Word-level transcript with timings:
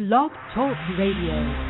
Blog 0.00 0.30
Talk 0.54 0.78
Radio. 0.96 1.69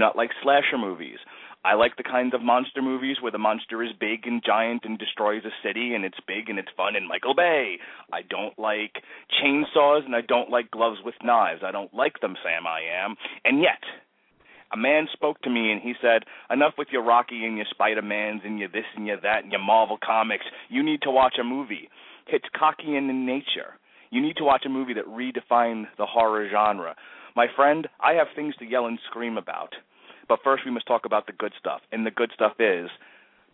Not 0.00 0.16
like 0.16 0.30
slasher 0.42 0.78
movies. 0.78 1.18
I 1.62 1.74
like 1.74 1.96
the 1.96 2.02
kinds 2.02 2.32
of 2.32 2.40
monster 2.40 2.80
movies 2.80 3.18
where 3.20 3.30
the 3.30 3.38
monster 3.38 3.82
is 3.82 3.90
big 4.00 4.26
and 4.26 4.42
giant 4.42 4.82
and 4.84 4.98
destroys 4.98 5.42
a 5.44 5.52
city 5.62 5.94
and 5.94 6.06
it's 6.06 6.18
big 6.26 6.48
and 6.48 6.58
it's 6.58 6.70
fun 6.74 6.96
and 6.96 7.06
Michael 7.06 7.34
Bay. 7.34 7.76
I 8.10 8.22
don't 8.22 8.58
like 8.58 9.02
chainsaws 9.30 10.06
and 10.06 10.16
I 10.16 10.22
don't 10.22 10.48
like 10.48 10.70
gloves 10.70 11.00
with 11.04 11.14
knives. 11.22 11.60
I 11.62 11.70
don't 11.70 11.92
like 11.92 12.18
them, 12.20 12.34
Sam 12.42 12.66
I 12.66 12.80
am. 13.04 13.14
And 13.44 13.60
yet, 13.60 13.84
a 14.72 14.76
man 14.78 15.06
spoke 15.12 15.42
to 15.42 15.50
me 15.50 15.70
and 15.70 15.82
he 15.82 15.92
said, 16.00 16.24
Enough 16.48 16.74
with 16.78 16.88
your 16.92 17.04
Rocky 17.04 17.44
and 17.44 17.58
your 17.58 17.66
Spider 17.70 18.02
Mans 18.02 18.40
and 18.42 18.58
your 18.58 18.68
this 18.68 18.88
and 18.96 19.06
your 19.06 19.20
that 19.20 19.42
and 19.42 19.52
your 19.52 19.60
Marvel 19.60 19.98
comics. 20.02 20.46
You 20.70 20.82
need 20.82 21.02
to 21.02 21.10
watch 21.10 21.34
a 21.38 21.44
movie. 21.44 21.90
Hitchcockian 22.32 23.10
in 23.10 23.26
nature. 23.26 23.76
You 24.10 24.22
need 24.22 24.36
to 24.38 24.44
watch 24.44 24.64
a 24.64 24.70
movie 24.70 24.94
that 24.94 25.06
redefined 25.06 25.86
the 25.98 26.06
horror 26.06 26.48
genre. 26.50 26.96
My 27.36 27.46
friend, 27.54 27.86
I 28.00 28.14
have 28.14 28.28
things 28.34 28.56
to 28.56 28.64
yell 28.64 28.86
and 28.86 28.98
scream 29.10 29.36
about. 29.36 29.74
But 30.30 30.44
first, 30.44 30.64
we 30.64 30.70
must 30.70 30.86
talk 30.86 31.06
about 31.06 31.26
the 31.26 31.32
good 31.32 31.52
stuff. 31.58 31.80
And 31.90 32.06
the 32.06 32.12
good 32.12 32.30
stuff 32.32 32.52
is 32.60 32.88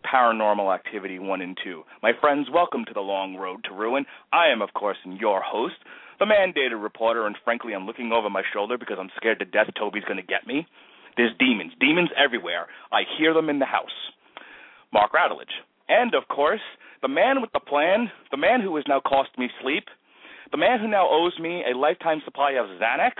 Paranormal 0.05 0.71
Activity 0.71 1.17
1 1.17 1.41
and 1.41 1.57
2. 1.63 1.81
My 2.03 2.11
friends, 2.21 2.49
welcome 2.53 2.85
to 2.85 2.93
the 2.93 3.01
long 3.01 3.35
road 3.35 3.63
to 3.63 3.73
ruin. 3.73 4.05
I 4.31 4.49
am, 4.53 4.61
of 4.61 4.71
course, 4.75 4.97
your 5.03 5.41
host, 5.41 5.73
the 6.19 6.25
mandated 6.25 6.79
reporter, 6.79 7.25
and 7.25 7.35
frankly, 7.43 7.73
I'm 7.73 7.87
looking 7.87 8.11
over 8.11 8.29
my 8.29 8.43
shoulder 8.53 8.77
because 8.77 8.97
I'm 8.99 9.09
scared 9.17 9.39
to 9.39 9.45
death 9.45 9.73
Toby's 9.75 10.03
going 10.03 10.21
to 10.21 10.23
get 10.23 10.45
me. 10.45 10.67
There's 11.17 11.31
demons, 11.39 11.71
demons 11.79 12.11
everywhere. 12.15 12.67
I 12.91 13.01
hear 13.17 13.33
them 13.33 13.49
in 13.49 13.57
the 13.57 13.65
house. 13.65 14.13
Mark 14.93 15.13
Radulich. 15.13 15.57
And, 15.89 16.13
of 16.13 16.27
course, 16.27 16.61
the 17.01 17.07
man 17.07 17.41
with 17.41 17.53
the 17.53 17.59
plan, 17.59 18.11
the 18.29 18.37
man 18.37 18.61
who 18.61 18.75
has 18.75 18.85
now 18.87 18.99
cost 18.99 19.31
me 19.35 19.49
sleep, 19.63 19.85
the 20.51 20.57
man 20.57 20.79
who 20.79 20.87
now 20.87 21.07
owes 21.09 21.33
me 21.39 21.63
a 21.65 21.75
lifetime 21.75 22.21
supply 22.23 22.51
of 22.51 22.67
Xanax. 22.79 23.13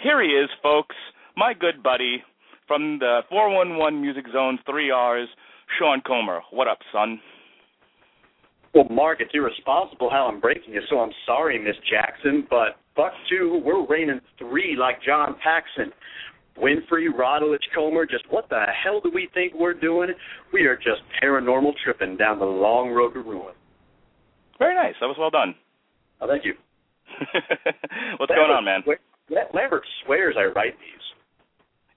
Here 0.00 0.22
he 0.22 0.28
is, 0.28 0.48
folks, 0.62 0.94
my 1.36 1.54
good 1.54 1.82
buddy 1.82 2.22
from 2.68 2.98
the 2.98 3.20
411 3.30 4.00
Music 4.00 4.26
Zone's 4.32 4.60
3Rs, 4.68 5.26
Sean 5.78 6.00
Comer. 6.06 6.42
What 6.50 6.68
up, 6.68 6.78
son? 6.92 7.18
Well, 8.74 8.86
Mark, 8.90 9.20
it's 9.20 9.30
irresponsible 9.34 10.10
how 10.10 10.28
I'm 10.30 10.40
breaking 10.40 10.74
you, 10.74 10.82
so 10.90 11.00
I'm 11.00 11.10
sorry, 11.26 11.58
Miss 11.58 11.76
Jackson, 11.90 12.46
but 12.48 12.76
Buck 12.94 13.12
2, 13.30 13.62
we're 13.64 13.86
raining 13.86 14.20
three 14.38 14.76
like 14.78 15.02
John 15.02 15.34
Paxson. 15.42 15.90
Winfree, 16.58 17.08
Radulich, 17.08 17.62
Comer, 17.74 18.04
just 18.04 18.24
what 18.30 18.48
the 18.50 18.64
hell 18.82 19.00
do 19.00 19.10
we 19.14 19.28
think 19.32 19.54
we're 19.54 19.74
doing? 19.74 20.10
We 20.52 20.62
are 20.62 20.76
just 20.76 21.00
paranormal 21.22 21.72
tripping 21.82 22.16
down 22.16 22.40
the 22.40 22.44
long 22.44 22.90
road 22.90 23.14
to 23.14 23.20
ruin. 23.20 23.54
Very 24.58 24.74
nice. 24.74 24.94
That 25.00 25.06
was 25.06 25.16
well 25.18 25.30
done. 25.30 25.54
Oh, 26.20 26.26
thank 26.26 26.44
you. 26.44 26.54
What's 28.18 28.30
going 28.30 28.50
on, 28.50 28.64
man? 28.64 28.82
Lambert 29.54 29.84
swears 30.04 30.34
I 30.36 30.46
write 30.46 30.74
these. 30.80 30.98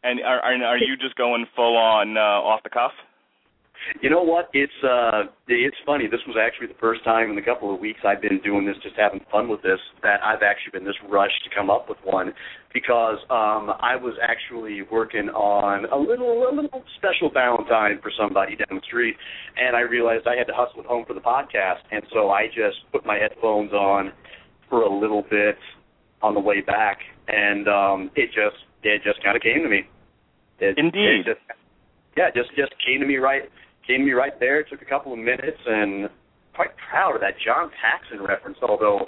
And 0.03 0.19
are 0.21 0.41
are, 0.41 0.77
you 0.77 0.97
just 0.97 1.15
going 1.15 1.45
full 1.55 1.77
on 1.77 2.17
uh, 2.17 2.19
off 2.19 2.63
the 2.63 2.69
cuff? 2.69 2.91
You 4.01 4.09
know 4.09 4.21
what? 4.21 4.49
It's 4.53 4.71
uh 4.83 5.23
it's 5.47 5.75
funny. 5.85 6.05
This 6.07 6.21
was 6.27 6.37
actually 6.39 6.67
the 6.67 6.79
first 6.79 7.03
time 7.03 7.31
in 7.31 7.37
a 7.37 7.41
couple 7.41 7.73
of 7.73 7.79
weeks 7.79 7.99
I've 8.05 8.21
been 8.21 8.39
doing 8.43 8.65
this, 8.65 8.75
just 8.83 8.95
having 8.95 9.21
fun 9.31 9.49
with 9.49 9.61
this, 9.63 9.79
that 10.03 10.21
I've 10.23 10.43
actually 10.43 10.77
been 10.77 10.85
this 10.85 10.95
rushed 11.09 11.43
to 11.43 11.55
come 11.55 11.69
up 11.69 11.89
with 11.89 11.97
one 12.03 12.33
because 12.73 13.17
um 13.29 13.73
I 13.81 13.95
was 13.95 14.13
actually 14.21 14.81
working 14.83 15.29
on 15.29 15.85
a 15.85 15.97
little 15.97 16.47
a 16.47 16.53
little 16.53 16.83
special 16.97 17.29
Valentine 17.33 17.99
for 18.01 18.11
somebody 18.17 18.55
down 18.55 18.79
the 18.79 18.85
street 18.85 19.15
and 19.57 19.75
I 19.75 19.81
realized 19.81 20.27
I 20.27 20.35
had 20.35 20.47
to 20.47 20.53
hustle 20.55 20.81
it 20.81 20.85
home 20.85 21.05
for 21.05 21.13
the 21.13 21.21
podcast 21.21 21.81
and 21.91 22.03
so 22.13 22.29
I 22.29 22.47
just 22.47 22.85
put 22.91 23.05
my 23.05 23.17
headphones 23.17 23.73
on 23.73 24.13
for 24.69 24.83
a 24.83 24.93
little 24.93 25.23
bit 25.29 25.57
on 26.21 26.33
the 26.33 26.39
way 26.39 26.61
back 26.61 26.99
and 27.27 27.67
um 27.67 28.11
it 28.15 28.27
just 28.27 28.61
it 28.83 29.03
just 29.03 29.21
kinda 29.21 29.39
came 29.39 29.63
to 29.63 29.69
me. 29.69 29.87
It, 30.59 30.77
Indeed. 30.77 31.25
It 31.25 31.25
just, 31.25 31.41
yeah, 32.17 32.29
just 32.31 32.53
just 32.55 32.73
came 32.85 32.99
to 32.99 33.05
me 33.05 33.17
right 33.17 33.49
came 33.87 33.99
to 34.01 34.05
me 34.05 34.11
right 34.11 34.37
there. 34.39 34.59
It 34.59 34.67
took 34.69 34.81
a 34.81 34.85
couple 34.85 35.13
of 35.13 35.19
minutes, 35.19 35.57
and 35.65 36.09
quite 36.53 36.71
proud 36.89 37.15
of 37.15 37.21
that 37.21 37.39
John 37.43 37.71
Paxson 37.81 38.21
reference. 38.21 38.57
Although, 38.61 39.05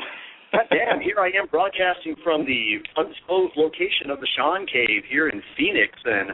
goddamn, 0.52 1.02
here 1.02 1.20
I 1.20 1.28
am 1.38 1.48
broadcasting 1.52 2.16
from 2.24 2.46
the 2.46 2.80
undisclosed 2.98 3.54
location 3.56 4.10
of 4.10 4.20
the 4.20 4.28
Sean 4.36 4.66
Cave 4.66 5.04
here 5.10 5.30
in 5.30 5.42
Phoenix, 5.58 5.94
and 6.06 6.32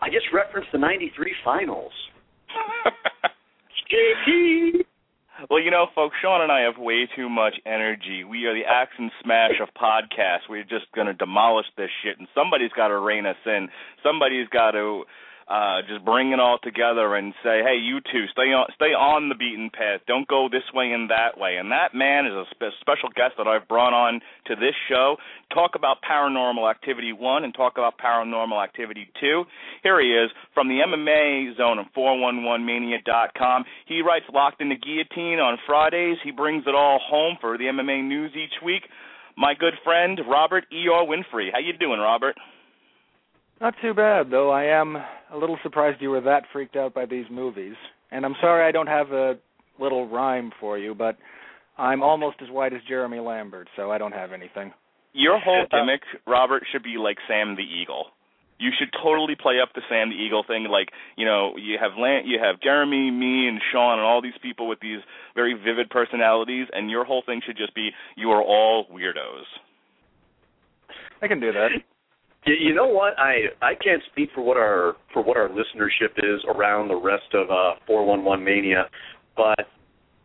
I 0.00 0.08
just 0.08 0.26
referenced 0.32 0.70
the 0.72 0.78
'93 0.78 1.34
finals. 1.44 1.92
JP. 3.92 4.85
Well, 5.50 5.60
you 5.60 5.70
know, 5.70 5.86
folks, 5.94 6.16
Sean 6.22 6.40
and 6.40 6.50
I 6.50 6.60
have 6.60 6.78
way 6.78 7.06
too 7.14 7.28
much 7.28 7.56
energy. 7.66 8.24
We 8.24 8.46
are 8.46 8.54
the 8.54 8.64
axe 8.64 8.92
and 8.98 9.10
smash 9.22 9.60
of 9.60 9.68
podcasts. 9.76 10.48
We're 10.48 10.62
just 10.62 10.90
going 10.94 11.08
to 11.08 11.12
demolish 11.12 11.66
this 11.76 11.90
shit, 12.02 12.18
and 12.18 12.26
somebody's 12.34 12.72
got 12.74 12.88
to 12.88 12.98
rein 12.98 13.26
us 13.26 13.36
in. 13.44 13.68
Somebody's 14.02 14.48
got 14.48 14.70
to 14.72 15.04
uh 15.48 15.82
just 15.88 16.04
bring 16.04 16.32
it 16.32 16.40
all 16.40 16.58
together 16.62 17.14
and 17.14 17.34
say, 17.42 17.62
"Hey, 17.62 17.76
you 17.76 18.00
two, 18.00 18.26
stay 18.32 18.52
on 18.52 18.66
stay 18.74 18.92
on 18.94 19.28
the 19.28 19.34
beaten 19.34 19.70
path. 19.70 20.00
Don't 20.06 20.26
go 20.26 20.48
this 20.50 20.66
way 20.74 20.92
and 20.92 21.10
that 21.10 21.38
way." 21.38 21.56
And 21.56 21.70
that 21.70 21.94
man 21.94 22.26
is 22.26 22.32
a 22.32 22.44
spe- 22.50 22.74
special 22.80 23.08
guest 23.14 23.34
that 23.38 23.46
I've 23.46 23.68
brought 23.68 23.92
on 23.92 24.20
to 24.46 24.56
this 24.56 24.74
show. 24.88 25.16
Talk 25.52 25.74
about 25.74 26.02
Paranormal 26.02 26.68
Activity 26.68 27.12
1 27.12 27.44
and 27.44 27.54
talk 27.54 27.78
about 27.78 27.98
Paranormal 27.98 28.62
Activity 28.62 29.08
2. 29.20 29.44
Here 29.82 30.00
he 30.00 30.12
is 30.12 30.30
from 30.54 30.68
the 30.68 30.80
MMA 30.80 31.56
zone 31.56 31.78
of 31.78 31.86
411mania.com. 31.96 33.64
He 33.86 34.02
writes 34.02 34.26
Locked 34.32 34.60
in 34.60 34.68
the 34.68 34.76
Guillotine 34.76 35.38
on 35.38 35.58
Fridays. 35.66 36.18
He 36.24 36.32
brings 36.32 36.64
it 36.66 36.74
all 36.74 36.98
home 36.98 37.36
for 37.40 37.56
the 37.56 37.64
MMA 37.64 38.02
news 38.02 38.32
each 38.34 38.62
week. 38.64 38.82
My 39.36 39.54
good 39.54 39.74
friend 39.84 40.18
Robert 40.28 40.64
E.R. 40.72 41.04
Winfree. 41.04 41.52
How 41.52 41.58
you 41.58 41.72
doing, 41.78 42.00
Robert? 42.00 42.36
Not 43.60 43.74
too 43.80 43.94
bad, 43.94 44.30
though. 44.30 44.50
I 44.50 44.64
am 44.64 44.96
a 44.96 45.36
little 45.36 45.58
surprised 45.62 46.02
you 46.02 46.10
were 46.10 46.20
that 46.20 46.44
freaked 46.52 46.76
out 46.76 46.92
by 46.92 47.06
these 47.06 47.24
movies. 47.30 47.74
And 48.10 48.24
I'm 48.24 48.34
sorry 48.40 48.66
I 48.66 48.72
don't 48.72 48.86
have 48.86 49.12
a 49.12 49.38
little 49.80 50.08
rhyme 50.08 50.52
for 50.60 50.78
you, 50.78 50.94
but 50.94 51.16
I'm 51.78 52.02
almost 52.02 52.36
as 52.42 52.50
white 52.50 52.72
as 52.72 52.80
Jeremy 52.88 53.18
Lambert, 53.18 53.68
so 53.76 53.90
I 53.90 53.98
don't 53.98 54.12
have 54.12 54.32
anything. 54.32 54.72
Your 55.12 55.40
whole 55.40 55.64
gimmick, 55.70 56.02
Robert, 56.26 56.64
should 56.70 56.82
be 56.82 56.96
like 56.98 57.16
Sam 57.26 57.56
the 57.56 57.62
Eagle. 57.62 58.06
You 58.58 58.70
should 58.78 58.88
totally 59.02 59.34
play 59.34 59.60
up 59.62 59.70
the 59.74 59.82
Sam 59.88 60.10
the 60.10 60.16
Eagle 60.16 60.44
thing. 60.46 60.64
Like 60.70 60.88
you 61.16 61.26
know, 61.26 61.56
you 61.56 61.76
have 61.80 61.92
Lan- 61.98 62.26
you 62.26 62.38
have 62.42 62.60
Jeremy, 62.60 63.10
me, 63.10 63.48
and 63.48 63.60
Sean, 63.72 63.98
and 63.98 64.06
all 64.06 64.22
these 64.22 64.38
people 64.42 64.68
with 64.68 64.80
these 64.80 65.00
very 65.34 65.52
vivid 65.52 65.90
personalities, 65.90 66.66
and 66.72 66.90
your 66.90 67.04
whole 67.04 67.22
thing 67.24 67.42
should 67.46 67.56
just 67.56 67.74
be 67.74 67.90
you 68.16 68.30
are 68.30 68.42
all 68.42 68.86
weirdos. 68.86 69.44
I 71.20 71.28
can 71.28 71.40
do 71.40 71.52
that. 71.52 71.68
You, 72.46 72.54
you 72.68 72.74
know 72.74 72.86
what? 72.86 73.18
I 73.18 73.50
I 73.62 73.74
can't 73.74 74.02
speak 74.12 74.30
for 74.34 74.42
what 74.42 74.56
our 74.56 74.94
for 75.12 75.22
what 75.22 75.36
our 75.36 75.48
listenership 75.48 76.16
is 76.18 76.40
around 76.48 76.88
the 76.88 76.96
rest 76.96 77.34
of 77.34 77.50
uh 77.50 77.78
411 77.86 78.44
Mania, 78.44 78.86
but 79.36 79.66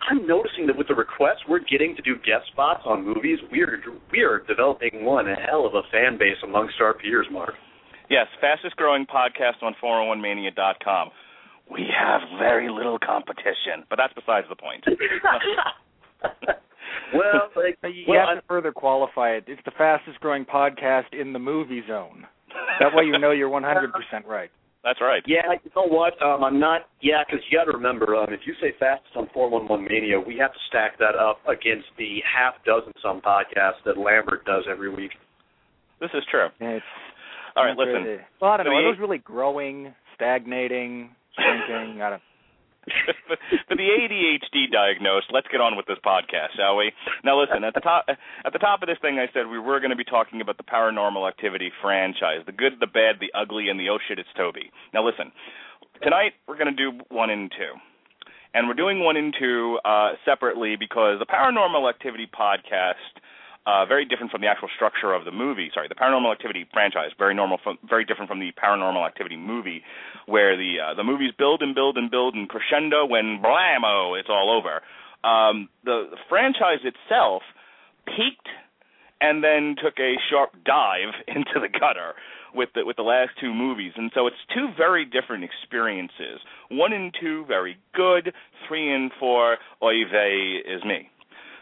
I'm 0.09 0.25
noticing 0.25 0.65
that 0.67 0.77
with 0.77 0.87
the 0.87 0.95
requests 0.95 1.45
we're 1.47 1.59
getting 1.59 1.95
to 1.95 2.01
do 2.01 2.15
guest 2.17 2.47
spots 2.51 2.81
on 2.85 3.05
movies, 3.05 3.39
we 3.51 3.61
are 3.61 3.79
we 4.11 4.21
are 4.21 4.39
developing 4.47 5.05
one 5.05 5.25
hell 5.25 5.65
of 5.65 5.75
a 5.75 5.83
fan 5.91 6.17
base 6.17 6.37
amongst 6.43 6.75
our 6.81 6.93
peers, 6.93 7.27
Mark. 7.31 7.53
Yes, 8.09 8.27
fastest 8.41 8.75
growing 8.75 9.05
podcast 9.05 9.61
on 9.63 9.73
411mania.com. 9.81 11.11
we 11.71 11.87
have 11.97 12.21
very 12.37 12.69
little 12.69 12.99
competition, 12.99 13.85
but 13.89 13.97
that's 13.97 14.13
besides 14.13 14.47
the 14.49 14.55
point. 14.55 14.83
well, 17.13 17.49
like, 17.55 17.77
you 17.83 18.05
well, 18.07 18.27
have 18.27 18.41
to 18.41 18.47
further 18.47 18.71
qualify 18.71 19.31
it. 19.31 19.45
It's 19.47 19.61
the 19.65 19.71
fastest 19.77 20.19
growing 20.19 20.45
podcast 20.45 21.13
in 21.13 21.33
the 21.33 21.39
movie 21.39 21.81
zone. 21.87 22.25
That 22.79 22.93
way 22.93 23.05
you 23.05 23.17
know 23.17 23.31
you're 23.31 23.49
100% 23.61 23.91
right. 24.25 24.49
That's 24.83 24.99
right. 24.99 25.21
Yeah, 25.27 25.41
you 25.63 25.69
know 25.75 25.85
what? 25.87 26.19
Um, 26.23 26.43
I'm 26.43 26.59
not. 26.59 26.89
Yeah, 27.01 27.21
because 27.23 27.45
you 27.49 27.57
got 27.57 27.65
to 27.65 27.77
remember, 27.77 28.15
um, 28.15 28.33
if 28.33 28.41
you 28.47 28.53
say 28.59 28.73
fastest 28.79 29.15
on 29.15 29.29
411 29.31 29.85
Mania, 29.85 30.19
we 30.19 30.37
have 30.37 30.51
to 30.53 30.59
stack 30.69 30.97
that 30.97 31.13
up 31.13 31.37
against 31.47 31.85
the 31.99 32.17
half 32.25 32.55
dozen 32.65 32.91
some 33.01 33.21
podcasts 33.21 33.77
that 33.85 33.97
Lambert 33.97 34.43
does 34.45 34.63
every 34.69 34.89
week. 34.89 35.11
This 35.99 36.09
is 36.15 36.23
true. 36.31 36.47
Yeah, 36.59 36.81
it's 36.81 36.85
All 37.55 37.65
right, 37.65 37.77
crazy. 37.77 37.91
listen. 37.93 38.25
Well, 38.41 38.51
I 38.51 38.57
don't 38.57 38.65
For 38.65 38.71
know. 38.71 38.77
Are 38.77 38.91
those 38.91 38.99
really 38.99 39.19
growing, 39.19 39.93
stagnating, 40.15 41.11
shrinking? 41.37 42.01
I 42.01 42.09
don't. 42.09 42.21
For 43.67 43.75
the 43.75 43.85
ADHD 43.85 44.71
diagnosed, 44.71 45.27
let's 45.31 45.47
get 45.47 45.61
on 45.61 45.77
with 45.77 45.85
this 45.85 45.99
podcast, 46.05 46.57
shall 46.57 46.77
we? 46.77 46.91
Now, 47.23 47.39
listen. 47.39 47.63
At 47.63 47.73
the 47.75 47.79
top, 47.79 48.05
at 48.09 48.53
the 48.53 48.59
top 48.59 48.81
of 48.81 48.87
this 48.87 48.97
thing, 49.01 49.19
I 49.19 49.31
said 49.33 49.47
we 49.47 49.59
were 49.59 49.79
going 49.79 49.91
to 49.91 49.95
be 49.95 50.03
talking 50.03 50.41
about 50.41 50.57
the 50.57 50.63
Paranormal 50.63 51.27
Activity 51.27 51.71
franchise, 51.81 52.41
the 52.45 52.51
good, 52.51 52.73
the 52.79 52.87
bad, 52.87 53.17
the 53.19 53.31
ugly, 53.37 53.69
and 53.69 53.79
the 53.79 53.89
oh 53.89 53.99
shit, 54.07 54.17
it's 54.17 54.29
Toby. 54.35 54.71
Now, 54.93 55.05
listen. 55.05 55.31
Tonight 56.01 56.33
we're 56.47 56.57
going 56.57 56.75
to 56.75 56.91
do 56.91 56.97
one 57.09 57.29
and 57.29 57.51
two, 57.51 57.77
and 58.55 58.67
we're 58.67 58.73
doing 58.73 59.03
one 59.03 59.17
and 59.17 59.35
two 59.37 59.77
uh, 59.85 60.13
separately 60.25 60.75
because 60.75 61.19
the 61.19 61.27
Paranormal 61.29 61.87
Activity 61.87 62.27
podcast. 62.27 62.95
Uh, 63.63 63.85
very 63.85 64.05
different 64.05 64.31
from 64.31 64.41
the 64.41 64.47
actual 64.47 64.67
structure 64.75 65.13
of 65.13 65.23
the 65.23 65.31
movie. 65.31 65.69
Sorry, 65.71 65.87
the 65.87 65.93
Paranormal 65.93 66.31
Activity 66.31 66.65
franchise. 66.73 67.11
Very 67.19 67.35
normal, 67.35 67.59
from, 67.63 67.77
very 67.87 68.05
different 68.05 68.27
from 68.27 68.39
the 68.39 68.51
Paranormal 68.57 69.05
Activity 69.05 69.37
movie, 69.37 69.83
where 70.25 70.57
the 70.57 70.77
uh, 70.81 70.93
the 70.95 71.03
movies 71.03 71.31
build 71.37 71.61
and 71.61 71.75
build 71.75 71.95
and 71.95 72.09
build 72.09 72.33
and 72.33 72.49
crescendo 72.49 73.05
when 73.05 73.39
blammo, 73.39 74.19
it's 74.19 74.29
all 74.29 74.49
over. 74.49 74.81
Um, 75.23 75.69
the, 75.85 76.09
the 76.09 76.17
franchise 76.27 76.81
itself 76.83 77.43
peaked 78.07 78.49
and 79.21 79.43
then 79.43 79.75
took 79.77 79.99
a 79.99 80.15
sharp 80.29 80.51
dive 80.65 81.13
into 81.27 81.61
the 81.61 81.69
gutter 81.69 82.13
with 82.53 82.69
the 82.75 82.85
with 82.85 82.97
the 82.97 83.03
last 83.03 83.31
two 83.39 83.53
movies, 83.53 83.93
and 83.95 84.11
so 84.13 84.27
it's 84.27 84.41
two 84.53 84.69
very 84.77 85.05
different 85.05 85.43
experiences. 85.43 86.41
One 86.69 86.93
and 86.93 87.13
two 87.19 87.45
very 87.45 87.77
good. 87.93 88.33
Three 88.67 88.93
and 88.93 89.11
four, 89.19 89.57
oy 89.83 90.03
vey 90.11 90.57
is 90.65 90.83
me. 90.83 91.09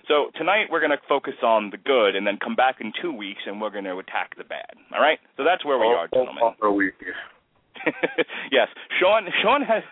So 0.09 0.31
tonight 0.35 0.67
we're 0.73 0.81
going 0.81 0.91
to 0.91 1.00
focus 1.07 1.35
on 1.45 1.69
the 1.69 1.77
good, 1.77 2.15
and 2.17 2.25
then 2.25 2.38
come 2.41 2.56
back 2.56 2.81
in 2.81 2.91
two 3.00 3.13
weeks, 3.13 3.41
and 3.45 3.61
we're 3.61 3.69
going 3.69 3.85
to 3.85 3.97
attack 4.01 4.33
the 4.38 4.44
bad. 4.44 4.73
All 4.91 5.00
right. 5.00 5.19
So 5.38 5.44
that's 5.45 5.63
where 5.63 5.77
we 5.77 5.85
Oh, 5.85 6.01
are, 6.01 6.07
gentlemen. 6.09 6.41
oh, 6.44 6.53
oh, 6.63 6.73
we- 6.73 6.91
yes, 8.51 8.67
Sean. 9.00 9.23
Sean 9.41 9.61
has 9.61 9.83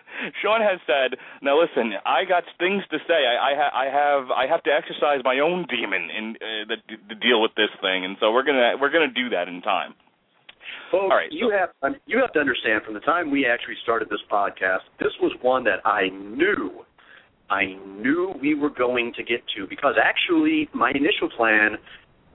Sean 0.42 0.60
has 0.60 0.76
said. 0.86 1.16
Now 1.40 1.58
listen, 1.58 1.94
I 2.04 2.26
got 2.28 2.44
things 2.58 2.82
to 2.90 2.98
say. 3.08 3.16
I 3.24 3.32
I, 3.40 3.52
ha- 3.56 3.72
I 3.72 3.86
have 3.88 4.30
I 4.30 4.44
have 4.46 4.62
to 4.64 4.70
exercise 4.70 5.24
my 5.24 5.38
own 5.38 5.64
demon 5.70 6.10
in 6.12 6.36
uh, 6.36 6.68
the, 6.68 6.76
to 7.08 7.14
deal 7.14 7.40
with 7.40 7.52
this 7.56 7.70
thing, 7.80 8.04
and 8.04 8.18
so 8.20 8.30
we're 8.30 8.42
gonna 8.44 8.74
we're 8.78 8.90
gonna 8.92 9.08
do 9.08 9.30
that 9.30 9.48
in 9.48 9.62
time. 9.62 9.94
Folks, 10.92 11.08
All 11.10 11.16
right, 11.16 11.32
you 11.32 11.48
so- 11.48 11.56
have 11.56 11.70
um, 11.80 11.96
you 12.04 12.18
have 12.20 12.32
to 12.34 12.40
understand 12.40 12.82
from 12.84 12.92
the 12.92 13.00
time 13.00 13.30
we 13.30 13.46
actually 13.46 13.76
started 13.84 14.10
this 14.10 14.20
podcast, 14.30 14.84
this 15.00 15.12
was 15.22 15.32
one 15.40 15.64
that 15.64 15.80
I 15.86 16.10
knew, 16.12 16.84
I 17.50 17.76
knew 17.86 18.34
we 18.40 18.54
were 18.54 18.70
going 18.70 19.12
to 19.16 19.22
get 19.22 19.40
to 19.56 19.66
because 19.68 19.94
actually 20.02 20.68
my 20.74 20.90
initial 20.90 21.30
plan 21.36 21.76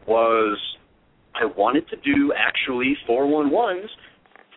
was 0.08 0.58
I 1.36 1.46
wanted 1.46 1.88
to 1.90 1.96
do 1.98 2.34
actually 2.36 2.96
411s 3.08 3.88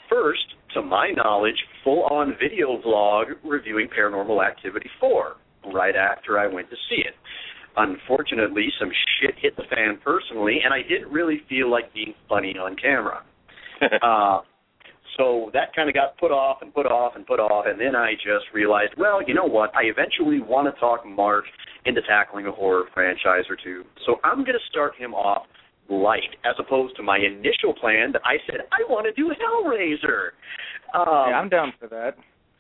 first, 0.09 0.55
to 0.75 0.83
my 0.83 1.11
knowledge, 1.17 1.57
full 1.83 2.05
on 2.05 2.37
video 2.41 2.81
vlog 2.83 3.27
reviewing 3.45 3.89
Paranormal 3.89 4.47
Activity 4.47 4.91
4 5.01 5.37
right 5.73 5.97
after 5.97 6.39
I 6.39 6.47
went 6.47 6.71
to 6.71 6.77
see 6.89 6.97
it. 6.97 7.15
Unfortunately, 7.77 8.69
some 8.79 8.91
shit 9.21 9.35
hit 9.41 9.57
the 9.57 9.65
fan 9.75 9.99
personally, 10.03 10.59
and 10.65 10.73
I 10.73 10.83
didn't 10.83 11.11
really 11.11 11.43
feel 11.49 11.71
like 11.71 11.93
being 11.93 12.15
funny 12.29 12.57
on 12.59 12.77
camera. 12.77 13.23
uh, 14.03 14.41
so 15.17 15.51
that 15.53 15.75
kind 15.75 15.89
of 15.89 15.95
got 15.95 16.17
put 16.19 16.31
off 16.31 16.59
and 16.63 16.73
put 16.73 16.87
off 16.87 17.15
and 17.17 17.27
put 17.27 17.41
off, 17.41 17.65
and 17.67 17.81
then 17.81 17.97
I 17.97 18.15
just 18.15 18.47
realized, 18.53 18.93
well, 18.99 19.21
you 19.27 19.35
know 19.35 19.45
what? 19.45 19.75
I 19.75 19.85
eventually 19.85 20.41
want 20.41 20.73
to 20.73 20.79
talk 20.81 21.07
Mark 21.07 21.45
into 21.85 22.01
tackling 22.03 22.47
a 22.47 22.53
horror 22.53 22.85
franchise 22.93 23.45
or 23.49 23.57
two. 23.63 23.85
So 24.05 24.17
I'm 24.25 24.39
going 24.45 24.59
to 24.59 24.67
start 24.71 24.95
him 24.97 25.15
off 25.15 25.47
light, 25.89 26.35
as 26.45 26.55
opposed 26.59 26.97
to 26.97 27.03
my 27.03 27.19
initial 27.19 27.73
plan 27.81 28.13
that 28.13 28.23
I 28.25 28.37
said 28.47 28.67
I 28.73 28.83
want 28.91 29.07
to 29.07 29.13
do 29.13 29.31
Hellraiser. 29.31 30.35
Um, 30.95 31.31
yeah, 31.31 31.39
I'm 31.39 31.49
down 31.49 31.73
for 31.79 31.89
that. 31.89 32.15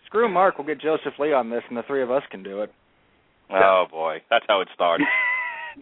Screw 0.07 0.29
Mark. 0.33 0.59
We'll 0.59 0.67
get 0.67 0.81
Joseph 0.81 1.15
Lee 1.19 1.33
on 1.33 1.51
this, 1.51 1.63
and 1.69 1.77
the 1.77 1.83
three 1.87 2.03
of 2.03 2.11
us 2.11 2.23
can 2.31 2.43
do 2.43 2.63
it. 2.63 2.73
oh 3.51 3.87
boy, 3.91 4.19
that's 4.31 4.45
how 4.49 4.61
it 4.61 4.69
started. 4.75 5.07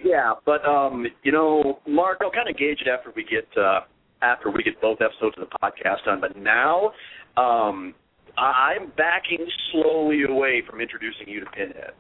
Yeah, 0.03 0.32
but 0.44 0.65
um, 0.65 1.06
you 1.23 1.31
know, 1.31 1.79
Mark, 1.87 2.19
I'll 2.20 2.31
kind 2.31 2.49
of 2.49 2.56
gauge 2.56 2.81
it 2.85 2.88
after 2.88 3.12
we 3.15 3.23
get 3.23 3.47
uh, 3.56 3.82
after 4.25 4.50
we 4.50 4.62
get 4.62 4.81
both 4.81 4.99
episodes 5.05 5.37
of 5.38 5.47
the 5.49 5.56
podcast 5.62 6.05
done. 6.06 6.21
But 6.21 6.37
now, 6.37 6.93
um, 7.37 7.94
I- 8.38 8.75
I'm 8.81 8.91
backing 8.97 9.44
slowly 9.71 10.23
away 10.25 10.62
from 10.69 10.81
introducing 10.81 11.29
you 11.29 11.41
to 11.41 11.47
Pinhead. 11.53 11.93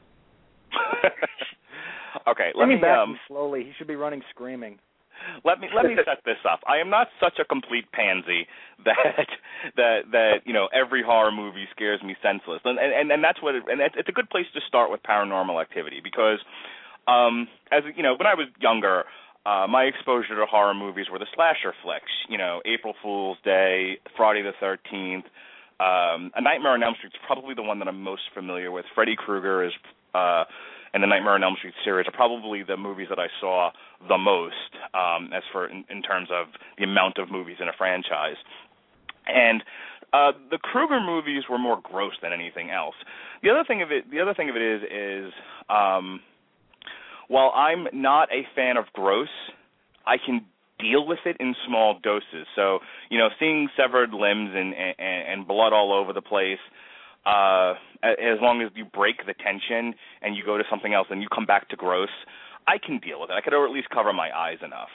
okay, 2.28 2.50
let 2.54 2.66
Let 2.66 2.68
me 2.68 2.76
me 2.76 2.80
back 2.80 2.98
um, 2.98 3.18
slowly. 3.28 3.64
He 3.64 3.72
should 3.78 3.86
be 3.86 3.96
running 3.96 4.22
screaming. 4.30 4.78
let 5.44 5.60
me 5.60 5.68
let 5.74 5.84
me 5.86 5.94
set 6.04 6.18
this 6.24 6.40
up. 6.50 6.60
I 6.66 6.78
am 6.78 6.90
not 6.90 7.08
such 7.20 7.38
a 7.40 7.44
complete 7.44 7.84
pansy 7.92 8.46
that 8.84 9.28
that 9.76 9.98
that 10.12 10.34
you 10.44 10.52
know 10.52 10.68
every 10.74 11.02
horror 11.02 11.30
movie 11.32 11.66
scares 11.70 12.02
me 12.02 12.16
senseless, 12.22 12.60
and 12.64 12.78
and 12.78 13.10
and 13.12 13.22
that's 13.22 13.40
what 13.42 13.54
it, 13.54 13.62
and 13.68 13.80
it's 13.80 13.94
it's 13.98 14.08
a 14.08 14.12
good 14.12 14.30
place 14.30 14.46
to 14.54 14.60
start 14.66 14.90
with 14.90 15.02
Paranormal 15.02 15.60
Activity 15.60 16.00
because 16.02 16.38
um 17.06 17.46
as 17.70 17.82
you 17.96 18.02
know 18.02 18.14
when 18.18 18.26
I 18.26 18.34
was 18.34 18.48
younger. 18.60 19.04
Uh, 19.46 19.66
my 19.68 19.82
exposure 19.82 20.34
to 20.36 20.46
horror 20.46 20.72
movies 20.72 21.06
were 21.12 21.18
the 21.18 21.26
slasher 21.34 21.74
flicks, 21.82 22.10
you 22.28 22.38
know, 22.38 22.62
April 22.64 22.94
Fool's 23.02 23.36
Day, 23.44 23.98
Friday 24.16 24.42
the 24.42 24.52
Thirteenth, 24.58 25.26
um, 25.80 26.30
A 26.34 26.40
Nightmare 26.40 26.72
on 26.72 26.82
Elm 26.82 26.94
Street 26.96 27.12
is 27.12 27.20
probably 27.26 27.54
the 27.54 27.62
one 27.62 27.78
that 27.80 27.88
I'm 27.88 28.02
most 28.02 28.22
familiar 28.32 28.70
with. 28.70 28.86
Freddy 28.94 29.16
Krueger 29.16 29.64
is, 29.64 29.72
uh, 30.14 30.44
and 30.94 31.02
the 31.02 31.06
Nightmare 31.06 31.34
on 31.34 31.42
Elm 31.42 31.56
Street 31.58 31.74
series 31.84 32.06
are 32.06 32.12
probably 32.12 32.62
the 32.62 32.76
movies 32.76 33.08
that 33.10 33.18
I 33.18 33.26
saw 33.40 33.70
the 34.08 34.16
most, 34.16 34.70
um, 34.94 35.30
as 35.34 35.42
for 35.52 35.66
in, 35.66 35.84
in 35.90 36.00
terms 36.00 36.28
of 36.32 36.46
the 36.78 36.84
amount 36.84 37.18
of 37.18 37.30
movies 37.30 37.56
in 37.60 37.68
a 37.68 37.72
franchise. 37.76 38.36
And 39.26 39.62
uh, 40.12 40.32
the 40.50 40.58
Krueger 40.58 41.00
movies 41.00 41.44
were 41.50 41.58
more 41.58 41.80
gross 41.82 42.12
than 42.22 42.32
anything 42.32 42.70
else. 42.70 42.94
The 43.42 43.50
other 43.50 43.64
thing 43.66 43.82
of 43.82 43.90
it, 43.90 44.10
the 44.10 44.20
other 44.20 44.32
thing 44.32 44.48
of 44.48 44.56
it 44.56 44.62
is, 44.62 44.82
is 44.84 45.32
um, 45.68 46.20
while 47.28 47.52
I'm 47.54 47.86
not 47.92 48.28
a 48.32 48.46
fan 48.54 48.76
of 48.76 48.86
gross, 48.92 49.28
I 50.06 50.16
can 50.24 50.46
deal 50.78 51.06
with 51.06 51.20
it 51.24 51.36
in 51.40 51.54
small 51.66 51.98
doses. 52.02 52.46
So, 52.56 52.80
you 53.10 53.18
know, 53.18 53.28
seeing 53.38 53.68
severed 53.76 54.10
limbs 54.12 54.50
and 54.54 54.74
and, 54.74 54.96
and 54.98 55.46
blood 55.46 55.72
all 55.72 55.92
over 55.92 56.12
the 56.12 56.22
place, 56.22 56.58
uh, 57.26 57.74
as 58.02 58.38
long 58.40 58.62
as 58.62 58.70
you 58.74 58.84
break 58.84 59.24
the 59.26 59.34
tension 59.34 59.94
and 60.22 60.36
you 60.36 60.44
go 60.44 60.58
to 60.58 60.64
something 60.68 60.92
else 60.92 61.08
and 61.10 61.22
you 61.22 61.28
come 61.34 61.46
back 61.46 61.68
to 61.70 61.76
gross, 61.76 62.10
I 62.66 62.78
can 62.78 62.98
deal 62.98 63.20
with 63.20 63.30
it. 63.30 63.34
I 63.34 63.40
could 63.40 63.54
at 63.54 63.70
least 63.70 63.88
cover 63.90 64.12
my 64.12 64.30
eyes 64.36 64.58
enough. 64.64 64.90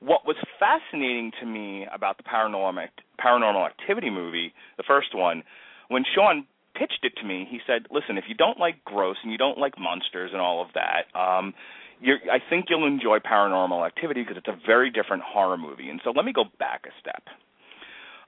What 0.00 0.26
was 0.26 0.36
fascinating 0.58 1.32
to 1.40 1.46
me 1.46 1.86
about 1.92 2.16
the 2.16 2.22
paranormal 2.22 2.88
paranormal 3.22 3.66
activity 3.66 4.10
movie, 4.10 4.52
the 4.76 4.84
first 4.86 5.14
one, 5.14 5.42
when 5.88 6.04
Sean 6.14 6.46
pitched 6.80 7.04
it 7.04 7.12
to 7.20 7.24
me, 7.28 7.46
he 7.50 7.60
said, 7.66 7.84
"Listen, 7.92 8.16
if 8.16 8.24
you 8.26 8.34
don't 8.34 8.58
like 8.58 8.82
gross 8.84 9.16
and 9.22 9.30
you 9.30 9.36
don't 9.36 9.58
like 9.58 9.78
monsters 9.78 10.30
and 10.32 10.40
all 10.40 10.62
of 10.62 10.68
that, 10.72 11.04
um, 11.12 11.52
you're, 12.00 12.16
I 12.32 12.38
think 12.40 12.66
you'll 12.70 12.86
enjoy 12.86 13.18
Paranormal 13.18 13.84
Activity 13.86 14.22
because 14.22 14.38
it's 14.38 14.48
a 14.48 14.56
very 14.66 14.90
different 14.90 15.22
horror 15.22 15.58
movie." 15.58 15.90
And 15.90 16.00
so, 16.02 16.10
let 16.10 16.24
me 16.24 16.32
go 16.32 16.44
back 16.58 16.84
a 16.88 16.92
step. 16.98 17.22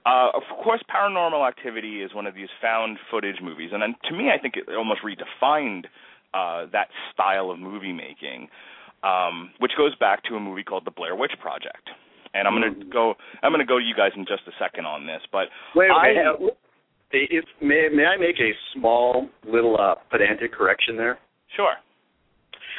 Uh, 0.04 0.28
of 0.34 0.42
course, 0.62 0.82
Paranormal 0.94 1.46
Activity 1.48 2.02
is 2.02 2.12
one 2.12 2.26
of 2.26 2.34
these 2.34 2.48
found 2.60 2.98
footage 3.10 3.40
movies, 3.40 3.70
and 3.72 3.80
then 3.80 3.94
to 4.10 4.12
me, 4.14 4.28
I 4.34 4.38
think 4.38 4.54
it 4.56 4.68
almost 4.74 5.00
redefined 5.00 5.84
uh, 6.34 6.66
that 6.72 6.88
style 7.12 7.50
of 7.50 7.58
movie 7.58 7.92
making, 7.92 8.48
um, 9.02 9.50
which 9.60 9.72
goes 9.78 9.94
back 9.96 10.24
to 10.24 10.34
a 10.34 10.40
movie 10.40 10.64
called 10.64 10.84
The 10.84 10.90
Blair 10.90 11.14
Witch 11.14 11.32
Project. 11.40 11.88
And 12.34 12.48
I'm 12.48 12.58
going 12.58 12.80
to 12.80 12.86
go. 12.86 13.14
I'm 13.42 13.52
going 13.52 13.60
to 13.60 13.68
go 13.68 13.78
to 13.78 13.84
you 13.84 13.94
guys 13.94 14.12
in 14.16 14.24
just 14.24 14.42
a 14.48 14.52
second 14.58 14.86
on 14.86 15.06
this, 15.06 15.20
but 15.30 15.48
Wait, 15.76 15.90
wait, 15.90 16.16
I- 16.16 16.30
uh, 16.30 16.50
if 17.12 17.44
may 17.60 17.88
may 17.92 18.04
I 18.04 18.16
make 18.16 18.36
a 18.40 18.52
small 18.74 19.28
little 19.46 19.76
uh, 19.78 19.94
pedantic 20.10 20.52
correction 20.52 20.96
there? 20.96 21.18
sure. 21.56 21.74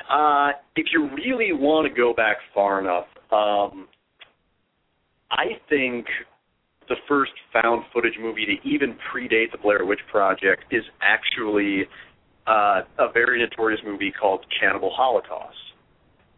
Uh, 0.09 0.51
if 0.75 0.87
you 0.91 1.09
really 1.15 1.53
want 1.53 1.87
to 1.87 1.93
go 1.93 2.13
back 2.13 2.37
far 2.53 2.79
enough, 2.79 3.05
um, 3.31 3.87
I 5.31 5.57
think 5.69 6.05
the 6.89 6.95
first 7.07 7.31
found 7.53 7.83
footage 7.93 8.15
movie 8.19 8.45
to 8.45 8.67
even 8.67 8.97
predate 9.11 9.51
the 9.51 9.57
Blair 9.61 9.85
Witch 9.85 10.01
Project 10.11 10.65
is 10.71 10.83
actually 11.01 11.83
uh, 12.47 12.81
a 12.99 13.11
very 13.13 13.39
notorious 13.39 13.81
movie 13.85 14.11
called 14.11 14.45
Cannibal 14.59 14.91
Holocaust. 14.93 15.55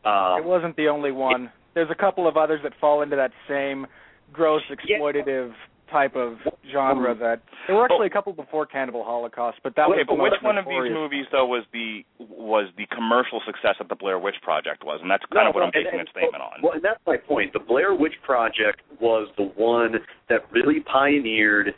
Um, 0.05 0.43
it 0.43 0.45
wasn't 0.45 0.75
the 0.75 0.87
only 0.87 1.11
one. 1.11 1.51
There's 1.73 1.89
a 1.89 1.95
couple 1.95 2.27
of 2.27 2.37
others 2.37 2.59
that 2.63 2.73
fall 2.79 3.01
into 3.01 3.15
that 3.15 3.31
same 3.49 3.87
gross, 4.31 4.61
exploitative 4.69 5.51
type 5.91 6.15
of 6.15 6.37
genre 6.71 7.11
um, 7.11 7.19
that 7.19 7.41
there 7.67 7.75
were 7.75 7.83
oh. 7.83 7.85
actually 7.85 8.07
a 8.07 8.09
couple 8.09 8.33
before 8.33 8.65
Cannibal 8.65 9.03
Holocaust, 9.03 9.59
but 9.63 9.75
that 9.75 9.87
okay, 9.87 10.03
was 10.03 10.05
but 10.07 10.19
which 10.19 10.33
one 10.41 10.57
of 10.57 10.65
these 10.65 10.91
movies 10.91 11.25
though 11.31 11.45
was 11.45 11.63
the 11.73 12.03
was 12.19 12.69
the 12.77 12.85
commercial 12.93 13.41
success 13.45 13.75
that 13.79 13.89
the 13.89 13.95
Blair 13.95 14.19
Witch 14.19 14.35
Project 14.41 14.83
was, 14.83 14.99
and 15.01 15.09
that's 15.09 15.23
kind 15.33 15.45
No, 15.45 15.49
of 15.49 15.55
what 15.55 15.61
no, 15.61 15.65
I'm 15.67 15.71
basing 15.73 15.99
and- 15.99 16.07
that 16.07 16.11
statement 16.11 16.43
on. 16.43 16.61
Well, 16.61 16.73
and 16.73 16.83
that's 16.83 17.01
my 17.05 17.17
point. 17.17 17.53
The 17.53 17.59
Blair 17.59 17.93
Witch 17.93 18.15
Project 18.23 18.81
was 18.99 19.29
the 19.37 19.51
one 19.55 19.95
that 20.29 20.41
really 20.51 20.79
pioneered 20.81 21.73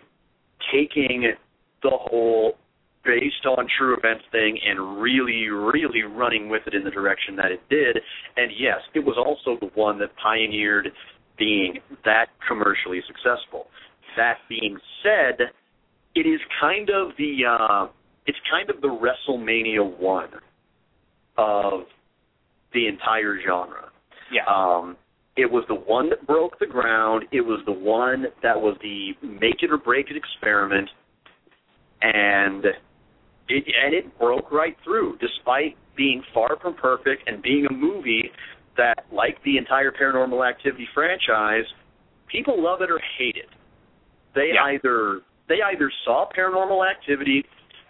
taking 0.71 1.33
the 1.83 1.91
whole 1.93 2.57
based 3.07 3.45
on 3.45 3.67
true 3.79 3.95
events 3.95 4.25
thing 4.31 4.59
and 4.67 5.01
really, 5.01 5.47
really 5.47 6.03
running 6.03 6.49
with 6.49 6.61
it 6.67 6.73
in 6.73 6.83
the 6.83 6.91
direction 6.91 7.37
that 7.37 7.51
it 7.51 7.61
did. 7.69 7.97
And 8.35 8.51
yes, 8.59 8.79
it 8.93 8.99
was 8.99 9.15
also 9.17 9.57
the 9.59 9.71
one 9.79 9.97
that 9.99 10.09
pioneered 10.21 10.89
being 11.39 11.79
that 12.03 12.27
commercially 12.47 13.01
successful. 13.07 13.67
That 14.17 14.38
being 14.50 14.77
said, 15.03 15.47
it 16.15 16.27
is 16.27 16.39
kind 16.59 16.89
of 16.89 17.12
the 17.17 17.45
uh, 17.50 17.88
it's 18.25 18.38
kind 18.51 18.69
of 18.69 18.81
the 18.81 18.88
WrestleMania 18.88 20.00
one 20.00 20.29
of 21.38 21.81
the 22.74 22.88
entire 22.88 23.38
genre. 23.45 23.89
yeah. 24.31 24.43
Um, 24.45 24.97
it 25.38 25.50
was 25.50 25.63
the 25.67 25.75
one 25.75 26.09
that 26.09 26.25
broke 26.25 26.57
the 26.59 26.65
ground. 26.65 27.25
It 27.31 27.41
was 27.41 27.62
the 27.65 27.71
one 27.71 28.25
that 28.41 28.59
was 28.59 28.75
the 28.81 29.12
make 29.21 29.62
it 29.62 29.71
or 29.71 29.77
break 29.77 30.07
it 30.09 30.17
experiment, 30.17 30.89
and 32.01 32.65
it 33.47 33.63
and 33.86 33.93
it 33.93 34.17
broke 34.19 34.51
right 34.51 34.75
through, 34.83 35.17
despite 35.19 35.77
being 35.95 36.24
far 36.33 36.57
from 36.62 36.74
perfect 36.74 37.27
and 37.27 37.41
being 37.41 37.67
a 37.69 37.74
movie 37.74 38.31
that, 38.77 39.05
like 39.12 39.38
the 39.43 39.57
entire 39.57 39.91
Paranormal 39.91 40.47
Activity 40.47 40.88
franchise, 40.93 41.65
people 42.31 42.62
love 42.62 42.81
it 42.81 42.91
or 42.91 43.00
hate 43.17 43.36
it. 43.36 43.50
They 44.38 44.53
Yeah. 44.53 44.65
either 44.65 45.22
they 45.48 45.62
either 45.63 45.89
saw 46.06 46.29
Paranormal 46.29 46.88
Activity 46.88 47.44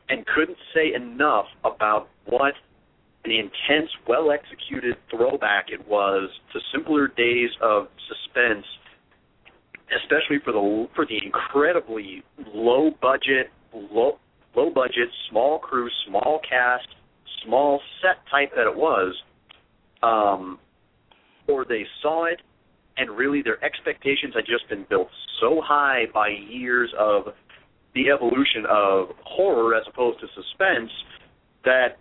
and 0.09 0.25
couldn't 0.27 0.57
say 0.73 0.93
enough 0.93 1.47
about 1.65 2.07
what 2.25 2.55
an 3.25 3.31
intense, 3.31 3.91
well 4.07 4.31
executed 4.31 4.95
throwback 5.09 5.69
it 5.69 5.85
was 5.87 6.29
to 6.53 6.61
simpler 6.71 7.09
days 7.09 7.49
of 7.59 7.89
suspense, 8.07 8.65
especially 9.91 10.39
for 10.39 10.53
the 10.53 10.87
for 10.95 11.05
the 11.05 11.17
incredibly 11.21 12.23
low 12.53 12.91
budget, 13.01 13.51
low 13.73 14.17
low 14.55 14.69
budget, 14.69 15.09
small 15.29 15.59
crew, 15.59 15.89
small 16.05 16.39
cast, 16.47 16.87
small 17.43 17.81
set 18.01 18.25
type 18.31 18.55
that 18.55 18.67
it 18.67 18.75
was, 18.75 19.21
um, 20.01 20.59
or 21.47 21.65
they 21.65 21.85
saw 22.01 22.23
it 22.25 22.39
and 22.97 23.09
really 23.11 23.41
their 23.41 23.63
expectations 23.63 24.33
had 24.35 24.45
just 24.45 24.67
been 24.69 24.85
built 24.89 25.09
so 25.39 25.61
high 25.63 26.05
by 26.13 26.29
years 26.29 26.91
of 26.99 27.33
the 27.93 28.09
evolution 28.09 28.65
of 28.69 29.09
horror 29.23 29.75
as 29.75 29.83
opposed 29.87 30.19
to 30.19 30.27
suspense 30.35 30.91
that 31.63 31.97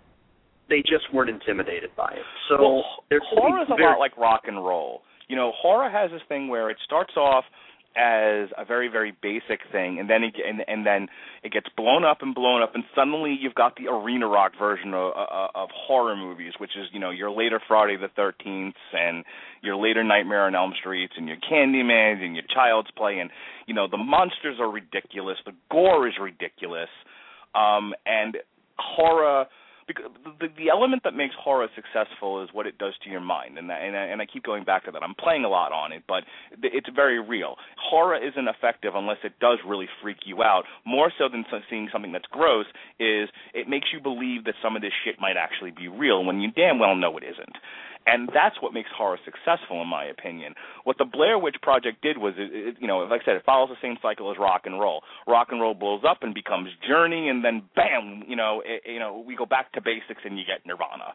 they 0.68 0.80
just 0.80 1.12
weren't 1.12 1.30
intimidated 1.30 1.90
by 1.96 2.10
it. 2.12 2.26
So 2.48 2.56
well, 2.60 2.84
there's 3.10 3.22
horror 3.30 3.62
is 3.62 3.68
a 3.68 3.80
lot 3.80 3.98
like 3.98 4.16
rock 4.16 4.42
and 4.46 4.56
roll. 4.56 5.02
You 5.28 5.36
know, 5.36 5.52
horror 5.60 5.90
has 5.90 6.10
this 6.10 6.22
thing 6.28 6.48
where 6.48 6.70
it 6.70 6.76
starts 6.84 7.16
off 7.16 7.44
as 7.96 8.50
a 8.58 8.64
very 8.66 8.88
very 8.88 9.12
basic 9.22 9.60
thing 9.72 9.98
and 9.98 10.10
then 10.10 10.22
it 10.22 10.34
and, 10.46 10.60
and 10.68 10.86
then 10.86 11.08
it 11.42 11.50
gets 11.50 11.66
blown 11.76 12.04
up 12.04 12.18
and 12.20 12.34
blown 12.34 12.62
up 12.62 12.74
and 12.74 12.84
suddenly 12.94 13.36
you've 13.40 13.54
got 13.54 13.74
the 13.76 13.88
arena 13.88 14.26
rock 14.26 14.52
version 14.58 14.92
of, 14.92 15.12
of 15.16 15.50
of 15.54 15.68
horror 15.74 16.14
movies 16.14 16.52
which 16.58 16.72
is 16.76 16.86
you 16.92 17.00
know 17.00 17.10
your 17.10 17.30
later 17.30 17.60
Friday 17.66 17.96
the 17.96 18.08
13th 18.20 18.74
and 18.92 19.24
your 19.62 19.76
later 19.76 20.04
Nightmare 20.04 20.42
on 20.46 20.54
Elm 20.54 20.72
Streets 20.78 21.14
and 21.16 21.26
your 21.26 21.38
Candyman 21.38 22.22
and 22.22 22.34
your 22.34 22.44
Child's 22.54 22.90
Play 22.96 23.18
and 23.18 23.30
you 23.66 23.74
know 23.74 23.86
the 23.90 23.96
monsters 23.96 24.58
are 24.60 24.70
ridiculous 24.70 25.38
the 25.46 25.52
gore 25.70 26.06
is 26.06 26.14
ridiculous 26.20 26.90
um 27.54 27.94
and 28.04 28.36
horror 28.78 29.46
because 29.86 30.06
the, 30.40 30.48
the 30.58 30.68
element 30.70 31.02
that 31.04 31.14
makes 31.14 31.34
horror 31.38 31.68
successful 31.74 32.42
is 32.42 32.50
what 32.52 32.66
it 32.66 32.78
does 32.78 32.94
to 33.04 33.10
your 33.10 33.20
mind, 33.20 33.58
and 33.58 33.70
that, 33.70 33.82
and 33.82 33.96
I, 33.96 34.04
and 34.06 34.20
I 34.20 34.26
keep 34.26 34.44
going 34.44 34.64
back 34.64 34.84
to 34.86 34.90
that. 34.90 35.02
I'm 35.02 35.14
playing 35.14 35.44
a 35.44 35.48
lot 35.48 35.72
on 35.72 35.92
it, 35.92 36.02
but 36.08 36.24
it's 36.62 36.88
very 36.94 37.20
real. 37.20 37.56
Horror 37.78 38.16
isn't 38.16 38.48
effective 38.48 38.92
unless 38.94 39.18
it 39.24 39.38
does 39.40 39.58
really 39.66 39.88
freak 40.02 40.18
you 40.26 40.42
out. 40.42 40.64
More 40.84 41.12
so 41.16 41.28
than 41.30 41.44
seeing 41.70 41.88
something 41.92 42.12
that's 42.12 42.26
gross, 42.30 42.66
is 42.98 43.28
it 43.54 43.68
makes 43.68 43.88
you 43.92 44.00
believe 44.00 44.44
that 44.44 44.54
some 44.62 44.76
of 44.76 44.82
this 44.82 44.92
shit 45.04 45.16
might 45.20 45.36
actually 45.36 45.70
be 45.70 45.88
real 45.88 46.24
when 46.24 46.40
you 46.40 46.50
damn 46.50 46.78
well 46.78 46.96
know 46.96 47.16
it 47.16 47.24
isn't. 47.24 47.56
And 48.06 48.28
that's 48.32 48.54
what 48.62 48.72
makes 48.72 48.88
horror 48.96 49.18
successful, 49.24 49.82
in 49.82 49.88
my 49.88 50.04
opinion. 50.04 50.54
What 50.84 50.96
the 50.96 51.04
Blair 51.04 51.38
Witch 51.38 51.56
Project 51.60 52.02
did 52.02 52.18
was, 52.18 52.34
it, 52.38 52.50
it, 52.54 52.76
you 52.80 52.86
know, 52.86 52.98
like 52.98 53.22
I 53.22 53.24
said, 53.24 53.34
it 53.36 53.44
follows 53.44 53.68
the 53.68 53.76
same 53.82 53.96
cycle 54.00 54.30
as 54.30 54.38
rock 54.38 54.62
and 54.64 54.78
roll. 54.78 55.02
Rock 55.26 55.48
and 55.50 55.60
roll 55.60 55.74
blows 55.74 56.02
up 56.08 56.18
and 56.22 56.32
becomes 56.32 56.68
Journey, 56.86 57.28
and 57.28 57.44
then 57.44 57.62
bam, 57.74 58.22
you 58.28 58.36
know, 58.36 58.62
it, 58.64 58.82
you 58.86 59.00
know, 59.00 59.24
we 59.26 59.34
go 59.34 59.44
back 59.44 59.72
to 59.72 59.80
basics 59.80 60.22
and 60.24 60.38
you 60.38 60.44
get 60.46 60.64
Nirvana. 60.64 61.14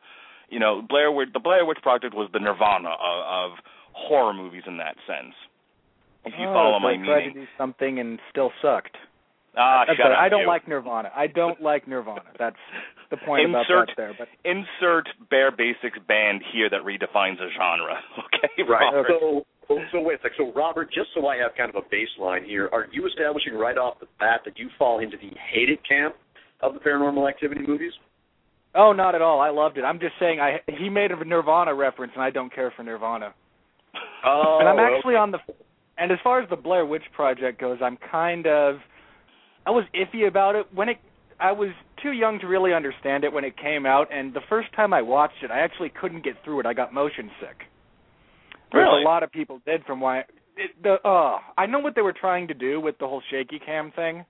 You 0.49 0.59
know, 0.59 0.81
Blair 0.87 1.11
Witch, 1.13 1.29
the 1.33 1.39
Blair 1.39 1.65
Witch 1.65 1.79
Project 1.81 2.13
was 2.13 2.29
the 2.33 2.39
Nirvana 2.39 2.89
of, 2.89 3.51
of 3.53 3.57
horror 3.93 4.33
movies 4.33 4.63
in 4.67 4.75
that 4.77 4.95
sense. 5.07 5.33
If 6.25 6.33
you 6.37 6.47
Oh, 6.49 6.53
follow 6.53 6.75
so 6.75 6.79
my 6.83 6.91
I 6.91 6.95
tried 6.97 7.17
meaning. 7.19 7.33
to 7.35 7.39
do 7.41 7.47
something 7.57 7.99
and 7.99 8.19
still 8.29 8.51
sucked. 8.61 8.97
Ah, 9.57 9.83
That's 9.85 9.97
shut 9.97 10.05
better. 10.05 10.15
up, 10.15 10.19
I 10.21 10.29
don't 10.29 10.41
you. 10.41 10.47
like 10.47 10.67
Nirvana. 10.67 11.11
I 11.15 11.27
don't 11.27 11.61
like 11.61 11.87
Nirvana. 11.87 12.21
That's 12.39 12.55
the 13.09 13.17
point 13.17 13.43
Insert- 13.45 13.59
about 13.69 13.87
that 13.87 13.93
there. 13.97 14.13
But 14.17 14.27
Insert 14.45 15.09
bare 15.29 15.51
basics 15.51 15.99
band 16.07 16.41
here 16.53 16.69
that 16.69 16.81
redefines 16.81 17.35
a 17.41 17.49
genre. 17.57 17.99
Okay, 18.33 18.63
Right. 18.69 18.93
Robert? 18.93 19.07
So, 19.09 19.43
so, 19.67 19.77
so 19.91 20.01
wait 20.01 20.19
a 20.19 20.23
sec. 20.23 20.31
So, 20.37 20.51
Robert, 20.53 20.87
just 20.93 21.09
so 21.13 21.27
I 21.27 21.35
have 21.37 21.51
kind 21.57 21.69
of 21.69 21.75
a 21.75 21.85
baseline 21.93 22.45
here, 22.45 22.69
are 22.71 22.87
you 22.91 23.05
establishing 23.07 23.53
right 23.53 23.77
off 23.77 23.99
the 23.99 24.07
bat 24.19 24.41
that 24.45 24.57
you 24.57 24.69
fall 24.79 24.99
into 24.99 25.17
the 25.17 25.31
hated 25.53 25.79
camp 25.87 26.15
of 26.61 26.73
the 26.73 26.79
Paranormal 26.79 27.27
Activity 27.29 27.61
movies? 27.67 27.93
oh, 28.73 28.93
not 28.93 29.15
at 29.15 29.21
all. 29.21 29.41
I 29.41 29.49
loved 29.49 29.77
it. 29.77 29.81
I'm 29.83 29.99
just 29.99 30.13
saying. 30.17 30.39
I 30.39 30.59
he 30.67 30.87
made 30.89 31.11
a 31.11 31.25
Nirvana 31.25 31.73
reference, 31.75 32.13
and 32.15 32.23
I 32.23 32.29
don't 32.29 32.53
care 32.55 32.71
for 32.75 32.83
Nirvana. 32.83 33.33
Oh, 34.25 34.57
and 34.61 34.69
I'm 34.69 34.79
actually 34.79 35.15
on 35.15 35.31
the. 35.31 35.39
And 35.97 36.09
as 36.11 36.17
far 36.23 36.41
as 36.41 36.49
the 36.49 36.55
Blair 36.55 36.85
Witch 36.85 37.03
Project 37.13 37.59
goes, 37.59 37.79
I'm 37.83 37.97
kind 38.11 38.47
of. 38.47 38.75
I 39.65 39.71
was 39.71 39.85
iffy 39.93 40.27
about 40.27 40.55
it 40.55 40.67
when 40.73 40.89
it. 40.89 40.97
I 41.39 41.53
was 41.53 41.69
too 42.03 42.11
young 42.11 42.39
to 42.41 42.47
really 42.47 42.71
understand 42.71 43.23
it 43.23 43.33
when 43.33 43.43
it 43.43 43.57
came 43.57 43.85
out, 43.87 44.13
and 44.13 44.31
the 44.33 44.41
first 44.47 44.71
time 44.75 44.93
I 44.93 45.01
watched 45.01 45.43
it, 45.43 45.49
I 45.49 45.61
actually 45.61 45.89
couldn't 45.89 46.23
get 46.23 46.35
through 46.43 46.59
it. 46.59 46.65
I 46.67 46.73
got 46.73 46.93
motion 46.93 47.31
sick. 47.39 47.57
Which 48.71 48.81
Really? 48.81 49.01
a 49.01 49.05
lot 49.05 49.23
of 49.23 49.31
people 49.31 49.59
did 49.65 49.83
from 49.85 49.99
why. 49.99 50.19
It, 50.55 50.71
the 50.83 50.95
uh, 51.03 51.39
I 51.57 51.65
know 51.65 51.79
what 51.79 51.95
they 51.95 52.01
were 52.01 52.13
trying 52.13 52.47
to 52.49 52.53
do 52.53 52.79
with 52.79 52.97
the 52.99 53.07
whole 53.07 53.23
shaky 53.31 53.59
cam 53.59 53.91
thing, 53.95 54.23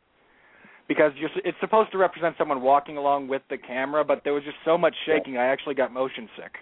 because 0.87 1.11
you're, 1.17 1.29
it's 1.43 1.57
supposed 1.59 1.91
to 1.91 1.97
represent 1.97 2.35
someone 2.37 2.61
walking 2.61 2.97
along 2.97 3.27
with 3.27 3.41
the 3.49 3.57
camera, 3.57 4.05
but 4.05 4.21
there 4.23 4.33
was 4.33 4.43
just 4.43 4.57
so 4.63 4.77
much 4.77 4.95
shaking, 5.05 5.37
I 5.37 5.45
actually 5.45 5.75
got 5.75 5.91
motion 5.91 6.29
sick. 6.37 6.53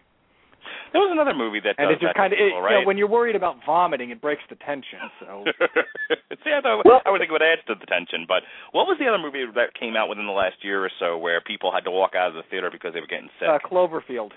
There 0.91 1.01
was 1.01 1.09
another 1.11 1.33
movie 1.33 1.59
that 1.61 1.75
And 1.77 1.89
does 1.89 1.97
it 1.97 2.01
just 2.05 2.13
that 2.13 2.15
kind 2.19 2.33
of, 2.33 2.39
to 2.39 2.45
people, 2.45 2.59
you 2.59 2.65
right? 2.65 2.81
know, 2.81 2.87
when 2.87 2.97
you're 2.97 3.09
worried 3.09 3.35
about 3.35 3.57
vomiting, 3.65 4.09
it 4.09 4.19
breaks 4.21 4.41
the 4.49 4.55
tension. 4.57 4.99
So. 5.19 5.45
See, 6.43 6.51
I, 6.51 6.61
thought, 6.61 6.83
Well- 6.85 7.01
I 7.05 7.11
would 7.11 7.19
think 7.19 7.29
it 7.29 7.37
would 7.37 7.43
add 7.45 7.59
to 7.67 7.75
the 7.75 7.85
tension. 7.85 8.25
But 8.27 8.43
what 8.71 8.85
was 8.87 8.97
the 8.99 9.07
other 9.07 9.17
movie 9.21 9.45
that 9.55 9.73
came 9.79 9.95
out 9.95 10.09
within 10.09 10.25
the 10.25 10.33
last 10.35 10.63
year 10.63 10.83
or 10.83 10.91
so 10.99 11.17
where 11.17 11.41
people 11.41 11.71
had 11.71 11.83
to 11.85 11.91
walk 11.91 12.15
out 12.15 12.29
of 12.29 12.33
the 12.35 12.43
theater 12.49 12.69
because 12.71 12.93
they 12.93 13.01
were 13.01 13.07
getting 13.11 13.29
sick? 13.39 13.47
Uh, 13.49 13.59
Cloverfield. 13.61 14.31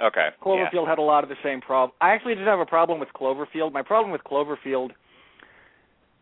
okay. 0.00 0.28
Cloverfield 0.42 0.88
had 0.88 0.98
a 0.98 1.02
lot 1.02 1.22
of 1.24 1.28
the 1.30 1.40
same 1.42 1.60
problem. 1.60 1.92
I 2.00 2.10
actually 2.10 2.34
didn't 2.34 2.48
have 2.48 2.60
a 2.60 2.66
problem 2.66 2.98
with 3.00 3.08
Cloverfield. 3.14 3.72
My 3.72 3.82
problem 3.82 4.10
with 4.12 4.22
Cloverfield, 4.24 4.90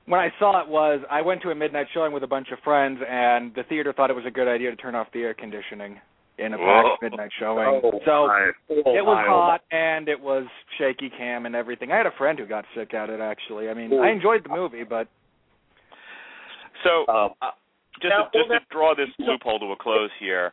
when 0.06 0.20
I 0.20 0.30
saw 0.38 0.60
it, 0.62 0.68
was 0.68 1.00
I 1.10 1.20
went 1.22 1.42
to 1.42 1.50
a 1.50 1.54
midnight 1.54 1.86
showing 1.92 2.12
with 2.12 2.22
a 2.22 2.26
bunch 2.26 2.48
of 2.52 2.58
friends, 2.64 2.98
and 3.08 3.54
the 3.54 3.62
theater 3.68 3.92
thought 3.92 4.10
it 4.10 4.16
was 4.16 4.24
a 4.26 4.30
good 4.30 4.48
idea 4.48 4.70
to 4.70 4.76
turn 4.76 4.94
off 4.94 5.08
the 5.12 5.20
air 5.20 5.34
conditioning 5.34 6.00
in 6.38 6.54
a 6.54 6.58
Whoa. 6.58 6.82
packed 6.90 7.02
midnight 7.02 7.30
showing. 7.38 7.80
Oh, 7.82 8.00
so 8.04 8.26
my. 8.26 8.50
Oh, 8.70 8.94
it 8.94 9.04
was 9.04 9.16
my, 9.16 9.26
oh, 9.26 9.40
hot 9.40 9.60
and 9.70 10.08
it 10.08 10.20
was 10.20 10.46
shaky 10.78 11.10
cam 11.10 11.46
and 11.46 11.54
everything. 11.56 11.90
I 11.92 11.96
had 11.96 12.06
a 12.06 12.12
friend 12.16 12.38
who 12.38 12.46
got 12.46 12.64
sick 12.76 12.94
at 12.94 13.10
it. 13.10 13.20
Actually, 13.20 13.68
I 13.68 13.74
mean, 13.74 13.90
Oh. 13.92 14.00
I 14.02 14.10
enjoyed 14.10 14.44
the 14.44 14.50
movie, 14.50 14.84
but 14.84 15.08
So. 16.84 17.06
Um, 17.12 17.30
uh, 17.42 17.50
just 18.00 18.10
now, 18.16 18.24
to, 18.24 18.38
just 18.38 18.48
well, 18.48 18.58
to 18.60 18.64
draw 18.70 18.94
this 18.94 19.08
loophole 19.18 19.58
to 19.58 19.66
a 19.72 19.76
close 19.76 20.10
here. 20.20 20.52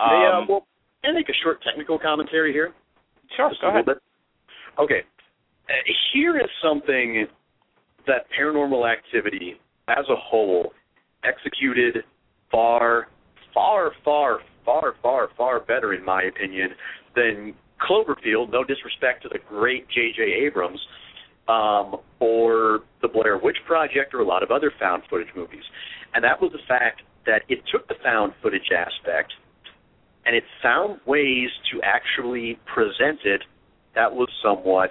Hey, 0.00 0.04
uh, 0.32 0.38
Um, 0.38 0.46
well, 0.48 0.66
can 1.04 1.12
I 1.12 1.18
make 1.18 1.28
a 1.28 1.34
short 1.44 1.62
technical 1.62 1.98
commentary 1.98 2.52
here? 2.52 2.72
sure, 3.36 3.48
Just 3.50 3.60
go 3.60 3.68
a 3.68 3.70
ahead. 3.70 3.86
bit? 3.86 3.98
Okay. 4.78 5.02
Uh, 5.68 5.72
here 6.12 6.36
is 6.38 6.50
something 6.60 7.26
that 8.08 8.26
paranormal 8.36 8.90
activity 8.90 9.54
as 9.86 10.04
a 10.08 10.16
whole 10.16 10.72
executed 11.22 12.02
far, 12.50 13.06
far, 13.54 13.92
far, 14.04 14.40
far, 14.70 14.94
far, 15.02 15.28
far 15.36 15.60
better, 15.60 15.94
in 15.94 16.04
my 16.04 16.22
opinion, 16.22 16.70
than 17.16 17.54
Cloverfield, 17.80 18.52
no 18.52 18.62
disrespect 18.62 19.22
to 19.24 19.28
the 19.28 19.38
great 19.48 19.88
J.J. 19.88 20.22
Abrams, 20.46 20.80
um, 21.48 21.96
or 22.20 22.80
the 23.02 23.08
Blair 23.08 23.38
Witch 23.38 23.56
Project, 23.66 24.14
or 24.14 24.20
a 24.20 24.24
lot 24.24 24.44
of 24.44 24.50
other 24.50 24.70
found 24.78 25.02
footage 25.10 25.34
movies. 25.34 25.64
And 26.14 26.22
that 26.22 26.40
was 26.40 26.52
the 26.52 26.62
fact 26.68 27.02
that 27.26 27.42
it 27.48 27.60
took 27.72 27.88
the 27.88 27.96
found 28.04 28.32
footage 28.42 28.70
aspect 28.76 29.32
and 30.26 30.36
it 30.36 30.44
found 30.62 31.00
ways 31.06 31.48
to 31.72 31.80
actually 31.82 32.58
present 32.72 33.20
it 33.24 33.42
that 33.94 34.12
was 34.12 34.28
somewhat 34.44 34.90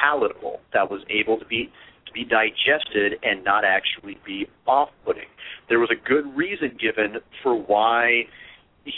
palatable, 0.00 0.60
that 0.72 0.90
was 0.90 1.02
able 1.10 1.38
to 1.38 1.44
be 1.44 1.70
to 2.06 2.12
be 2.12 2.24
digested 2.24 3.18
and 3.22 3.44
not 3.44 3.64
actually 3.64 4.16
be 4.24 4.46
off-putting. 4.66 5.28
There 5.68 5.80
was 5.80 5.90
a 5.90 6.08
good 6.08 6.24
reason 6.36 6.76
given 6.80 7.16
for 7.42 7.54
why 7.60 8.24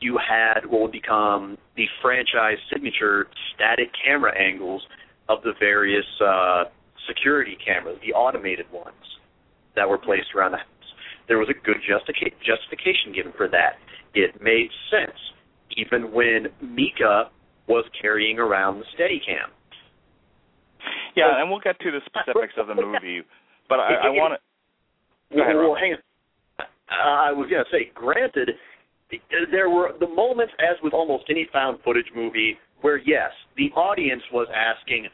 you 0.01 0.19
had 0.19 0.67
what 0.67 0.83
would 0.83 0.93
become 0.93 1.57
the 1.77 1.87
franchise 2.03 2.59
signature 2.73 3.27
static 3.55 3.89
camera 4.05 4.33
angles 4.37 4.83
of 5.29 5.43
the 5.43 5.53
various 5.59 6.07
uh, 6.25 6.65
security 7.09 7.57
cameras, 7.65 7.99
the 8.05 8.13
automated 8.13 8.67
ones 8.73 8.95
that 9.75 9.89
were 9.89 9.99
placed 9.99 10.35
around 10.35 10.53
the 10.53 10.59
house. 10.59 10.67
There 11.29 11.39
was 11.39 11.49
a 11.49 11.67
good 11.67 11.77
justica- 11.83 12.35
justification 12.45 13.13
given 13.15 13.33
for 13.37 13.49
that. 13.49 13.79
It 14.15 14.41
made 14.43 14.71
sense, 14.91 15.17
even 15.77 16.13
when 16.13 16.47
Micah 16.61 17.31
was 17.69 17.85
carrying 18.01 18.39
around 18.39 18.79
the 18.79 18.85
Steadicam. 18.97 19.51
Yeah, 21.17 21.41
and 21.41 21.51
we'll 21.51 21.61
get 21.61 21.79
to 21.81 21.91
the 21.91 22.01
specifics 22.07 22.55
of 22.59 22.69
the 22.69 22.75
movie, 22.75 23.23
but 23.69 23.81
I, 23.81 23.95
I 24.05 24.11
want 24.11 24.35
to. 24.35 25.37
Well, 25.37 25.71
well, 25.71 25.75
hang 25.75 25.95
on. 25.95 26.67
I 26.89 27.33
was 27.33 27.51
going 27.51 27.65
to 27.65 27.71
say, 27.73 27.91
granted, 27.95 28.51
there 29.51 29.71
were 29.71 29.91
the 30.01 30.09
moments, 30.09 30.53
as 30.59 30.77
with 30.83 30.93
almost 30.93 31.25
any 31.31 31.49
found 31.53 31.79
footage 31.85 32.11
movie, 32.15 32.59
where 32.81 32.99
yes, 32.99 33.31
the 33.57 33.71
audience 33.73 34.23
was 34.33 34.49
asking, 34.55 35.09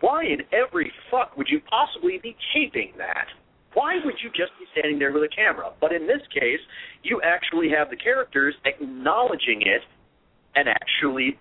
why 0.00 0.24
in 0.24 0.40
every 0.52 0.90
fuck 1.10 1.36
would 1.36 1.48
you 1.48 1.60
possibly 1.70 2.18
be 2.22 2.36
taping 2.54 2.92
that? 2.98 3.26
Why 3.74 3.96
would 4.04 4.14
you 4.22 4.30
just 4.30 4.50
be 4.58 4.66
standing 4.72 4.98
there 4.98 5.12
with 5.12 5.22
a 5.22 5.28
camera? 5.28 5.70
But 5.80 5.92
in 5.92 6.06
this 6.06 6.22
case, 6.32 6.58
you 7.02 7.20
actually 7.22 7.68
have 7.76 7.90
the 7.90 7.96
characters 7.96 8.54
acknowledging 8.64 9.62
it 9.62 9.82
and 10.56 10.68
actually 10.68 11.38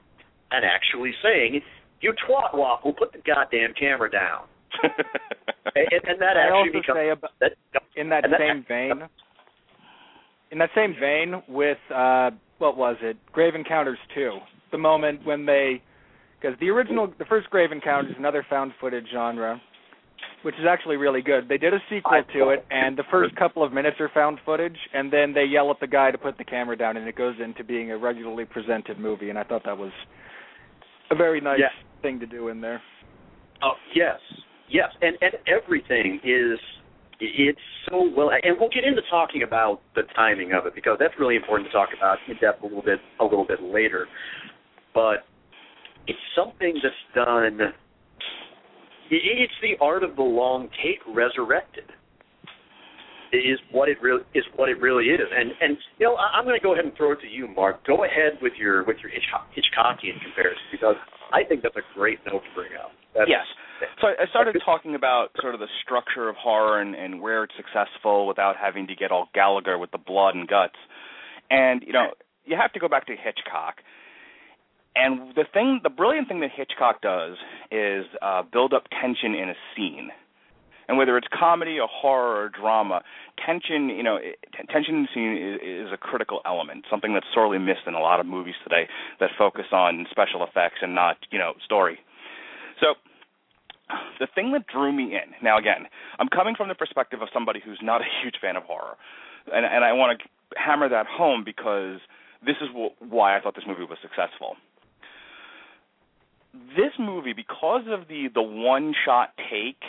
and 0.52 0.66
actually 0.66 1.14
saying, 1.24 1.62
"You 2.02 2.14
twat 2.28 2.54
waffle, 2.54 2.94
put 2.94 3.12
the 3.14 3.20
goddamn 3.20 3.74
camera 3.80 4.10
down." 4.12 4.46
and, 4.84 5.88
and 6.04 6.22
that 6.22 6.38
I 6.38 6.50
actually 6.50 6.58
also 6.58 6.80
becomes 6.80 6.98
say 6.98 7.10
about, 7.10 7.32
that, 7.40 7.52
in 7.96 8.10
that 8.10 8.24
that- 8.30 8.40
same 8.40 8.66
vein, 8.68 9.10
in 10.52 10.58
that 10.60 10.70
same 10.76 10.96
vein 11.00 11.42
with 11.48 11.78
uh 11.94 12.32
what 12.58 12.76
was 12.76 12.98
it? 13.02 13.18
Grave 13.32 13.56
Encounters 13.56 13.98
2. 14.16 14.38
The 14.72 14.78
moment 14.78 15.26
when 15.26 15.46
they 15.46 15.82
because 16.42 16.58
the 16.60 16.70
original 16.70 17.12
the 17.18 17.26
first 17.26 17.50
Grave 17.50 17.72
Encounters 17.72 18.12
is 18.12 18.18
another 18.18 18.46
found 18.50 18.72
footage 18.80 19.06
genre 19.14 19.62
which 20.44 20.56
is 20.56 20.66
actually 20.70 20.96
really 20.96 21.22
good. 21.22 21.50
They 21.50 21.58
did 21.58 21.74
a 21.74 21.80
sequel 21.90 22.22
to 22.34 22.50
it 22.50 22.66
and 22.72 22.98
the 22.98 23.04
first 23.12 23.36
couple 23.36 23.64
of 23.64 23.74
minutes 23.74 23.98
are 24.00 24.10
found 24.14 24.40
footage 24.46 24.78
and 24.94 25.12
then 25.12 25.34
they 25.34 25.44
yell 25.44 25.70
at 25.72 25.80
the 25.80 25.88
guy 25.88 26.12
to 26.12 26.18
put 26.18 26.38
the 26.38 26.44
camera 26.46 26.78
down 26.78 26.98
and 26.98 27.08
it 27.08 27.16
goes 27.16 27.36
into 27.44 27.64
being 27.64 27.92
a 27.92 27.98
regularly 27.98 28.46
presented 28.46 29.00
movie 29.00 29.30
and 29.30 29.38
I 29.40 29.44
thought 29.44 29.64
that 29.66 29.78
was 29.78 29.92
a 31.12 31.16
very 31.16 31.42
nice 31.42 31.60
Yeah. 31.60 31.70
thing 32.02 32.20
to 32.20 32.26
do 32.26 32.48
in 32.50 32.62
there. 32.62 32.82
Oh 33.62 33.74
yes, 33.94 34.20
yes, 34.70 34.90
and 35.02 35.18
and 35.22 35.34
everything 35.48 36.20
is 36.24 36.58
it's 37.20 37.60
so 37.90 38.10
well, 38.16 38.30
and 38.32 38.56
we'll 38.60 38.70
get 38.70 38.86
into 38.86 39.02
talking 39.10 39.44
about 39.44 39.82
the 39.96 40.04
timing 40.16 40.54
of 40.54 40.66
it 40.66 40.76
because 40.76 40.98
that's 41.00 41.14
really 41.20 41.36
important 41.36 41.70
to 41.70 41.74
talk 41.74 41.90
about 41.96 42.18
in 42.28 42.36
depth 42.38 42.64
a 42.64 42.66
little 42.66 42.82
bit 42.82 43.00
a 43.20 43.24
little 43.24 43.46
bit 43.46 43.62
later. 43.62 44.08
But 44.94 45.28
it's 46.08 46.20
something 46.36 46.80
that's 46.82 46.96
done. 47.14 47.60
It's 49.12 49.54
the 49.62 49.76
art 49.84 50.04
of 50.04 50.16
the 50.16 50.24
long 50.24 50.70
take 50.84 51.00
resurrected. 51.14 51.86
Is 53.32 53.60
what 53.72 53.90
it 53.90 54.02
really 54.02 54.24
is 54.34 54.44
what 54.56 54.70
it 54.70 54.82
really 54.82 55.06
is, 55.06 55.22
and 55.22 55.52
and 55.62 55.78
you 56.00 56.08
know 56.08 56.16
I'm 56.18 56.46
going 56.46 56.58
to 56.58 56.64
go 56.64 56.74
ahead 56.74 56.86
and 56.86 56.96
throw 56.98 57.12
it 57.12 57.22
to 57.22 57.28
you, 57.28 57.48
Mark. 57.48 57.86
Go 57.86 58.04
ahead 58.04 58.42
with 58.42 58.54
your 58.58 58.84
with 58.86 58.98
your 59.04 59.12
Hitchcock, 59.12 59.46
Hitchcockian 59.54 60.18
comparison 60.18 60.66
because 60.72 60.96
I 61.32 61.44
think 61.44 61.62
that's 61.62 61.78
a 61.78 61.86
great 61.94 62.18
note 62.26 62.42
to 62.42 62.52
bring 62.56 62.74
up. 62.74 62.90
That's, 63.14 63.30
yes. 63.30 63.46
So 64.02 64.08
I 64.08 64.28
started 64.30 64.56
talking 64.64 64.96
about 64.96 65.30
sort 65.42 65.54
of 65.54 65.60
the 65.60 65.68
structure 65.84 66.30
of 66.30 66.36
horror 66.36 66.82
and, 66.82 66.96
and 66.96 67.22
where 67.22 67.44
it's 67.44 67.54
successful 67.56 68.28
without 68.28 68.56
having 68.58 68.88
to 68.88 68.96
get 68.96 69.12
all 69.12 69.30
Gallagher 69.34 69.78
with 69.78 69.92
the 69.92 69.98
blood 69.98 70.36
and 70.36 70.48
guts. 70.48 70.76
And 71.50 71.84
you 71.86 71.94
know, 71.94 72.12
you 72.46 72.58
have 72.60 72.74
to 72.74 72.80
go 72.80 72.88
back 72.88 73.08
to 73.08 73.14
Hitchcock. 73.14 73.76
And 74.96 75.34
the 75.36 75.46
thing, 75.54 75.80
the 75.84 75.90
brilliant 75.90 76.28
thing 76.28 76.42
that 76.42 76.50
Hitchcock 76.54 77.02
does 77.02 77.38
is 77.72 78.06
uh, 78.22 78.44
build 78.44 78.74
up 78.74 78.84
tension 79.02 79.34
in 79.34 79.50
a 79.50 79.56
scene. 79.76 80.10
And 80.90 80.98
whether 80.98 81.18
it's 81.18 81.28
comedy 81.32 81.78
or 81.80 81.88
horror 81.88 82.44
or 82.44 82.50
drama, 82.50 83.04
tension, 83.46 83.90
you 83.90 84.02
know, 84.02 84.18
tension 84.74 84.96
in 84.96 85.02
the 85.04 85.08
scene 85.14 85.38
is, 85.38 85.88
is 85.88 85.94
a 85.94 85.98
critical 85.98 86.42
element, 86.46 86.86
something 86.90 87.14
that's 87.14 87.28
sorely 87.32 87.60
missed 87.60 87.86
in 87.86 87.94
a 87.94 88.00
lot 88.00 88.20
of 88.20 88.26
movies 88.26 88.56
today 88.64 88.90
that 89.20 89.30
focus 89.38 89.66
on 89.72 90.08
special 90.10 90.44
effects 90.44 90.78
and 90.82 90.96
not, 90.96 91.18
you 91.32 91.38
know, 91.38 91.54
story. 91.64 92.00
So 92.82 92.96
the 94.20 94.28
thing 94.34 94.52
that 94.54 94.68
drew 94.68 94.92
me 94.92 95.16
in 95.16 95.34
now 95.42 95.58
again 95.58 95.88
i'm 96.20 96.28
coming 96.28 96.56
from 96.56 96.68
the 96.68 96.76
perspective 96.76 97.22
of 97.22 97.30
somebody 97.34 97.60
who's 97.64 97.80
not 97.82 98.02
a 98.02 98.06
huge 98.22 98.36
fan 98.42 98.56
of 98.56 98.64
horror. 98.64 98.96
And 99.54 99.66
and 99.66 99.84
i 99.84 99.94
want 99.94 100.20
to 100.20 100.26
hammer 100.60 100.90
that 100.90 101.06
home 101.08 101.44
because 101.46 102.00
this 102.46 102.56
is 102.62 102.70
wh- 102.74 103.02
why 103.02 103.38
i 103.38 103.42
thought 103.42 103.56
this 103.56 103.66
movie 103.68 103.84
was 103.84 103.98
successful. 104.02 104.56
This 106.76 106.94
movie 107.00 107.34
because 107.34 107.84
of 107.90 108.08
the 108.08 108.28
the 108.34 108.42
one 108.42 108.94
shot 109.06 109.34
take 109.50 109.82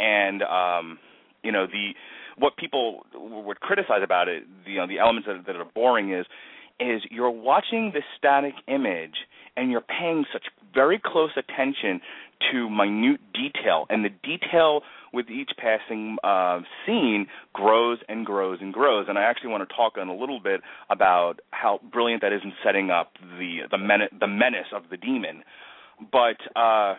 and 0.00 0.42
um 0.42 0.98
you 1.42 1.52
know 1.52 1.66
the 1.66 1.92
what 2.38 2.56
people 2.56 3.04
would 3.14 3.60
criticize 3.60 4.02
about 4.02 4.28
it 4.28 4.44
you 4.66 4.76
know 4.76 4.86
the 4.86 4.98
elements 4.98 5.28
that, 5.28 5.46
that 5.46 5.56
are 5.56 5.64
boring 5.64 6.12
is 6.12 6.26
is 6.80 7.02
you're 7.10 7.30
watching 7.30 7.92
this 7.92 8.04
static 8.16 8.54
image 8.66 9.26
and 9.56 9.70
you're 9.70 9.82
paying 9.82 10.24
such 10.32 10.44
very 10.74 11.00
close 11.02 11.30
attention 11.36 12.00
to 12.50 12.68
minute 12.68 13.20
detail 13.32 13.86
and 13.90 14.04
the 14.04 14.10
detail 14.22 14.82
with 15.12 15.28
each 15.30 15.50
passing 15.58 16.16
uh, 16.24 16.60
scene 16.86 17.26
grows 17.52 17.98
and 18.08 18.24
grows 18.24 18.58
and 18.60 18.72
grows 18.72 19.06
and 19.08 19.18
I 19.18 19.22
actually 19.22 19.50
want 19.50 19.68
to 19.68 19.74
talk 19.74 19.96
a 19.96 20.12
little 20.12 20.40
bit 20.40 20.60
about 20.90 21.40
how 21.50 21.80
brilliant 21.92 22.22
that 22.22 22.32
is 22.32 22.40
in 22.44 22.52
setting 22.64 22.90
up 22.90 23.12
the 23.38 23.60
the 23.70 23.78
men- 23.78 24.08
the 24.18 24.26
menace 24.26 24.72
of 24.74 24.84
the 24.90 24.96
demon. 24.96 25.42
But 26.10 26.38
uh 26.58 26.94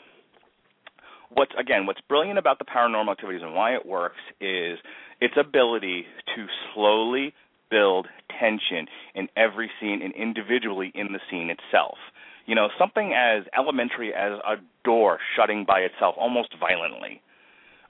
what's 1.34 1.52
again 1.58 1.86
what's 1.86 2.02
brilliant 2.02 2.38
about 2.38 2.60
the 2.60 2.66
paranormal 2.66 3.12
activities 3.12 3.42
and 3.44 3.54
why 3.54 3.74
it 3.74 3.86
works 3.86 4.22
is 4.40 4.78
its 5.20 5.34
ability 5.38 6.06
to 6.36 6.46
slowly 6.74 7.34
build 7.70 8.08
tension 8.40 8.88
in 9.16 9.28
every 9.36 9.70
scene 9.80 10.02
and 10.04 10.14
individually 10.14 10.92
in 10.94 11.12
the 11.12 11.20
scene 11.30 11.50
itself 11.50 11.98
you 12.46 12.56
know 12.56 12.68
something 12.80 13.14
as 13.14 13.44
elementary 13.58 14.14
as 14.14 14.34
a 14.48 14.56
door 14.84 15.20
shutting 15.36 15.66
by 15.68 15.80
itself 15.80 16.16
almost 16.18 16.50
violently 16.60 17.22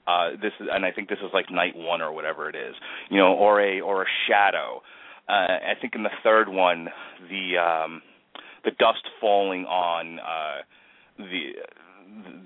uh 0.06 0.30
this 0.40 0.52
is 0.60 0.68
and 0.72 0.84
i 0.84 0.90
think 0.92 1.08
this 1.08 1.18
is 1.18 1.30
like 1.32 1.50
night 1.50 1.74
one 1.76 2.00
or 2.00 2.12
whatever 2.12 2.48
it 2.48 2.54
is 2.56 2.74
you 3.10 3.18
know 3.18 3.32
or 3.34 3.60
a 3.60 3.80
or 3.80 4.02
a 4.02 4.06
shadow 4.28 4.80
uh 5.28 5.32
i 5.32 5.74
think 5.80 5.94
in 5.94 6.02
the 6.02 6.10
third 6.22 6.48
one 6.48 6.88
the 7.30 7.58
um 7.58 8.02
the 8.64 8.70
dust 8.78 9.04
falling 9.20 9.64
on 9.64 10.18
uh 10.20 10.62
the 11.18 11.52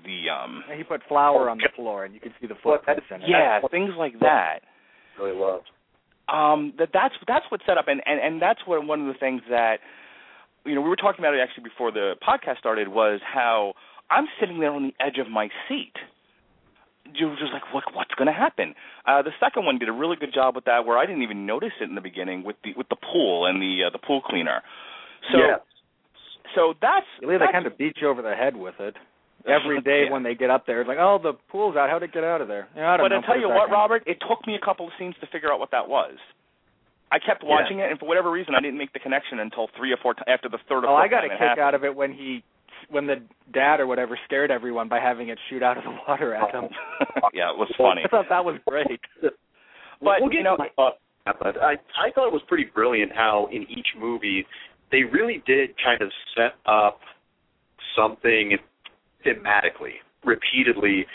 the 0.05 0.29
um 0.29 0.63
And 0.69 0.77
he 0.77 0.83
put 0.83 1.01
flour 1.07 1.49
on 1.49 1.57
the 1.57 1.69
floor 1.75 2.05
and 2.05 2.13
you 2.13 2.19
can 2.19 2.33
see 2.41 2.47
the 2.47 2.55
footprints 2.63 3.05
in 3.13 3.21
it. 3.21 3.29
yeah 3.29 3.59
things 3.69 3.91
like 3.97 4.19
that 4.21 4.59
really 5.19 5.37
loved. 5.37 5.65
um 6.31 6.73
that 6.79 6.89
that's 6.93 7.13
that's 7.27 7.45
what 7.49 7.61
set 7.65 7.77
up 7.77 7.87
and 7.87 8.01
and 8.05 8.19
and 8.19 8.41
that's 8.41 8.61
what 8.65 8.85
one 8.85 9.01
of 9.01 9.07
the 9.13 9.19
things 9.19 9.41
that 9.49 9.79
you 10.69 10.75
know 10.75 10.81
we 10.81 10.89
were 10.89 10.95
talking 11.01 11.19
about 11.25 11.33
it 11.33 11.41
actually 11.41 11.63
before 11.65 11.91
the 11.91 12.13
podcast 12.21 12.59
started 12.59 12.87
was 12.87 13.19
how 13.25 13.73
I'm 14.09 14.27
sitting 14.39 14.59
there 14.59 14.71
on 14.71 14.83
the 14.93 14.95
edge 15.03 15.17
of 15.17 15.29
my 15.29 15.49
seat 15.67 15.93
You're 17.13 17.35
just 17.41 17.53
like 17.53 17.73
what 17.73 17.83
what's 17.93 18.13
going 18.13 18.27
to 18.27 18.37
happen 18.45 18.75
uh 19.09 19.21
the 19.23 19.33
second 19.39 19.65
one 19.65 19.79
did 19.79 19.89
a 19.89 19.97
really 20.03 20.15
good 20.15 20.33
job 20.33 20.55
with 20.55 20.65
that 20.65 20.85
where 20.85 20.97
I 20.97 21.05
didn't 21.05 21.23
even 21.23 21.45
notice 21.45 21.73
it 21.81 21.89
in 21.89 21.95
the 21.95 22.05
beginning 22.05 22.43
with 22.43 22.57
the 22.63 22.71
with 22.77 22.87
the 22.89 22.97
pool 22.97 23.45
and 23.47 23.61
the 23.61 23.73
uh, 23.87 23.89
the 23.89 23.97
pool 23.99 24.21
cleaner 24.21 24.61
so 25.31 25.37
yeah. 25.37 25.57
so 26.55 26.73
that's 26.81 27.05
Really, 27.21 27.37
they 27.39 27.51
kind 27.51 27.65
of 27.67 27.77
beat 27.77 27.95
you 28.01 28.07
over 28.09 28.21
the 28.21 28.35
head 28.35 28.55
with 28.55 28.75
it. 28.79 28.95
Every 29.47 29.81
day 29.81 30.03
Yeah. 30.05 30.11
when 30.13 30.23
they 30.23 30.35
get 30.35 30.49
up 30.49 30.65
there, 30.67 30.81
it's 30.81 30.87
like, 30.87 30.97
oh, 30.99 31.17
the 31.21 31.33
pool's 31.49 31.75
out. 31.77 31.89
How'd 31.89 32.03
it 32.03 32.11
get 32.11 32.23
out 32.25 32.41
of 32.41 32.47
there? 32.49 32.67
Yeah, 32.75 32.91
I 32.91 32.97
don't 32.97 33.05
but 33.05 33.09
know. 33.09 33.15
I'll 33.17 33.21
tell 33.23 33.39
you 33.39 33.47
what. 33.47 33.71
Robert, 33.71 34.03
it 34.05 34.17
took 34.27 34.45
me 34.45 34.55
a 34.55 34.63
couple 34.63 34.85
of 34.85 34.91
scenes 34.99 35.15
to 35.21 35.27
figure 35.27 35.51
out 35.51 35.59
what 35.59 35.71
that 35.71 35.87
was. 35.87 36.15
I 37.11 37.17
kept 37.19 37.43
watching 37.43 37.79
it, 37.79 37.89
and 37.89 37.99
for 37.99 38.05
whatever 38.07 38.29
reason, 38.31 38.53
I 38.55 38.61
didn't 38.61 38.77
make 38.77 38.93
the 38.93 38.99
connection 38.99 39.39
until 39.39 39.67
three 39.77 39.91
or 39.91 39.97
four 40.01 40.13
t- 40.13 40.21
after 40.27 40.47
the 40.49 40.59
third 40.69 40.83
or 40.83 40.87
Oh, 40.87 40.97
fourth 40.97 41.05
I 41.05 41.07
got 41.07 41.25
a 41.25 41.27
time 41.27 41.31
it 41.35 41.39
kick 41.39 41.47
happened. 41.49 41.63
out 41.65 41.73
of 41.75 41.83
it 41.83 41.95
when 41.95 42.13
he, 42.13 42.43
when 42.89 43.07
the 43.07 43.15
dad 43.53 43.79
or 43.79 43.87
whatever 43.87 44.17
scared 44.25 44.51
everyone 44.51 44.87
by 44.89 44.99
having 44.99 45.29
it 45.29 45.39
shoot 45.49 45.63
out 45.63 45.77
of 45.77 45.83
the 45.85 45.95
water 46.07 46.35
at 46.35 46.51
them. 46.51 46.69
yeah, 47.33 47.49
it 47.49 47.57
was 47.57 47.71
funny. 47.77 48.01
I 48.05 48.07
thought 48.09 48.25
that 48.29 48.45
was 48.45 48.59
great. 48.67 48.87
But 50.01 50.21
we'll 50.21 50.29
get 50.29 50.37
you 50.37 50.43
know, 50.43 50.55
to 50.55 50.63
my 50.63 50.69
thoughts 50.77 50.95
on 51.27 51.33
that, 51.33 51.35
but 51.43 51.61
I 51.61 51.73
I 51.99 52.11
thought 52.15 52.27
it 52.27 52.31
was 52.33 52.41
pretty 52.47 52.63
brilliant 52.73 53.11
how 53.13 53.49
in 53.51 53.63
each 53.63 53.87
movie 53.99 54.45
they 54.93 55.03
really 55.03 55.43
did 55.45 55.71
kind 55.83 56.01
of 56.01 56.09
set 56.37 56.53
up 56.65 56.99
something 57.97 58.57
thematically, 59.25 59.95
repeatedly, 60.23 61.05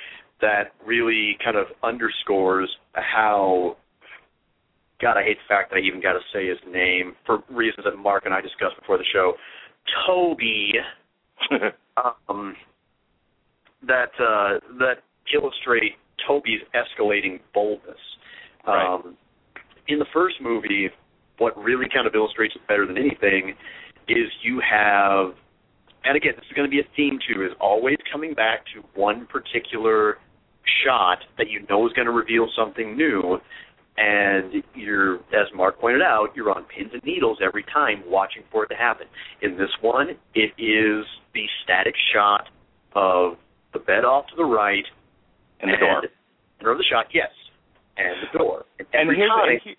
that 0.40 0.72
really 0.84 1.38
kind 1.42 1.56
of 1.56 1.66
underscores 1.82 2.68
how. 2.92 3.76
God, 5.00 5.16
I 5.16 5.24
hate 5.24 5.38
the 5.38 5.48
fact 5.48 5.70
that 5.70 5.76
I 5.76 5.80
even 5.80 6.00
got 6.00 6.12
to 6.12 6.20
say 6.32 6.48
his 6.48 6.58
name 6.70 7.14
for 7.26 7.42
reasons 7.50 7.84
that 7.84 7.96
Mark 7.96 8.26
and 8.26 8.34
I 8.34 8.40
discussed 8.40 8.78
before 8.78 8.98
the 8.98 9.04
show. 9.12 9.34
Toby 10.06 10.72
um, 12.28 12.54
that 13.86 14.10
uh, 14.18 14.60
that 14.78 15.02
illustrate 15.34 15.92
Toby's 16.26 16.60
escalating 16.74 17.40
boldness. 17.52 17.96
Right. 18.66 18.94
Um, 18.94 19.16
in 19.88 19.98
the 19.98 20.06
first 20.14 20.36
movie, 20.40 20.88
what 21.38 21.56
really 21.58 21.86
kind 21.92 22.06
of 22.06 22.14
illustrates 22.14 22.54
it 22.56 22.66
better 22.66 22.86
than 22.86 22.96
anything 22.96 23.54
is 24.08 24.28
you 24.42 24.60
have, 24.60 25.34
and 26.04 26.16
again, 26.16 26.32
this 26.36 26.44
is 26.46 26.54
going 26.54 26.68
to 26.68 26.70
be 26.70 26.80
a 26.80 26.88
theme 26.96 27.18
too, 27.28 27.42
is 27.42 27.52
always 27.60 27.96
coming 28.10 28.34
back 28.34 28.64
to 28.74 28.82
one 28.98 29.26
particular 29.26 30.18
shot 30.84 31.18
that 31.36 31.50
you 31.50 31.60
know 31.68 31.86
is 31.86 31.92
going 31.92 32.06
to 32.06 32.12
reveal 32.12 32.48
something 32.56 32.96
new. 32.96 33.38
And 33.96 34.62
you're, 34.74 35.16
as 35.30 35.46
Mark 35.54 35.80
pointed 35.80 36.02
out, 36.02 36.28
you're 36.34 36.50
on 36.50 36.64
pins 36.64 36.90
and 36.92 37.02
needles 37.04 37.38
every 37.44 37.62
time 37.72 38.02
watching 38.06 38.42
for 38.50 38.64
it 38.64 38.68
to 38.68 38.74
happen. 38.74 39.06
In 39.40 39.56
this 39.56 39.70
one, 39.80 40.10
it 40.34 40.50
is 40.58 41.04
the 41.32 41.44
static 41.62 41.94
shot 42.12 42.48
of 42.94 43.34
the 43.72 43.78
bed 43.78 44.04
off 44.04 44.26
to 44.28 44.36
the 44.36 44.44
right 44.44 44.84
And 45.60 45.70
the 45.72 45.76
door. 45.76 46.02
center 46.58 46.70
of 46.72 46.78
the 46.78 46.84
shot, 46.90 47.06
yes, 47.14 47.30
and 47.96 48.16
the 48.32 48.38
door. 48.38 48.64
And 48.78 48.88
and 48.92 49.16
here's 49.16 49.30
time, 49.30 49.48
and, 49.50 49.60
he, 49.62 49.74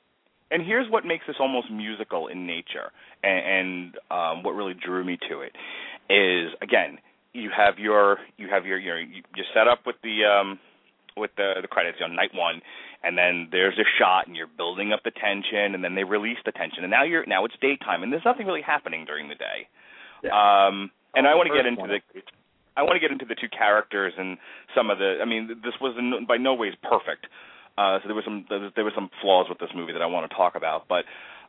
and 0.51 0.65
here's 0.65 0.89
what 0.89 1.05
makes 1.05 1.25
this 1.27 1.35
almost 1.39 1.69
musical 1.71 2.27
in 2.27 2.47
nature, 2.47 2.91
and, 3.23 3.39
and 3.45 3.95
um, 4.11 4.43
what 4.43 4.51
really 4.51 4.73
drew 4.73 5.03
me 5.03 5.17
to 5.29 5.41
it 5.41 5.51
is 6.09 6.53
again 6.61 6.99
you 7.33 7.49
have 7.55 7.79
your 7.79 8.17
you 8.37 8.47
have 8.49 8.65
your 8.65 8.77
your 8.77 8.99
you 8.99 9.23
you 9.35 9.43
set 9.53 9.67
up 9.67 9.79
with 9.85 9.95
the 10.03 10.23
um 10.23 10.59
with 11.17 11.31
the 11.37 11.55
the 11.61 11.67
credits 11.67 11.97
on 12.03 12.15
night 12.15 12.31
one, 12.33 12.61
and 13.05 13.17
then 13.17 13.47
there's 13.51 13.77
a 13.77 13.85
shot, 13.99 14.27
and 14.27 14.35
you're 14.35 14.47
building 14.57 14.91
up 14.91 15.01
the 15.03 15.11
tension, 15.11 15.75
and 15.75 15.83
then 15.83 15.95
they 15.95 16.03
release 16.03 16.39
the 16.45 16.51
tension, 16.51 16.83
and 16.83 16.91
now 16.91 17.03
you're 17.03 17.25
now 17.25 17.45
it's 17.45 17.55
daytime, 17.61 18.03
and 18.03 18.11
there's 18.11 18.25
nothing 18.25 18.45
really 18.47 18.61
happening 18.65 19.05
during 19.05 19.29
the 19.29 19.35
day. 19.35 19.67
Yeah. 20.23 20.31
Um, 20.33 20.91
and 21.13 21.27
Oh, 21.27 21.29
I 21.31 21.35
want 21.35 21.47
to 21.49 21.55
get 21.55 21.65
into 21.65 21.81
one. 21.81 21.89
the 21.89 22.01
I 22.77 22.81
want 22.83 22.95
to 22.95 22.99
get 22.99 23.11
into 23.11 23.25
the 23.25 23.35
two 23.35 23.47
characters 23.47 24.13
and 24.17 24.37
some 24.75 24.89
of 24.89 24.97
the. 24.97 25.19
I 25.21 25.25
mean, 25.25 25.47
this 25.63 25.73
was 25.79 25.95
in, 25.97 26.25
by 26.27 26.37
no 26.37 26.53
ways 26.55 26.73
perfect. 26.83 27.27
Uh, 27.77 27.99
so 28.01 28.07
there 28.07 28.15
was 28.15 28.25
some 28.25 28.45
there 28.49 28.59
was, 28.59 28.71
there 28.75 28.83
was 28.83 28.93
some 28.95 29.09
flaws 29.21 29.47
with 29.47 29.59
this 29.59 29.69
movie 29.75 29.93
that 29.93 30.01
I 30.01 30.07
want 30.07 30.29
to 30.29 30.35
talk 30.35 30.55
about. 30.55 30.87
But 30.87 31.05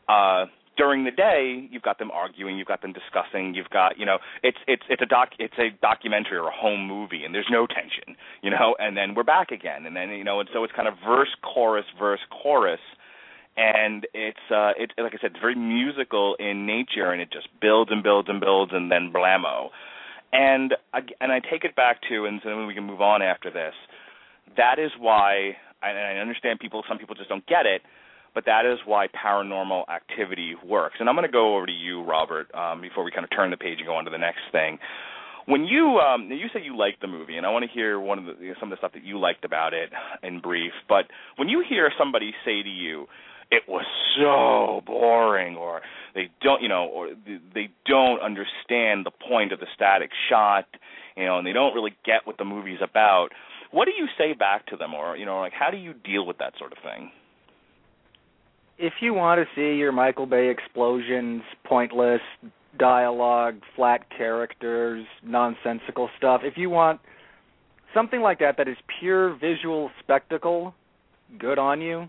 uh, 0.09 0.47
during 0.77 1.05
the 1.05 1.11
day, 1.11 1.69
you've 1.71 1.83
got 1.83 1.99
them 1.99 2.11
arguing, 2.11 2.59
you've 2.59 2.69
got 2.69 2.83
them 2.83 2.93
discussing, 2.93 3.55
you've 3.55 3.71
got 3.71 3.99
you 3.99 4.07
know 4.07 4.19
it's 4.43 4.59
it's 4.67 4.83
it's 4.89 5.03
a 5.03 5.07
doc 5.07 5.31
it's 5.39 5.59
a 5.59 5.71
documentary 5.83 6.39
or 6.39 6.49
a 6.49 6.55
home 6.55 6.87
movie, 6.87 7.25
and 7.25 7.35
there's 7.35 7.49
no 7.51 7.67
tension, 7.67 8.17
you 8.43 8.51
know. 8.51 8.77
And 8.79 8.97
then 8.97 9.15
we're 9.15 9.25
back 9.25 9.51
again, 9.51 9.87
and 9.87 9.97
then 9.97 10.11
you 10.11 10.25
know, 10.25 10.41
and 10.41 10.49
so 10.53 10.65
it's 10.65 10.73
kind 10.75 10.89
of 10.89 10.95
verse 11.07 11.35
chorus 11.43 11.87
verse 11.99 12.21
chorus. 12.31 12.81
And 13.59 14.07
it's 14.12 14.51
uh 14.51 14.73
it 14.77 14.93
like 14.99 15.15
I 15.15 15.19
said, 15.21 15.33
it's 15.33 15.41
very 15.41 15.55
musical 15.55 16.37
in 16.39 16.67
nature 16.67 17.11
and 17.11 17.23
it 17.23 17.33
just 17.33 17.49
builds 17.61 17.91
and 17.91 18.03
builds 18.03 18.29
and 18.29 18.39
builds 18.39 18.73
and 18.75 18.93
then 18.93 19.12
blammo. 19.15 19.71
And 20.33 20.75
I, 20.93 21.01
and 21.21 21.33
I 21.33 21.41
take 21.41 21.65
it 21.65 21.75
back 21.77 22.01
to, 22.11 22.27
and 22.27 22.41
so 22.43 22.51
then 22.51 22.67
we 22.67 22.75
can 22.75 22.85
move 22.85 23.01
on 23.01 23.23
after 23.23 23.51
this. 23.51 23.73
That 24.57 24.79
is 24.79 24.91
why, 24.99 25.57
and 25.83 25.97
I 25.97 26.21
understand 26.21 26.61
people. 26.61 26.83
Some 26.89 26.99
people 26.99 27.15
just 27.15 27.29
don't 27.29 27.47
get 27.47 27.65
it, 27.65 27.81
but 28.37 28.44
that 28.44 28.66
is 28.66 28.79
why 28.85 29.09
paranormal 29.09 29.88
activity 29.88 30.55
works. 30.62 30.96
And 31.01 31.09
I'm 31.09 31.16
going 31.16 31.27
to 31.27 31.33
go 31.33 31.57
over 31.57 31.64
to 31.64 31.72
you, 31.72 32.03
Robert, 32.03 32.55
um, 32.55 32.83
before 32.83 33.03
we 33.03 33.11
kind 33.11 33.25
of 33.25 33.31
turn 33.31 33.51
the 33.51 33.57
page 33.57 33.79
and 33.79 33.87
go 33.87 33.96
on 33.96 34.05
to 34.05 34.11
the 34.11 34.18
next 34.18 34.42
thing. 34.53 34.79
When 35.46 35.64
you 35.64 35.99
um, 36.01 36.29
you 36.31 36.49
said 36.53 36.62
you 36.62 36.77
liked 36.77 37.01
the 37.01 37.07
movie, 37.07 37.38
and 37.38 37.46
I 37.46 37.51
want 37.51 37.64
to 37.64 37.70
hear 37.70 37.99
one 37.99 38.18
of 38.18 38.27
the 38.27 38.35
you 38.38 38.49
know, 38.49 38.55
some 38.61 38.70
of 38.70 38.77
the 38.77 38.81
stuff 38.81 38.92
that 38.92 39.05
you 39.05 39.18
liked 39.18 39.46
about 39.46 39.72
it 39.72 39.88
in 40.22 40.40
brief. 40.40 40.72
But 40.87 41.07
when 41.37 41.49
you 41.49 41.64
hear 41.66 41.90
somebody 41.96 42.35
say 42.44 42.62
to 42.62 42.68
you, 42.68 43.07
"It 43.51 43.62
was 43.66 43.87
so 44.18 44.83
boring," 44.85 45.57
or 45.57 45.81
they 46.14 46.29
don't, 46.42 46.61
you 46.61 46.68
know, 46.68 46.85
or 46.92 47.11
they 47.55 47.70
don't 47.87 48.20
understand 48.20 49.07
the 49.07 49.12
point 49.12 49.53
of 49.53 49.61
the 49.61 49.66
static 49.75 50.11
shot, 50.29 50.66
you 51.16 51.25
know, 51.25 51.38
and 51.38 51.46
they 51.46 51.53
don't 51.55 51.75
really 51.75 51.94
get 52.05 52.27
what 52.27 52.37
the 52.37 52.44
movie's 52.44 52.83
about. 52.83 53.29
What 53.70 53.87
do 53.87 53.92
you 53.96 54.09
say 54.18 54.35
back 54.35 54.66
to 54.66 54.77
them, 54.77 54.92
or 54.92 55.16
you 55.16 55.25
know, 55.25 55.38
like 55.38 55.55
how 55.55 55.70
do 55.70 55.79
you 55.79 55.94
deal 55.94 56.27
with 56.27 56.38
that 56.38 56.53
sort 56.59 56.72
of 56.72 56.79
thing? 56.83 57.12
If 58.79 58.95
you 59.01 59.15
want 59.15 59.41
to 59.41 59.47
see 59.55 59.79
your 59.79 59.93
Michael 59.93 60.27
Bay 60.27 60.51
explosions, 60.51 61.43
pointless 61.65 62.21
dialogue, 62.79 63.57
flat 63.75 64.07
characters, 64.17 65.07
nonsensical 65.23 66.11
stuff, 66.19 66.43
if 66.45 66.55
you 66.57 66.69
want 66.69 67.01
something 67.95 68.21
like 68.21 68.39
that 68.41 68.57
that 68.59 68.69
is 68.69 68.77
pure 69.01 69.35
visual 69.37 69.91
spectacle, 70.03 70.75
good 71.39 71.59
on 71.59 71.81
you. 71.81 72.09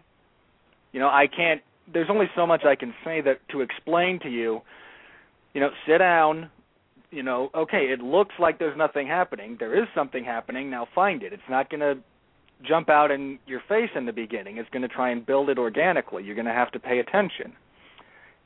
You 0.92 1.00
know, 1.00 1.08
I 1.08 1.28
can't 1.28 1.62
there's 1.92 2.10
only 2.10 2.26
so 2.36 2.46
much 2.46 2.64
I 2.66 2.76
can 2.76 2.94
say 3.04 3.22
that 3.22 3.40
to 3.52 3.62
explain 3.62 4.20
to 4.24 4.30
you, 4.30 4.62
you 5.54 5.62
know, 5.62 5.70
sit 5.88 6.00
down, 6.00 6.50
you 7.12 7.24
know, 7.24 7.50
okay, 7.56 7.86
it 7.92 8.00
looks 8.00 8.36
like 8.40 8.60
there's 8.60 8.78
nothing 8.78 9.08
happening. 9.08 9.56
There 9.60 9.82
is 9.82 9.88
something 9.96 10.24
happening. 10.24 10.70
Now 10.70 10.88
find 10.94 11.24
it. 11.24 11.32
It's 11.32 11.42
not 11.50 11.70
going 11.70 11.80
to 11.80 11.98
jump 12.64 12.90
out 12.90 13.12
in 13.12 13.40
your 13.46 13.62
face 13.68 13.90
in 13.96 14.06
the 14.06 14.12
beginning. 14.12 14.58
It's 14.58 14.70
going 14.70 14.82
to 14.82 14.88
try 14.88 15.12
and 15.12 15.26
build 15.26 15.50
it 15.50 15.58
organically. 15.58 16.24
You're 16.24 16.36
going 16.36 16.46
to 16.46 16.54
have 16.54 16.72
to 16.72 16.80
pay 16.80 17.00
attention. 17.00 17.54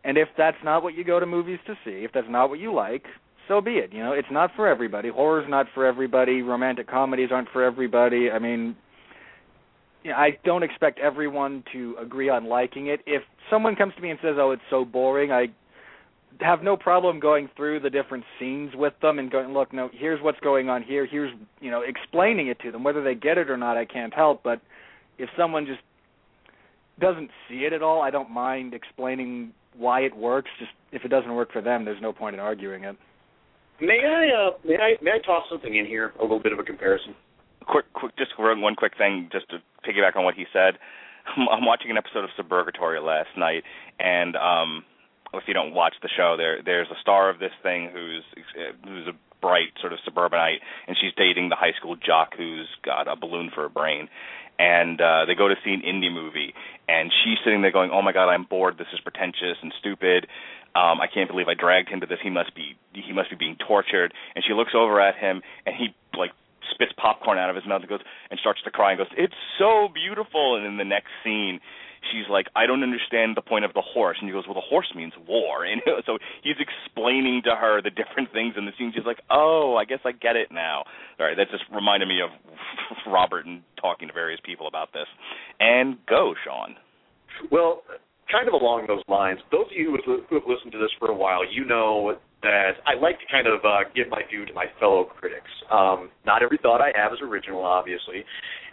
And 0.03 0.17
if 0.17 0.29
that's 0.37 0.57
not 0.63 0.83
what 0.83 0.95
you 0.95 1.03
go 1.03 1.19
to 1.19 1.25
movies 1.25 1.59
to 1.67 1.75
see, 1.85 2.03
if 2.03 2.11
that's 2.13 2.27
not 2.29 2.49
what 2.49 2.59
you 2.59 2.73
like, 2.73 3.05
so 3.47 3.61
be 3.61 3.71
it. 3.73 3.93
You 3.93 4.03
know, 4.03 4.13
it's 4.13 4.27
not 4.31 4.51
for 4.55 4.67
everybody. 4.67 5.09
Horror's 5.09 5.49
not 5.49 5.67
for 5.73 5.85
everybody. 5.85 6.41
Romantic 6.41 6.87
comedies 6.87 7.29
aren't 7.31 7.49
for 7.49 7.63
everybody. 7.63 8.31
I 8.31 8.39
mean, 8.39 8.75
you 10.03 10.11
know, 10.11 10.17
I 10.17 10.37
don't 10.43 10.63
expect 10.63 10.99
everyone 10.99 11.63
to 11.73 11.95
agree 12.01 12.29
on 12.29 12.45
liking 12.45 12.87
it. 12.87 13.01
If 13.05 13.23
someone 13.49 13.75
comes 13.75 13.93
to 13.95 14.01
me 14.01 14.09
and 14.09 14.19
says, 14.21 14.35
"Oh, 14.39 14.51
it's 14.51 14.61
so 14.69 14.83
boring," 14.85 15.31
I 15.31 15.49
have 16.41 16.63
no 16.63 16.75
problem 16.75 17.19
going 17.19 17.49
through 17.55 17.79
the 17.81 17.89
different 17.89 18.23
scenes 18.39 18.73
with 18.75 18.93
them 19.01 19.19
and 19.19 19.31
going, 19.31 19.53
"Look, 19.53 19.73
no, 19.73 19.89
here's 19.93 20.21
what's 20.21 20.39
going 20.39 20.69
on 20.69 20.83
here. 20.83 21.05
Here's, 21.05 21.31
you 21.59 21.71
know, 21.71 21.81
explaining 21.81 22.47
it 22.47 22.59
to 22.61 22.71
them. 22.71 22.83
Whether 22.83 23.03
they 23.03 23.15
get 23.15 23.37
it 23.37 23.49
or 23.49 23.57
not, 23.57 23.77
I 23.77 23.85
can't 23.85 24.13
help. 24.13 24.43
But 24.43 24.61
if 25.17 25.29
someone 25.37 25.65
just 25.65 25.81
doesn't 26.99 27.29
see 27.47 27.65
it 27.65 27.73
at 27.73 27.81
all, 27.81 28.01
I 28.01 28.09
don't 28.09 28.29
mind 28.29 28.73
explaining 28.73 29.53
why 29.75 30.01
it 30.01 30.15
works. 30.15 30.49
Just 30.59 30.71
if 30.91 31.05
it 31.05 31.09
doesn't 31.09 31.33
work 31.33 31.51
for 31.51 31.61
them, 31.61 31.85
there's 31.85 32.01
no 32.01 32.13
point 32.13 32.33
in 32.33 32.39
arguing 32.39 32.83
it. 32.83 32.95
may 33.79 33.99
I 34.05 34.47
uh, 34.47 34.51
may 34.63 34.77
I 34.77 34.93
may 35.01 35.11
I 35.11 35.19
toss 35.25 35.45
something 35.49 35.75
in 35.75 35.85
here? 35.85 36.13
A 36.19 36.23
little 36.23 36.39
bit 36.39 36.53
of 36.53 36.59
a 36.59 36.63
comparison. 36.63 37.15
quick, 37.67 37.85
quick, 37.93 38.15
just 38.17 38.31
one 38.37 38.75
quick 38.75 38.97
thing, 38.97 39.29
just 39.31 39.49
to 39.49 39.57
piggyback 39.87 40.15
on 40.15 40.23
what 40.23 40.35
he 40.35 40.45
said. 40.51 40.77
I'm, 41.37 41.47
I'm 41.49 41.65
watching 41.65 41.91
an 41.91 41.97
episode 41.97 42.23
of 42.23 42.29
Suburgatory 42.37 43.03
last 43.03 43.29
night, 43.37 43.63
and 43.99 44.35
um, 44.35 44.83
if 45.39 45.47
you 45.47 45.53
don't 45.53 45.73
watch 45.73 45.95
the 46.01 46.09
show, 46.15 46.35
there 46.37 46.61
there's 46.63 46.87
a 46.91 46.99
star 47.01 47.29
of 47.29 47.39
this 47.39 47.51
thing 47.63 47.89
who's 47.93 48.23
who's 48.85 49.07
a 49.07 49.13
bright 49.41 49.73
sort 49.79 49.93
of 49.93 49.99
suburbanite, 50.05 50.61
and 50.87 50.95
she's 50.99 51.11
dating 51.17 51.49
the 51.49 51.55
high 51.55 51.73
school 51.77 51.95
jock 51.95 52.35
who's 52.37 52.67
got 52.83 53.07
a 53.07 53.15
balloon 53.15 53.49
for 53.53 53.65
a 53.65 53.69
brain. 53.69 54.07
And 54.59 55.01
uh, 55.01 55.25
they 55.25 55.33
go 55.33 55.47
to 55.47 55.55
see 55.65 55.73
an 55.73 55.81
indie 55.81 56.13
movie, 56.13 56.53
and 56.87 57.11
she's 57.23 57.39
sitting 57.43 57.61
there 57.61 57.71
going, 57.71 57.89
"Oh 57.91 58.01
my 58.01 58.11
God, 58.11 58.29
I'm 58.29 58.43
bored. 58.43 58.77
This 58.77 58.87
is 58.93 58.99
pretentious 58.99 59.57
and 59.61 59.73
stupid. 59.79 60.27
Um, 60.75 61.01
I 61.01 61.07
can't 61.11 61.29
believe 61.29 61.47
I 61.47 61.55
dragged 61.55 61.89
him 61.89 61.99
to 62.01 62.05
this. 62.05 62.19
He 62.21 62.29
must 62.29 62.53
be 62.53 62.77
he 62.93 63.11
must 63.11 63.31
be 63.31 63.35
being 63.35 63.55
tortured." 63.55 64.13
And 64.35 64.43
she 64.45 64.53
looks 64.53 64.73
over 64.75 65.01
at 65.01 65.15
him, 65.15 65.41
and 65.65 65.75
he 65.75 65.95
like 66.15 66.31
spits 66.69 66.91
popcorn 66.95 67.39
out 67.39 67.49
of 67.49 67.55
his 67.55 67.65
mouth 67.65 67.81
and 67.81 67.89
goes 67.89 68.01
and 68.29 68.39
starts 68.39 68.61
to 68.63 68.71
cry 68.71 68.91
and 68.91 68.99
goes, 68.99 69.13
"It's 69.17 69.39
so 69.57 69.87
beautiful." 69.91 70.57
And 70.57 70.65
in 70.67 70.77
the 70.77 70.85
next 70.85 71.09
scene, 71.23 71.59
she's 72.09 72.27
like, 72.29 72.47
"I 72.55 72.65
don't 72.65 72.83
understand 72.83 73.37
the 73.37 73.41
point 73.41 73.65
of 73.65 73.73
the 73.73 73.81
horse." 73.81 74.17
And 74.19 74.29
he 74.29 74.33
goes, 74.33 74.45
"Well, 74.47 74.55
the 74.55 74.65
horse 74.65 74.91
means 74.95 75.13
war." 75.27 75.65
And 75.71 75.81
so 76.05 76.17
he's 76.43 76.57
explaining 76.59 77.41
to 77.45 77.55
her 77.55 77.81
the 77.81 77.91
different 77.91 78.31
things 78.33 78.55
in 78.57 78.65
the 78.65 78.71
scene. 78.77 78.91
She's 78.95 79.05
like, 79.05 79.21
"Oh, 79.29 79.75
I 79.75 79.85
guess 79.85 79.99
I 80.05 80.11
get 80.11 80.35
it 80.35 80.51
now." 80.51 80.83
All 81.19 81.25
right, 81.25 81.37
that 81.37 81.49
just 81.51 81.63
reminded 81.73 82.07
me 82.07 82.19
of 82.21 82.29
Robert 83.07 83.45
and 83.45 83.61
talking 83.79 84.07
to 84.07 84.13
various 84.13 84.39
people 84.43 84.67
about 84.67 84.93
this. 84.93 85.07
And 85.59 85.97
go, 86.07 86.33
Sean. 86.43 86.75
Well, 87.51 87.83
kind 88.31 88.47
of 88.47 88.53
along 88.53 88.85
those 88.87 89.03
lines, 89.07 89.39
those 89.51 89.65
of 89.65 89.75
you 89.75 89.97
who 90.05 90.21
have, 90.21 90.43
listened 90.47 90.71
to 90.71 90.79
this 90.79 90.91
for 90.99 91.09
a 91.09 91.15
while, 91.15 91.41
you 91.45 91.65
know 91.65 92.17
that 92.41 92.81
I 92.87 92.99
like 92.99 93.19
to 93.19 93.25
kind 93.29 93.45
of 93.45 93.59
uh, 93.63 93.89
give 93.93 94.09
my 94.09 94.21
due 94.31 94.45
to 94.45 94.53
my 94.53 94.65
fellow 94.79 95.05
critics. 95.05 95.51
Um, 95.69 96.09
not 96.25 96.41
every 96.41 96.57
thought 96.61 96.81
I 96.81 96.91
have 96.95 97.13
is 97.13 97.19
original, 97.21 97.63
obviously. 97.63 98.23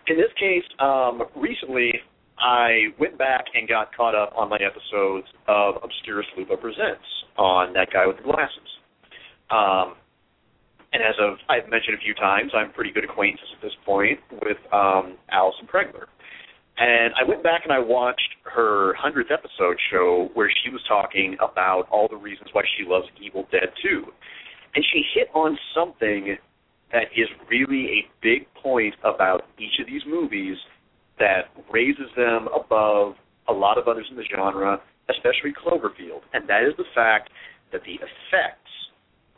In 0.06 0.16
this 0.16 0.32
case, 0.38 0.64
um, 0.80 1.24
recently 1.36 1.92
I 2.40 2.94
went 2.98 3.18
back 3.18 3.46
and 3.54 3.68
got 3.68 3.94
caught 3.94 4.14
up 4.14 4.32
on 4.36 4.48
my 4.48 4.58
episodes 4.58 5.26
of 5.48 5.76
Obscurus 5.82 6.26
Lupa 6.36 6.56
Presents 6.56 7.04
on 7.36 7.72
that 7.74 7.88
guy 7.92 8.06
with 8.06 8.16
the 8.18 8.22
glasses. 8.22 8.70
Um, 9.50 9.94
and 10.92 11.02
as 11.02 11.14
of 11.20 11.38
I've 11.48 11.68
mentioned 11.68 11.96
a 11.98 12.02
few 12.02 12.14
times, 12.14 12.52
I'm 12.54 12.72
pretty 12.72 12.92
good 12.92 13.04
acquaintances 13.04 13.48
at 13.56 13.62
this 13.62 13.72
point 13.84 14.20
with 14.42 14.58
um, 14.72 15.16
Allison 15.30 15.66
Pregler. 15.66 16.06
And 16.78 17.12
I 17.18 17.28
went 17.28 17.42
back 17.42 17.62
and 17.64 17.72
I 17.72 17.80
watched 17.80 18.38
her 18.44 18.94
hundredth 18.94 19.30
episode 19.32 19.76
show 19.90 20.30
where 20.34 20.50
she 20.62 20.70
was 20.70 20.80
talking 20.88 21.36
about 21.42 21.88
all 21.90 22.06
the 22.08 22.16
reasons 22.16 22.50
why 22.52 22.62
she 22.78 22.84
loves 22.86 23.06
Evil 23.20 23.48
Dead 23.50 23.68
2. 23.82 24.04
And 24.76 24.84
she 24.92 25.02
hit 25.12 25.28
on 25.34 25.58
something 25.74 26.36
that 26.92 27.10
is 27.16 27.28
really 27.50 27.86
a 27.86 28.10
big 28.22 28.46
point 28.62 28.94
about 29.02 29.42
each 29.58 29.80
of 29.80 29.86
these 29.86 30.02
movies 30.06 30.56
that 31.18 31.50
raises 31.72 32.10
them 32.16 32.48
above 32.54 33.14
a 33.48 33.52
lot 33.52 33.78
of 33.78 33.88
others 33.88 34.06
in 34.10 34.16
the 34.16 34.24
genre, 34.34 34.80
especially 35.10 35.52
Cloverfield. 35.52 36.20
And 36.32 36.48
that 36.48 36.62
is 36.62 36.74
the 36.76 36.84
fact 36.94 37.30
that 37.72 37.82
the 37.84 37.94
effects, 37.94 38.70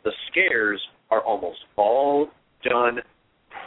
the 0.03 0.11
scares, 0.29 0.81
are 1.09 1.21
almost 1.21 1.59
all 1.75 2.27
done 2.63 2.99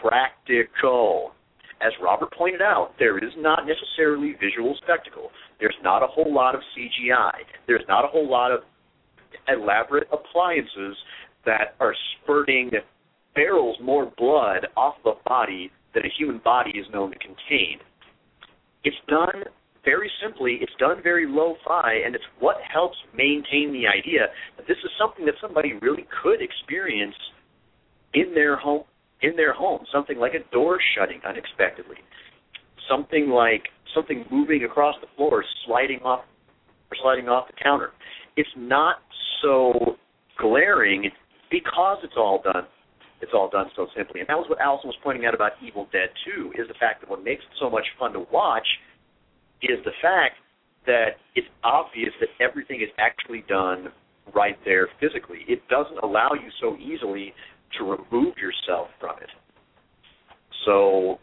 practical. 0.03 1.33
as 1.81 1.92
Robert 2.03 2.33
pointed 2.33 2.62
out, 2.62 2.92
there 2.98 3.18
is 3.18 3.33
not 3.37 3.66
necessarily 3.66 4.35
visual 4.40 4.74
spectacle. 4.83 5.31
There's 5.61 5.77
not 5.83 6.03
a 6.03 6.07
whole 6.07 6.33
lot 6.33 6.55
of 6.55 6.61
CGI. 6.77 7.33
There's 7.66 7.85
not 7.88 8.05
a 8.05 8.09
whole 8.09 8.29
lot 8.29 8.53
of 8.53 8.61
elaborate 9.48 10.09
appliances 10.12 10.96
that 11.44 11.74
are 11.81 11.94
spurting 12.22 12.70
barrels 13.35 13.77
more 13.83 14.11
blood 14.16 14.66
off 14.77 14.94
the 15.05 15.14
body 15.27 15.70
than 15.94 16.05
a 16.05 16.09
human 16.16 16.40
body 16.44 16.70
is 16.70 16.87
known 16.92 17.11
to 17.11 17.18
contain. 17.18 17.79
It's 18.84 18.96
done 19.08 19.44
very 19.84 20.10
simply, 20.22 20.58
it's 20.60 20.72
done 20.78 21.02
very 21.02 21.26
lo-fi, 21.26 22.00
and 22.04 22.14
it's 22.14 22.24
what 22.38 22.56
helps 22.72 22.96
maintain 23.14 23.72
the 23.72 23.86
idea 23.86 24.28
that 24.56 24.66
this 24.66 24.78
is 24.82 24.90
something 24.98 25.26
that 25.26 25.34
somebody 25.40 25.74
really 25.82 26.06
could 26.22 26.40
experience 26.40 27.14
in 28.14 28.32
their 28.34 28.56
home 28.56 28.84
in 29.22 29.36
their 29.36 29.54
home, 29.54 29.84
something 29.90 30.18
like 30.18 30.32
a 30.34 30.52
door 30.52 30.78
shutting 30.94 31.20
unexpectedly, 31.26 31.96
something 32.90 33.30
like 33.30 33.62
something 33.94 34.24
moving 34.30 34.64
across 34.64 34.96
the 35.00 35.06
floor, 35.16 35.42
sliding 35.66 36.00
off 36.00 36.24
or 36.90 36.96
sliding 37.00 37.28
off 37.28 37.46
the 37.46 37.54
counter. 37.62 37.90
It's 38.36 38.50
not 38.56 38.96
so 39.40 39.96
glaring 40.38 41.10
because 41.50 41.98
it's 42.02 42.14
all 42.18 42.42
done 42.42 42.66
it's 43.24 43.32
all 43.32 43.48
done 43.48 43.72
so 43.74 43.88
simply. 43.96 44.20
And 44.20 44.28
that 44.28 44.37
was 44.37 44.44
what 44.52 44.60
Allison 44.60 44.88
was 44.88 44.96
pointing 45.02 45.24
out 45.24 45.34
about 45.34 45.52
Evil 45.64 45.88
Dead 45.90 46.12
2, 46.28 46.52
is 46.60 46.68
the 46.68 46.76
fact 46.78 47.00
that 47.00 47.08
what 47.08 47.24
makes 47.24 47.40
it 47.40 47.56
so 47.58 47.70
much 47.70 47.87
fun 47.98 48.12
to 48.12 48.28
watch 48.30 48.66
is 49.62 49.80
the 49.84 49.96
fact 50.02 50.37
that 50.84 51.16
it's 51.34 51.48
obvious 51.64 52.12
that 52.20 52.28
everything 52.38 52.82
is 52.82 52.92
actually 52.98 53.42
done 53.48 53.88
right 54.34 54.58
there 54.64 54.88
physically. 55.00 55.40
It 55.48 55.66
doesn't 55.68 55.98
allow 56.02 56.32
you 56.34 56.50
so 56.60 56.76
easily 56.76 57.32
to 57.78 57.84
remove 57.84 58.37
yourself 58.37 58.88
from 59.00 59.16
it. 59.22 59.30
So, 60.66 61.18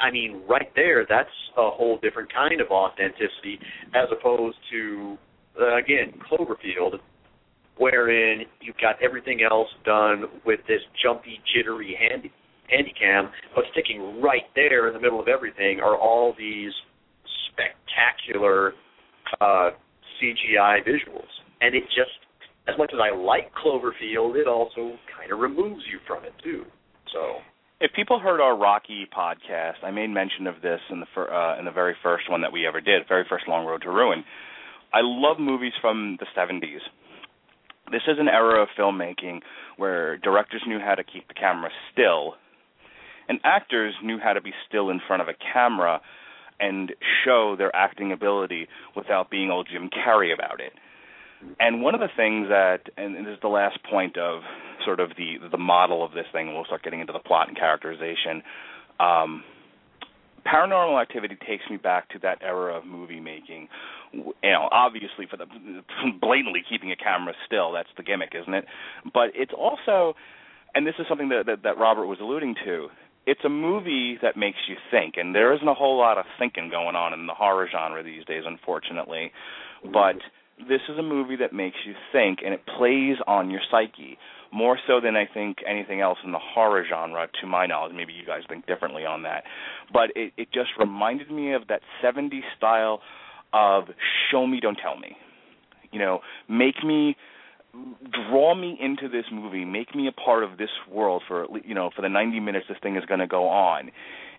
I 0.00 0.10
mean, 0.10 0.40
right 0.48 0.72
there, 0.74 1.04
that's 1.06 1.28
a 1.58 1.68
whole 1.68 1.98
different 2.02 2.32
kind 2.32 2.60
of 2.62 2.68
authenticity 2.70 3.60
as 3.94 4.08
opposed 4.10 4.56
to, 4.72 5.18
uh, 5.60 5.76
again, 5.76 6.14
Cloverfield, 6.24 6.98
wherein 7.82 8.46
you've 8.60 8.78
got 8.80 8.94
everything 9.02 9.40
else 9.42 9.68
done 9.84 10.24
with 10.46 10.60
this 10.68 10.80
jumpy, 11.02 11.40
jittery 11.52 11.98
handy 11.98 12.30
handycam, 12.70 13.28
but 13.54 13.64
sticking 13.72 14.22
right 14.22 14.46
there 14.54 14.86
in 14.86 14.94
the 14.94 15.00
middle 15.00 15.20
of 15.20 15.26
everything 15.26 15.80
are 15.80 15.96
all 15.96 16.32
these 16.38 16.72
spectacular 17.50 18.72
uh, 19.40 19.70
CGI 20.16 20.78
visuals. 20.86 21.28
And 21.60 21.74
it 21.74 21.82
just, 21.88 22.16
as 22.68 22.78
much 22.78 22.92
as 22.94 23.00
I 23.02 23.14
like 23.14 23.50
Cloverfield, 23.52 24.36
it 24.36 24.46
also 24.46 24.96
kind 25.10 25.32
of 25.32 25.40
removes 25.40 25.82
you 25.90 25.98
from 26.06 26.24
it 26.24 26.32
too. 26.42 26.64
So. 27.12 27.42
If 27.80 27.90
people 27.94 28.20
heard 28.20 28.40
our 28.40 28.56
Rocky 28.56 29.06
podcast, 29.12 29.82
I 29.82 29.90
made 29.90 30.08
mention 30.08 30.46
of 30.46 30.62
this 30.62 30.80
in 30.88 31.00
the 31.00 31.06
fir- 31.14 31.32
uh, 31.32 31.58
in 31.58 31.64
the 31.64 31.72
very 31.72 31.96
first 32.00 32.30
one 32.30 32.40
that 32.42 32.52
we 32.52 32.64
ever 32.64 32.80
did, 32.80 33.02
very 33.08 33.24
first 33.28 33.48
Long 33.48 33.66
Road 33.66 33.82
to 33.82 33.90
Ruin. 33.90 34.24
I 34.94 35.00
love 35.02 35.40
movies 35.40 35.72
from 35.80 36.16
the 36.20 36.26
70s 36.36 36.78
this 37.92 38.02
is 38.08 38.18
an 38.18 38.28
era 38.28 38.62
of 38.62 38.68
filmmaking 38.78 39.40
where 39.76 40.16
directors 40.18 40.62
knew 40.66 40.78
how 40.78 40.94
to 40.94 41.04
keep 41.04 41.28
the 41.28 41.34
camera 41.34 41.70
still, 41.92 42.34
and 43.28 43.38
actors 43.44 43.94
knew 44.02 44.18
how 44.18 44.32
to 44.32 44.40
be 44.40 44.52
still 44.68 44.90
in 44.90 45.00
front 45.06 45.22
of 45.22 45.28
a 45.28 45.34
camera 45.52 46.00
and 46.58 46.92
show 47.24 47.56
their 47.56 47.74
acting 47.74 48.12
ability 48.12 48.68
without 48.96 49.30
being 49.30 49.50
old 49.50 49.68
Jim 49.70 49.90
Carrey 49.90 50.32
about 50.32 50.60
it. 50.60 50.72
And 51.58 51.82
one 51.82 51.94
of 51.94 52.00
the 52.00 52.10
things 52.16 52.48
that, 52.48 52.82
and 52.96 53.26
this 53.26 53.34
is 53.34 53.40
the 53.42 53.48
last 53.48 53.78
point 53.90 54.16
of 54.16 54.42
sort 54.84 55.00
of 55.00 55.10
the 55.16 55.48
the 55.50 55.58
model 55.58 56.04
of 56.04 56.12
this 56.12 56.26
thing, 56.32 56.46
and 56.48 56.56
we'll 56.56 56.64
start 56.64 56.82
getting 56.82 57.00
into 57.00 57.12
the 57.12 57.18
plot 57.18 57.48
and 57.48 57.56
characterization. 57.56 58.42
Um, 59.00 59.42
Paranormal 60.46 61.00
Activity 61.00 61.36
takes 61.46 61.64
me 61.70 61.76
back 61.76 62.08
to 62.10 62.18
that 62.20 62.38
era 62.42 62.76
of 62.76 62.84
movie 62.84 63.20
making. 63.20 63.68
You 64.12 64.32
know, 64.42 64.68
obviously 64.70 65.26
for 65.30 65.36
the 65.36 65.46
blatantly 66.20 66.62
keeping 66.68 66.92
a 66.92 66.96
camera 66.96 67.34
still, 67.46 67.72
that's 67.72 67.88
the 67.96 68.02
gimmick, 68.02 68.32
isn't 68.34 68.54
it? 68.54 68.64
But 69.12 69.30
it's 69.34 69.52
also, 69.56 70.14
and 70.74 70.86
this 70.86 70.94
is 70.98 71.06
something 71.08 71.28
that, 71.30 71.46
that, 71.46 71.62
that 71.62 71.78
Robert 71.78 72.06
was 72.06 72.18
alluding 72.20 72.56
to. 72.64 72.88
It's 73.24 73.40
a 73.44 73.48
movie 73.48 74.18
that 74.20 74.36
makes 74.36 74.58
you 74.68 74.76
think, 74.90 75.14
and 75.16 75.34
there 75.34 75.54
isn't 75.54 75.68
a 75.68 75.74
whole 75.74 75.96
lot 75.96 76.18
of 76.18 76.24
thinking 76.38 76.70
going 76.70 76.96
on 76.96 77.12
in 77.12 77.26
the 77.26 77.34
horror 77.34 77.68
genre 77.70 78.02
these 78.02 78.24
days, 78.24 78.42
unfortunately. 78.44 79.30
But 79.84 80.16
this 80.58 80.80
is 80.88 80.98
a 80.98 81.02
movie 81.02 81.36
that 81.36 81.52
makes 81.52 81.76
you 81.86 81.94
think, 82.10 82.40
and 82.44 82.52
it 82.52 82.62
plays 82.66 83.16
on 83.26 83.50
your 83.50 83.60
psyche 83.70 84.18
more 84.52 84.78
so 84.86 85.00
than 85.00 85.16
I 85.16 85.26
think 85.32 85.58
anything 85.66 86.00
else 86.00 86.18
in 86.24 86.32
the 86.32 86.38
horror 86.38 86.84
genre, 86.88 87.28
to 87.40 87.46
my 87.46 87.66
knowledge. 87.66 87.92
Maybe 87.96 88.12
you 88.12 88.26
guys 88.26 88.42
think 88.48 88.66
differently 88.66 89.04
on 89.04 89.22
that, 89.22 89.44
but 89.92 90.10
it, 90.14 90.32
it 90.36 90.48
just 90.52 90.70
reminded 90.78 91.30
me 91.30 91.54
of 91.54 91.68
that 91.68 91.80
'70s 92.02 92.42
style 92.56 93.00
of 93.52 93.84
show 94.30 94.46
me, 94.46 94.60
don't 94.60 94.78
tell 94.82 94.98
me. 94.98 95.16
You 95.90 95.98
know, 95.98 96.20
make 96.48 96.82
me 96.84 97.16
draw 98.28 98.54
me 98.54 98.78
into 98.80 99.08
this 99.08 99.24
movie, 99.32 99.64
make 99.64 99.94
me 99.94 100.06
a 100.06 100.12
part 100.12 100.44
of 100.44 100.58
this 100.58 100.70
world 100.90 101.22
for 101.26 101.46
you 101.64 101.74
know 101.74 101.90
for 101.94 102.02
the 102.02 102.08
90 102.08 102.40
minutes 102.40 102.66
this 102.68 102.78
thing 102.82 102.96
is 102.96 103.04
going 103.06 103.20
to 103.20 103.26
go 103.26 103.48
on, 103.48 103.90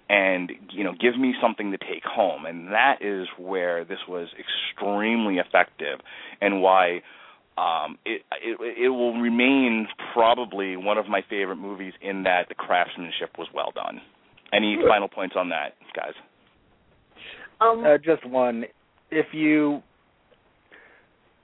and 0.10 0.52
you 0.71 0.84
know 0.84 0.93
give 0.99 1.17
me 1.17 1.34
something 1.41 1.71
to 1.71 1.78
take 1.78 2.04
home, 2.04 2.45
and 2.45 2.67
that 2.67 2.97
is 3.02 3.28
where 3.38 3.84
this 3.84 3.99
was 4.08 4.28
extremely 4.38 5.38
effective, 5.38 5.99
and 6.41 6.62
why 6.62 7.02
um, 7.58 7.98
it, 8.06 8.22
it 8.42 8.58
it 8.86 8.89
will 8.89 9.20
remain 9.20 9.88
probably 10.13 10.76
one 10.76 10.98
of 10.98 11.08
my 11.08 11.22
favorite 11.30 11.58
movies 11.58 11.94
in 12.02 12.24
that 12.24 12.50
the 12.50 12.56
craftsmanship 12.56 13.38
was 13.38 13.48
well 13.54 13.72
done. 13.74 14.02
Any 14.52 14.76
Good. 14.76 14.88
final 14.88 15.08
points 15.08 15.36
on 15.38 15.50
that, 15.50 15.76
guys? 15.96 16.13
Um, 17.62 17.84
uh, 17.86 17.98
just 17.98 18.26
one. 18.26 18.66
If 19.12 19.28
you 19.34 19.82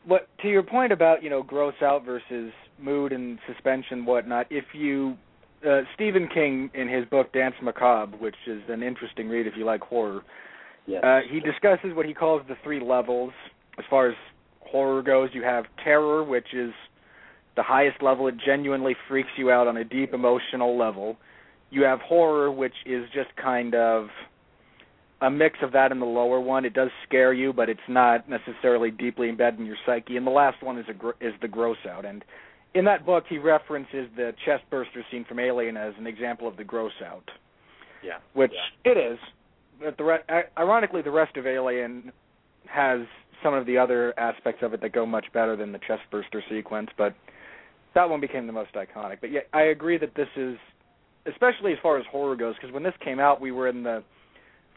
what 0.06 0.28
to 0.42 0.50
your 0.50 0.64
point 0.64 0.92
about 0.92 1.24
you 1.24 1.30
know 1.30 1.44
gross 1.44 1.76
out 1.82 2.06
versus 2.06 2.52
mood 2.80 3.12
and 3.12 3.40
suspension 3.48 4.06
whatnot. 4.06 4.48
If 4.50 4.66
you 4.74 5.16
uh, 5.68 5.82
Stephen 5.96 6.28
King 6.34 6.70
in 6.74 6.88
his 6.88 7.06
book 7.06 7.32
Danse 7.34 7.56
Macabre, 7.62 8.18
which 8.18 8.36
is 8.48 8.62
an 8.70 8.82
interesting 8.82 9.30
read 9.30 9.48
if 9.48 9.54
you 9.58 9.66
like 9.66 9.82
horror. 9.82 10.22
Yes. 10.88 11.04
Uh, 11.04 11.20
he 11.30 11.40
discusses 11.40 11.94
what 11.94 12.06
he 12.06 12.14
calls 12.14 12.42
the 12.48 12.56
three 12.64 12.82
levels 12.82 13.32
as 13.78 13.86
far 13.90 14.10
as 14.10 14.16
horror 14.70 15.02
goes, 15.02 15.30
you 15.34 15.44
have 15.44 15.66
terror, 15.84 16.24
which 16.24 16.54
is 16.54 16.72
the 17.56 17.64
highest 17.64 18.02
level. 18.02 18.28
It 18.28 18.36
genuinely 18.46 18.96
freaks 19.08 19.30
you 19.38 19.52
out 19.52 19.68
on 19.68 19.78
a 19.78 19.84
deep 19.84 20.14
emotional 20.14 20.78
level. 20.78 21.18
You 21.72 21.84
have 21.84 22.00
horror, 22.00 22.52
which 22.52 22.74
is 22.86 23.06
just 23.14 23.30
kind 23.36 23.76
of 23.76 24.08
a 25.22 25.30
mix 25.30 25.58
of 25.62 25.74
that 25.74 25.92
and 25.92 26.02
the 26.02 26.06
lower 26.06 26.40
one. 26.40 26.66
It 26.66 26.74
does 26.74 26.90
scare 27.08 27.34
you, 27.34 27.52
but 27.52 27.70
it's 27.70 27.80
not 27.88 28.30
necessarily 28.30 28.92
deeply 28.92 29.30
embedded 29.30 29.60
in 29.60 29.66
your 29.66 29.78
psyche. 29.86 30.18
And 30.18 30.26
the 30.26 30.32
last 30.32 30.64
one 30.64 30.78
is 30.78 30.86
a 30.90 30.94
gr- 30.94 31.20
is 31.20 31.34
the 31.42 31.48
gross 31.48 31.78
out. 31.90 32.06
And 32.06 32.24
in 32.74 32.86
that 32.86 33.06
book, 33.06 33.26
he 33.28 33.38
references 33.38 34.08
the 34.16 34.34
chest 34.46 34.64
burster 34.70 35.04
scene 35.12 35.26
from 35.28 35.40
Alien 35.40 35.76
as 35.76 35.94
an 35.98 36.08
example 36.08 36.48
of 36.48 36.56
the 36.56 36.64
gross 36.64 36.94
out. 37.06 37.30
Yeah. 38.04 38.20
Which 38.34 38.54
yeah. 38.86 38.92
it 38.92 38.98
is. 38.98 39.20
But 39.80 39.98
the 39.98 40.04
re- 40.04 40.44
ironically, 40.58 41.02
the 41.02 41.12
rest 41.12 41.36
of 41.38 41.46
Alien 41.46 42.12
has 42.68 43.02
some 43.44 43.54
of 43.54 43.66
the 43.66 43.78
other 43.78 44.18
aspects 44.20 44.62
of 44.64 44.74
it 44.74 44.82
that 44.82 44.92
go 44.92 45.06
much 45.06 45.26
better 45.34 45.56
than 45.56 45.72
the 45.72 45.80
chest 45.80 46.02
burster 46.12 46.44
sequence, 46.50 46.90
but 46.98 47.16
that 47.96 48.10
one 48.10 48.20
became 48.20 48.48
the 48.48 48.54
most 48.54 48.74
iconic. 48.74 49.18
But 49.22 49.32
yeah, 49.32 49.42
I 49.54 49.64
agree 49.64 49.98
that 49.98 50.16
this 50.16 50.28
is, 50.36 50.58
especially 51.26 51.74
as 51.74 51.80
far 51.82 51.98
as 51.98 52.06
horror 52.12 52.36
goes, 52.36 52.56
because 52.56 52.74
when 52.74 52.84
this 52.84 52.94
came 53.04 53.20
out, 53.20 53.42
we 53.42 53.52
were 53.52 53.68
in 53.68 53.84
the 53.84 54.04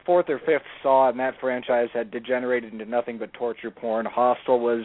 fourth 0.05 0.29
or 0.29 0.39
fifth 0.41 0.63
Saw, 0.83 1.11
and 1.11 1.19
that 1.19 1.35
franchise 1.41 1.89
had 1.93 2.11
degenerated 2.11 2.73
into 2.73 2.85
nothing 2.85 3.19
but 3.19 3.33
torture 3.35 3.71
porn. 3.71 4.07
Hostel 4.07 4.61
was 4.61 4.85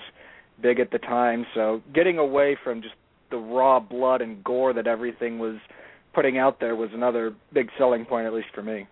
big 0.61 0.79
at 0.79 0.91
the 0.91 0.99
time, 0.99 1.45
so 1.53 1.81
getting 1.93 2.17
away 2.17 2.57
from 2.63 2.81
just 2.81 2.95
the 3.31 3.37
raw 3.37 3.79
blood 3.79 4.21
and 4.21 4.43
gore 4.43 4.73
that 4.73 4.87
everything 4.87 5.39
was 5.39 5.57
putting 6.13 6.37
out 6.37 6.59
there 6.59 6.75
was 6.75 6.89
another 6.93 7.35
big 7.53 7.69
selling 7.77 8.05
point, 8.05 8.25
at 8.25 8.33
least 8.33 8.47
for 8.53 8.63
me. 8.63 8.87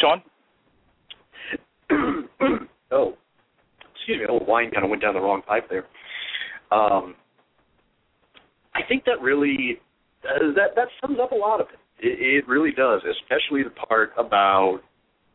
Sean. 0.00 0.22
oh, 2.90 3.16
excuse 4.02 4.18
me, 4.18 4.26
oh, 4.28 4.42
wine 4.46 4.70
kind 4.70 4.84
of 4.84 4.90
went 4.90 5.02
down 5.02 5.14
the 5.14 5.20
wrong 5.20 5.42
pipe 5.46 5.68
there. 5.70 5.86
Um, 6.70 7.14
I 8.74 8.80
think 8.88 9.04
that 9.04 9.20
really 9.22 9.78
uh, 10.24 10.52
that 10.56 10.74
that 10.74 10.88
sums 11.00 11.18
up 11.22 11.32
a 11.32 11.36
lot 11.36 11.60
of 11.60 11.68
it. 11.68 12.06
it. 12.06 12.44
It 12.44 12.48
really 12.48 12.72
does, 12.72 13.00
especially 13.04 13.62
the 13.62 13.70
part 13.70 14.12
about 14.18 14.80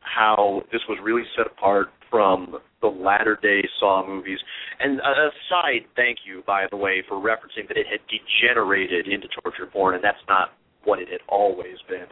how 0.01 0.63
this 0.71 0.81
was 0.89 0.97
really 1.03 1.23
set 1.37 1.47
apart 1.47 1.87
from 2.09 2.57
the 2.81 2.87
latter 2.87 3.37
day 3.41 3.67
Saw 3.79 4.05
movies. 4.07 4.39
And 4.79 4.99
aside, 4.99 5.87
thank 5.95 6.19
you, 6.25 6.43
by 6.45 6.65
the 6.69 6.77
way, 6.77 7.03
for 7.07 7.17
referencing 7.17 7.67
that 7.67 7.77
it 7.77 7.85
had 7.89 7.99
degenerated 8.07 9.07
into 9.07 9.27
torture 9.41 9.65
porn, 9.71 9.95
and 9.95 10.03
that's 10.03 10.17
not 10.29 10.49
what 10.83 10.99
it 10.99 11.09
had 11.09 11.21
always 11.27 11.75
been. 11.89 12.05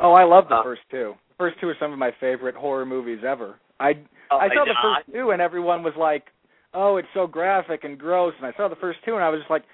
Oh, 0.00 0.12
I 0.12 0.24
love 0.24 0.44
the 0.48 0.56
uh, 0.56 0.62
first 0.62 0.82
two. 0.90 1.14
The 1.30 1.34
first 1.36 1.60
two 1.60 1.68
are 1.68 1.76
some 1.78 1.92
of 1.92 1.98
my 1.98 2.12
favorite 2.20 2.54
horror 2.54 2.86
movies 2.86 3.20
ever. 3.26 3.56
I 3.80 3.94
Oh, 4.30 4.38
I 4.38 4.48
saw 4.54 4.64
the 4.64 4.74
first 4.80 5.12
two, 5.12 5.30
and 5.30 5.42
everyone 5.42 5.82
was 5.82 5.94
like, 5.98 6.26
"Oh, 6.72 6.96
it's 6.98 7.08
so 7.14 7.26
graphic 7.26 7.82
and 7.82 7.98
gross." 7.98 8.32
And 8.38 8.46
I 8.46 8.56
saw 8.56 8.68
the 8.68 8.76
first 8.76 9.00
two, 9.04 9.14
and 9.16 9.24
I 9.24 9.28
was 9.28 9.40
just 9.40 9.50
like, 9.50 9.64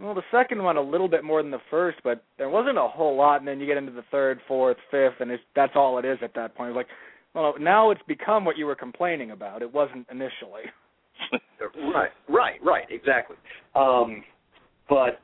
Well, 0.00 0.14
the 0.14 0.22
second 0.30 0.62
one 0.62 0.76
a 0.76 0.82
little 0.82 1.08
bit 1.08 1.22
more 1.22 1.42
than 1.42 1.50
the 1.50 1.60
first, 1.70 1.98
but 2.02 2.24
there 2.38 2.48
wasn't 2.48 2.78
a 2.78 2.88
whole 2.88 3.16
lot. 3.16 3.40
And 3.40 3.48
then 3.48 3.60
you 3.60 3.66
get 3.66 3.76
into 3.76 3.92
the 3.92 4.04
third, 4.10 4.40
fourth, 4.48 4.76
fifth, 4.90 5.20
and 5.20 5.30
it's, 5.30 5.42
that's 5.54 5.72
all 5.74 5.98
it 5.98 6.04
is 6.04 6.18
at 6.22 6.34
that 6.34 6.54
point. 6.54 6.70
It's 6.70 6.76
like, 6.76 6.88
well, 7.34 7.54
now 7.58 7.90
it's 7.90 8.00
become 8.08 8.44
what 8.44 8.56
you 8.56 8.66
were 8.66 8.74
complaining 8.74 9.30
about. 9.30 9.62
It 9.62 9.72
wasn't 9.72 10.06
initially. 10.10 10.64
right, 11.94 12.10
right, 12.28 12.62
right, 12.62 12.86
exactly. 12.90 13.36
Um, 13.74 14.22
but 14.88 15.20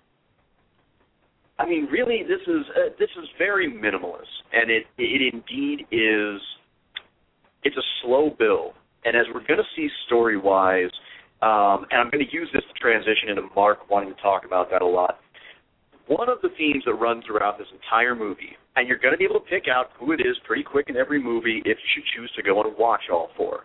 I 1.59 1.67
mean, 1.67 1.87
really, 1.87 2.23
this 2.23 2.41
is 2.47 2.65
uh, 2.77 2.89
this 2.99 3.11
is 3.23 3.29
very 3.39 3.71
minimalist, 3.71 4.25
and 4.53 4.71
it 4.71 4.85
it 4.99 5.35
indeed 5.35 5.87
is. 5.91 6.41
It's 7.65 7.77
a 7.77 7.87
slow 8.03 8.31
build, 8.39 8.73
and 9.05 9.17
as 9.17 9.27
we're 9.33 9.47
going 9.47 9.61
to 9.61 9.71
see 9.77 9.89
story 10.07 10.37
wise, 10.37 10.91
um, 11.43 11.87
and 11.91 12.01
I'm 12.01 12.11
going 12.11 12.25
to 12.25 12.33
use 12.33 12.49
this 12.53 12.63
to 12.63 12.81
transition 12.81 13.29
into 13.31 13.43
Mark 13.55 13.91
wanting 13.91 14.15
to 14.15 14.23
talk 14.23 14.45
about 14.45 14.71
that 14.71 14.83
a 14.83 14.87
lot. 14.87 15.19
One 16.07 16.29
of 16.29 16.39
the 16.43 16.51
themes 16.59 16.83
that 16.87 16.95
runs 16.95 17.25
throughout 17.27 17.59
this 17.59 17.69
entire 17.73 18.15
movie, 18.15 18.57
and 18.77 18.89
you're 18.89 18.99
going 18.99 19.15
to 19.15 19.19
be 19.19 19.25
able 19.25 19.41
to 19.41 19.47
pick 19.47 19.65
out 19.73 19.91
who 19.99 20.13
it 20.13 20.21
is 20.21 20.37
pretty 20.45 20.63
quick 20.63 20.87
in 20.89 20.97
every 20.97 21.23
movie 21.23 21.63
if 21.65 21.79
you 21.79 21.89
should 21.95 22.05
choose 22.17 22.31
to 22.37 22.43
go 22.43 22.63
and 22.63 22.77
watch 22.79 23.03
all 23.13 23.31
four, 23.37 23.61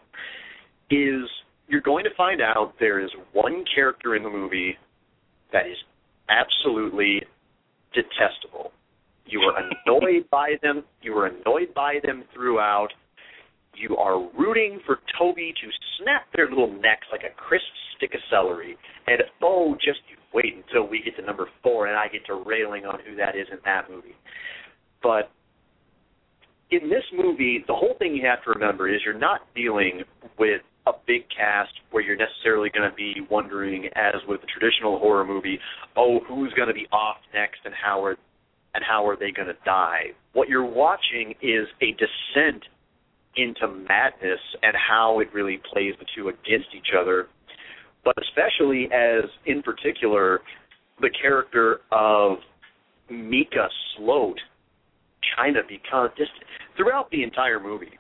is 0.90 1.28
you're 1.68 1.82
going 1.82 2.04
to 2.04 2.10
find 2.16 2.42
out 2.42 2.74
there 2.80 3.04
is 3.04 3.10
one 3.34 3.66
character 3.74 4.16
in 4.16 4.24
the 4.24 4.30
movie 4.30 4.78
that 5.52 5.66
is 5.68 5.78
absolutely 6.30 7.22
detestable. 7.94 8.72
You 9.26 9.42
are 9.42 9.64
annoyed 9.86 10.30
by 10.32 10.54
them. 10.62 10.84
You 11.02 11.18
are 11.18 11.28
annoyed 11.28 11.74
by 11.76 12.00
them 12.04 12.24
throughout. 12.34 12.90
You 13.78 13.96
are 13.98 14.20
rooting 14.38 14.80
for 14.86 15.00
Toby 15.20 15.54
to 15.62 15.68
snap 16.00 16.26
their 16.36 16.50
little 16.50 16.72
necks 16.72 17.08
like 17.12 17.22
a 17.22 17.34
crisp 17.36 17.66
stick 17.96 18.14
of 18.14 18.22
celery. 18.30 18.76
And 19.08 19.22
oh, 19.44 19.76
just 19.76 20.00
wait 20.34 20.54
until 20.56 20.88
we 20.88 21.02
get 21.04 21.16
to 21.18 21.22
number 21.22 21.48
four 21.64 21.88
and 21.88 21.98
I 21.98 22.08
get 22.08 22.26
to 22.28 22.44
railing 22.46 22.86
on 22.86 23.00
who 23.08 23.16
that 23.18 23.36
is 23.36 23.48
in 23.52 23.60
that 23.66 23.90
movie. 23.90 24.16
But 25.02 25.32
in 26.72 26.90
this 26.90 27.04
movie, 27.14 27.64
the 27.68 27.74
whole 27.74 27.96
thing 28.00 28.16
you 28.16 28.26
have 28.28 28.44
to 28.44 28.52
remember 28.52 28.90
is 28.90 29.02
you're 29.06 29.18
not 29.18 29.42
dealing 29.56 30.02
with 30.38 30.62
a 30.86 30.92
big 31.06 31.24
cast 31.36 31.72
where 31.92 32.04
you're 32.04 32.18
necessarily 32.18 32.70
going 32.70 32.90
to 32.90 32.96
be 32.96 33.16
wondering, 33.30 33.90
as 33.96 34.16
with 34.28 34.42
a 34.44 34.60
traditional 34.60 35.00
horror 35.00 35.26
movie, 35.26 35.60
oh, 35.96 36.20
who's 36.28 36.54
going 36.54 36.68
to 36.68 36.74
be 36.74 36.88
off 36.92 37.18
next 37.34 37.60
and 37.66 37.74
how 37.74 38.04
are 38.04 38.16
and 38.74 38.84
how 38.88 39.08
are 39.08 39.18
they 39.18 39.32
going 39.32 39.48
to 39.48 39.58
die? 39.66 40.12
What 40.34 40.50
you're 40.50 40.66
watching 40.66 41.34
is 41.42 41.68
a 41.82 41.92
descent 41.94 42.64
into 43.38 43.68
madness 43.68 44.40
and 44.64 44.76
how 44.76 45.20
it 45.20 45.28
really 45.34 45.60
plays 45.72 45.94
the 46.00 46.06
two 46.16 46.30
against 46.30 46.68
each 46.76 46.94
other. 47.00 47.28
But 48.04 48.16
especially 48.22 48.86
as, 48.86 49.30
in 49.46 49.62
particular, 49.62 50.42
the 51.02 51.10
character 51.22 51.82
of 51.92 52.38
Micah 53.10 53.70
Sloat 53.96 54.40
kind 55.36 55.58
of 55.58 55.68
becomes 55.68 56.12
just 56.18 56.32
throughout 56.76 57.10
the 57.12 57.24
entire 57.24 57.60
movie, 57.60 57.98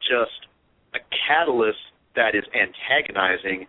just 0.00 0.48
a 0.94 0.98
catalyst 1.26 1.78
that 2.16 2.34
is 2.34 2.44
antagonizing 2.54 3.66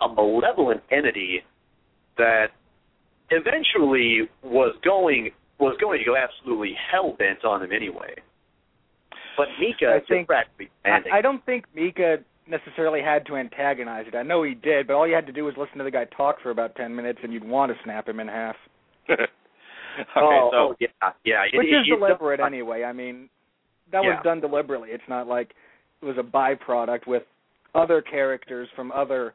a 0.00 0.08
malevolent 0.08 0.82
entity 0.90 1.40
that 2.16 2.46
eventually 3.30 4.28
was 4.42 4.74
going 4.84 5.30
was 5.58 5.76
going 5.80 5.98
to 5.98 6.04
go 6.04 6.14
absolutely 6.16 6.72
hell 6.90 7.16
bent 7.18 7.44
on 7.44 7.62
him 7.62 7.72
anyway. 7.72 8.14
But 9.38 9.48
Micah 9.58 9.94
I 9.94 10.00
think, 10.06 10.26
practically 10.26 10.68
I, 10.84 11.18
I 11.18 11.20
don't 11.22 11.44
think 11.46 11.64
Micah 11.74 12.18
necessarily 12.48 13.00
had 13.00 13.24
to 13.26 13.36
antagonize 13.36 14.06
it. 14.08 14.16
I 14.16 14.22
know 14.22 14.42
he 14.42 14.54
did, 14.54 14.86
but 14.88 14.94
all 14.94 15.06
you 15.06 15.14
had 15.14 15.26
to 15.26 15.32
do 15.32 15.44
was 15.44 15.54
listen 15.56 15.78
to 15.78 15.84
the 15.84 15.90
guy 15.90 16.04
talk 16.16 16.42
for 16.42 16.50
about 16.50 16.74
ten 16.74 16.94
minutes, 16.94 17.20
and 17.22 17.32
you'd 17.32 17.44
want 17.44 17.72
to 17.72 17.78
snap 17.84 18.08
him 18.08 18.20
in 18.20 18.28
half. 18.28 18.56
okay, 19.10 19.22
oh, 20.16 20.50
so 20.52 20.56
oh, 20.56 20.74
yeah, 20.80 20.88
yeah, 21.24 21.44
which 21.54 21.68
it, 21.68 21.70
is 21.70 21.86
it, 21.86 21.96
deliberate 21.96 22.40
anyway. 22.40 22.84
I 22.84 22.92
mean, 22.92 23.28
that 23.92 24.02
Yeah. 24.02 24.14
was 24.14 24.20
done 24.24 24.40
deliberately. 24.40 24.90
It's 24.90 25.08
not 25.08 25.26
like 25.26 25.54
it 26.02 26.04
was 26.04 26.16
a 26.18 26.22
byproduct 26.22 27.06
with 27.06 27.22
other 27.74 28.02
characters 28.02 28.68
from 28.74 28.92
other 28.92 29.34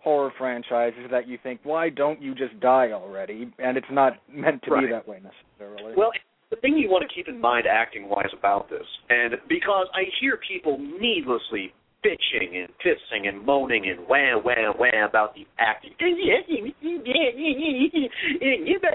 horror 0.00 0.32
franchises 0.36 1.06
that 1.10 1.26
you 1.26 1.38
think, 1.42 1.60
why 1.62 1.88
don't 1.88 2.20
you 2.20 2.34
just 2.34 2.58
die 2.60 2.92
already? 2.92 3.50
And 3.58 3.76
it's 3.76 3.90
not 3.90 4.18
meant 4.28 4.62
to 4.64 4.70
Right. 4.70 4.86
be 4.86 4.92
that 4.92 5.08
way 5.08 5.20
necessarily. 5.20 5.94
Well, 5.94 6.12
the 6.54 6.60
thing 6.60 6.78
you 6.78 6.88
want 6.88 7.02
to 7.08 7.14
keep 7.14 7.28
in 7.28 7.40
mind 7.40 7.66
acting 7.66 8.08
wise 8.08 8.30
about 8.36 8.70
this, 8.70 8.86
and 9.08 9.34
because 9.48 9.86
I 9.94 10.02
hear 10.20 10.38
people 10.46 10.78
needlessly 10.78 11.72
bitching 12.04 12.54
and 12.56 12.68
pissing 12.84 13.26
and 13.28 13.44
moaning 13.44 13.88
and 13.88 14.06
wah 14.06 14.38
wah 14.44 14.72
wah 14.78 15.06
about 15.08 15.34
the 15.34 15.46
acting. 15.58 15.92
Nobody 16.00 16.20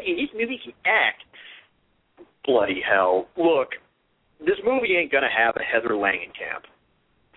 in 0.07 0.17
this 0.17 0.29
movie 0.33 0.59
can 0.63 0.73
act. 0.85 1.23
Bloody 2.45 2.81
hell! 2.87 3.27
Look, 3.37 3.69
this 4.39 4.57
movie 4.63 4.95
ain't 4.97 5.11
gonna 5.11 5.27
have 5.35 5.55
a 5.57 5.63
Heather 5.63 5.95
Langenkamp. 5.95 6.63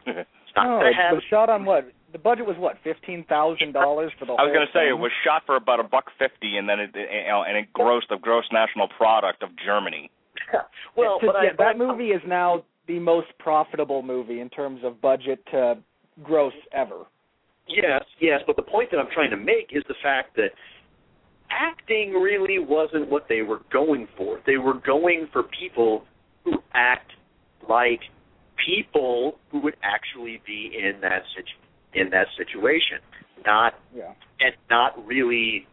It's 0.52 0.56
not 0.56 0.66
no, 0.68 0.78
gonna 0.80 0.94
have. 0.94 1.14
was 1.14 1.24
shot 1.30 1.48
on 1.48 1.64
what? 1.64 1.90
The 2.12 2.18
budget 2.18 2.46
was 2.46 2.56
what? 2.58 2.76
Fifteen 2.84 3.24
thousand 3.28 3.72
dollars 3.72 4.12
for 4.18 4.26
the 4.26 4.32
I 4.32 4.42
was 4.44 4.52
going 4.52 4.66
to 4.66 4.72
say 4.72 4.84
thing? 4.84 4.96
it 4.96 4.98
was 5.00 5.10
shot 5.24 5.42
for 5.46 5.56
about 5.56 5.80
a 5.80 5.84
buck 5.84 6.06
fifty, 6.18 6.56
and 6.58 6.68
then 6.68 6.78
it, 6.80 6.90
it 6.94 7.08
you 7.10 7.30
know, 7.30 7.42
and 7.42 7.56
it 7.56 7.72
grossed 7.72 8.08
the 8.10 8.18
gross 8.20 8.44
national 8.52 8.88
product 8.88 9.42
of 9.42 9.48
Germany. 9.64 10.10
well, 10.96 11.16
It's 11.16 11.24
just- 11.24 11.32
but 11.32 11.36
I, 11.36 11.44
yeah, 11.44 11.50
but 11.56 11.64
that 11.64 11.76
I- 11.76 11.78
movie 11.78 12.08
is 12.10 12.22
now 12.26 12.64
the 12.86 12.98
most 12.98 13.28
profitable 13.38 14.02
movie 14.02 14.40
in 14.40 14.48
terms 14.50 14.80
of 14.84 15.00
budget 15.00 15.44
to 15.52 15.78
gross 16.22 16.52
ever. 16.72 17.04
Yes, 17.68 18.02
yes, 18.20 18.40
but 18.46 18.56
the 18.56 18.62
point 18.62 18.90
that 18.90 18.98
I'm 18.98 19.08
trying 19.14 19.30
to 19.30 19.36
make 19.36 19.70
is 19.72 19.82
the 19.88 19.94
fact 20.02 20.34
that 20.36 20.50
acting 21.50 22.12
really 22.12 22.58
wasn't 22.58 23.08
what 23.08 23.26
they 23.28 23.42
were 23.42 23.60
going 23.72 24.08
for. 24.16 24.40
They 24.46 24.56
were 24.56 24.74
going 24.74 25.28
for 25.32 25.44
people 25.44 26.04
who 26.44 26.54
act 26.74 27.12
like 27.68 28.00
people 28.66 29.38
who 29.50 29.60
would 29.60 29.76
actually 29.82 30.42
be 30.46 30.72
in 30.76 31.00
that 31.02 31.22
situ- 31.36 31.61
in 31.94 32.10
that 32.10 32.28
situation, 32.36 32.98
not 33.44 33.74
Yeah. 33.94 34.14
and 34.40 34.54
not 34.70 35.06
really 35.06 35.66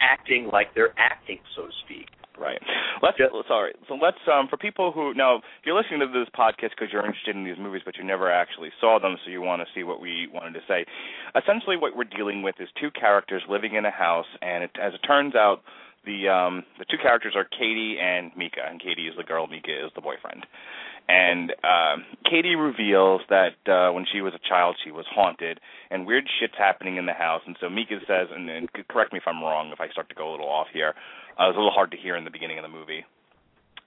acting 0.00 0.48
like 0.52 0.74
they're 0.74 0.94
acting, 0.98 1.40
so 1.54 1.66
to 1.66 1.72
speak. 1.84 2.08
Right. 2.38 2.62
Let's 3.02 3.18
Yeah. 3.18 3.28
sorry. 3.48 3.74
So 3.88 3.94
let's 3.96 4.18
um 4.28 4.46
for 4.48 4.56
people 4.56 4.92
who 4.92 5.12
now 5.14 5.36
if 5.36 5.42
you're 5.66 5.74
listening 5.74 6.00
to 6.00 6.06
this 6.06 6.28
podcast 6.30 6.70
because 6.70 6.92
you're 6.92 7.04
interested 7.04 7.34
in 7.34 7.42
these 7.44 7.58
movies 7.58 7.82
but 7.84 7.96
you 7.96 8.04
never 8.04 8.30
actually 8.30 8.70
saw 8.80 8.98
them 9.00 9.16
so 9.24 9.30
you 9.30 9.42
want 9.42 9.60
to 9.60 9.68
see 9.74 9.82
what 9.82 10.00
we 10.00 10.28
wanted 10.28 10.54
to 10.54 10.62
say. 10.68 10.86
Essentially 11.34 11.76
what 11.76 11.96
we're 11.96 12.04
dealing 12.04 12.42
with 12.42 12.54
is 12.60 12.68
two 12.80 12.90
characters 12.92 13.42
living 13.48 13.74
in 13.74 13.84
a 13.84 13.90
house 13.90 14.26
and 14.40 14.64
it, 14.64 14.70
as 14.80 14.94
it 14.94 15.02
turns 15.04 15.34
out 15.34 15.62
the 16.04 16.28
um 16.28 16.64
the 16.78 16.84
two 16.84 16.98
characters 16.98 17.34
are 17.34 17.44
Katie 17.44 17.98
and 18.00 18.30
Micah 18.36 18.66
and 18.68 18.80
Katie 18.80 19.08
is 19.08 19.16
the 19.16 19.24
girl 19.24 19.46
Micah 19.48 19.86
is 19.86 19.90
the 19.96 20.00
boyfriend. 20.00 20.46
And 21.08 21.52
um 21.64 22.04
Katie 22.28 22.56
reveals 22.56 23.22
that 23.28 23.56
uh 23.66 23.92
when 23.92 24.04
she 24.12 24.20
was 24.20 24.34
a 24.34 24.48
child 24.48 24.76
she 24.84 24.90
was 24.90 25.06
haunted 25.10 25.58
and 25.90 26.06
weird 26.06 26.24
shit's 26.38 26.54
happening 26.58 26.96
in 26.96 27.06
the 27.06 27.14
house 27.14 27.42
and 27.46 27.56
so 27.60 27.68
Micah 27.68 28.00
says 28.06 28.28
and, 28.34 28.48
and 28.48 28.68
correct 28.88 29.12
me 29.12 29.18
if 29.18 29.24
I'm 29.26 29.42
wrong 29.42 29.70
if 29.72 29.80
I 29.80 29.88
start 29.88 30.08
to 30.10 30.14
go 30.14 30.28
a 30.28 30.32
little 30.32 30.48
off 30.48 30.68
here 30.72 30.94
uh, 31.40 31.44
it 31.44 31.48
was 31.48 31.56
a 31.56 31.58
little 31.58 31.72
hard 31.72 31.90
to 31.92 31.96
hear 31.96 32.16
in 32.16 32.24
the 32.24 32.30
beginning 32.30 32.58
of 32.58 32.62
the 32.62 32.68
movie. 32.68 33.04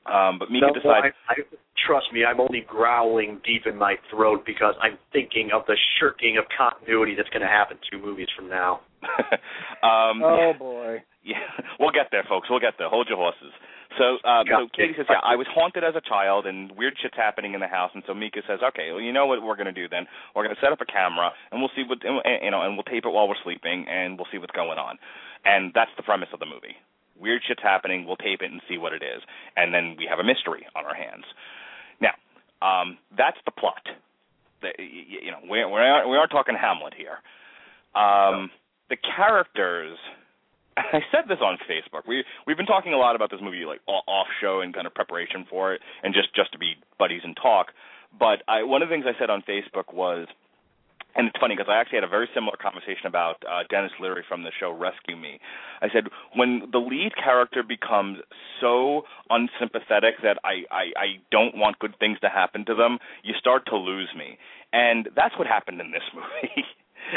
Um, 0.06 0.40
but 0.40 0.50
Micah 0.50 0.68
No, 0.68 0.74
decides. 0.74 1.14
I, 1.30 1.34
I, 1.34 1.36
trust 1.86 2.08
me, 2.14 2.26
I'm 2.26 2.40
only 2.40 2.66
growling 2.66 3.40
deep 3.46 3.68
in 3.68 3.78
my 3.78 3.96
throat 4.10 4.44
because 4.46 4.74
I'm 4.82 4.98
thinking 5.14 5.50
of 5.54 5.62
the 5.68 5.78
shirking 6.00 6.38
of 6.38 6.46
continuity 6.58 7.14
that's 7.16 7.30
going 7.30 7.46
to 7.46 7.52
happen 7.52 7.78
two 7.92 8.02
movies 8.02 8.28
from 8.36 8.50
now. 8.50 8.82
um, 9.84 10.22
Oh 10.24 10.54
boy. 10.58 11.04
yeah, 11.24 11.38
we'll 11.80 11.92
get 11.92 12.08
there, 12.12 12.24
folks. 12.28 12.50
We'll 12.50 12.60
get 12.60 12.76
there. 12.78 12.90
Hold 12.90 13.08
your 13.10 13.18
horses. 13.18 13.54
So, 14.00 14.18
uh, 14.24 14.44
so 14.48 14.68
Katie 14.72 14.94
says, 14.96 15.06
"Yeah, 15.10 15.20
I 15.22 15.36
was 15.36 15.48
haunted 15.52 15.84
as 15.84 15.96
a 15.96 16.02
child, 16.02 16.48
and 16.48 16.72
weird 16.80 16.96
shit's 17.02 17.16
happening 17.18 17.54
in 17.54 17.60
the 17.60 17.68
house." 17.68 17.92
And 17.94 18.04
so 18.08 18.14
Micah 18.14 18.42
says, 18.48 18.60
"Okay, 18.64 18.92
well, 18.92 19.02
you 19.02 19.12
know 19.12 19.26
what 19.28 19.44
we're 19.44 19.58
going 19.60 19.68
to 19.68 19.76
do 19.76 19.90
then? 19.90 20.08
We're 20.34 20.44
going 20.48 20.56
to 20.56 20.62
set 20.62 20.72
up 20.72 20.80
a 20.80 20.86
camera, 20.88 21.32
and 21.52 21.60
we'll 21.60 21.74
see 21.76 21.84
what 21.84 22.00
and, 22.06 22.22
and, 22.24 22.40
you 22.46 22.52
know, 22.52 22.62
and 22.64 22.76
we'll 22.80 22.88
tape 22.88 23.04
it 23.06 23.12
while 23.12 23.28
we're 23.28 23.42
sleeping, 23.44 23.86
and 23.90 24.18
we'll 24.18 24.28
see 24.32 24.38
what's 24.40 24.56
going 24.56 24.80
on." 24.80 24.98
And 25.44 25.74
that's 25.76 25.92
the 25.98 26.04
premise 26.04 26.30
of 26.32 26.40
the 26.40 26.46
movie. 26.48 26.78
Weird 27.20 27.42
shit's 27.46 27.62
happening. 27.62 28.06
We'll 28.08 28.16
tape 28.16 28.42
it 28.42 28.50
and 28.52 28.62
see 28.70 28.78
what 28.80 28.94
it 28.94 29.04
is, 29.04 29.22
and 29.58 29.74
then 29.74 29.96
we 30.00 30.08
have 30.10 30.20
a 30.20 30.24
mystery 30.24 30.66
on 30.74 30.86
our 30.86 30.96
hands. 30.96 31.26
Now, 32.00 32.16
um, 32.64 32.98
that's 33.18 33.38
the 33.44 33.52
plot. 33.52 33.84
The, 34.62 34.72
y- 34.80 34.88
y- 34.88 35.22
you 35.28 35.32
know, 35.32 35.44
we 35.44 35.60
we 35.68 35.80
are 35.84 36.08
we 36.08 36.16
are 36.16 36.28
talking 36.28 36.56
Hamlet 36.56 36.94
here. 36.96 37.20
Um, 37.94 38.50
the 38.92 38.98
characters. 38.98 39.98
I 40.78 41.00
said 41.12 41.26
this 41.28 41.40
on 41.42 41.58
Facebook. 41.66 42.04
We 42.08 42.24
we've 42.46 42.58
been 42.58 42.68
talking 42.68 42.94
a 42.94 42.98
lot 42.98 43.16
about 43.16 43.32
this 43.32 43.40
movie, 43.42 43.66
like 43.66 43.80
off 43.88 44.28
show 44.40 44.62
and 44.62 44.74
kind 44.74 44.86
of 44.86 44.94
preparation 44.94 45.48
for 45.50 45.74
it, 45.74 45.82
and 46.04 46.14
just 46.14 46.36
just 46.36 46.52
to 46.52 46.60
be 46.60 46.76
buddies 47.00 47.22
and 47.24 47.36
talk. 47.42 47.68
But 48.20 48.44
I, 48.48 48.64
one 48.64 48.84
of 48.84 48.90
the 48.90 48.94
things 48.94 49.06
I 49.08 49.18
said 49.18 49.30
on 49.30 49.42
Facebook 49.48 49.94
was, 49.94 50.28
and 51.16 51.28
it's 51.28 51.40
funny 51.40 51.56
because 51.56 51.72
I 51.72 51.80
actually 51.80 51.98
had 51.98 52.04
a 52.04 52.12
very 52.12 52.28
similar 52.36 52.58
conversation 52.62 53.08
about 53.08 53.42
uh, 53.48 53.64
Denis 53.70 53.92
Leary 54.02 54.24
from 54.28 54.44
the 54.44 54.52
show 54.60 54.72
Rescue 54.72 55.16
Me. 55.16 55.40
I 55.82 55.88
said 55.94 56.08
when 56.36 56.68
the 56.72 56.80
lead 56.80 57.16
character 57.16 57.64
becomes 57.64 58.20
so 58.60 59.04
unsympathetic 59.30 60.16
that 60.24 60.38
I, 60.44 60.68
I 60.72 60.84
I 60.96 61.08
don't 61.32 61.56
want 61.56 61.80
good 61.80 61.96
things 62.00 62.20
to 62.20 62.30
happen 62.30 62.66
to 62.66 62.76
them, 62.76 63.00
you 63.24 63.34
start 63.40 63.66
to 63.68 63.78
lose 63.78 64.10
me, 64.18 64.38
and 64.74 65.08
that's 65.16 65.38
what 65.38 65.48
happened 65.48 65.80
in 65.80 65.92
this 65.92 66.04
movie. 66.14 66.68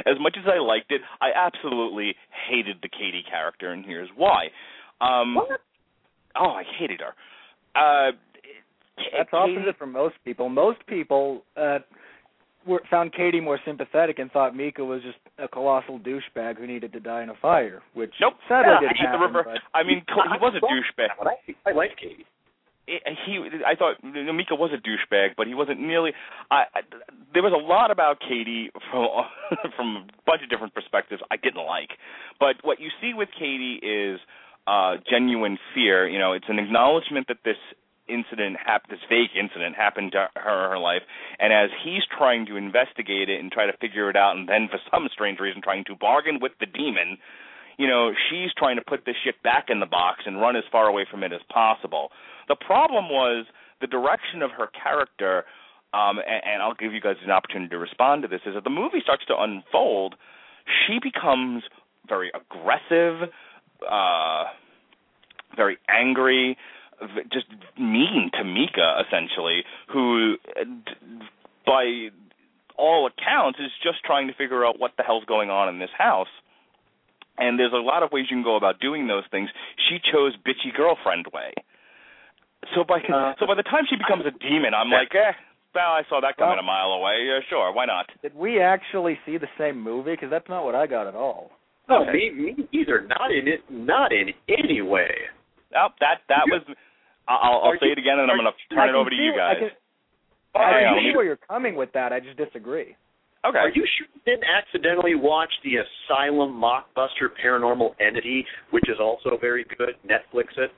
As 0.07 0.19
much 0.21 0.37
as 0.39 0.45
I 0.47 0.59
liked 0.59 0.91
it, 0.93 1.01
I 1.21 1.31
absolutely 1.35 2.15
hated 2.49 2.79
the 2.83 2.89
Katie 2.89 3.25
character, 3.29 3.71
and 3.73 3.85
here's 3.85 4.09
why. 4.17 4.49
Um, 5.01 5.35
What? 5.37 5.61
Oh, 6.37 6.51
I 6.51 6.65
hated 6.79 7.01
her. 7.01 7.15
Uh, 7.75 8.13
That's 9.17 9.31
Katie- 9.31 9.57
opposite 9.57 9.77
for 9.79 9.87
most 9.87 10.17
people. 10.25 10.49
Most 10.49 10.85
people 10.87 11.43
uh 11.57 11.79
were, 12.67 12.81
found 12.91 13.13
Katie 13.13 13.41
more 13.41 13.59
sympathetic 13.67 14.19
and 14.19 14.33
thought 14.33 14.57
Micah 14.57 14.85
was 14.85 15.03
just 15.03 15.19
a 15.39 15.47
colossal 15.47 15.99
douchebag 15.99 16.57
who 16.57 16.67
needed 16.67 16.93
to 16.95 17.01
die 17.01 17.23
in 17.23 17.29
a 17.29 17.35
fire, 17.43 17.83
which 17.93 18.15
Nope. 18.23 18.35
sadly 18.49 18.73
Yeah, 18.73 18.81
didn't 18.81 18.97
He's 18.97 19.01
the 19.05 19.19
happen. 19.19 19.21
rever- 19.35 19.45
but 19.45 19.59
I 19.79 19.83
mean, 19.83 20.03
he 20.09 20.39
was 20.41 20.55
a 20.57 20.61
douchebag. 20.65 21.09
But 21.19 21.27
I, 21.29 21.37
I 21.71 21.73
liked 21.73 21.99
Katie. 22.01 22.25
He 22.87 23.39
I 23.67 23.75
thought 23.77 23.97
Micah 24.03 24.55
was 24.55 24.71
a 24.73 24.77
douchebag, 24.77 25.37
but 25.37 25.47
he 25.47 25.55
wasn't 25.55 25.81
nearly. 25.81 26.13
I, 26.51 26.65
I 26.75 26.81
there 27.33 27.43
was 27.43 27.53
a 27.53 27.63
lot 27.63 27.91
about 27.91 28.21
Katie 28.21 28.71
from 28.91 29.09
from 29.77 29.97
a 29.97 30.23
bunch 30.27 30.43
of 30.43 30.51
different 30.51 30.75
perspectives 30.75 31.23
I 31.31 31.37
didn't 31.37 31.65
like, 31.65 31.91
but 32.39 32.57
what 32.63 32.81
you 32.81 32.91
see 33.01 33.13
with 33.15 33.31
Katie 33.39 33.81
is 33.83 34.21
uh 34.67 34.97
genuine 35.09 35.59
fear. 35.75 36.07
You 36.07 36.19
know, 36.19 36.33
it's 36.33 36.49
an 36.49 36.59
acknowledgement 36.59 37.29
that 37.29 37.39
this 37.45 37.57
incident 38.07 38.57
happened, 38.61 38.93
this 38.93 39.05
fake 39.09 39.33
incident 39.33 39.77
happened 39.77 40.13
to 40.13 40.29
her 40.37 40.65
in 40.65 40.71
her 40.73 40.79
life, 40.79 41.03
and 41.39 41.53
as 41.53 41.71
he's 41.85 42.03
trying 42.17 42.45
to 42.47 42.57
investigate 42.57 43.31
it 43.31 43.41
and 43.41 43.51
try 43.51 43.65
to 43.65 43.77
figure 43.81 44.11
it 44.11 44.17
out, 44.17 44.37
and 44.37 44.49
then 44.49 44.69
for 44.71 44.79
some 44.93 45.09
strange 45.13 45.41
reason 45.41 45.63
trying 45.63 45.85
to 45.85 45.97
bargain 45.97 46.39
with 46.41 46.53
the 46.61 46.67
demon. 46.67 47.19
You 47.77 47.89
know, 47.89 48.13
she's 48.31 48.55
trying 48.57 48.77
to 48.77 48.83
put 48.87 49.05
this 49.05 49.17
shit 49.25 49.43
back 49.43 49.67
in 49.69 49.81
the 49.81 49.87
box 49.87 50.23
and 50.27 50.41
run 50.41 50.55
as 50.55 50.63
far 50.71 50.87
away 50.87 51.07
from 51.11 51.25
it 51.25 51.33
as 51.33 51.41
possible. 51.53 52.13
The 52.49 52.57
problem 52.57 53.09
was 53.09 53.47
the 53.81 53.87
direction 53.87 54.43
of 54.43 54.51
her 54.53 54.69
character, 54.83 55.45
um, 55.93 56.19
and, 56.19 56.43
and 56.45 56.63
I'll 56.63 56.75
give 56.75 56.93
you 56.93 57.01
guys 57.01 57.17
an 57.25 57.31
opportunity 57.31 57.71
to 57.71 57.79
respond 57.79 58.23
to 58.23 58.29
this. 58.29 58.41
Is 58.47 58.55
that 58.55 58.65
the 58.65 58.71
movie 58.71 59.01
starts 59.03 59.25
to 59.27 59.35
unfold, 59.39 60.15
she 60.87 60.99
becomes 61.03 61.63
very 62.09 62.31
aggressive, 62.35 63.31
uh, 63.89 64.45
very 65.57 65.79
angry, 65.89 66.57
just 67.33 67.47
mean 67.79 68.31
to 68.35 68.45
Micah, 68.45 69.03
essentially, 69.07 69.65
who, 69.93 70.37
by 71.67 72.09
all 72.77 73.07
accounts, 73.07 73.59
is 73.59 73.71
just 73.83 74.03
trying 74.05 74.29
to 74.29 74.35
figure 74.35 74.65
out 74.65 74.79
what 74.79 74.93
the 74.97 75.03
hell's 75.03 75.25
going 75.25 75.51
on 75.51 75.69
in 75.69 75.79
this 75.79 75.91
house. 75.97 76.29
And 77.37 77.59
there's 77.59 77.73
a 77.73 77.77
lot 77.77 78.03
of 78.03 78.13
ways 78.13 78.27
you 78.31 78.37
can 78.37 78.45
go 78.45 78.57
about 78.57 78.81
doing 78.81 79.07
those 79.07 79.25
things. 79.31 79.51
She 79.89 79.99
chose 79.99 80.35
bitchy 80.37 80.75
girlfriend 80.75 81.27
way. 81.33 81.53
So 82.75 82.85
by 82.85 83.01
Uh, 83.01 83.35
so 83.39 83.47
by 83.47 83.55
the 83.55 83.63
time 83.63 83.85
she 83.89 83.97
becomes 83.97 84.25
a 84.27 84.31
demon, 84.39 84.73
I'm 84.75 84.91
like, 84.91 85.15
eh, 85.15 85.33
well, 85.75 85.93
I 85.93 86.03
saw 86.09 86.21
that 86.21 86.37
coming 86.37 86.59
a 86.59 86.63
mile 86.63 86.93
away. 86.93 87.25
Yeah, 87.27 87.41
sure, 87.49 87.73
why 87.73 87.85
not? 87.85 88.07
did 88.23 88.35
we 88.35 88.61
actually 88.61 89.19
see 89.27 89.37
the 89.39 89.49
same 89.59 89.81
movie? 89.81 90.13
Because 90.13 90.31
that's 90.31 90.49
not 90.49 90.65
what 90.65 90.75
I 90.75 90.87
got 90.87 91.07
at 91.07 91.15
all. 91.15 91.51
No, 91.89 92.03
Okay. 92.03 92.13
me, 92.13 92.55
me 92.57 92.69
either. 92.73 93.03
Not 93.03 93.31
in 93.31 93.47
it. 93.49 93.61
Not 93.71 94.13
in 94.13 94.33
any 94.49 94.81
way. 94.81 95.11
Oh, 95.77 95.89
that 96.01 96.23
that 96.29 96.45
You- 96.47 96.55
was. 96.55 96.63
I'll, 97.29 97.61
I'll 97.65 97.73
say 97.81 97.87
you- 97.87 97.93
it 97.93 97.99
again, 97.99 98.19
and 98.21 98.31
I'm 98.31 98.37
going 98.39 98.51
to 98.53 98.75
turn 98.75 98.89
it 98.89 98.95
over 98.95 99.11
to 99.11 99.17
see- 99.17 99.23
you 99.23 99.33
I 99.35 99.37
guys. 99.37 99.57
can, 99.59 99.71
I 100.55 100.65
hang 100.65 100.73
can 100.81 100.87
on, 100.89 100.95
let 100.95 101.01
see 101.03 101.09
me- 101.09 101.17
where 101.17 101.25
you're 101.25 101.37
coming 101.49 101.75
with 101.75 101.93
that. 101.93 102.13
I 102.13 102.21
just 102.21 102.37
disagree. 102.37 102.97
okay. 103.45 103.59
Are 103.59 103.69
you 103.69 103.85
sure 103.87 104.07
you 104.15 104.21
didn't 104.25 104.45
accidentally 104.45 105.15
watch 105.15 105.53
the 105.65 105.77
Asylum 105.77 106.53
mockbuster 106.55 107.29
Paranormal 107.43 107.95
Entity, 108.01 108.47
which 108.71 108.89
is 108.89 108.99
also 109.01 109.37
very 109.39 109.65
good? 109.77 109.97
Netflix 110.07 110.57
it. 110.57 110.71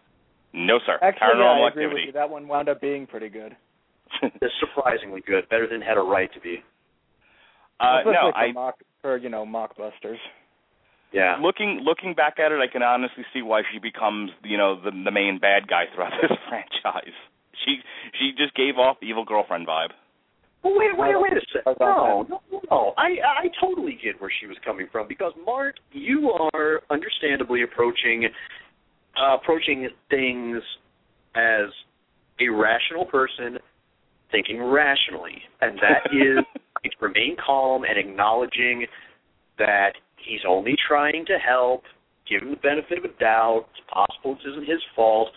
No, 0.52 0.78
sir. 0.86 0.98
Actually, 1.02 1.40
yeah, 1.40 1.64
I 1.64 1.68
agree 1.68 1.86
with 1.86 1.96
you. 2.06 2.12
That 2.12 2.30
one 2.30 2.48
wound 2.48 2.68
up 2.68 2.80
being 2.80 3.06
pretty 3.06 3.28
good. 3.28 3.56
It's 4.22 4.54
surprisingly 4.60 5.20
good, 5.26 5.48
better 5.48 5.66
than 5.68 5.82
had 5.82 5.98
a 5.98 6.00
right 6.00 6.32
to 6.32 6.40
be. 6.40 6.62
uh, 7.80 8.00
no, 8.06 8.30
for 8.32 8.36
I 8.36 8.52
mock 8.52 8.76
or 9.04 9.16
you 9.18 9.28
know 9.28 9.44
mockbusters. 9.44 10.16
Yeah. 11.12 11.36
looking 11.40 11.80
looking 11.84 12.14
back 12.14 12.38
at 12.38 12.52
it, 12.52 12.60
I 12.60 12.70
can 12.70 12.82
honestly 12.82 13.24
see 13.32 13.42
why 13.42 13.62
she 13.72 13.78
becomes 13.78 14.30
you 14.44 14.56
know 14.56 14.80
the 14.80 14.90
the 14.90 15.10
main 15.10 15.38
bad 15.40 15.68
guy 15.68 15.84
throughout 15.94 16.12
this 16.22 16.36
franchise. 16.48 17.14
She 17.64 17.78
she 18.18 18.32
just 18.36 18.54
gave 18.54 18.76
off 18.78 18.98
the 19.00 19.06
evil 19.06 19.24
girlfriend 19.24 19.66
vibe. 19.66 19.90
Well, 20.62 20.74
wait, 20.76 20.96
wait, 20.96 21.14
wait 21.16 21.32
a 21.32 21.40
second. 21.52 21.76
No, 21.80 22.26
no, 22.28 22.40
no. 22.70 22.92
I 22.96 23.16
I 23.44 23.46
totally 23.60 23.98
get 24.02 24.20
where 24.20 24.32
she 24.40 24.46
was 24.46 24.56
coming 24.64 24.88
from 24.90 25.06
because 25.08 25.32
Mark, 25.44 25.76
you 25.92 26.32
are 26.52 26.80
understandably 26.90 27.62
approaching 27.62 28.28
uh, 29.20 29.36
approaching 29.36 29.88
things 30.10 30.62
as 31.34 31.68
a 32.40 32.48
rational 32.48 33.04
person 33.04 33.58
thinking 34.30 34.62
rationally, 34.62 35.42
and 35.60 35.78
that 35.78 36.10
is 36.12 36.44
to 36.84 36.90
remain 37.00 37.36
calm 37.44 37.84
and 37.84 37.98
acknowledging 37.98 38.86
that 39.58 39.92
he's 40.16 40.40
only 40.46 40.76
trying 40.88 41.24
to 41.26 41.38
help, 41.38 41.82
give 42.28 42.42
him 42.42 42.50
the 42.50 42.56
benefit 42.56 42.98
of 42.98 43.04
a 43.04 43.20
doubt. 43.20 43.66
It's 43.70 43.86
possible 43.90 44.34
this 44.34 44.52
isn't 44.52 44.68
his 44.68 44.82
fault. 44.94 45.28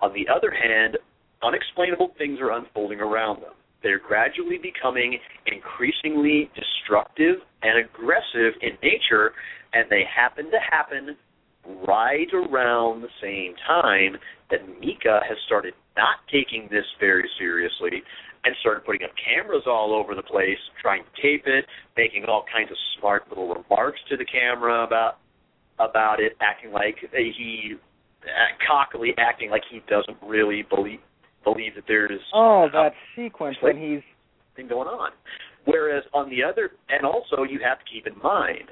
On 0.00 0.12
the 0.12 0.26
other 0.32 0.50
hand, 0.50 0.98
unexplainable 1.42 2.12
things 2.18 2.38
are 2.40 2.52
unfolding 2.52 3.00
around 3.00 3.42
them. 3.42 3.52
They're 3.82 4.00
gradually 4.00 4.58
becoming 4.58 5.18
increasingly 5.46 6.50
destructive 6.54 7.36
and 7.62 7.84
aggressive 7.84 8.58
in 8.62 8.76
nature, 8.82 9.32
and 9.72 9.86
they 9.90 10.02
happen 10.04 10.46
to 10.50 10.58
happen 10.70 11.16
right 11.86 12.28
around 12.32 13.02
the 13.02 13.12
same 13.22 13.54
time 13.66 14.16
that 14.50 14.60
Micah 14.80 15.20
has 15.26 15.36
started 15.46 15.74
not 15.96 16.16
taking 16.30 16.68
this 16.70 16.84
very 17.00 17.28
seriously 17.38 18.02
and 18.44 18.54
started 18.60 18.84
putting 18.84 19.02
up 19.02 19.10
cameras 19.18 19.64
all 19.66 19.92
over 19.92 20.14
the 20.14 20.22
place, 20.22 20.58
trying 20.80 21.02
to 21.02 21.22
tape 21.22 21.44
it, 21.46 21.64
making 21.96 22.24
all 22.28 22.44
kinds 22.52 22.70
of 22.70 22.76
smart 22.98 23.28
little 23.28 23.48
remarks 23.48 23.98
to 24.08 24.16
the 24.16 24.24
camera 24.24 24.84
about 24.84 25.18
about 25.78 26.20
it, 26.20 26.32
acting 26.40 26.72
like 26.72 26.96
he 27.12 27.74
uh, 28.22 28.28
cockily 28.66 29.10
acting 29.18 29.50
like 29.50 29.62
he 29.70 29.82
doesn't 29.88 30.16
really 30.26 30.64
believe 30.70 31.00
believe 31.44 31.74
that 31.74 31.84
there's 31.86 32.20
Oh, 32.34 32.68
that 32.72 32.92
sequence 33.14 33.56
when 33.60 33.76
he's 33.76 34.02
thing 34.54 34.68
going 34.68 34.88
on. 34.88 35.10
Whereas 35.64 36.04
on 36.14 36.30
the 36.30 36.42
other, 36.42 36.70
and 36.88 37.04
also 37.04 37.42
you 37.42 37.60
have 37.64 37.78
to 37.78 37.84
keep 37.92 38.06
in 38.06 38.16
mind, 38.22 38.70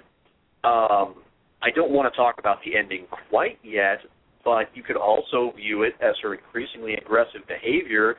um, 0.63 1.17
I 1.65 1.71
don't 1.71 1.91
want 1.91 2.13
to 2.13 2.17
talk 2.17 2.37
about 2.39 2.59
the 2.65 2.77
ending 2.77 3.07
quite 3.31 3.59
yet, 3.63 3.99
but 4.45 4.67
you 4.75 4.83
could 4.83 4.97
also 4.97 5.53
view 5.57 5.83
it 5.83 5.95
as 6.03 6.15
her 6.23 6.35
increasingly 6.35 6.95
aggressive 6.95 7.41
behavior, 7.49 8.17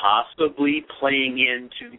possibly 0.00 0.84
playing 1.00 1.38
into 1.38 1.96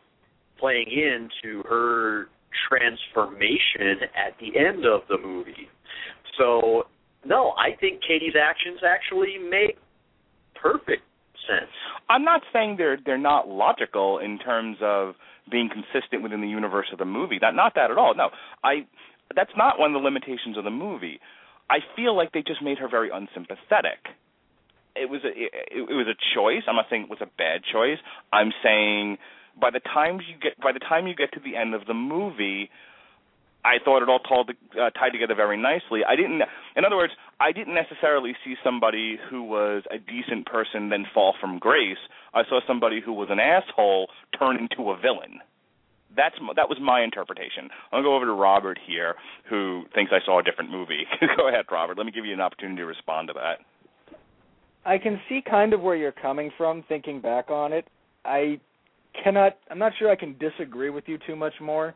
playing 0.57 0.87
into 0.87 1.61
her 1.67 2.27
transformation 2.69 4.07
at 4.15 4.33
the 4.39 4.57
end 4.57 4.85
of 4.85 5.01
the 5.09 5.17
movie. 5.17 5.67
So, 6.37 6.83
no, 7.25 7.53
I 7.57 7.75
think 7.79 7.99
Katie's 8.01 8.35
actions 8.41 8.79
actually 8.87 9.37
make 9.37 9.77
perfect 10.55 11.03
sense. 11.47 11.71
I'm 12.09 12.23
not 12.23 12.41
saying 12.53 12.75
they're 12.77 12.97
they're 13.05 13.17
not 13.17 13.49
logical 13.49 14.19
in 14.19 14.39
terms 14.39 14.77
of 14.81 15.15
being 15.51 15.69
consistent 15.69 16.23
within 16.23 16.41
the 16.41 16.47
universe 16.47 16.87
of 16.93 16.99
the 16.99 17.05
movie. 17.05 17.37
That 17.41 17.55
not 17.55 17.75
that 17.75 17.91
at 17.91 17.97
all. 17.97 18.15
No, 18.15 18.29
I 18.63 18.87
that's 19.35 19.55
not 19.57 19.79
one 19.79 19.95
of 19.95 20.01
the 20.01 20.03
limitations 20.03 20.57
of 20.57 20.63
the 20.63 20.71
movie. 20.71 21.19
I 21.69 21.79
feel 21.95 22.15
like 22.15 22.31
they 22.31 22.43
just 22.45 22.61
made 22.61 22.77
her 22.77 22.87
very 22.87 23.09
unsympathetic. 23.09 24.05
It 24.95 25.09
was 25.09 25.21
a 25.23 25.29
it, 25.29 25.51
it 25.71 25.93
was 25.93 26.07
a 26.07 26.17
choice. 26.35 26.63
I'm 26.67 26.75
not 26.75 26.85
saying 26.89 27.03
it 27.03 27.09
was 27.09 27.21
a 27.21 27.31
bad 27.37 27.61
choice. 27.63 27.97
I'm 28.31 28.51
saying 28.63 29.17
by 29.59 29.71
the 29.71 29.79
time 29.79 30.19
you 30.19 30.35
get 30.41 30.59
by 30.61 30.71
the 30.71 30.79
time 30.79 31.07
you 31.07 31.15
get 31.15 31.33
to 31.33 31.39
the 31.39 31.55
end 31.55 31.73
of 31.73 31.85
the 31.85 31.93
movie, 31.93 32.69
I 33.65 33.83
thought 33.83 34.03
it 34.03 34.09
all 34.09 34.19
told, 34.19 34.51
uh, 34.51 34.89
tied 34.91 35.09
together 35.09 35.33
very 35.33 35.57
nicely. 35.57 36.01
I 36.07 36.15
didn't, 36.15 36.43
in 36.75 36.85
other 36.85 36.95
words, 36.95 37.13
I 37.39 37.51
didn't 37.51 37.73
necessarily 37.73 38.33
see 38.45 38.53
somebody 38.63 39.17
who 39.29 39.41
was 39.41 39.83
a 39.89 39.97
decent 39.97 40.45
person 40.45 40.89
then 40.89 41.05
fall 41.11 41.33
from 41.41 41.57
grace. 41.57 41.97
I 42.33 42.43
saw 42.47 42.59
somebody 42.67 43.01
who 43.03 43.11
was 43.11 43.29
an 43.31 43.39
asshole 43.39 44.07
turn 44.37 44.57
into 44.57 44.91
a 44.91 44.97
villain. 44.97 45.41
That's 46.15 46.35
that 46.55 46.69
was 46.69 46.77
my 46.81 47.03
interpretation. 47.03 47.69
I'm 47.91 47.99
gonna 47.99 48.03
go 48.03 48.15
over 48.15 48.25
to 48.25 48.33
Robert 48.33 48.79
here, 48.85 49.15
who 49.49 49.83
thinks 49.93 50.11
I 50.13 50.23
saw 50.25 50.39
a 50.39 50.43
different 50.43 50.71
movie. 50.71 51.03
go 51.37 51.49
ahead, 51.49 51.65
Robert. 51.71 51.97
Let 51.97 52.05
me 52.05 52.11
give 52.11 52.25
you 52.25 52.33
an 52.33 52.41
opportunity 52.41 52.77
to 52.77 52.85
respond 52.85 53.27
to 53.29 53.33
that. 53.33 54.17
I 54.85 54.97
can 54.97 55.19
see 55.27 55.41
kind 55.41 55.73
of 55.73 55.81
where 55.81 55.95
you're 55.95 56.11
coming 56.11 56.51
from 56.57 56.83
thinking 56.87 57.19
back 57.19 57.49
on 57.49 57.73
it. 57.73 57.87
I 58.23 58.59
cannot 59.23 59.57
I'm 59.69 59.79
not 59.79 59.93
sure 59.97 60.11
I 60.11 60.15
can 60.15 60.37
disagree 60.37 60.89
with 60.89 61.05
you 61.07 61.17
too 61.25 61.35
much 61.35 61.53
more. 61.61 61.93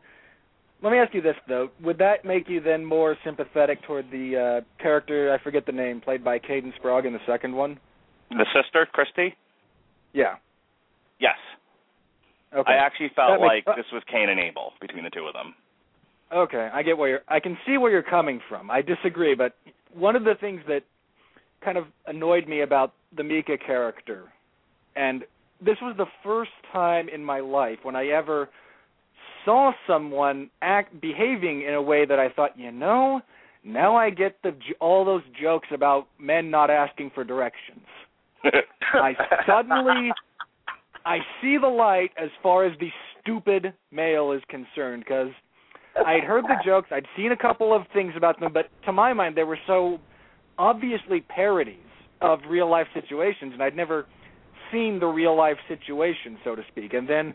Let 0.82 0.92
me 0.92 0.98
ask 0.98 1.14
you 1.14 1.22
this 1.22 1.36
though. 1.48 1.70
Would 1.82 1.98
that 1.98 2.24
make 2.24 2.48
you 2.48 2.60
then 2.60 2.84
more 2.84 3.16
sympathetic 3.24 3.82
toward 3.84 4.10
the 4.10 4.62
uh 4.64 4.82
character 4.82 5.32
I 5.32 5.42
forget 5.42 5.66
the 5.66 5.72
name 5.72 6.00
played 6.00 6.24
by 6.24 6.38
Caden 6.38 6.74
Sprague 6.76 7.06
in 7.06 7.12
the 7.12 7.20
second 7.26 7.54
one? 7.54 7.78
The 8.30 8.46
sister, 8.54 8.86
Christy. 8.92 9.36
Yeah. 10.12 10.36
Yes, 11.18 11.36
Okay. 12.54 12.72
I 12.72 12.76
actually 12.76 13.10
felt 13.14 13.40
makes- 13.40 13.66
like 13.66 13.76
this 13.76 13.86
was 13.92 14.02
Cain 14.10 14.28
and 14.28 14.40
Abel 14.40 14.72
between 14.80 15.04
the 15.04 15.10
two 15.10 15.26
of 15.26 15.34
them. 15.34 15.54
Okay, 16.32 16.68
I 16.72 16.82
get 16.82 16.96
where 16.96 17.08
you're. 17.08 17.20
I 17.28 17.40
can 17.40 17.58
see 17.66 17.76
where 17.76 17.90
you're 17.90 18.02
coming 18.02 18.40
from. 18.48 18.70
I 18.70 18.82
disagree, 18.82 19.34
but 19.34 19.56
one 19.92 20.14
of 20.14 20.22
the 20.22 20.34
things 20.40 20.60
that 20.68 20.84
kind 21.60 21.76
of 21.76 21.86
annoyed 22.06 22.46
me 22.46 22.60
about 22.60 22.92
the 23.16 23.24
Micah 23.24 23.58
character, 23.58 24.24
and 24.94 25.24
this 25.60 25.76
was 25.82 25.96
the 25.96 26.06
first 26.22 26.52
time 26.72 27.08
in 27.08 27.24
my 27.24 27.40
life 27.40 27.78
when 27.82 27.96
I 27.96 28.06
ever 28.08 28.48
saw 29.44 29.72
someone 29.86 30.50
act 30.62 31.00
behaving 31.00 31.62
in 31.62 31.74
a 31.74 31.82
way 31.82 32.04
that 32.04 32.18
I 32.18 32.28
thought, 32.28 32.56
you 32.56 32.70
know, 32.70 33.20
now 33.64 33.96
I 33.96 34.10
get 34.10 34.36
the 34.42 34.54
all 34.80 35.04
those 35.04 35.22
jokes 35.40 35.68
about 35.72 36.06
men 36.18 36.50
not 36.50 36.70
asking 36.70 37.10
for 37.14 37.24
directions. 37.24 37.86
I 38.94 39.14
suddenly 39.46 40.12
I 41.04 41.18
see 41.40 41.56
the 41.60 41.68
light 41.68 42.10
as 42.16 42.30
far 42.42 42.64
as 42.64 42.78
the 42.78 42.88
stupid 43.20 43.72
male 43.90 44.32
is 44.32 44.42
concerned 44.48 45.04
because 45.06 45.30
I'd 46.06 46.24
heard 46.24 46.44
the 46.44 46.56
jokes, 46.64 46.88
I'd 46.92 47.06
seen 47.16 47.32
a 47.32 47.36
couple 47.36 47.74
of 47.74 47.82
things 47.92 48.12
about 48.16 48.38
them, 48.40 48.52
but 48.52 48.66
to 48.84 48.92
my 48.92 49.12
mind 49.12 49.36
they 49.36 49.44
were 49.44 49.58
so 49.66 49.98
obviously 50.58 51.20
parodies 51.20 51.76
of 52.20 52.40
real 52.48 52.68
life 52.70 52.86
situations, 52.94 53.52
and 53.52 53.62
I'd 53.62 53.76
never 53.76 54.06
seen 54.70 55.00
the 55.00 55.06
real 55.06 55.36
life 55.36 55.56
situation, 55.68 56.38
so 56.44 56.54
to 56.54 56.62
speak. 56.70 56.92
And 56.92 57.08
then 57.08 57.34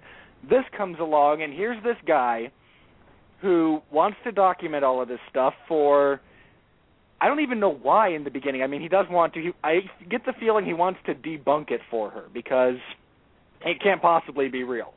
this 0.50 0.64
comes 0.78 0.98
along, 1.00 1.42
and 1.42 1.54
here's 1.54 1.82
this 1.84 1.98
guy 2.08 2.52
who 3.42 3.82
wants 3.92 4.18
to 4.24 4.32
document 4.32 4.84
all 4.84 5.02
of 5.02 5.08
this 5.08 5.20
stuff 5.30 5.54
for 5.68 6.22
I 7.20 7.28
don't 7.28 7.40
even 7.40 7.60
know 7.60 7.74
why 7.74 8.10
in 8.10 8.24
the 8.24 8.30
beginning. 8.30 8.62
I 8.62 8.68
mean, 8.68 8.82
he 8.82 8.90
does 8.90 9.06
want 9.10 9.34
to. 9.34 9.42
He, 9.42 9.52
I 9.64 9.80
get 10.10 10.26
the 10.26 10.34
feeling 10.40 10.66
he 10.66 10.74
wants 10.74 11.00
to 11.06 11.16
debunk 11.16 11.72
it 11.72 11.82
for 11.90 12.10
her 12.10 12.26
because 12.34 12.76
it 13.64 13.82
can't 13.82 14.02
possibly 14.02 14.50
be 14.50 14.64
real 14.64 14.94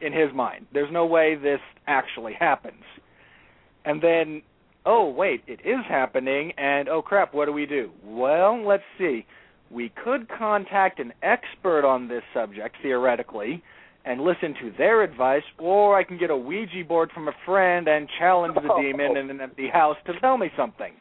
in 0.00 0.12
his 0.12 0.32
mind. 0.34 0.66
There's 0.72 0.92
no 0.92 1.06
way 1.06 1.34
this 1.34 1.60
actually 1.86 2.34
happens. 2.38 2.82
And 3.84 4.02
then, 4.02 4.42
oh 4.86 5.08
wait, 5.10 5.42
it 5.46 5.60
is 5.64 5.84
happening, 5.88 6.52
and 6.56 6.88
oh 6.88 7.02
crap, 7.02 7.34
what 7.34 7.46
do 7.46 7.52
we 7.52 7.66
do? 7.66 7.90
Well, 8.04 8.66
let's 8.66 8.82
see. 8.98 9.26
We 9.70 9.92
could 10.02 10.28
contact 10.28 10.98
an 10.98 11.12
expert 11.22 11.86
on 11.86 12.08
this 12.08 12.22
subject 12.34 12.76
theoretically 12.82 13.62
and 14.04 14.22
listen 14.22 14.54
to 14.62 14.72
their 14.76 15.02
advice, 15.02 15.42
or 15.58 15.96
I 15.96 16.04
can 16.04 16.18
get 16.18 16.30
a 16.30 16.36
Ouija 16.36 16.84
board 16.88 17.10
from 17.14 17.28
a 17.28 17.32
friend 17.44 17.86
and 17.86 18.08
challenge 18.18 18.54
the 18.54 18.72
oh. 18.72 18.80
demon 18.80 19.16
in 19.16 19.30
an 19.30 19.40
empty 19.40 19.68
house 19.68 19.96
to 20.06 20.18
tell 20.20 20.38
me 20.38 20.48
something. 20.56 20.92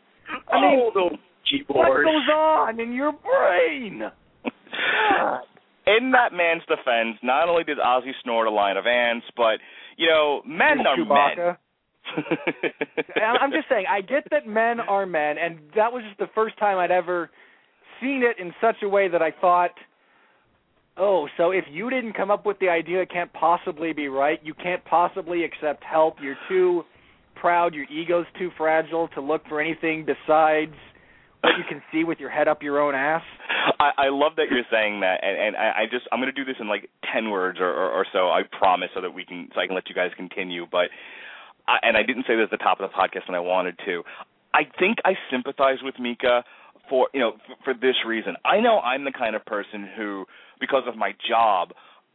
I 0.48 0.62
mean, 0.62 0.80
oh, 0.84 0.92
the 0.94 1.02
Ouija 1.02 1.66
board. 1.68 2.06
What 2.06 2.12
goes 2.12 2.30
on 2.34 2.80
in 2.80 2.94
your 2.94 3.14
brain? 3.14 4.04
in 5.98 6.12
that 6.12 6.32
man's 6.34 6.64
defense, 6.68 7.18
not 7.24 7.50
only 7.50 7.64
did 7.64 7.78
Ozzy 7.78 8.12
snort 8.24 8.48
a 8.48 8.52
line 8.52 8.78
of 8.78 8.86
ants, 8.86 9.26
but 9.36 9.60
you 9.98 10.08
know, 10.08 10.42
men 10.46 10.86
are 10.86 10.98
Chewbacca. 10.98 11.58
men. 12.18 13.36
I'm 13.42 13.52
just 13.52 13.68
saying, 13.70 13.86
I 13.90 14.02
get 14.02 14.24
that 14.32 14.48
men 14.48 14.80
are 14.80 15.06
men, 15.06 15.38
and 15.38 15.60
that 15.76 15.92
was 15.92 16.04
just 16.08 16.20
the 16.20 16.30
first 16.34 16.58
time 16.58 16.78
I'd 16.78 16.92
ever 16.92 17.30
seen 18.02 18.24
it 18.24 18.42
in 18.42 18.54
such 18.62 18.78
a 18.84 18.90
way 18.90 19.08
that 19.10 19.22
I 19.22 19.32
thought– 19.32 19.72
oh, 21.00 21.28
so 21.38 21.52
if 21.52 21.64
you 21.72 21.90
didn't 21.90 22.14
come 22.14 22.30
up 22.30 22.46
with 22.46 22.60
the 22.60 22.70
idea, 22.70 23.02
it 23.02 23.12
can't 23.12 23.32
possibly 23.34 23.94
be 23.94 24.08
right. 24.08 24.40
You 24.44 24.54
can't 24.54 24.84
possibly 24.86 25.44
accept 25.44 25.84
help. 25.84 26.18
You're 26.22 26.38
too 26.48 26.84
proud. 27.36 27.74
Your 27.74 27.86
ego's 27.86 28.26
too 28.38 28.50
fragile 28.58 29.08
to 29.16 29.22
look 29.22 29.42
for 29.48 29.62
anything 29.62 30.06
besides 30.06 30.74
what 31.42 31.58
you 31.58 31.64
can 31.68 31.82
see 31.92 32.04
with 32.04 32.20
your 32.20 32.30
head 32.30 32.48
up 32.48 32.62
your 32.62 32.80
own 32.80 32.96
ass. 32.96 33.24
I, 33.80 33.92
I 33.98 34.10
love 34.10 34.34
that 34.38 34.48
you're 34.52 34.68
saying 34.72 35.02
that, 35.02 35.24
and, 35.24 35.38
and 35.38 35.56
I, 35.56 35.84
I 35.84 35.86
just 35.90 36.06
I'm 36.12 36.20
going 36.20 36.34
to 36.34 36.36
do 36.36 36.46
this 36.46 36.60
in 36.60 36.68
like 36.68 36.90
ten 37.14 37.30
words 37.30 37.60
or, 37.60 37.70
or, 37.70 37.90
or 37.92 38.06
so. 38.12 38.30
I 38.30 38.42
promise, 38.58 38.90
so 38.94 39.02
that 39.02 39.12
we 39.12 39.26
can 39.26 39.50
so 39.54 39.62
I 39.62 39.68
can 39.68 39.76
let 39.76 39.90
you 39.90 39.96
guys 39.96 40.12
continue. 40.18 40.66
But 40.70 40.90
I, 41.68 41.78
and 41.84 41.98
I 41.98 42.04
didn't 42.04 42.26
say 42.28 42.36
this 42.36 42.50
at 42.52 42.52
the 42.52 42.64
top 42.64 42.80
of 42.80 42.90
the 42.90 42.96
podcast, 42.96 43.28
and 43.28 43.36
I 43.36 43.40
wanted 43.40 43.80
to. 43.86 44.04
I 44.54 44.64
think 44.80 44.98
I 45.06 45.14
sympathize 45.32 45.78
with 45.84 45.96
Micah 46.00 46.44
for 46.90 47.08
you 47.14 47.20
know 47.20 47.34
for, 47.48 47.56
for 47.64 47.74
this 47.74 47.96
reason. 48.06 48.36
I 48.44 48.60
know 48.60 48.80
I'm 48.80 49.06
the 49.06 49.14
kind 49.14 49.36
of 49.36 49.46
person 49.46 49.88
who 49.96 50.26
because 50.60 50.84
of 50.88 50.98
my 50.98 51.14
job 51.30 51.72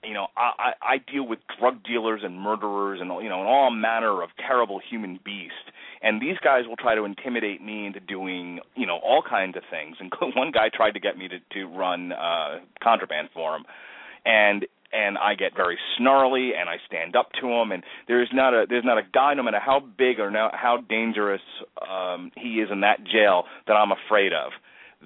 you 0.07 0.15
know 0.15 0.29
I, 0.37 0.73
I 0.83 0.99
deal 0.99 1.27
with 1.27 1.39
drug 1.59 1.83
dealers 1.85 2.23
and 2.25 2.39
murderers 2.39 3.01
and 3.01 3.11
you 3.23 3.29
know 3.29 3.41
and 3.41 3.49
all 3.49 3.71
manner 3.71 4.23
of 4.23 4.31
terrible 4.47 4.81
human 4.91 5.19
beasts 5.25 5.71
and 6.05 6.21
these 6.21 6.37
guys 6.45 6.65
will 6.69 6.77
try 6.77 6.95
to 6.95 7.05
intimidate 7.05 7.65
me 7.65 7.87
into 7.87 7.99
doing 7.99 8.61
you 8.77 8.87
know 8.87 8.99
all 9.03 9.23
kinds 9.23 9.57
of 9.57 9.63
things. 9.71 9.97
And 9.99 10.13
one 10.37 10.53
guy 10.53 10.69
tried 10.73 10.93
to 10.93 11.01
get 11.01 11.17
me 11.17 11.29
to 11.29 11.39
to 11.55 11.65
run 11.65 12.13
uh 12.13 12.61
contraband 12.83 13.31
for 13.33 13.57
him. 13.57 13.65
And 14.25 14.67
and 14.93 15.19
I 15.19 15.35
get 15.35 15.57
very 15.57 15.77
snarly 15.99 16.53
and 16.57 16.69
I 16.69 16.77
stand 16.87 17.17
up 17.17 17.33
to 17.41 17.49
him. 17.49 17.73
And 17.73 17.83
there's 18.07 18.29
not 18.33 18.55
a 18.55 18.67
there's 18.69 18.85
not 18.85 18.99
a 18.99 19.03
guy 19.13 19.35
no 19.35 19.43
matter 19.43 19.59
how 19.59 19.81
big 19.81 20.21
or 20.21 20.31
now 20.31 20.51
how 20.53 20.79
dangerous 20.89 21.43
um 21.91 22.31
he 22.37 22.61
is 22.61 22.69
in 22.71 22.81
that 22.83 23.03
jail 23.05 23.45
that 23.67 23.73
I'm 23.73 23.91
afraid 23.91 24.33
of 24.33 24.53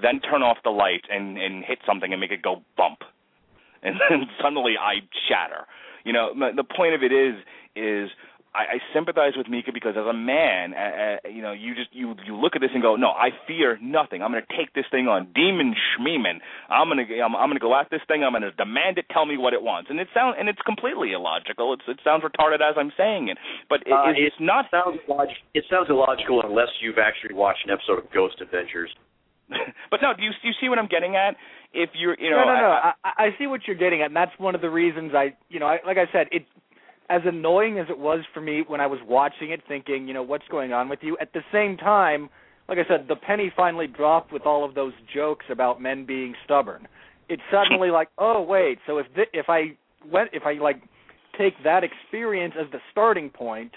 then 0.01 0.21
turn 0.21 0.43
off 0.43 0.59
the 0.65 0.71
light 0.71 1.05
and 1.11 1.39
and 1.39 1.65
hit 1.65 1.79
something 1.87 2.13
and 2.13 2.21
make 2.21 2.33
it 2.33 2.43
go 2.43 2.63
bump 2.77 2.99
and 3.83 3.97
then 4.09 4.29
suddenly 4.43 4.75
I 4.81 5.01
shatter. 5.29 5.67
You 6.05 6.13
know, 6.13 6.33
the 6.35 6.65
point 6.65 6.95
of 6.95 7.03
it 7.03 7.13
is 7.13 7.37
is 7.77 8.11
I, 8.55 8.77
I 8.77 8.79
sympathize 8.95 9.37
with 9.37 9.47
Micah 9.49 9.73
because 9.73 9.95
as 9.95 10.07
a 10.09 10.17
man, 10.17 10.73
uh, 10.73 10.79
uh, 10.81 11.29
you 11.29 11.43
know, 11.43 11.53
you 11.53 11.75
just 11.75 11.93
you 11.93 12.17
you 12.25 12.35
look 12.35 12.57
at 12.57 12.61
this 12.61 12.71
and 12.73 12.83
go, 12.83 12.97
no, 12.97 13.09
I 13.09 13.31
fear 13.47 13.79
nothing. 13.83 14.23
I'm 14.23 14.33
going 14.33 14.43
to 14.43 14.57
take 14.57 14.73
this 14.75 14.87
thing 14.91 15.07
on, 15.07 15.29
demon 15.35 15.75
schmeeman. 15.95 16.41
I'm 16.69 16.89
going 16.89 17.05
to 17.05 17.07
I'm, 17.21 17.37
I'm 17.37 17.49
going 17.53 17.61
to 17.61 17.63
go 17.63 17.79
at 17.79 17.87
this 17.91 18.01
thing. 18.09 18.25
I'm 18.25 18.33
going 18.33 18.43
to 18.43 18.53
demand 18.53 18.99
it 18.99 19.07
tell 19.13 19.27
me 19.27 19.37
what 19.37 19.53
it 19.53 19.63
wants. 19.63 19.91
And 19.91 20.01
it 20.01 20.09
sounds 20.15 20.37
and 20.39 20.49
it's 20.49 20.63
completely 20.65 21.13
illogical. 21.13 21.75
It's 21.75 21.85
it 21.87 22.01
sounds 22.03 22.25
retarded 22.25 22.65
as 22.65 22.75
I'm 22.75 22.93
saying 22.97 23.29
it, 23.29 23.39
but 23.69 23.85
it, 23.87 23.93
uh, 23.93 24.17
it's 24.17 24.37
not. 24.41 24.67
Sounds 24.71 24.99
log- 25.09 25.39
it 25.55 25.65
sounds 25.71 25.87
illogical 25.91 26.43
unless 26.43 26.73
you've 26.81 26.99
actually 26.99 27.37
watched 27.37 27.63
an 27.69 27.71
episode 27.71 28.03
of 28.03 28.11
Ghost 28.11 28.41
Adventures. 28.41 28.91
but 29.91 30.01
no, 30.03 30.13
do 30.15 30.23
you 30.23 30.31
do 30.43 30.49
you 30.49 30.55
see 30.61 30.69
what 30.69 30.79
I'm 30.79 30.89
getting 30.89 31.17
at? 31.17 31.37
If 31.73 31.91
you're, 31.95 32.17
you 32.19 32.31
know, 32.31 32.45
no, 32.45 32.55
no, 32.55 32.61
no. 32.61 32.71
I, 32.71 32.93
I, 33.05 33.11
I 33.25 33.29
see 33.39 33.47
what 33.47 33.63
you're 33.67 33.77
getting 33.77 34.01
at, 34.01 34.07
and 34.07 34.17
that's 34.17 34.33
one 34.39 34.55
of 34.55 34.61
the 34.61 34.71
reasons 34.71 35.13
I, 35.15 35.37
you 35.49 35.61
know, 35.61 35.67
I, 35.67 35.79
like 35.87 35.99
I 35.99 36.11
said, 36.13 36.29
it 36.33 36.47
as 37.11 37.23
annoying 37.25 37.79
as 37.79 37.87
it 37.89 37.99
was 37.99 38.21
for 38.35 38.41
me 38.41 38.63
when 38.67 38.81
I 38.81 38.87
was 38.87 39.01
watching 39.07 39.51
it, 39.51 39.63
thinking, 39.67 40.07
you 40.07 40.15
know, 40.15 40.23
what's 40.23 40.47
going 40.51 40.73
on 40.73 40.89
with 40.89 40.99
you. 41.03 41.17
At 41.21 41.33
the 41.33 41.41
same 41.53 41.77
time, 41.77 42.29
like 42.69 42.79
I 42.79 42.87
said, 42.87 43.07
the 43.09 43.17
penny 43.17 43.51
finally 43.57 43.87
dropped 43.87 44.33
with 44.33 44.43
all 44.43 44.65
of 44.65 44.75
those 44.75 44.93
jokes 45.13 45.47
about 45.51 45.81
men 45.81 46.05
being 46.05 46.35
stubborn. 46.45 46.87
It's 47.29 47.43
suddenly 47.51 47.91
like, 47.93 48.09
oh 48.19 48.43
wait, 48.43 48.79
so 48.87 48.99
if 48.99 49.07
th- 49.15 49.29
if 49.33 49.47
I 49.49 49.77
went, 50.11 50.31
if 50.33 50.45
I 50.45 50.55
like 50.55 50.83
take 51.39 51.55
that 51.65 51.83
experience 51.85 52.55
as 52.59 52.71
the 52.73 52.79
starting 52.91 53.31
point 53.31 53.73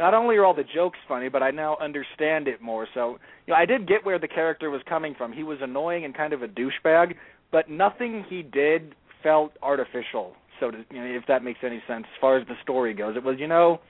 not 0.00 0.14
only 0.14 0.36
are 0.36 0.46
all 0.46 0.54
the 0.54 0.64
jokes 0.74 0.98
funny, 1.06 1.28
but 1.28 1.42
I 1.42 1.50
now 1.50 1.76
understand 1.78 2.48
it 2.48 2.62
more. 2.62 2.88
So, 2.94 3.18
you 3.46 3.52
know, 3.52 3.54
I 3.54 3.66
did 3.66 3.86
get 3.86 4.04
where 4.04 4.18
the 4.18 4.26
character 4.26 4.70
was 4.70 4.80
coming 4.88 5.14
from. 5.16 5.30
He 5.30 5.42
was 5.42 5.58
annoying 5.60 6.06
and 6.06 6.16
kind 6.16 6.32
of 6.32 6.42
a 6.42 6.48
douchebag, 6.48 7.14
but 7.52 7.68
nothing 7.68 8.24
he 8.28 8.42
did 8.42 8.94
felt 9.22 9.52
artificial. 9.62 10.32
So, 10.58 10.70
to, 10.70 10.78
you 10.90 11.00
know, 11.00 11.04
if 11.04 11.24
that 11.28 11.44
makes 11.44 11.60
any 11.62 11.82
sense, 11.86 12.04
as 12.04 12.20
far 12.20 12.38
as 12.38 12.46
the 12.48 12.54
story 12.62 12.94
goes, 12.94 13.14
it 13.14 13.22
was, 13.22 13.36
you 13.38 13.46
know, 13.46 13.80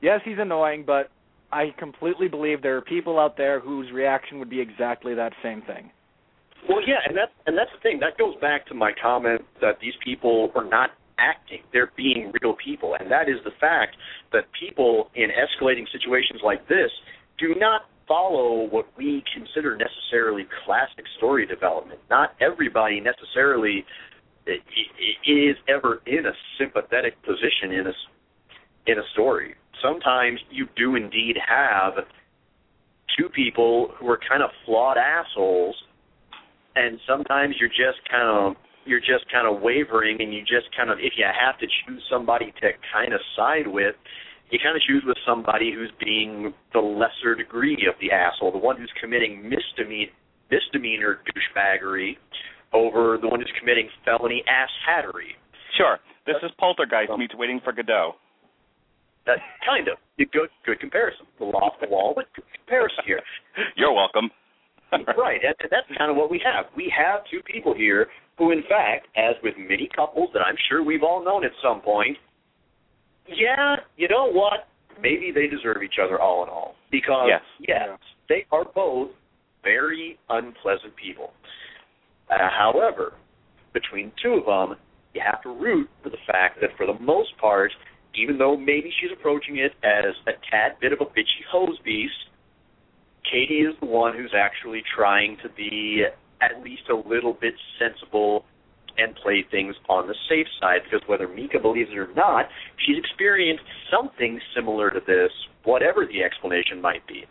yes, 0.00 0.20
he's 0.24 0.38
annoying, 0.38 0.84
but 0.86 1.10
I 1.52 1.74
completely 1.78 2.28
believe 2.28 2.62
there 2.62 2.78
are 2.78 2.82
people 2.82 3.20
out 3.20 3.36
there 3.36 3.60
whose 3.60 3.92
reaction 3.92 4.38
would 4.38 4.50
be 4.50 4.60
exactly 4.60 5.14
that 5.14 5.34
same 5.42 5.60
thing. 5.62 5.90
Well, 6.66 6.80
yeah, 6.86 7.00
and 7.06 7.14
that's 7.14 7.32
and 7.46 7.58
that's 7.58 7.70
the 7.74 7.80
thing. 7.82 7.98
That 7.98 8.16
goes 8.16 8.36
back 8.40 8.66
to 8.68 8.74
my 8.74 8.92
comment 9.02 9.42
that 9.60 9.78
these 9.82 9.94
people 10.02 10.50
are 10.54 10.64
not 10.64 10.90
acting. 11.22 11.60
They're 11.72 11.92
being 11.96 12.32
real 12.42 12.56
people. 12.62 12.96
And 12.98 13.10
that 13.10 13.28
is 13.28 13.36
the 13.44 13.52
fact 13.60 13.96
that 14.32 14.44
people 14.58 15.10
in 15.14 15.28
escalating 15.30 15.86
situations 15.92 16.40
like 16.44 16.66
this 16.68 16.90
do 17.38 17.54
not 17.56 17.82
follow 18.08 18.68
what 18.68 18.86
we 18.98 19.22
consider 19.32 19.76
necessarily 19.76 20.46
classic 20.64 21.04
story 21.16 21.46
development. 21.46 22.00
Not 22.10 22.34
everybody 22.40 23.00
necessarily 23.00 23.84
is 24.46 25.56
ever 25.68 26.02
in 26.06 26.26
a 26.26 26.32
sympathetic 26.58 27.14
position 27.22 27.72
in 27.72 27.86
a 27.86 27.92
in 28.86 28.98
a 28.98 29.02
story. 29.12 29.54
Sometimes 29.80 30.40
you 30.50 30.66
do 30.76 30.96
indeed 30.96 31.36
have 31.46 31.92
two 33.16 33.28
people 33.28 33.92
who 33.98 34.08
are 34.08 34.18
kind 34.28 34.42
of 34.42 34.50
flawed 34.66 34.96
assholes, 34.96 35.76
and 36.74 36.98
sometimes 37.08 37.54
you're 37.60 37.68
just 37.68 38.02
kind 38.10 38.28
of 38.28 38.56
you're 38.84 39.00
just 39.00 39.24
kind 39.30 39.46
of 39.46 39.62
wavering 39.62 40.20
and 40.20 40.32
you 40.32 40.40
just 40.40 40.68
kind 40.76 40.90
of 40.90 40.98
if 40.98 41.14
you 41.16 41.24
have 41.24 41.58
to 41.58 41.66
choose 41.66 42.02
somebody 42.10 42.52
to 42.60 42.70
kind 42.92 43.12
of 43.12 43.20
side 43.36 43.66
with 43.66 43.94
you 44.50 44.58
kind 44.62 44.76
of 44.76 44.82
choose 44.82 45.02
with 45.06 45.16
somebody 45.26 45.72
who's 45.72 45.92
being 45.98 46.52
the 46.72 46.80
lesser 46.80 47.34
degree 47.34 47.86
of 47.88 47.94
the 48.00 48.10
asshole 48.10 48.52
the 48.52 48.58
one 48.58 48.76
who's 48.76 48.92
committing 49.00 49.42
misdemeanor 49.42 50.12
misdemeanor 50.50 51.20
douchebaggery 51.30 52.16
over 52.72 53.18
the 53.20 53.28
one 53.28 53.40
who's 53.40 53.52
committing 53.58 53.88
felony 54.04 54.42
ass 54.48 54.70
hattery 54.86 55.36
sure. 55.76 55.98
This 56.26 56.36
is 56.42 56.50
poltergeist 56.58 57.10
um, 57.10 57.18
meets 57.18 57.34
waiting 57.34 57.60
for 57.64 57.72
godot. 57.72 58.14
That 59.26 59.38
kind 59.66 59.88
of. 59.88 59.98
Good 60.18 60.50
good 60.64 60.78
comparison. 60.80 61.26
The 61.38 61.46
law 61.46 61.74
of 61.74 61.80
the 61.80 61.88
wall 61.88 62.12
but 62.14 62.26
good 62.34 62.44
comparison 62.54 63.02
here? 63.06 63.20
You're 63.76 63.92
welcome. 63.92 64.30
Right. 65.16 65.40
And 65.42 65.54
that's 65.70 65.86
kind 65.96 66.10
of 66.10 66.18
what 66.18 66.30
we 66.30 66.38
have. 66.44 66.66
We 66.76 66.92
have 66.94 67.20
two 67.30 67.40
people 67.50 67.72
here 67.74 68.08
who, 68.38 68.50
in 68.50 68.62
fact, 68.68 69.08
as 69.16 69.34
with 69.42 69.54
many 69.58 69.88
couples 69.94 70.30
that 70.32 70.40
I'm 70.40 70.56
sure 70.68 70.82
we've 70.82 71.02
all 71.02 71.24
known 71.24 71.44
at 71.44 71.52
some 71.62 71.80
point, 71.80 72.16
yeah, 73.28 73.76
you 73.96 74.08
know 74.08 74.30
what? 74.30 74.68
Maybe 75.00 75.30
they 75.32 75.46
deserve 75.46 75.82
each 75.82 75.96
other 76.02 76.20
all 76.20 76.42
in 76.42 76.48
all. 76.48 76.74
Because, 76.90 77.28
yes, 77.28 77.42
yes 77.68 77.98
they 78.28 78.46
are 78.50 78.64
both 78.64 79.10
very 79.62 80.18
unpleasant 80.28 80.94
people. 80.96 81.32
Uh, 82.30 82.48
however, 82.50 83.12
between 83.72 84.12
two 84.22 84.34
of 84.34 84.46
them, 84.46 84.78
you 85.14 85.20
have 85.24 85.42
to 85.42 85.50
root 85.50 85.88
for 86.02 86.10
the 86.10 86.16
fact 86.26 86.60
that 86.60 86.70
for 86.76 86.86
the 86.86 86.98
most 86.98 87.36
part, 87.38 87.70
even 88.14 88.38
though 88.38 88.56
maybe 88.56 88.92
she's 89.00 89.10
approaching 89.12 89.58
it 89.58 89.72
as 89.84 90.14
a 90.26 90.32
tad 90.50 90.72
bit 90.80 90.92
of 90.92 91.00
a 91.00 91.04
bitchy 91.04 91.44
hose 91.50 91.78
beast, 91.84 92.12
Katie 93.30 93.60
is 93.60 93.74
the 93.80 93.86
one 93.86 94.14
who's 94.16 94.34
actually 94.36 94.82
trying 94.94 95.36
to 95.42 95.48
be 95.50 96.04
at 96.42 96.62
least 96.62 96.82
a 96.90 97.08
little 97.08 97.32
bit 97.40 97.54
sensible 97.78 98.44
and 98.98 99.14
play 99.16 99.44
things 99.50 99.74
on 99.88 100.06
the 100.06 100.14
safe 100.28 100.46
side 100.60 100.80
because 100.84 101.06
whether 101.08 101.28
Micah 101.28 101.60
believes 101.60 101.90
it 101.90 101.98
or 101.98 102.12
not, 102.14 102.46
she's 102.84 102.98
experienced 102.98 103.64
something 103.90 104.38
similar 104.54 104.90
to 104.90 105.00
this, 105.06 105.30
whatever 105.64 106.04
the 106.04 106.22
explanation 106.22 106.80
might 106.80 107.06
be. 107.06 107.24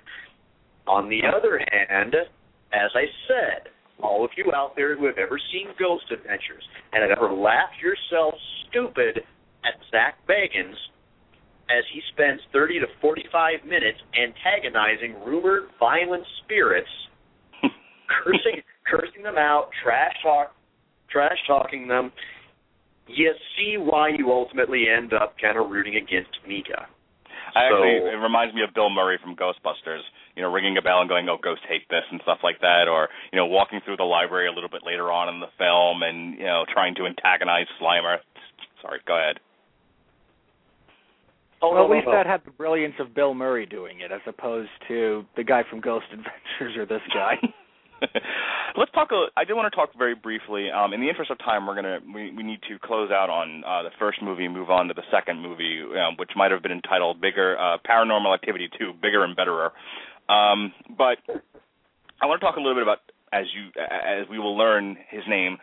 On 0.88 1.09
the 1.09 1.22
other 1.28 1.59
hand, 1.59 2.16
as 2.74 2.89
I 2.95 3.05
said, 3.28 3.70
all 4.01 4.26
of 4.26 4.32
you 4.36 4.51
out 4.55 4.76
there 4.76 4.97
who 4.97 5.05
have 5.05 5.20
ever 5.20 5.39
seen 5.51 5.68
Ghost 5.78 6.05
Adventures 6.12 6.64
and 6.93 7.03
have 7.03 7.16
ever 7.16 7.32
laughed 7.32 7.78
yourself 7.82 8.34
stupid 8.68 9.22
at 9.64 9.78
Zak 9.91 10.16
Bagans 10.28 10.80
as 11.70 11.86
he 11.93 12.01
spends 12.12 12.41
30 12.51 12.80
to 12.80 12.88
45 12.99 13.64
minutes 13.66 13.99
antagonizing 14.18 15.16
rumored 15.24 15.70
violent 15.80 16.24
spirits, 16.43 16.89
cursing 18.09 18.62
cursing 18.92 19.24
them 19.24 19.38
out, 19.38 19.70
trash 19.82 20.14
talk 20.22 20.54
trash 21.12 21.38
talking 21.46 21.88
them, 21.88 22.12
you 23.08 23.34
see 23.58 23.76
why 23.78 24.10
you 24.10 24.32
ultimately 24.32 24.86
end 24.88 25.14
up 25.14 25.36
kind 25.39 25.58
of 25.58 25.70
rooting 25.70 25.98
against 25.98 26.32
Micah. 26.48 26.88
I 27.54 27.68
So- 27.68 27.84
actually, 27.84 28.12
it 28.12 28.16
reminds 28.16 28.56
me 28.56 28.62
of 28.64 28.74
Bill 28.74 28.89
Murray 28.89 29.18
from 29.18 29.36
Ghostbusters. 29.36 30.02
You 30.36 30.42
know, 30.42 30.52
ringing 30.52 30.78
a 30.78 30.82
bell 30.82 31.02
and 31.02 31.10
going, 31.10 31.28
"Oh, 31.28 31.36
ghosts 31.36 31.66
hate 31.66 31.88
this" 31.89 32.06
and 32.10 32.22
stuff 32.22 32.42
like 32.44 32.60
that, 32.60 32.88
or 32.88 33.10
you 33.34 33.36
know, 33.36 33.46
walking 33.46 33.82
through 33.82 33.98
the 33.98 34.06
library 34.06 34.48
a 34.48 34.52
little 34.52 34.70
bit 34.70 34.84
later 34.84 35.12
on 35.12 35.28
in 35.28 35.42
the 35.42 35.50
film 35.58 36.04
and 36.04 36.38
you 36.38 36.46
know, 36.46 36.64
trying 36.72 36.96
to 36.96 37.06
antagonize 37.06 37.68
Slimer. 37.78 38.22
Sorry, 38.82 39.02
go 39.06 39.18
ahead. 39.18 39.42
Oh, 41.62 41.74
well, 41.74 41.84
at 41.84 41.92
least 41.92 42.06
no, 42.06 42.14
no. 42.14 42.18
that 42.18 42.26
had 42.26 42.44
the 42.46 42.52
brilliance 42.52 42.96
of 43.00 43.14
Bill 43.14 43.34
Murray 43.34 43.66
doing 43.66 44.00
it, 44.00 44.12
as 44.12 44.22
opposed 44.26 44.72
to 44.88 45.26
the 45.36 45.44
guy 45.44 45.64
from 45.64 45.82
Ghost 45.82 46.06
Adventures 46.12 46.78
or 46.78 46.86
this 46.86 47.04
guy. 47.14 47.36
Let's 48.78 48.91
talk. 48.91 49.10
A, 49.12 49.28
I 49.38 49.43
did 49.43 49.54
want 49.54 49.72
to 49.72 49.76
talk 49.76 49.89
very 49.97 50.16
briefly. 50.16 50.70
Um, 50.72 50.93
in 50.93 51.02
the 51.02 51.10
interest 51.10 51.30
of 51.30 51.38
time, 51.39 51.68
we're 51.68 51.76
gonna 51.76 51.99
we, 52.14 52.32
we 52.32 52.43
need 52.43 52.60
to 52.70 52.80
close 52.80 53.12
out 53.12 53.30
on 53.30 53.64
uh, 53.64 53.84
the 53.84 53.91
first 53.99 54.22
movie, 54.22 54.45
and 54.45 54.54
move 54.54 54.70
on 54.70 54.88
to 54.88 54.93
the 54.93 55.04
second 55.12 55.41
movie, 55.41 55.82
um, 55.82 56.16
which 56.18 56.32
might 56.36 56.52
have 56.52 56.64
been 56.64 56.72
entitled 56.72 57.22
"Bigger 57.22 57.58
uh, 57.60 57.78
Paranormal 57.88 58.34
Activity 58.34 58.70
2: 58.80 58.93
Bigger 59.02 59.24
and 59.24 59.36
Betterer." 59.36 59.72
Um, 60.30 60.74
but 60.97 61.18
I 62.22 62.26
want 62.26 62.39
to 62.41 62.45
talk 62.45 62.56
a 62.56 62.60
little 62.60 62.76
bit 62.76 62.84
about 62.84 62.99
as 63.34 63.45
you 63.54 63.70
as 63.82 64.28
we 64.30 64.39
will 64.39 64.58
learn 64.58 64.97
his 65.10 65.24
name, 65.28 65.58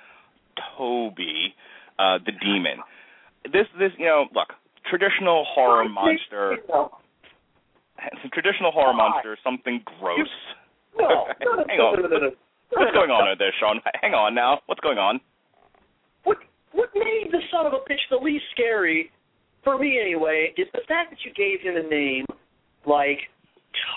Toby, 0.76 1.54
uh, 1.98 2.18
the 2.24 2.32
demon. 2.32 2.78
This 3.44 3.66
this 3.78 3.92
you 3.98 4.06
know 4.06 4.26
look 4.34 4.48
traditional 4.88 5.44
horror 5.54 5.88
monster. 5.88 6.58
Some 8.22 8.30
traditional 8.32 8.70
horror 8.70 8.94
monster, 8.94 9.36
something 9.42 9.82
gross. 9.98 10.28
No, 10.98 11.26
no, 11.44 11.54
no, 11.56 11.64
Hang 11.68 11.80
on. 11.80 12.02
no, 12.02 12.08
no, 12.08 12.18
no. 12.18 12.30
What's 12.70 12.92
going 12.92 13.10
on 13.10 13.28
out 13.28 13.38
there, 13.38 13.52
Sean? 13.58 13.80
Hang 14.02 14.12
on 14.14 14.34
now. 14.34 14.60
What's 14.66 14.80
going 14.80 14.98
on? 14.98 15.20
What 16.24 16.38
what 16.72 16.90
made 16.94 17.28
the 17.32 17.40
son 17.50 17.66
of 17.66 17.72
a 17.72 17.80
bitch 17.90 18.02
the 18.10 18.16
least 18.16 18.44
scary, 18.52 19.10
for 19.64 19.78
me 19.78 19.98
anyway, 20.00 20.52
is 20.56 20.66
the 20.72 20.80
fact 20.86 21.10
that 21.10 21.18
you 21.24 21.32
gave 21.32 21.60
him 21.60 21.76
a 21.76 21.88
name 21.88 22.26
like 22.86 23.18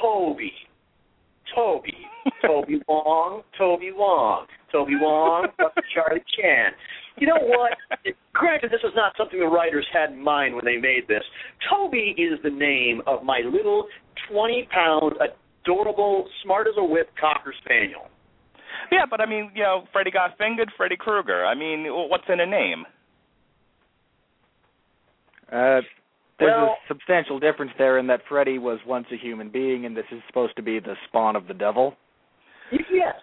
Toby. 0.02 0.54
Toby. 1.54 1.98
Toby 2.46 2.82
Wong, 2.88 3.42
Toby 3.58 3.92
Wong. 3.92 4.46
Toby 4.72 4.96
Wong, 4.96 5.48
Charlie 5.94 6.24
Chan. 6.40 6.72
You 7.18 7.28
know 7.28 7.40
what? 7.42 7.74
Granted, 8.34 8.72
this 8.72 8.80
is 8.84 8.94
not 8.96 9.14
something 9.18 9.38
the 9.40 9.46
writers 9.46 9.86
had 9.92 10.12
in 10.12 10.22
mind 10.24 10.56
when 10.56 10.64
they 10.64 10.78
made 10.78 11.08
this. 11.10 11.24
Toby 11.70 12.16
is 12.18 12.40
the 12.42 12.50
name 12.50 13.02
of 13.06 13.24
my 13.24 13.42
little 13.44 13.88
20 14.32 14.68
pound, 14.72 15.16
adorable, 15.64 16.28
smart 16.44 16.68
as 16.68 16.74
a 16.78 16.84
whip 16.84 17.10
cocker 17.20 17.54
spaniel. 17.64 18.08
Yeah, 18.92 19.06
but 19.10 19.22
I 19.22 19.26
mean, 19.26 19.52
you 19.56 19.64
know, 19.64 19.84
Freddy 19.92 20.12
got 20.12 20.38
fingered, 20.38 20.72
Freddy 20.76 20.96
Krueger. 20.98 21.46
I 21.46 21.56
mean, 21.56 21.86
what's 21.90 22.24
in 22.30 22.40
a 22.40 22.46
name? 22.46 22.86
Uh, 25.52 25.82
there's 26.40 26.52
Well- 26.52 26.78
a 26.84 26.88
substantial 26.88 27.40
difference 27.40 27.74
there 27.78 27.98
in 27.98 28.08
that 28.08 28.24
Freddy 28.28 28.58
was 28.58 28.84
once 28.86 29.12
a 29.12 29.16
human 29.18 29.50
being, 29.50 29.86
and 29.86 29.96
this 29.96 30.10
is 30.12 30.24
supposed 30.28 30.56
to 30.56 30.62
be 30.62 30.80
the 30.80 30.96
spawn 31.08 31.36
of 31.36 31.48
the 31.48 31.54
devil. 31.54 31.96
Yes, 32.72 33.16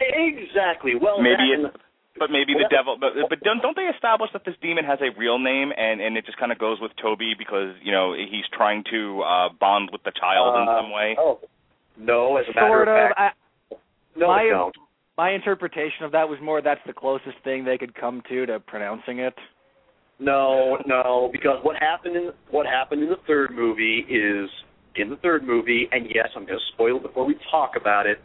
exactly. 0.00 0.94
Well, 0.94 1.20
Maybe 1.20 1.56
that- 1.56 1.66
it's, 1.66 1.76
but 2.16 2.30
maybe 2.30 2.54
the 2.54 2.68
devil. 2.70 2.96
But 2.96 3.28
but 3.28 3.40
don't 3.40 3.60
don't 3.60 3.74
they 3.76 3.88
establish 3.88 4.30
that 4.32 4.44
this 4.44 4.56
demon 4.58 4.84
has 4.84 5.02
a 5.02 5.10
real 5.10 5.38
name, 5.40 5.72
and 5.76 6.00
and 6.00 6.16
it 6.16 6.24
just 6.24 6.38
kind 6.38 6.52
of 6.52 6.58
goes 6.58 6.80
with 6.80 6.94
Toby 6.96 7.34
because 7.34 7.74
you 7.82 7.90
know 7.90 8.12
he's 8.12 8.46
trying 8.52 8.84
to 8.84 9.22
uh 9.22 9.48
bond 9.48 9.90
with 9.90 10.04
the 10.04 10.12
child 10.12 10.54
in 10.56 10.68
Uh, 10.68 10.80
some 10.80 10.90
way. 10.92 11.16
Oh, 11.18 11.40
no, 11.98 12.36
as 12.36 12.44
a 12.50 12.54
matter 12.54 12.82
of 12.82 12.88
of. 12.88 13.16
fact, 13.16 13.18
I, 13.18 13.76
no, 14.16 14.26
my- 14.28 14.48
don't. 14.50 14.74
my 15.16 15.30
interpretation 15.32 16.04
of 16.04 16.12
that 16.12 16.28
was 16.28 16.38
more 16.42 16.60
that's 16.62 16.80
the 16.86 16.92
closest 16.92 17.36
thing 17.44 17.64
they 17.64 17.78
could 17.78 17.94
come 17.94 18.22
to 18.28 18.46
to 18.46 18.60
pronouncing 18.60 19.18
it. 19.20 19.34
No, 20.20 20.78
no, 20.86 21.28
because 21.32 21.58
what 21.62 21.76
happened 21.76 22.16
in 22.16 22.30
what 22.50 22.66
happened 22.66 23.02
in 23.02 23.08
the 23.08 23.18
third 23.26 23.50
movie 23.52 24.06
is 24.08 24.48
in 24.96 25.10
the 25.10 25.16
third 25.16 25.44
movie, 25.44 25.88
and 25.90 26.06
yes, 26.14 26.28
I'm 26.36 26.46
going 26.46 26.58
to 26.58 26.64
spoil 26.74 26.96
it 26.96 27.02
before 27.02 27.26
we 27.26 27.34
talk 27.50 27.72
about 27.76 28.06
it. 28.06 28.18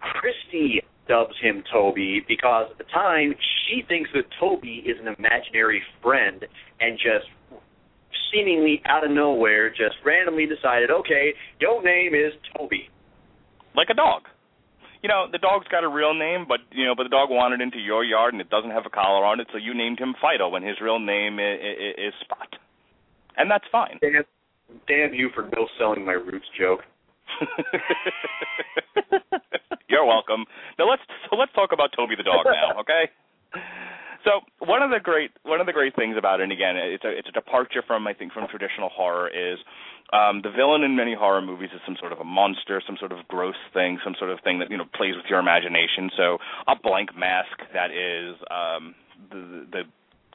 Christy 0.00 0.82
dubs 1.08 1.34
him 1.40 1.62
Toby 1.72 2.22
because 2.28 2.66
at 2.70 2.78
the 2.78 2.84
time 2.92 3.34
she 3.66 3.82
thinks 3.88 4.10
that 4.14 4.24
Toby 4.38 4.82
is 4.84 4.96
an 5.00 5.14
imaginary 5.18 5.82
friend, 6.02 6.44
and 6.80 6.98
just 6.98 7.26
seemingly 8.32 8.82
out 8.86 9.04
of 9.04 9.10
nowhere, 9.10 9.70
just 9.70 9.96
randomly 10.04 10.46
decided, 10.46 10.90
okay, 10.90 11.34
your 11.60 11.82
name 11.82 12.14
is 12.14 12.32
Toby. 12.56 12.88
like 13.74 13.88
a 13.90 13.94
dog. 13.94 14.22
You 15.02 15.08
know, 15.08 15.26
the 15.30 15.38
dog's 15.38 15.68
got 15.68 15.84
a 15.84 15.88
real 15.88 16.14
name, 16.14 16.46
but 16.48 16.60
you 16.72 16.84
know, 16.84 16.94
but 16.96 17.04
the 17.04 17.10
dog 17.10 17.30
wandered 17.30 17.60
into 17.60 17.78
your 17.78 18.02
yard 18.04 18.34
and 18.34 18.40
it 18.40 18.50
doesn't 18.50 18.70
have 18.70 18.86
a 18.86 18.90
collar 18.90 19.24
on 19.24 19.40
it, 19.40 19.46
so 19.52 19.58
you 19.58 19.74
named 19.74 19.98
him 20.00 20.14
Fido 20.20 20.48
when 20.48 20.62
his 20.62 20.80
real 20.80 20.98
name 20.98 21.38
is, 21.38 21.60
is 21.98 22.14
Spot, 22.24 22.48
and 23.36 23.50
that's 23.50 23.64
fine. 23.70 23.98
Damn, 24.00 24.24
damn 24.88 25.14
you 25.14 25.30
for 25.34 25.42
no 25.54 25.68
selling 25.78 26.04
my 26.04 26.12
roots 26.14 26.46
joke. 26.58 26.80
You're 29.88 30.06
welcome. 30.06 30.44
Now 30.78 30.88
let's 30.90 31.02
so 31.30 31.36
let's 31.36 31.52
talk 31.52 31.70
about 31.72 31.90
Toby 31.94 32.16
the 32.16 32.24
dog 32.24 32.46
now, 32.46 32.80
okay? 32.80 33.10
So 34.26 34.40
one 34.58 34.82
of 34.82 34.90
the 34.90 34.98
great 34.98 35.30
one 35.44 35.60
of 35.60 35.66
the 35.66 35.72
great 35.72 35.94
things 35.94 36.16
about 36.18 36.40
it, 36.40 36.44
and 36.44 36.52
again, 36.52 36.74
it's 36.76 37.04
a 37.04 37.16
it's 37.16 37.28
a 37.28 37.32
departure 37.32 37.82
from 37.86 38.08
I 38.08 38.12
think 38.12 38.32
from 38.32 38.48
traditional 38.48 38.88
horror 38.88 39.28
is 39.28 39.58
um, 40.12 40.42
the 40.42 40.50
villain 40.50 40.82
in 40.82 40.96
many 40.96 41.14
horror 41.14 41.40
movies 41.40 41.70
is 41.72 41.80
some 41.86 41.96
sort 42.00 42.12
of 42.12 42.18
a 42.18 42.24
monster, 42.24 42.82
some 42.84 42.96
sort 42.98 43.12
of 43.12 43.18
gross 43.28 43.54
thing, 43.72 44.00
some 44.02 44.16
sort 44.18 44.30
of 44.30 44.40
thing 44.42 44.58
that 44.58 44.68
you 44.68 44.76
know 44.76 44.84
plays 44.94 45.14
with 45.14 45.26
your 45.30 45.38
imagination. 45.38 46.10
So 46.16 46.38
a 46.66 46.74
blank 46.74 47.16
mask 47.16 47.54
that 47.72 47.94
is 47.94 48.34
um, 48.50 48.96
the 49.30 49.66
the 49.70 49.82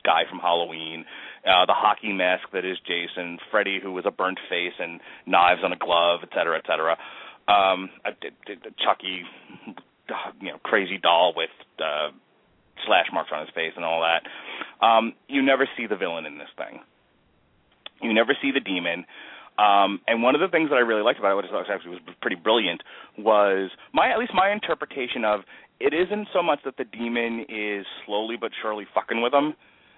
guy 0.06 0.24
from 0.30 0.40
Halloween, 0.40 1.04
uh, 1.46 1.66
the 1.68 1.76
hockey 1.76 2.14
mask 2.14 2.48
that 2.54 2.64
is 2.64 2.78
Jason, 2.88 3.40
Freddy 3.52 3.80
who 3.84 3.92
was 3.92 4.06
a 4.08 4.12
burnt 4.12 4.40
face 4.50 4.74
and 4.80 5.02
knives 5.28 5.62
on 5.66 5.74
a 5.74 5.78
glove, 5.78 6.22
et 6.24 6.30
cetera, 6.34 6.58
et 6.58 6.64
cetera. 6.66 6.98
Um, 7.50 7.90
a, 8.06 8.12
a, 8.12 8.54
a 8.54 8.72
Chucky, 8.80 9.24
you 10.40 10.52
know, 10.52 10.60
crazy 10.64 10.98
doll 10.98 11.34
with 11.36 11.52
uh, 11.78 12.12
slash 12.86 13.08
marks 13.14 13.32
on 13.34 13.42
his 13.42 13.50
face 13.54 13.74
and 13.76 13.86
all 13.86 14.02
that. 14.02 14.24
Um, 14.86 15.14
you 15.28 15.42
never 15.42 15.68
see 15.78 15.88
the 15.88 15.96
villain 15.96 16.26
in 16.26 16.38
this 16.38 16.50
thing. 16.58 16.80
You 18.02 18.14
never 18.14 18.36
see 18.42 18.52
the 18.52 18.60
demon. 18.60 19.06
Um, 19.60 20.02
and 20.08 20.24
one 20.24 20.34
of 20.34 20.42
the 20.42 20.48
things 20.48 20.70
that 20.70 20.76
I 20.76 20.80
really 20.80 21.04
liked 21.04 21.20
about 21.20 21.32
it, 21.32 21.36
which 21.38 21.52
I 21.54 21.74
actually 21.74 21.92
was 21.92 22.02
pretty 22.22 22.38
brilliant, 22.38 22.82
was 23.18 23.70
my 23.94 24.10
at 24.10 24.18
least 24.18 24.34
my 24.34 24.52
interpretation 24.52 25.26
of 25.26 25.42
it 25.80 25.94
isn't 25.94 26.28
so 26.34 26.42
much 26.42 26.60
that 26.66 26.78
the 26.78 26.86
demon 26.86 27.46
is 27.50 27.86
slowly 28.06 28.38
but 28.40 28.52
surely 28.62 28.86
fucking 28.94 29.22
with 29.22 29.34
him. 29.34 29.54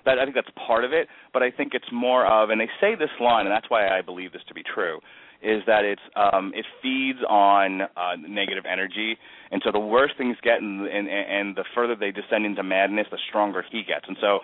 That 0.06 0.20
I 0.20 0.26
think 0.26 0.36
that's 0.36 0.52
part 0.68 0.84
of 0.84 0.92
it, 0.92 1.08
but 1.32 1.44
I 1.44 1.52
think 1.52 1.72
it's 1.74 1.88
more 1.94 2.26
of, 2.28 2.50
and 2.50 2.60
they 2.60 2.68
say 2.82 2.96
this 2.96 3.14
line, 3.22 3.46
and 3.46 3.54
that's 3.56 3.70
why 3.70 3.88
I 3.88 4.02
believe 4.02 4.34
this 4.34 4.42
to 4.50 4.54
be 4.54 4.64
true, 4.64 5.00
is 5.44 5.62
that 5.68 5.84
it's 5.84 6.02
um, 6.16 6.54
it 6.56 6.66
feeds 6.82 7.20
on 7.28 7.82
uh, 7.82 8.16
negative 8.18 8.64
energy, 8.66 9.18
and 9.52 9.62
so 9.64 9.72
the 9.72 9.80
worse 9.80 10.12
things 10.18 10.38
get, 10.42 10.62
and, 10.62 10.88
and 10.88 11.08
and 11.10 11.56
the 11.56 11.66
further 11.76 11.96
they 11.96 12.12
descend 12.12 12.46
into 12.46 12.64
madness, 12.64 13.08
the 13.12 13.20
stronger 13.30 13.64
he 13.70 13.84
gets. 13.84 14.06
And 14.08 14.18
so, 14.22 14.40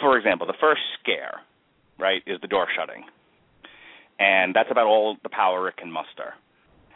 for 0.00 0.18
example, 0.18 0.46
the 0.46 0.58
first 0.60 0.82
scare, 1.00 1.40
right, 1.98 2.22
is 2.26 2.40
the 2.42 2.48
door 2.48 2.66
shutting, 2.76 3.04
and 4.18 4.54
that's 4.54 4.70
about 4.70 4.86
all 4.86 5.16
the 5.22 5.30
power 5.30 5.68
it 5.68 5.76
can 5.76 5.90
muster. 5.90 6.34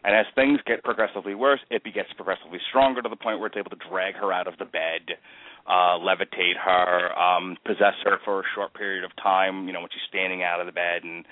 And 0.05 0.14
as 0.14 0.27
things 0.37 0.61
get 0.64 0.85
progressively 0.85 1.35
worse, 1.35 1.59
it 1.69 1.83
gets 1.83 2.12
progressively 2.14 2.61
stronger 2.69 3.03
to 3.03 3.09
the 3.09 3.17
point 3.17 3.41
where 3.41 3.49
it's 3.49 3.57
able 3.57 3.71
to 3.71 3.83
drag 3.91 4.14
her 4.14 4.33
out 4.33 4.47
of 4.47 4.55
the 4.57 4.64
bed, 4.64 5.19
uh, 5.67 5.99
levitate 5.99 6.55
her, 6.62 7.11
um, 7.19 7.57
possess 7.67 7.99
her 8.05 8.19
for 8.25 8.41
a 8.41 8.45
short 8.55 8.73
period 8.75 9.03
of 9.03 9.11
time, 9.21 9.67
you 9.67 9.73
know, 9.73 9.81
when 9.81 9.89
she's 9.91 10.07
standing 10.09 10.45
out 10.45 10.61
of 10.61 10.67
the 10.67 10.73
bed 10.73 11.03
and 11.03 11.25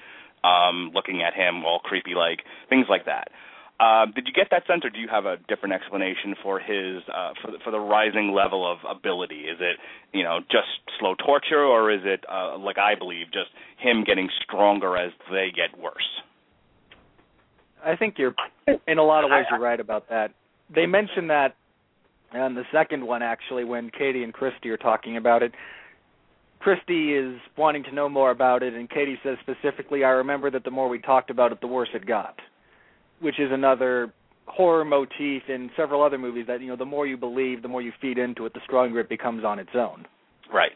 um, 0.45 0.92
looking 0.95 1.22
at 1.22 1.34
him 1.34 1.64
all 1.64 1.80
creepy 1.80 2.14
like, 2.14 2.40
things 2.68 2.86
like 2.88 3.07
that. 3.07 3.28
Um, 3.80 4.12
did 4.14 4.28
you 4.28 4.32
get 4.32 4.49
that 4.53 4.66
sense, 4.68 4.84
or 4.84 4.90
do 4.90 5.01
you 5.01 5.09
have 5.11 5.26
a 5.26 5.36
different 5.49 5.74
explanation 5.74 6.36
for 6.40 6.61
his 6.61 7.03
uh, 7.12 7.32
for 7.42 7.51
the, 7.51 7.59
for 7.64 7.72
the 7.72 7.80
rising 7.80 8.32
level 8.32 8.70
of 8.70 8.78
ability? 8.88 9.51
Is 9.51 9.59
it 9.59 9.78
you 10.12 10.22
know 10.22 10.38
just 10.49 10.68
slow 11.01 11.16
torture, 11.16 11.64
or 11.64 11.90
is 11.90 12.03
it 12.05 12.24
uh, 12.30 12.57
like 12.57 12.78
I 12.78 12.95
believe 12.95 13.26
just 13.32 13.51
him 13.78 14.05
getting 14.07 14.28
stronger 14.45 14.97
as 14.97 15.11
they 15.28 15.49
get 15.51 15.76
worse? 15.78 16.09
I 17.84 17.97
think 17.97 18.14
you're 18.16 18.34
in 18.86 18.99
a 18.99 19.03
lot 19.03 19.24
of 19.24 19.30
ways 19.30 19.45
you're 19.51 19.59
right 19.59 19.80
about 19.80 20.09
that. 20.09 20.30
They 20.72 20.86
mentioned 20.86 21.30
that 21.30 21.57
in 22.32 22.55
the 22.55 22.64
second 22.72 23.05
one 23.05 23.22
actually 23.22 23.64
when 23.64 23.90
Katie 23.90 24.22
and 24.22 24.32
Christy 24.32 24.70
are 24.70 24.76
talking 24.76 25.16
about 25.16 25.42
it. 25.42 25.53
Christy 26.65 27.15
is 27.15 27.39
wanting 27.57 27.85
to 27.85 27.93
know 27.93 28.09
more 28.09 28.31
about 28.31 28.62
it, 28.62 28.73
and 28.75 28.89
Katie 28.89 29.19
says 29.23 29.37
specifically, 29.43 30.03
"I 30.03 30.11
remember 30.11 30.51
that 30.51 30.65
the 30.65 30.71
more 30.71 30.89
we 30.89 30.99
talked 30.99 31.31
about 31.31 31.53
it, 31.53 31.61
the 31.61 31.67
worse 31.67 31.91
it 31.95 32.07
got." 32.07 32.41
which 33.21 33.41
is 33.41 33.51
another 33.51 34.12
horror 34.47 34.85
motif 34.85 35.43
in 35.49 35.71
several 35.77 36.03
other 36.03 36.19
movies 36.19 36.45
that 36.47 36.61
you 36.61 36.69
know 36.69 36.77
the 36.77 36.85
more 36.85 37.07
you 37.07 37.17
believe 37.17 37.62
the 37.62 37.69
more 37.69 37.81
you 37.81 37.93
feed 38.01 38.19
into 38.19 38.45
it 38.45 38.53
the 38.53 38.61
stronger 38.65 39.01
it 39.01 39.09
becomes 39.09 39.45
on 39.45 39.59
its 39.59 39.71
own. 39.75 40.05
Right. 40.53 40.73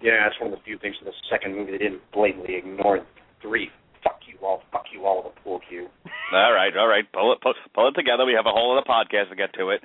Yeah 0.00 0.24
that's 0.24 0.40
one 0.40 0.52
of 0.52 0.58
the 0.58 0.64
few 0.64 0.78
things 0.78 0.96
in 1.00 1.04
the 1.04 1.12
second 1.30 1.54
movie 1.54 1.72
they 1.72 1.78
didn't 1.78 2.00
blatantly 2.12 2.56
ignore 2.56 3.04
three. 3.42 3.68
Fuck 4.02 4.20
you 4.26 4.38
all 4.44 4.62
fuck 4.72 4.84
you 4.92 5.04
all 5.04 5.22
the 5.22 5.40
pool 5.42 5.60
cue. 5.68 5.88
All 6.32 6.52
right 6.54 6.74
all 6.74 6.88
right. 6.88 7.04
Pull 7.12 7.34
it 7.34 7.42
pull, 7.42 7.52
pull 7.74 7.88
it 7.88 7.92
together. 7.92 8.24
We 8.24 8.32
have 8.32 8.46
a 8.46 8.50
whole 8.50 8.72
other 8.72 8.86
podcast 8.88 9.28
to 9.28 9.36
get 9.36 9.52
to 9.54 9.68
it. 9.68 9.82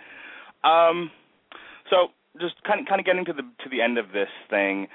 Um 0.64 1.12
so 1.90 2.08
just 2.40 2.56
kind 2.64 2.80
of 2.80 2.86
kind 2.88 3.00
of 3.00 3.06
getting 3.06 3.26
to 3.26 3.34
the 3.34 3.44
to 3.64 3.70
the 3.70 3.82
end 3.82 3.98
of 3.98 4.12
this 4.14 4.30
thing 4.50 4.88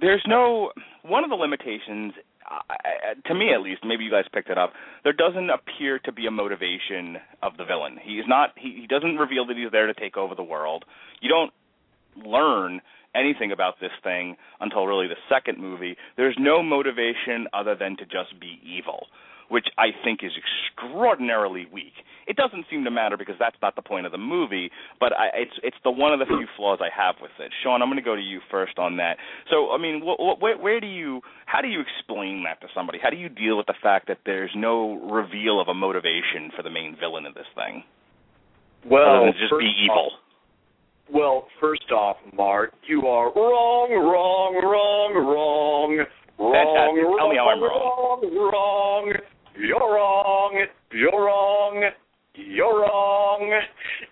there's 0.00 0.22
no 0.26 0.70
one 1.02 1.24
of 1.24 1.30
the 1.30 1.36
limitations 1.36 2.12
to 3.26 3.34
me 3.34 3.52
at 3.54 3.60
least, 3.60 3.82
maybe 3.84 4.04
you 4.04 4.10
guys 4.10 4.24
picked 4.32 4.50
it 4.50 4.58
up. 4.58 4.72
There 5.04 5.12
doesn't 5.12 5.50
appear 5.50 5.98
to 6.00 6.12
be 6.12 6.26
a 6.26 6.30
motivation 6.30 7.18
of 7.42 7.56
the 7.56 7.64
villain. 7.64 7.98
He's 8.02 8.24
not. 8.26 8.50
He, 8.56 8.78
he 8.80 8.86
doesn't 8.86 9.16
reveal 9.16 9.46
that 9.46 9.56
he's 9.56 9.70
there 9.70 9.86
to 9.86 9.94
take 9.94 10.16
over 10.16 10.34
the 10.34 10.42
world. 10.42 10.84
You 11.20 11.28
don't 11.28 11.52
learn 12.26 12.80
anything 13.14 13.52
about 13.52 13.74
this 13.80 13.90
thing 14.02 14.36
until 14.60 14.86
really 14.86 15.06
the 15.06 15.20
second 15.28 15.58
movie. 15.58 15.96
There's 16.16 16.36
no 16.38 16.62
motivation 16.62 17.46
other 17.52 17.74
than 17.74 17.96
to 17.98 18.04
just 18.04 18.38
be 18.40 18.60
evil 18.64 19.06
which 19.50 19.66
I 19.76 19.88
think 20.04 20.20
is 20.22 20.30
extraordinarily 20.38 21.66
weak. 21.72 21.92
It 22.26 22.36
doesn't 22.36 22.66
seem 22.70 22.84
to 22.84 22.90
matter 22.90 23.16
because 23.16 23.34
that's 23.38 23.56
not 23.60 23.74
the 23.74 23.82
point 23.82 24.06
of 24.06 24.12
the 24.12 24.18
movie, 24.18 24.70
but 25.00 25.12
I, 25.12 25.28
it's 25.34 25.58
it's 25.62 25.76
the 25.82 25.90
one 25.90 26.12
of 26.12 26.20
the 26.20 26.26
few 26.26 26.46
flaws 26.56 26.78
I 26.80 26.88
have 26.94 27.16
with 27.20 27.32
it. 27.40 27.52
Sean, 27.62 27.82
I'm 27.82 27.88
going 27.88 27.98
to 27.98 28.06
go 28.06 28.14
to 28.14 28.22
you 28.22 28.40
first 28.50 28.78
on 28.78 28.96
that. 28.98 29.18
So, 29.50 29.72
I 29.72 29.78
mean, 29.78 30.00
wh- 30.00 30.16
wh- 30.16 30.40
where, 30.40 30.56
where 30.56 30.80
do 30.80 30.86
you 30.86 31.20
how 31.46 31.60
do 31.60 31.68
you 31.68 31.82
explain 31.82 32.44
that 32.44 32.60
to 32.62 32.68
somebody? 32.74 32.98
How 33.02 33.10
do 33.10 33.16
you 33.16 33.28
deal 33.28 33.56
with 33.56 33.66
the 33.66 33.78
fact 33.82 34.06
that 34.06 34.18
there's 34.24 34.52
no 34.54 34.94
reveal 35.10 35.60
of 35.60 35.68
a 35.68 35.74
motivation 35.74 36.54
for 36.56 36.62
the 36.62 36.70
main 36.70 36.96
villain 36.98 37.26
of 37.26 37.34
this 37.34 37.50
thing? 37.54 37.82
Well, 38.88 39.02
other 39.02 39.26
than 39.26 39.34
just 39.34 39.52
be 39.58 39.72
evil. 39.82 40.14
Off, 40.14 40.20
well, 41.12 41.48
first 41.60 41.90
off, 41.90 42.16
Mark, 42.32 42.72
you 42.86 43.08
are 43.08 43.34
wrong, 43.34 43.90
wrong, 43.90 44.54
wrong, 44.62 45.12
wrong. 45.26 46.06
Wrong, 46.38 46.54
Fantastic. 46.54 47.02
Tell 47.02 47.18
wrong, 47.18 47.30
me 47.30 47.36
how 47.36 47.50
I'm 47.50 47.60
wrong. 47.60 48.22
Wrong, 48.32 49.12
You're 49.60 49.94
wrong. 49.94 50.64
You're 50.92 51.24
wrong. 51.26 51.90
You're 52.34 52.80
wrong. 52.80 53.60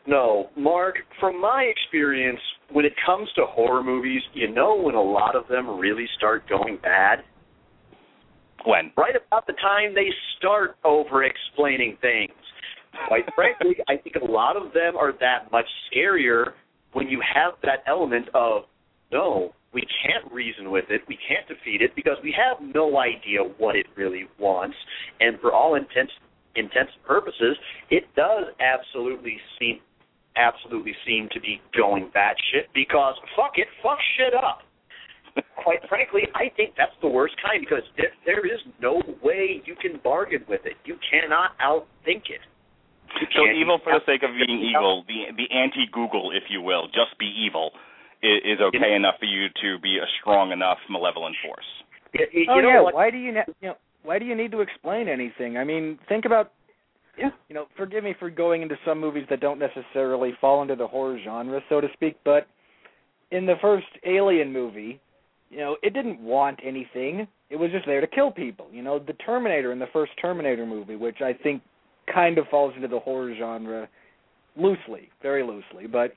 No, 0.06 0.50
Mark, 0.56 0.96
from 1.20 1.40
my 1.40 1.62
experience, 1.62 2.40
when 2.70 2.84
it 2.84 2.92
comes 3.06 3.28
to 3.36 3.46
horror 3.46 3.82
movies, 3.82 4.22
you 4.34 4.52
know 4.52 4.76
when 4.76 4.94
a 4.94 5.02
lot 5.02 5.34
of 5.34 5.48
them 5.48 5.78
really 5.78 6.06
start 6.16 6.48
going 6.48 6.78
bad? 6.82 7.20
When? 8.66 8.92
Right 8.96 9.14
about 9.14 9.46
the 9.46 9.54
time 9.54 9.94
they 9.94 10.08
start 10.36 10.76
over 10.84 11.24
explaining 11.24 11.96
things. 12.02 12.32
Quite 13.06 13.24
frankly, 13.34 13.76
I 13.88 13.96
think 13.96 14.16
a 14.16 14.30
lot 14.30 14.56
of 14.56 14.72
them 14.74 14.96
are 14.96 15.12
that 15.20 15.50
much 15.50 15.66
scarier 15.90 16.52
when 16.92 17.08
you 17.08 17.22
have 17.34 17.54
that 17.62 17.84
element 17.86 18.28
of, 18.34 18.62
no, 19.12 19.54
we 19.72 19.82
can't 20.02 20.32
reason 20.32 20.70
with 20.70 20.86
it, 20.88 21.02
we 21.08 21.18
can't 21.28 21.46
defeat 21.46 21.82
it 21.82 21.94
because 21.94 22.16
we 22.22 22.34
have 22.36 22.56
no 22.74 22.98
idea 22.98 23.40
what 23.58 23.76
it 23.76 23.86
really 23.96 24.26
wants, 24.38 24.76
and 25.20 25.38
for 25.40 25.52
all 25.52 25.74
intents 25.74 26.12
intents 26.56 26.92
and 26.94 27.04
purposes, 27.04 27.56
it 27.90 28.04
does 28.16 28.50
absolutely 28.60 29.38
seem 29.58 29.80
absolutely 30.36 30.94
seem 31.06 31.28
to 31.32 31.40
be 31.40 31.60
going 31.76 32.10
batshit 32.14 32.70
because 32.74 33.14
fuck 33.36 33.52
it, 33.56 33.66
fuck 33.82 33.98
shit 34.16 34.34
up. 34.34 34.62
Quite 35.62 35.80
frankly, 35.88 36.22
I 36.34 36.50
think 36.56 36.74
that's 36.76 36.94
the 37.02 37.08
worst 37.08 37.34
kind 37.42 37.60
because 37.60 37.84
there, 37.96 38.14
there 38.24 38.46
is 38.46 38.60
no 38.80 39.02
way 39.22 39.62
you 39.66 39.74
can 39.80 40.00
bargain 40.02 40.44
with 40.48 40.62
it. 40.64 40.74
You 40.84 40.96
cannot 41.10 41.58
outthink 41.58 42.30
it. 42.30 42.42
You 43.20 43.26
So 43.34 43.42
evil 43.50 43.78
for 43.82 43.92
the 43.92 44.04
sake 44.06 44.22
of 44.22 44.30
being 44.34 44.60
evil, 44.72 45.04
the 45.08 45.32
the 45.36 45.48
anti 45.54 45.86
Google, 45.92 46.30
if 46.32 46.44
you 46.50 46.60
will, 46.60 46.86
just 46.88 47.18
be 47.18 47.26
evil, 47.26 47.72
is, 48.22 48.56
is 48.56 48.60
okay 48.60 48.94
enough 48.94 49.14
for 49.18 49.26
you 49.26 49.46
to 49.62 49.78
be 49.80 49.98
a 49.98 50.06
strong 50.20 50.52
enough 50.52 50.78
malevolent 50.90 51.36
force. 51.44 51.64
Oh, 52.16 52.24
you, 52.32 52.40
you 52.40 52.46
oh 52.50 52.60
know 52.60 52.68
yeah 52.68 52.80
what? 52.80 52.94
why 52.94 53.10
do 53.10 53.18
you 53.18 53.32
ne- 53.32 53.44
you 53.60 53.68
know 53.68 53.74
why 54.02 54.18
do 54.18 54.24
you 54.24 54.34
need 54.34 54.50
to 54.52 54.60
explain 54.60 55.08
anything 55.08 55.56
i 55.58 55.64
mean 55.64 55.98
think 56.08 56.24
about 56.24 56.52
Yeah. 57.18 57.28
you 57.48 57.54
know 57.54 57.66
forgive 57.76 58.02
me 58.02 58.14
for 58.18 58.30
going 58.30 58.62
into 58.62 58.76
some 58.86 58.98
movies 58.98 59.26
that 59.28 59.40
don't 59.40 59.58
necessarily 59.58 60.32
fall 60.40 60.62
into 60.62 60.74
the 60.74 60.86
horror 60.86 61.18
genre 61.22 61.60
so 61.68 61.80
to 61.80 61.88
speak 61.92 62.16
but 62.24 62.46
in 63.30 63.44
the 63.44 63.56
first 63.60 63.86
alien 64.06 64.52
movie 64.52 65.00
you 65.50 65.58
know 65.58 65.76
it 65.82 65.92
didn't 65.92 66.18
want 66.20 66.58
anything 66.64 67.28
it 67.50 67.56
was 67.56 67.70
just 67.70 67.84
there 67.86 68.00
to 68.00 68.06
kill 68.06 68.30
people 68.30 68.66
you 68.72 68.82
know 68.82 68.98
the 68.98 69.12
terminator 69.14 69.70
in 69.72 69.78
the 69.78 69.86
first 69.92 70.12
terminator 70.20 70.64
movie 70.64 70.96
which 70.96 71.20
i 71.20 71.32
think 71.32 71.60
kind 72.12 72.38
of 72.38 72.46
falls 72.48 72.72
into 72.74 72.88
the 72.88 72.98
horror 72.98 73.34
genre 73.38 73.86
loosely 74.56 75.10
very 75.22 75.42
loosely 75.42 75.86
but 75.86 76.14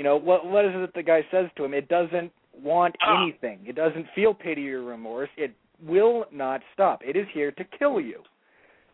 you 0.00 0.04
know 0.04 0.16
what 0.16 0.46
what 0.46 0.64
is 0.64 0.72
it 0.74 0.80
that 0.80 0.94
the 0.94 1.02
guy 1.02 1.20
says 1.30 1.44
to 1.56 1.64
him 1.66 1.74
it 1.74 1.86
doesn't 1.88 2.32
want 2.62 2.96
Ah. 3.02 3.22
anything 3.22 3.58
it 3.66 3.76
doesn't 3.76 4.06
feel 4.14 4.32
pity 4.32 4.64
or 4.72 4.82
remorse 4.82 5.28
it 5.36 5.52
will 5.86 6.24
not 6.32 6.62
stop 6.72 7.02
it 7.04 7.16
is 7.16 7.26
here 7.34 7.52
to 7.52 7.64
kill 7.78 8.00
you 8.00 8.22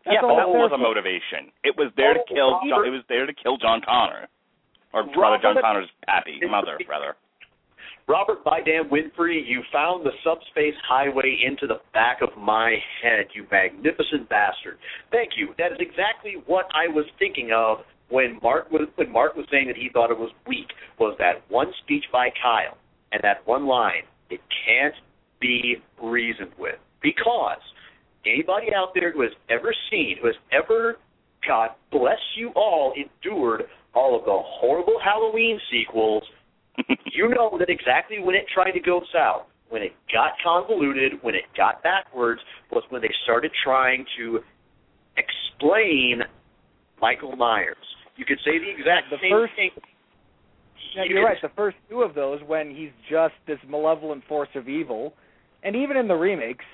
That's 0.03 0.17
yeah, 0.21 0.27
all 0.27 0.35
that 0.35 0.49
was 0.49 0.71
a 0.75 0.77
motivation. 0.77 1.47
It 1.63 1.75
was 1.77 1.89
there 1.95 2.13
to 2.13 2.19
Oh, 2.19 2.33
kill. 2.35 2.51
John, 2.67 2.85
it 2.87 2.91
was 2.91 3.03
there 3.07 3.25
to 3.25 3.33
kill 3.43 3.55
John 3.57 3.79
Connor, 3.87 4.27
or 4.93 5.01
rather, 5.15 5.39
John 5.41 5.55
Connor's 5.61 5.89
pappy 6.05 6.39
mother, 6.49 6.77
rather. 6.89 7.15
Robert 8.07 8.39
Bydam 8.45 8.87
Winfree, 8.89 9.43
you 9.45 9.63
found 9.71 10.05
the 10.05 10.11
subspace 10.23 10.75
highway 10.87 11.31
into 11.45 11.67
the 11.67 11.79
back 11.93 12.21
of 12.21 12.29
my 12.37 12.77
head, 13.03 13.25
you 13.35 13.45
magnificent 13.51 14.29
bastard. 14.29 14.77
Thank 15.11 15.31
you. 15.35 15.53
That 15.57 15.73
is 15.73 15.79
exactly 15.81 16.35
what 16.45 16.67
I 16.73 16.87
was 16.87 17.05
thinking 17.19 17.51
of 17.51 17.79
when 18.09 18.39
Mark 18.41 18.71
was 18.71 18.87
when 18.95 19.11
Mark 19.11 19.35
was 19.35 19.45
saying 19.51 19.67
that 19.67 19.75
he 19.75 19.89
thought 19.91 20.11
it 20.11 20.17
was 20.17 20.31
weak. 20.47 20.67
Was 20.99 21.15
that 21.19 21.43
one 21.49 21.71
speech 21.83 22.05
by 22.11 22.29
Kyle 22.41 22.77
and 23.11 23.21
that 23.23 23.45
one 23.45 23.67
line? 23.67 24.03
It 24.29 24.41
can't 24.65 24.95
be 25.39 25.75
reasoned 26.01 26.51
with 26.57 26.75
because 27.01 27.61
anybody 28.25 28.67
out 28.75 28.93
there 28.93 29.11
who 29.11 29.21
has 29.21 29.31
ever 29.49 29.73
seen, 29.91 30.17
who 30.21 30.27
has 30.27 30.35
ever, 30.51 30.97
God 31.47 31.69
bless 31.91 32.19
you 32.35 32.51
all, 32.55 32.93
endured 32.95 33.63
all 33.93 34.17
of 34.17 34.25
the 34.25 34.37
horrible 34.37 34.99
Halloween 35.03 35.59
sequels 35.71 36.23
you 37.13 37.29
know 37.29 37.57
that 37.57 37.69
exactly 37.69 38.19
when 38.19 38.35
it 38.35 38.45
tried 38.53 38.71
to 38.71 38.79
go 38.79 39.01
south, 39.13 39.43
when 39.69 39.81
it 39.81 39.93
got 40.13 40.33
convoluted, 40.43 41.13
when 41.21 41.35
it 41.35 41.43
got 41.55 41.81
backwards, 41.83 42.41
was 42.71 42.83
when 42.89 43.01
they 43.01 43.13
started 43.23 43.51
trying 43.63 44.05
to 44.17 44.39
explain 45.17 46.21
Michael 47.01 47.35
Myers. 47.35 47.75
You 48.17 48.25
could 48.25 48.39
say 48.43 48.57
the 48.59 48.69
exact 48.69 49.09
The 49.09 49.17
same 49.21 49.31
first- 49.31 49.53
thing. 49.55 49.71
Yeah, 50.95 51.03
You 51.03 51.15
you're 51.15 51.25
right. 51.25 51.37
The 51.41 51.49
first 51.49 51.77
two 51.89 52.01
of 52.01 52.13
those, 52.15 52.41
when 52.43 52.73
he's 52.73 52.91
just 53.09 53.33
this 53.45 53.59
malevolent 53.67 54.23
force 54.25 54.49
of 54.55 54.67
evil, 54.67 55.13
and 55.63 55.75
even 55.75 55.97
in 55.97 56.07
the 56.07 56.15
remakes, 56.15 56.65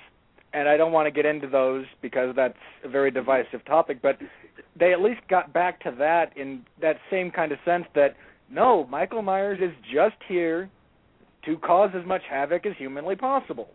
and 0.54 0.70
I 0.70 0.78
don't 0.78 0.92
want 0.92 1.08
to 1.08 1.12
get 1.12 1.26
into 1.26 1.48
those 1.48 1.86
because 2.02 2.34
that's 2.36 2.58
a 2.84 2.88
very 2.90 3.12
divisive 3.12 3.66
topic, 3.66 4.02
but 4.02 4.18
they 4.80 4.94
at 4.94 5.02
least 5.02 5.22
got 5.30 5.52
back 5.52 5.82
to 5.84 5.92
that 5.98 6.36
in 6.38 6.64
that 6.80 6.98
same 7.10 7.32
kind 7.32 7.52
of 7.52 7.58
sense 7.66 7.86
that 7.96 8.16
no, 8.50 8.86
Michael 8.86 9.22
Myers 9.24 9.60
is 9.62 9.72
just 9.92 10.16
here 10.28 10.70
to 11.46 11.58
cause 11.58 11.90
as 12.00 12.06
much 12.06 12.22
havoc 12.30 12.66
as 12.66 12.74
humanly 12.78 13.16
possible. 13.16 13.68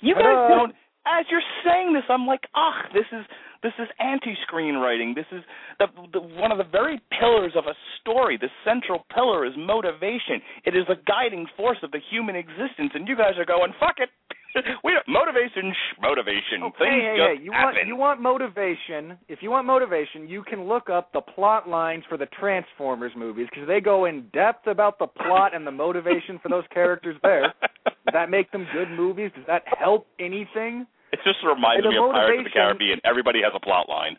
You 0.00 0.14
guys 0.14 0.48
don't. 0.50 0.74
As 1.06 1.24
you're 1.30 1.40
saying 1.64 1.94
this, 1.94 2.04
I'm 2.08 2.26
like, 2.26 2.42
ah, 2.54 2.82
this 2.92 3.06
is 3.10 3.24
this 3.62 3.72
is 3.78 3.88
anti-screenwriting. 3.98 5.14
This 5.14 5.26
is 5.30 5.42
the, 5.78 5.86
the 6.12 6.20
one 6.20 6.50
of 6.50 6.58
the 6.58 6.64
very 6.64 7.00
pillars 7.18 7.52
of 7.56 7.64
a 7.66 7.74
story. 8.00 8.36
The 8.36 8.50
central 8.64 9.06
pillar 9.14 9.46
is 9.46 9.52
motivation. 9.56 10.42
It 10.64 10.76
is 10.76 10.84
the 10.88 10.96
guiding 11.06 11.46
force 11.56 11.78
of 11.82 11.90
the 11.92 12.00
human 12.10 12.34
existence, 12.34 12.90
and 12.94 13.06
you 13.06 13.16
guys 13.16 13.38
are 13.38 13.44
going, 13.44 13.72
fuck 13.78 13.96
it. 13.98 14.10
we 14.84 14.92
don't, 14.92 15.06
motivation, 15.08 15.72
sh- 15.72 15.96
motivation. 16.00 16.62
Okay, 16.64 16.84
Things 16.84 17.02
hey, 17.02 17.16
just 17.16 17.38
hey, 17.38 17.44
you 17.44 17.50
want 17.52 17.76
you 17.86 17.96
want 17.96 18.20
motivation. 18.20 19.16
If 19.28 19.38
you 19.42 19.50
want 19.50 19.66
motivation, 19.66 20.28
you 20.28 20.42
can 20.42 20.64
look 20.64 20.90
up 20.90 21.12
the 21.12 21.22
plot 21.22 21.68
lines 21.68 22.04
for 22.08 22.18
the 22.18 22.26
Transformers 22.38 23.12
movies 23.16 23.46
because 23.50 23.66
they 23.66 23.80
go 23.80 24.04
in 24.04 24.28
depth 24.34 24.66
about 24.66 24.98
the 24.98 25.06
plot 25.06 25.54
and 25.54 25.66
the 25.66 25.70
motivation 25.70 26.38
for 26.42 26.48
those 26.48 26.64
characters 26.72 27.16
there. 27.22 27.54
Does 27.84 28.12
that 28.12 28.30
make 28.30 28.50
them 28.52 28.66
good 28.74 28.90
movies? 28.90 29.30
Does 29.34 29.46
that 29.46 29.62
help 29.78 30.06
anything? 30.18 30.86
It 31.12 31.20
just 31.24 31.38
reminds 31.44 31.84
me 31.84 31.96
of 31.96 32.10
Pirates 32.10 32.38
of 32.40 32.44
the 32.44 32.50
Caribbean. 32.50 33.00
Everybody 33.04 33.40
has 33.42 33.52
a 33.54 33.60
plot 33.60 33.88
line. 33.88 34.16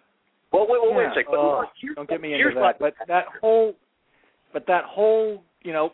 Well, 0.51 0.67
wait, 0.69 0.79
well, 0.81 0.93
wait 0.93 1.03
Yeah, 1.05 1.11
a 1.11 1.15
second. 1.15 1.31
But 1.31 1.39
oh, 1.39 1.65
look, 1.65 1.95
don't 1.95 2.09
get 2.09 2.21
me 2.21 2.29
here's 2.29 2.51
into 2.51 2.61
my- 2.61 2.73
that. 2.73 2.79
But 2.79 2.93
that 3.07 3.25
whole, 3.41 3.73
but 4.53 4.67
that 4.67 4.83
whole, 4.85 5.43
you 5.63 5.73
know, 5.73 5.93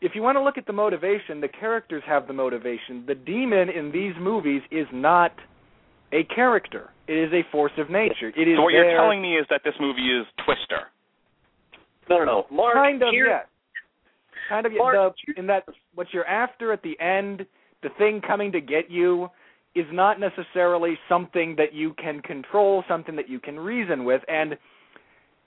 if 0.00 0.12
you 0.14 0.22
want 0.22 0.36
to 0.36 0.42
look 0.42 0.56
at 0.58 0.66
the 0.66 0.72
motivation, 0.72 1.40
the 1.40 1.48
characters 1.48 2.02
have 2.06 2.26
the 2.26 2.32
motivation. 2.32 3.04
The 3.06 3.14
demon 3.14 3.68
in 3.68 3.92
these 3.92 4.14
movies 4.18 4.62
is 4.70 4.86
not 4.92 5.32
a 6.12 6.24
character. 6.24 6.90
It 7.06 7.14
is 7.18 7.32
a 7.32 7.42
force 7.52 7.72
of 7.76 7.90
nature. 7.90 8.28
It 8.34 8.48
is 8.48 8.56
So 8.56 8.62
what 8.62 8.72
there, 8.72 8.90
you're 8.90 8.98
telling 8.98 9.20
me 9.20 9.36
is 9.36 9.46
that 9.50 9.60
this 9.64 9.74
movie 9.78 10.08
is 10.18 10.26
Twister. 10.44 10.88
No, 12.08 12.18
no, 12.18 12.24
no. 12.24 12.46
Mark, 12.50 12.74
kind 12.74 13.02
of 13.02 13.08
here, 13.10 13.26
yes. 13.28 13.46
Kind 14.48 14.66
of. 14.66 14.72
Mark, 14.76 15.14
the, 15.26 15.38
in 15.40 15.46
that 15.48 15.64
what 15.94 16.06
you're 16.12 16.26
after 16.26 16.72
at 16.72 16.82
the 16.82 16.98
end, 17.00 17.46
the 17.82 17.88
thing 17.98 18.20
coming 18.26 18.52
to 18.52 18.60
get 18.60 18.90
you 18.90 19.28
is 19.74 19.86
not 19.92 20.20
necessarily 20.20 20.98
something 21.08 21.54
that 21.56 21.72
you 21.72 21.94
can 21.94 22.20
control, 22.20 22.84
something 22.88 23.16
that 23.16 23.28
you 23.28 23.40
can 23.40 23.58
reason 23.58 24.04
with 24.04 24.22
and 24.28 24.56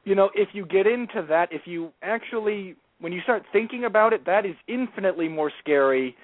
you 0.03 0.15
know, 0.15 0.29
if 0.35 0.47
you 0.53 0.65
get 0.65 0.87
into 0.87 1.25
that, 1.27 1.49
if 1.51 1.63
you 1.65 1.91
actually 2.01 2.75
when 2.99 3.11
you 3.11 3.21
start 3.21 3.43
thinking 3.51 3.85
about 3.85 4.13
it, 4.13 4.25
that 4.25 4.45
is 4.45 4.55
infinitely 4.67 5.27
more 5.27 5.51
scary 5.59 6.15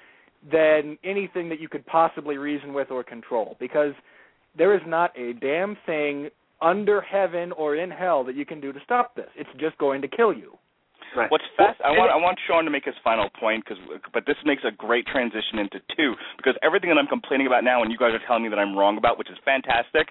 than 0.50 0.98
anything 1.04 1.48
that 1.48 1.60
you 1.60 1.68
could 1.68 1.86
possibly 1.86 2.36
reason 2.36 2.74
with 2.74 2.90
or 2.90 3.04
control 3.04 3.56
because 3.60 3.92
there 4.56 4.74
is 4.74 4.80
not 4.86 5.16
a 5.18 5.34
damn 5.34 5.76
thing 5.86 6.28
under 6.60 7.00
heaven 7.00 7.52
or 7.52 7.76
in 7.76 7.90
hell 7.90 8.24
that 8.24 8.34
you 8.34 8.44
can 8.44 8.60
do 8.60 8.72
to 8.72 8.80
stop 8.84 9.14
this. 9.14 9.28
It's 9.36 9.50
just 9.58 9.76
going 9.78 10.02
to 10.02 10.08
kill 10.08 10.32
you. 10.32 10.56
Right. 11.16 11.30
What's 11.30 11.44
fast? 11.56 11.80
I 11.84 11.90
want 11.94 12.10
I 12.10 12.18
want 12.18 12.38
Sean 12.46 12.64
to 12.64 12.70
make 12.70 12.84
his 12.84 12.94
final 13.04 13.30
point, 13.38 13.64
cause, 13.66 13.78
but 14.12 14.26
this 14.26 14.36
makes 14.44 14.62
a 14.66 14.74
great 14.74 15.06
transition 15.06 15.62
into 15.62 15.78
two 15.96 16.14
because 16.36 16.54
everything 16.62 16.90
that 16.90 16.98
I'm 16.98 17.06
complaining 17.06 17.46
about 17.46 17.62
now, 17.62 17.82
and 17.82 17.92
you 17.92 17.98
guys 17.98 18.10
are 18.10 18.22
telling 18.26 18.42
me 18.42 18.48
that 18.50 18.58
I'm 18.58 18.76
wrong 18.76 18.98
about, 18.98 19.18
which 19.18 19.30
is 19.30 19.38
fantastic, 19.44 20.10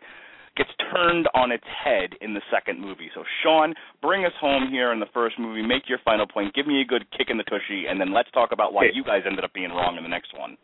gets 0.56 0.70
turned 0.94 1.28
on 1.36 1.52
its 1.52 1.66
head 1.68 2.16
in 2.22 2.34
the 2.34 2.42
second 2.48 2.80
movie. 2.80 3.12
So 3.14 3.24
Sean, 3.44 3.74
bring 4.02 4.24
us 4.24 4.32
home 4.40 4.70
here 4.72 4.94
in 4.94 5.00
the 5.00 5.12
first 5.14 5.38
movie. 5.40 5.62
Make 5.62 5.90
your 5.90 6.00
final 6.06 6.28
point. 6.28 6.54
Give 6.56 6.68
me 6.68 6.82
a 6.82 6.86
good 6.86 7.04
kick 7.12 7.28
in 7.30 7.38
the 7.38 7.44
tushy, 7.44 7.86
and 7.90 8.00
then 8.00 8.14
let's 8.14 8.32
talk 8.32 8.52
about 8.52 8.74
why 8.74 8.88
you 8.94 9.04
guys 9.04 9.24
ended 9.26 9.44
up 9.44 9.54
being 9.54 9.72
wrong 9.72 9.98
in 9.98 10.04
the 10.04 10.10
next 10.10 10.32
one. 10.38 10.58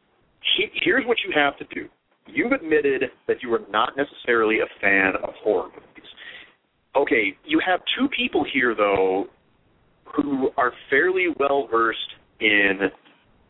here's 0.83 1.05
what 1.05 1.17
you 1.27 1.33
have 1.35 1.57
to 1.57 1.65
do. 1.73 1.89
You've 2.27 2.51
admitted 2.51 3.11
that 3.27 3.41
you 3.41 3.53
are 3.53 3.61
not 3.69 3.97
necessarily 3.97 4.59
a 4.59 4.69
fan 4.79 5.13
of 5.23 5.33
horror 5.43 5.69
movies. 5.69 6.09
Okay, 6.95 7.35
you 7.45 7.59
have 7.65 7.81
two 7.97 8.07
people 8.15 8.45
here 8.51 8.75
though 8.75 9.27
who 10.15 10.49
are 10.57 10.73
fairly 10.89 11.27
well 11.39 11.67
versed 11.69 11.99
in 12.39 12.79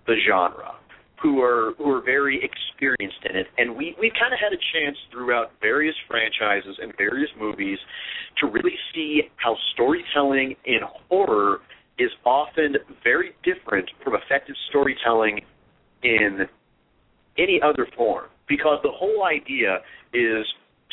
the 0.07 0.15
genre, 0.27 0.73
who 1.21 1.41
are 1.41 1.73
who 1.77 1.91
are 1.91 2.01
very 2.01 2.39
experienced 2.43 3.19
in 3.29 3.35
it, 3.35 3.47
and 3.57 3.75
we 3.75 3.95
we 3.99 4.11
kind 4.19 4.33
of 4.33 4.39
had 4.39 4.53
a 4.53 4.61
chance 4.73 4.97
throughout 5.11 5.51
various 5.61 5.95
franchises 6.07 6.77
and 6.81 6.93
various 6.97 7.29
movies 7.39 7.77
to 8.37 8.47
really 8.47 8.75
see 8.93 9.21
how 9.37 9.55
storytelling 9.73 10.55
in 10.65 10.79
horror 11.09 11.59
is 11.97 12.09
often 12.25 12.75
very 13.03 13.31
different 13.43 13.89
from 14.03 14.13
effective 14.15 14.55
storytelling 14.69 15.41
in 16.03 16.47
any 17.37 17.59
other 17.61 17.87
form. 17.95 18.25
Because 18.47 18.79
the 18.83 18.91
whole 18.91 19.23
idea 19.23 19.79
is 20.13 20.45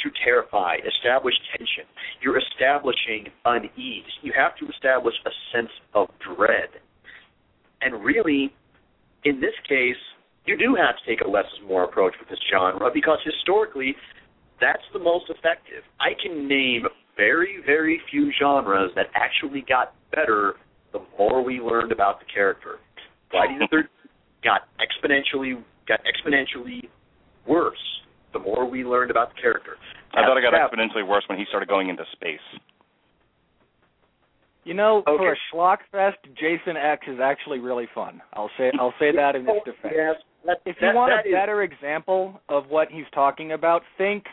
to 0.03 0.11
terrify, 0.25 0.77
establish 0.87 1.35
tension. 1.57 1.85
You're 2.23 2.39
establishing 2.39 3.29
unease. 3.45 4.11
You 4.23 4.33
have 4.37 4.57
to 4.57 4.69
establish 4.69 5.15
a 5.25 5.31
sense 5.55 5.71
of 5.95 6.09
dread. 6.21 6.69
And 7.81 8.05
really, 8.05 8.53
in 9.25 9.41
this 9.41 9.55
case, 9.69 9.97
you 10.45 10.57
do 10.57 10.77
have 10.77 10.97
to 10.97 11.03
take 11.07 11.27
a 11.27 11.29
less 11.29 11.47
is 11.47 11.69
more 11.69 11.85
approach 11.85 12.15
with 12.21 12.29
this 12.29 12.39
genre 12.51 12.91
because 12.93 13.19
historically, 13.25 13.97
that's 14.61 14.85
the 14.93 14.99
most 14.99 15.27
effective. 15.29 15.83
I 16.01 16.11
can 16.21 16.47
name 16.47 16.85
very, 17.17 17.59
very 17.65 18.01
few 18.11 18.31
genres 18.39 18.91
that 18.95 19.07
actually 19.15 19.65
got 19.69 19.95
better 20.15 20.55
the 20.93 21.01
more 21.19 21.43
we 21.43 21.61
learned 21.61 21.93
about 21.93 22.21
the 22.21 22.27
character. 22.33 22.77
Friday 23.31 23.59
the 23.59 23.69
Thirteenth 23.71 23.91
got 24.45 24.63
exponentially 24.79 25.63
got 25.89 26.01
exponentially 26.05 26.89
worse 27.47 27.77
the 28.37 28.45
more 28.45 28.69
we 28.69 28.85
learned 28.85 29.11
about 29.11 29.35
the 29.35 29.41
character. 29.41 29.77
I 30.15 30.23
thought 30.23 30.37
it 30.37 30.43
got 30.43 30.53
Now, 30.53 30.69
exponentially 30.69 31.07
worse 31.07 31.25
when 31.29 31.39
he 31.39 31.45
started 31.49 31.69
going 31.69 31.89
into 31.89 32.05
space. 32.13 32.41
You 34.65 34.75
know, 34.75 35.03
for 35.05 35.15
Okay. 35.15 35.39
a 35.39 35.55
schlock 35.55 35.79
fest, 35.93 36.19
Jason 36.35 36.77
X 36.77 37.07
is 37.07 37.21
actually 37.21 37.61
really 37.61 37.87
fun. 37.95 38.21
I'll 38.33 38.51
say 38.59 38.73
I'll 38.81 38.95
say 38.99 39.13
that 39.13 39.37
in 39.37 39.43
its 39.49 39.59
oh, 39.61 39.65
defense. 39.65 39.95
Yes, 39.97 40.17
that, 40.45 40.61
If 40.67 40.77
you 40.81 40.89
that- 40.89 40.95
want 40.95 41.13
that 41.13 41.25
a 41.25 41.29
is- 41.29 41.35
better 41.35 41.63
example 41.63 42.41
of 42.49 42.69
what 42.69 42.91
he's 42.91 43.07
talking 43.13 43.53
about, 43.53 43.83
think 43.97 44.27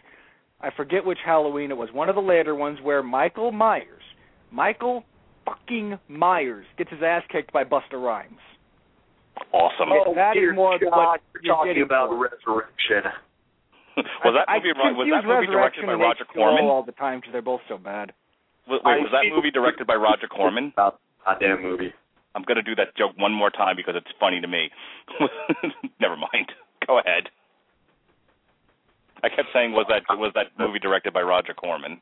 I 0.59 0.69
forget 0.71 1.05
which 1.05 1.19
Halloween 1.23 1.69
it 1.71 1.77
was, 1.77 1.91
one 1.91 2.09
of 2.09 2.15
the 2.15 2.21
later 2.21 2.55
ones 2.55 2.79
where 2.81 3.03
Michael 3.03 3.51
Myers, 3.51 4.01
Michael 4.49 5.03
fucking 5.45 5.99
Myers 6.07 6.65
gets 6.77 6.89
his 6.89 7.03
ass 7.03 7.23
kicked 7.29 7.51
by 7.51 7.63
Busta 7.63 8.01
Rhymes. 8.01 8.39
Awesome. 9.51 9.89
oh, 9.91 10.13
that 10.15 10.31
is 10.35 10.37
oh, 10.37 10.39
dear 10.39 10.53
more 10.53 10.79
God, 10.79 10.89
what 10.89 11.21
you're 11.33 11.43
you're 11.43 11.55
talking 11.55 11.81
about 11.83 12.09
for. 12.09 12.17
resurrection. 12.17 13.11
Was 13.97 14.33
that 14.33 14.49
I, 14.49 14.57
movie 14.57 14.73
I 14.75 14.91
was 14.91 15.07
that 15.11 15.27
movie 15.27 15.47
directed 15.47 15.85
by 15.85 15.93
Roger 15.93 16.25
Corman? 16.25 16.65
all 16.65 16.83
the 16.83 16.93
time 16.93 17.19
because 17.19 17.33
they're 17.33 17.41
both 17.41 17.61
so 17.67 17.77
bad. 17.77 18.13
Wait, 18.67 18.81
I 18.85 18.97
was 18.97 19.11
that 19.11 19.27
movie 19.33 19.51
directed 19.51 19.87
by 19.87 19.95
Roger 19.95 20.27
Corman? 20.27 20.71
About 20.73 20.99
that 21.25 21.39
damn 21.39 21.61
movie. 21.61 21.93
I'm 22.35 22.43
gonna 22.43 22.63
do 22.63 22.75
that 22.75 22.95
joke 22.97 23.13
one 23.17 23.33
more 23.33 23.49
time 23.49 23.75
because 23.75 23.95
it's 23.95 24.09
funny 24.19 24.41
to 24.41 24.47
me. 24.47 24.69
Never 26.01 26.17
mind. 26.17 26.51
Go 26.87 26.99
ahead. 26.99 27.29
I 29.23 29.29
kept 29.29 29.49
saying 29.53 29.71
was 29.71 29.85
that 29.89 30.03
was 30.17 30.33
that 30.35 30.47
movie 30.57 30.79
directed 30.79 31.13
by 31.13 31.21
Roger 31.21 31.53
Corman? 31.53 32.01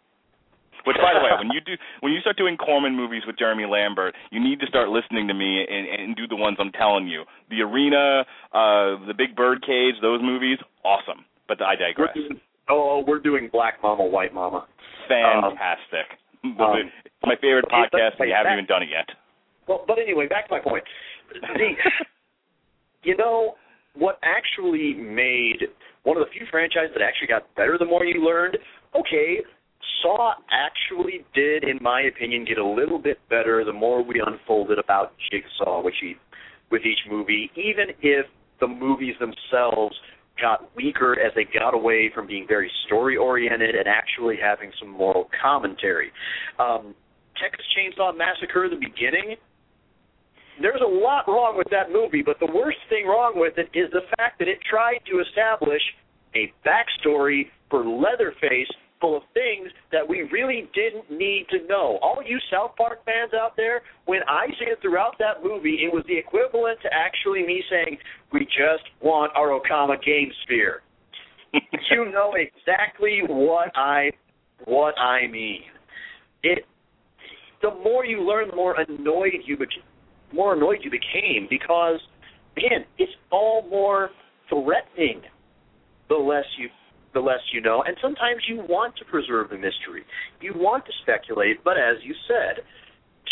Which, 0.85 0.97
by 0.97 1.13
the 1.13 1.21
way, 1.21 1.29
when 1.37 1.51
you 1.53 1.61
do 1.61 1.73
when 1.99 2.11
you 2.11 2.19
start 2.21 2.37
doing 2.37 2.57
Corman 2.57 2.95
movies 2.95 3.21
with 3.27 3.37
Jeremy 3.37 3.65
Lambert, 3.65 4.15
you 4.31 4.41
need 4.41 4.59
to 4.61 4.67
start 4.67 4.89
listening 4.89 5.27
to 5.27 5.33
me 5.33 5.65
and, 5.69 5.87
and 5.87 6.15
do 6.15 6.25
the 6.27 6.35
ones 6.35 6.57
I'm 6.59 6.71
telling 6.71 7.07
you. 7.07 7.23
The 7.49 7.61
Arena, 7.61 8.25
uh, 8.53 9.05
the 9.05 9.13
Big 9.15 9.35
Bird 9.35 9.61
Cage, 9.61 9.95
those 10.01 10.21
movies, 10.23 10.57
awesome. 10.83 11.25
But 11.51 11.61
I 11.65 11.73
We're 11.73 11.91
digress. 11.91 12.15
doing, 12.15 12.39
oh, 12.69 13.03
we're 13.05 13.19
doing 13.19 13.49
Black 13.51 13.73
Mama, 13.83 14.05
White 14.05 14.33
Mama. 14.33 14.67
Fantastic. 15.09 16.07
um, 16.45 16.87
it's 17.03 17.13
my 17.25 17.35
favorite 17.41 17.65
podcast, 17.65 18.15
and 18.19 18.29
you 18.29 18.35
haven't 18.35 18.53
even 18.53 18.65
done 18.67 18.83
it 18.83 18.89
yet. 18.89 19.05
Well, 19.67 19.83
but 19.85 19.99
anyway, 19.99 20.27
back 20.29 20.47
to 20.47 20.55
my 20.55 20.61
point. 20.61 20.85
The, 21.33 21.75
you 23.03 23.17
know 23.17 23.55
what 23.95 24.17
actually 24.23 24.93
made 24.93 25.67
one 26.03 26.15
of 26.15 26.23
the 26.23 26.31
few 26.31 26.47
franchises 26.49 26.91
that 26.95 27.03
actually 27.03 27.27
got 27.27 27.53
better 27.55 27.77
the 27.77 27.83
more 27.83 28.05
you 28.05 28.23
learned? 28.23 28.57
Okay, 28.95 29.39
Saw 30.01 30.35
actually 30.51 31.25
did, 31.35 31.65
in 31.65 31.79
my 31.81 32.03
opinion, 32.03 32.45
get 32.45 32.59
a 32.59 32.65
little 32.65 32.97
bit 32.97 33.19
better 33.29 33.65
the 33.65 33.73
more 33.73 34.01
we 34.01 34.23
unfolded 34.25 34.79
about 34.79 35.11
Jigsaw, 35.29 35.83
which 35.83 35.95
he, 35.99 36.15
with 36.71 36.83
each 36.85 37.11
movie, 37.11 37.51
even 37.57 37.93
if 38.01 38.25
the 38.61 38.67
movies 38.67 39.15
themselves 39.19 39.93
got 40.41 40.75
weaker 40.75 41.19
as 41.19 41.31
they 41.35 41.45
got 41.45 41.73
away 41.73 42.11
from 42.13 42.27
being 42.27 42.45
very 42.47 42.71
story 42.85 43.15
oriented 43.15 43.75
and 43.75 43.87
actually 43.87 44.37
having 44.41 44.71
some 44.79 44.89
moral 44.89 45.29
commentary. 45.41 46.11
Um, 46.59 46.95
Texas 47.41 47.65
Chainsaw 47.77 48.17
Massacre, 48.17 48.67
the 48.69 48.75
beginning, 48.75 49.37
there's 50.61 50.81
a 50.81 50.87
lot 50.87 51.27
wrong 51.27 51.57
with 51.57 51.67
that 51.71 51.91
movie, 51.91 52.21
but 52.21 52.37
the 52.39 52.51
worst 52.53 52.77
thing 52.89 53.07
wrong 53.07 53.33
with 53.35 53.57
it 53.57 53.69
is 53.77 53.89
the 53.91 54.01
fact 54.17 54.39
that 54.39 54.47
it 54.47 54.59
tried 54.69 54.99
to 55.09 55.21
establish 55.21 55.81
a 56.35 56.51
backstory 56.65 57.47
for 57.69 57.85
Leatherface 57.85 58.69
full 59.01 59.17
of 59.17 59.23
things 59.33 59.69
that 59.91 60.07
we 60.07 60.21
really 60.31 60.69
didn't 60.73 61.09
need 61.11 61.47
to 61.49 61.67
know. 61.67 61.99
All 62.01 62.21
you 62.25 62.39
South 62.51 62.75
Park 62.77 63.03
fans 63.03 63.31
out 63.33 63.57
there, 63.57 63.81
when 64.05 64.21
I 64.29 64.47
say 64.59 64.71
it 64.71 64.79
throughout 64.81 65.15
that 65.19 65.43
movie, 65.43 65.79
it 65.83 65.91
was 65.91 66.03
the 66.07 66.17
equivalent 66.17 66.79
to 66.83 66.89
actually 66.93 67.45
me 67.45 67.63
saying, 67.69 67.97
we 68.31 68.41
just 68.41 68.83
want 69.01 69.31
our 69.35 69.49
Okama 69.49 70.01
game 70.03 70.31
sphere. 70.43 70.81
you 71.53 72.11
know 72.11 72.33
exactly 72.35 73.21
what 73.27 73.75
I 73.75 74.11
what 74.65 74.97
I 74.97 75.27
mean. 75.27 75.63
It 76.43 76.65
the 77.61 77.71
more 77.83 78.05
you 78.05 78.21
learn, 78.21 78.49
the 78.49 78.55
more 78.55 78.79
annoyed 78.79 79.41
you 79.45 79.57
became 79.57 79.83
more 80.33 80.55
annoyed 80.55 80.77
you 80.81 80.91
became 80.91 81.47
because 81.49 81.99
man, 82.55 82.85
it's 82.97 83.11
all 83.31 83.67
more 83.69 84.11
threatening 84.49 85.21
the 86.09 86.15
less 86.15 86.45
you 86.57 86.69
the 87.13 87.19
less 87.19 87.39
you 87.53 87.61
know. 87.61 87.83
And 87.85 87.97
sometimes 88.01 88.41
you 88.47 88.57
want 88.57 88.95
to 88.97 89.05
preserve 89.05 89.49
the 89.49 89.55
mystery. 89.55 90.03
You 90.39 90.53
want 90.55 90.85
to 90.85 90.91
speculate, 91.03 91.63
but 91.63 91.77
as 91.77 91.97
you 92.03 92.13
said, 92.27 92.63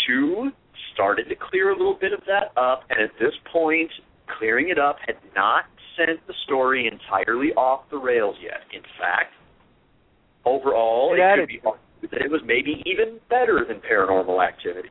two 0.06 0.50
started 0.94 1.28
to 1.28 1.34
clear 1.50 1.70
a 1.70 1.76
little 1.76 1.96
bit 2.00 2.12
of 2.12 2.20
that 2.26 2.58
up 2.60 2.82
and 2.90 3.00
at 3.00 3.10
this 3.18 3.32
point 3.52 3.90
clearing 4.38 4.68
it 4.68 4.78
up 4.78 4.96
had 5.06 5.16
not 5.34 5.64
sent 5.96 6.24
the 6.26 6.34
story 6.44 6.90
entirely 6.90 7.52
off 7.54 7.82
the 7.90 7.96
rails 7.96 8.36
yet. 8.42 8.60
In 8.72 8.82
fact, 8.98 9.32
overall 10.44 11.14
It 11.14 11.20
it, 11.20 11.40
could 11.40 11.48
be 11.48 11.60
argued 11.64 12.10
that 12.12 12.22
it 12.22 12.30
was 12.30 12.40
maybe 12.44 12.82
even 12.86 13.18
better 13.28 13.64
than 13.66 13.80
paranormal 13.80 14.46
activity. 14.46 14.90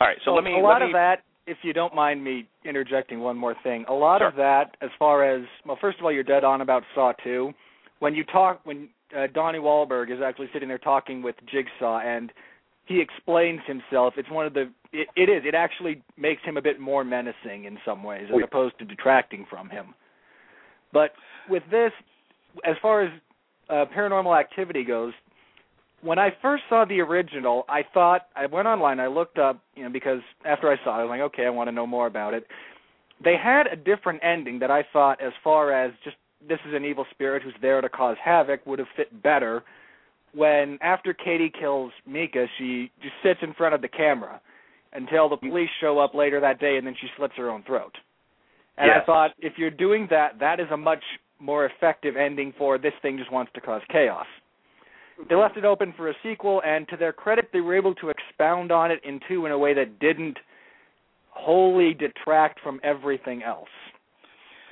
All 0.00 0.06
right, 0.06 0.16
so 0.24 0.32
let 0.32 0.44
me. 0.44 0.52
a 0.52 0.56
lot 0.58 0.80
let 0.80 0.82
of 0.82 0.92
that, 0.92 1.16
if 1.46 1.58
you 1.62 1.72
don't 1.72 1.94
mind 1.94 2.22
me 2.22 2.48
interjecting 2.64 3.20
one 3.20 3.36
more 3.36 3.54
thing, 3.62 3.84
a 3.88 3.92
lot 3.92 4.22
of 4.22 4.34
that, 4.36 4.76
as 4.82 4.90
far 4.98 5.24
as 5.24 5.44
well, 5.64 5.78
first 5.80 5.98
of 5.98 6.04
all, 6.04 6.12
you're 6.12 6.24
dead 6.24 6.44
on 6.44 6.60
about 6.60 6.82
Saw 6.94 7.12
two. 7.22 7.52
When 7.98 8.14
you 8.14 8.24
talk, 8.24 8.60
when 8.64 8.88
uh, 9.16 9.26
Donnie 9.32 9.58
Wahlberg 9.58 10.10
is 10.10 10.20
actually 10.24 10.48
sitting 10.52 10.68
there 10.68 10.78
talking 10.78 11.22
with 11.22 11.36
Jigsaw, 11.50 12.00
and 12.00 12.32
he 12.86 13.00
explains 13.00 13.60
himself. 13.66 14.14
It's 14.16 14.30
one 14.30 14.46
of 14.46 14.54
the. 14.54 14.70
It, 14.92 15.08
it 15.16 15.28
is. 15.28 15.42
It 15.44 15.54
actually 15.54 16.02
makes 16.16 16.42
him 16.42 16.56
a 16.56 16.62
bit 16.62 16.80
more 16.80 17.04
menacing 17.04 17.64
in 17.64 17.78
some 17.84 18.02
ways, 18.02 18.28
as 18.32 18.40
opposed 18.42 18.78
to 18.78 18.84
detracting 18.84 19.46
from 19.48 19.68
him. 19.68 19.94
But 20.92 21.10
with 21.48 21.62
this, 21.70 21.92
as 22.64 22.76
far 22.80 23.02
as 23.02 23.10
uh, 23.68 23.84
Paranormal 23.94 24.38
Activity 24.38 24.84
goes, 24.84 25.12
when 26.02 26.18
I 26.18 26.30
first 26.40 26.62
saw 26.68 26.84
the 26.84 27.00
original, 27.00 27.64
I 27.68 27.82
thought 27.92 28.28
I 28.36 28.46
went 28.46 28.68
online, 28.68 29.00
I 29.00 29.08
looked 29.08 29.38
up, 29.38 29.60
you 29.74 29.82
know, 29.82 29.90
because 29.90 30.20
after 30.44 30.70
I 30.70 30.76
saw 30.84 30.96
it, 30.96 31.00
I 31.00 31.04
was 31.04 31.10
like, 31.10 31.20
okay, 31.20 31.46
I 31.46 31.50
want 31.50 31.68
to 31.68 31.72
know 31.72 31.86
more 31.86 32.06
about 32.06 32.34
it. 32.34 32.46
They 33.24 33.34
had 33.42 33.66
a 33.66 33.76
different 33.76 34.20
ending 34.22 34.58
that 34.60 34.70
I 34.70 34.84
thought, 34.92 35.20
as 35.22 35.32
far 35.42 35.72
as 35.72 35.92
just 36.04 36.16
this 36.48 36.58
is 36.68 36.74
an 36.74 36.84
evil 36.84 37.06
spirit 37.10 37.42
who's 37.42 37.54
there 37.60 37.80
to 37.80 37.88
cause 37.88 38.16
havoc, 38.22 38.64
would 38.66 38.78
have 38.78 38.88
fit 38.96 39.22
better. 39.22 39.62
When 40.34 40.78
after 40.82 41.12
Katie 41.14 41.50
kills 41.58 41.92
Micah, 42.06 42.46
she 42.58 42.90
just 43.02 43.14
sits 43.22 43.40
in 43.42 43.54
front 43.54 43.74
of 43.74 43.80
the 43.82 43.88
camera 43.88 44.40
until 44.92 45.28
the 45.28 45.36
police 45.36 45.70
show 45.80 45.98
up 45.98 46.14
later 46.14 46.40
that 46.40 46.58
day, 46.60 46.76
and 46.76 46.86
then 46.86 46.94
she 47.00 47.08
slits 47.16 47.34
her 47.36 47.50
own 47.50 47.62
throat. 47.64 47.96
And 48.78 48.86
Yes. 48.88 49.02
I 49.02 49.06
thought, 49.06 49.30
if 49.38 49.58
you're 49.58 49.70
doing 49.70 50.06
that, 50.08 50.38
that 50.38 50.60
is 50.60 50.70
a 50.70 50.76
much 50.76 51.02
more 51.38 51.64
effective 51.66 52.16
ending 52.16 52.52
for 52.52 52.78
this 52.78 52.94
thing 53.02 53.18
just 53.18 53.30
wants 53.30 53.52
to 53.52 53.60
cause 53.60 53.82
chaos. 53.90 54.26
They 55.28 55.34
left 55.34 55.56
it 55.56 55.64
open 55.64 55.92
for 55.94 56.08
a 56.10 56.14
sequel, 56.22 56.60
and 56.62 56.86
to 56.88 56.96
their 56.96 57.12
credit, 57.12 57.50
they 57.52 57.60
were 57.60 57.74
able 57.74 57.94
to 57.96 58.10
expound 58.10 58.70
on 58.70 58.90
it 58.90 59.02
in 59.04 59.18
two 59.28 59.46
in 59.46 59.52
a 59.52 59.58
way 59.58 59.72
that 59.74 59.98
didn't 59.98 60.38
wholly 61.30 61.94
detract 61.94 62.60
from 62.60 62.80
everything 62.82 63.42
else. 63.42 63.68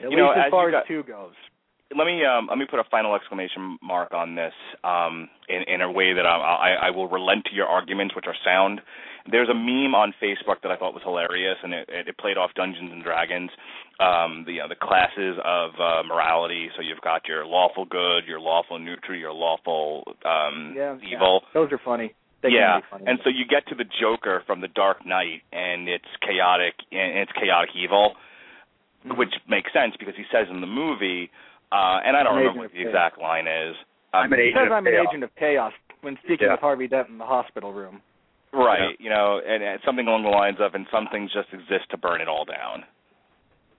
At 0.03 0.11
You 0.11 0.16
know, 0.16 0.29
least 0.29 0.39
as 0.39 0.45
as 0.47 0.51
far 0.51 0.62
you 0.70 0.77
as 0.77 0.81
got- 0.81 0.87
two 0.87 1.03
goes. 1.05 1.35
Let 1.97 2.07
me 2.07 2.25
um, 2.25 2.47
let 2.49 2.59
me 2.59 2.67
put 2.69 2.81
a 2.81 2.85
final 2.91 3.15
exclamation 3.15 3.79
mark 3.83 4.13
on 4.13 4.35
this 4.35 4.53
um, 4.83 5.29
in 5.49 5.63
in 5.67 5.81
a 5.81 5.91
way 5.91 6.13
that 6.15 6.27
I, 6.27 6.37
I, 6.37 6.87
I 6.89 6.91
will 6.91 7.09
relent 7.09 7.45
to 7.47 7.55
your 7.55 7.67
arguments, 7.67 8.15
which 8.15 8.27
are 8.27 8.37
sound. 8.45 8.81
There's 9.31 9.49
a 9.49 9.55
meme 9.55 9.95
on 9.95 10.13
Facebook 10.23 10.61
that 10.63 10.71
I 10.71 10.77
thought 10.77 10.93
was 10.93 11.03
hilarious, 11.03 11.57
and 11.63 11.73
it, 11.73 11.89
it, 11.89 12.19
played 12.19 12.37
off 12.37 12.51
Dungeons 12.55 12.91
and 12.93 13.03
Dragons, 13.03 13.51
um, 13.99 14.45
the 14.45 14.53
you 14.53 14.59
know, 14.61 14.69
the 14.69 14.77
classes 14.77 15.39
of 15.43 15.71
uh, 15.81 16.03
morality. 16.07 16.69
So 16.77 16.83
you've 16.83 17.01
got 17.01 17.27
your 17.27 17.47
lawful 17.47 17.87
good, 17.87 18.27
your 18.29 18.39
lawful 18.39 18.79
neutral, 18.79 19.17
your 19.19 19.33
lawful 19.33 20.05
um, 20.27 20.75
Yeah, 20.77 20.97
evil. 21.01 21.41
yeah. 21.43 21.49
Those 21.55 21.73
are 21.73 21.81
funny. 21.83 22.13
They 22.43 22.51
yeah, 22.51 22.81
funny. 22.91 23.05
and 23.07 23.19
so 23.25 23.31
you 23.31 23.47
get 23.49 23.67
to 23.69 23.75
the 23.75 23.89
Joker 23.99 24.43
from 24.47 24.61
the 24.61 24.69
Dark 24.69 25.07
Knight, 25.07 25.41
and 25.51 25.89
it's 25.89 26.05
chaotic, 26.21 26.75
and 26.93 27.17
it's 27.25 27.33
chaotic 27.33 27.71
evil, 27.75 28.17
Mhm. 29.07 29.17
which 29.17 29.33
makes 29.49 29.73
sense 29.73 29.97
because 29.99 30.17
he 30.17 30.25
says 30.31 30.49
in 30.51 30.61
the 30.61 30.67
movie, 30.67 31.31
uh, 31.75 31.99
and 32.07 32.16
I 32.16 32.22
don't 32.22 32.37
remember 32.37 32.61
what 32.62 32.70
the 32.72 32.79
chaos. 32.79 32.89
exact 32.95 33.18
line 33.20 33.47
is. 33.49 33.75
I'm 34.14 34.33
an 34.33 34.39
agent 34.39 34.57
says 34.62 34.70
I'm 34.72 34.87
an 34.87 34.95
agent 34.95 35.25
of 35.25 35.31
chaos 35.35 35.72
when 36.03 36.16
speaking 36.25 36.47
Yeah. 36.47 36.53
with 36.55 36.61
Harvey 36.61 36.87
Dent 36.87 37.09
in 37.09 37.18
the 37.18 37.27
hospital 37.27 37.72
room. 37.72 38.01
Right, 38.53 38.95
Yeah. 39.01 39.05
you 39.05 39.11
know, 39.11 39.41
and, 39.45 39.62
and 39.62 39.81
something 39.85 40.07
along 40.07 40.22
the 40.22 40.31
lines 40.31 40.59
of, 40.61 40.75
and 40.75 40.87
some 40.93 41.09
things 41.11 41.33
just 41.33 41.49
exist 41.53 41.91
to 41.91 41.97
burn 41.99 42.20
it 42.20 42.29
all 42.29 42.45
down. 42.45 42.85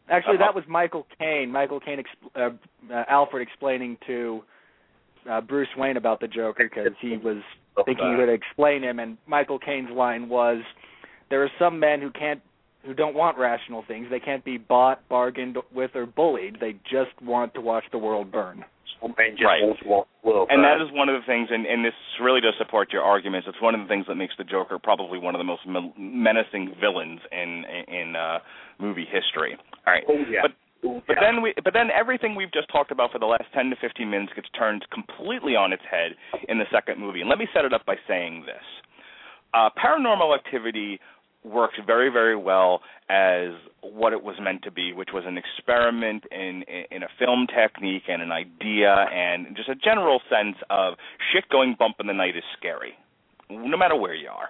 Actually, 0.09 0.35
Uh-huh. 0.35 0.45
that 0.47 0.55
was 0.55 0.65
Michael 0.67 1.07
Caine. 1.17 1.49
Michael 1.51 1.79
Caine, 1.79 2.03
exp- 2.03 2.35
uh, 2.35 2.93
uh, 2.93 3.05
Alfred 3.07 3.41
explaining 3.47 3.97
to 4.05 4.43
uh, 5.29 5.39
Bruce 5.41 5.69
Wayne 5.77 5.97
about 5.97 6.19
the 6.19 6.27
Joker 6.27 6.65
because 6.69 6.91
he 6.99 7.15
was 7.17 7.37
thinking 7.85 8.09
he 8.11 8.15
would 8.15 8.29
explain 8.29 8.83
him, 8.83 8.99
and 8.99 9.17
Michael 9.25 9.57
Caine's 9.57 9.89
line 9.89 10.29
was, 10.29 10.61
"There 11.29 11.41
are 11.43 11.49
some 11.57 11.79
men 11.79 12.01
who 12.01 12.11
can't, 12.11 12.41
who 12.85 12.93
don't 12.93 13.15
want 13.15 13.37
rational 13.37 13.83
things. 13.87 14.07
They 14.09 14.19
can't 14.19 14.43
be 14.43 14.57
bought, 14.57 15.07
bargained 15.09 15.57
with, 15.73 15.91
or 15.95 16.05
bullied. 16.05 16.57
They 16.59 16.73
just 16.83 17.11
want 17.21 17.53
to 17.55 17.61
watch 17.61 17.83
the 17.91 17.97
world 17.97 18.31
burn." 18.31 18.63
And 19.01 19.13
just 19.37 19.43
Right. 19.43 19.61
won't 19.61 19.85
walk 19.85 20.07
slow. 20.23 20.47
And 20.49 20.63
that 20.63 20.81
is 20.81 20.89
one 20.91 21.09
of 21.09 21.19
the 21.19 21.25
things, 21.27 21.49
and, 21.51 21.65
and 21.67 21.83
this 21.85 21.93
really 22.19 22.41
does 22.41 22.55
support 22.57 22.91
your 22.91 23.03
arguments. 23.03 23.47
It's 23.47 23.61
one 23.61 23.75
of 23.75 23.81
the 23.81 23.87
things 23.87 24.05
that 24.07 24.15
makes 24.15 24.33
the 24.37 24.43
Joker 24.43 24.79
probably 24.79 25.19
one 25.19 25.35
of 25.35 25.39
the 25.39 25.43
most 25.43 25.61
menacing 25.67 26.75
villains 26.79 27.19
in 27.31 27.65
in 27.87 28.15
uh, 28.15 28.39
movie 28.79 29.05
history. 29.05 29.57
All 29.85 29.93
right, 29.93 30.03
Oh 30.07 30.17
yeah. 30.29 30.41
but 30.41 30.51
Oh, 30.83 31.01
But 31.07 31.17
yeah. 31.17 31.31
then 31.31 31.41
we, 31.41 31.53
but 31.63 31.73
then 31.73 31.89
everything 31.89 32.35
we've 32.35 32.51
just 32.51 32.69
talked 32.69 32.91
about 32.91 33.11
for 33.11 33.17
the 33.17 33.25
last 33.25 33.45
10 33.53 33.71
to 33.71 33.75
15 33.75 34.07
minutes 34.09 34.33
gets 34.35 34.49
turned 34.57 34.85
completely 34.91 35.55
on 35.55 35.73
its 35.73 35.81
head 35.89 36.11
in 36.47 36.59
the 36.59 36.65
second 36.71 36.99
movie. 36.99 37.21
And 37.21 37.29
let 37.29 37.39
me 37.39 37.47
set 37.53 37.65
it 37.65 37.73
up 37.73 37.85
by 37.85 37.95
saying 38.07 38.43
this: 38.45 38.61
uh, 39.53 39.69
Paranormal 39.77 40.35
Activity 40.35 40.99
works 41.45 41.75
very, 41.85 42.09
very 42.09 42.35
well 42.35 42.81
as 43.09 43.49
what 43.81 44.13
it 44.13 44.23
was 44.23 44.35
meant 44.41 44.63
to 44.63 44.71
be, 44.71 44.93
which 44.93 45.09
was 45.13 45.23
an 45.27 45.37
experiment 45.37 46.23
in 46.31 46.63
in 46.91 47.03
a 47.03 47.07
film 47.19 47.47
technique 47.47 48.03
and 48.07 48.21
an 48.21 48.31
idea 48.31 48.93
and 49.13 49.55
just 49.55 49.69
a 49.69 49.75
general 49.75 50.19
sense 50.29 50.57
of 50.69 50.95
shit 51.31 51.47
going 51.49 51.75
bump 51.77 51.97
in 51.99 52.07
the 52.07 52.13
night 52.13 52.35
is 52.35 52.43
scary, 52.57 52.93
no 53.49 53.77
matter 53.77 53.95
where 53.95 54.15
you 54.15 54.29
are. 54.29 54.49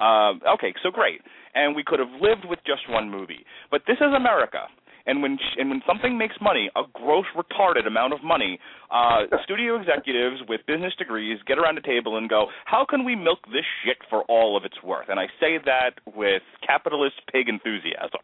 Uh, 0.00 0.34
okay, 0.54 0.72
so 0.82 0.90
great, 0.90 1.20
and 1.54 1.74
we 1.74 1.82
could 1.84 1.98
have 1.98 2.20
lived 2.20 2.44
with 2.44 2.60
just 2.64 2.82
one 2.88 3.10
movie, 3.10 3.44
but 3.70 3.82
this 3.86 3.96
is 3.96 4.14
America. 4.14 4.68
And 5.08 5.22
when 5.22 5.38
sh- 5.38 5.56
and 5.58 5.70
when 5.70 5.82
something 5.86 6.18
makes 6.18 6.36
money, 6.40 6.70
a 6.76 6.82
gross 6.92 7.24
retarded 7.34 7.86
amount 7.86 8.12
of 8.12 8.22
money, 8.22 8.60
uh, 8.90 9.24
studio 9.44 9.80
executives 9.80 10.42
with 10.48 10.60
business 10.66 10.92
degrees 10.98 11.38
get 11.46 11.58
around 11.58 11.78
a 11.78 11.82
table 11.82 12.18
and 12.18 12.28
go, 12.28 12.46
"How 12.66 12.84
can 12.84 13.04
we 13.04 13.16
milk 13.16 13.40
this 13.46 13.64
shit 13.84 13.96
for 14.10 14.22
all 14.28 14.56
of 14.56 14.64
its 14.64 14.76
worth?" 14.84 15.08
And 15.08 15.18
I 15.18 15.26
say 15.40 15.58
that 15.64 15.98
with 16.14 16.42
capitalist 16.64 17.16
pig 17.32 17.48
enthusiasm. 17.48 18.20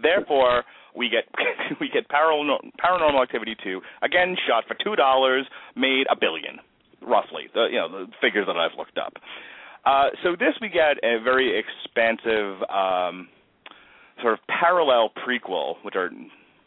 Therefore, 0.00 0.64
we 0.94 1.08
get 1.08 1.24
we 1.80 1.88
get 1.88 2.08
paranormal, 2.08 2.70
paranormal 2.78 3.20
activity 3.20 3.56
two 3.62 3.80
again 4.02 4.36
shot 4.46 4.64
for 4.66 4.76
two 4.82 4.96
dollars, 4.96 5.46
made 5.76 6.06
a 6.10 6.16
billion, 6.16 6.58
roughly. 7.02 7.48
The 7.52 7.66
you 7.70 7.78
know 7.78 7.88
the 7.90 8.06
figures 8.20 8.46
that 8.46 8.56
I've 8.56 8.78
looked 8.78 8.98
up. 8.98 9.14
Uh, 9.84 10.08
so 10.22 10.32
this 10.32 10.54
we 10.62 10.68
get 10.68 10.96
a 11.04 11.22
very 11.22 11.60
expansive 11.60 12.62
um, 12.70 13.28
sort 14.20 14.34
of 14.34 14.40
parallel 14.46 15.10
prequel, 15.10 15.76
which 15.82 15.94
are 15.96 16.10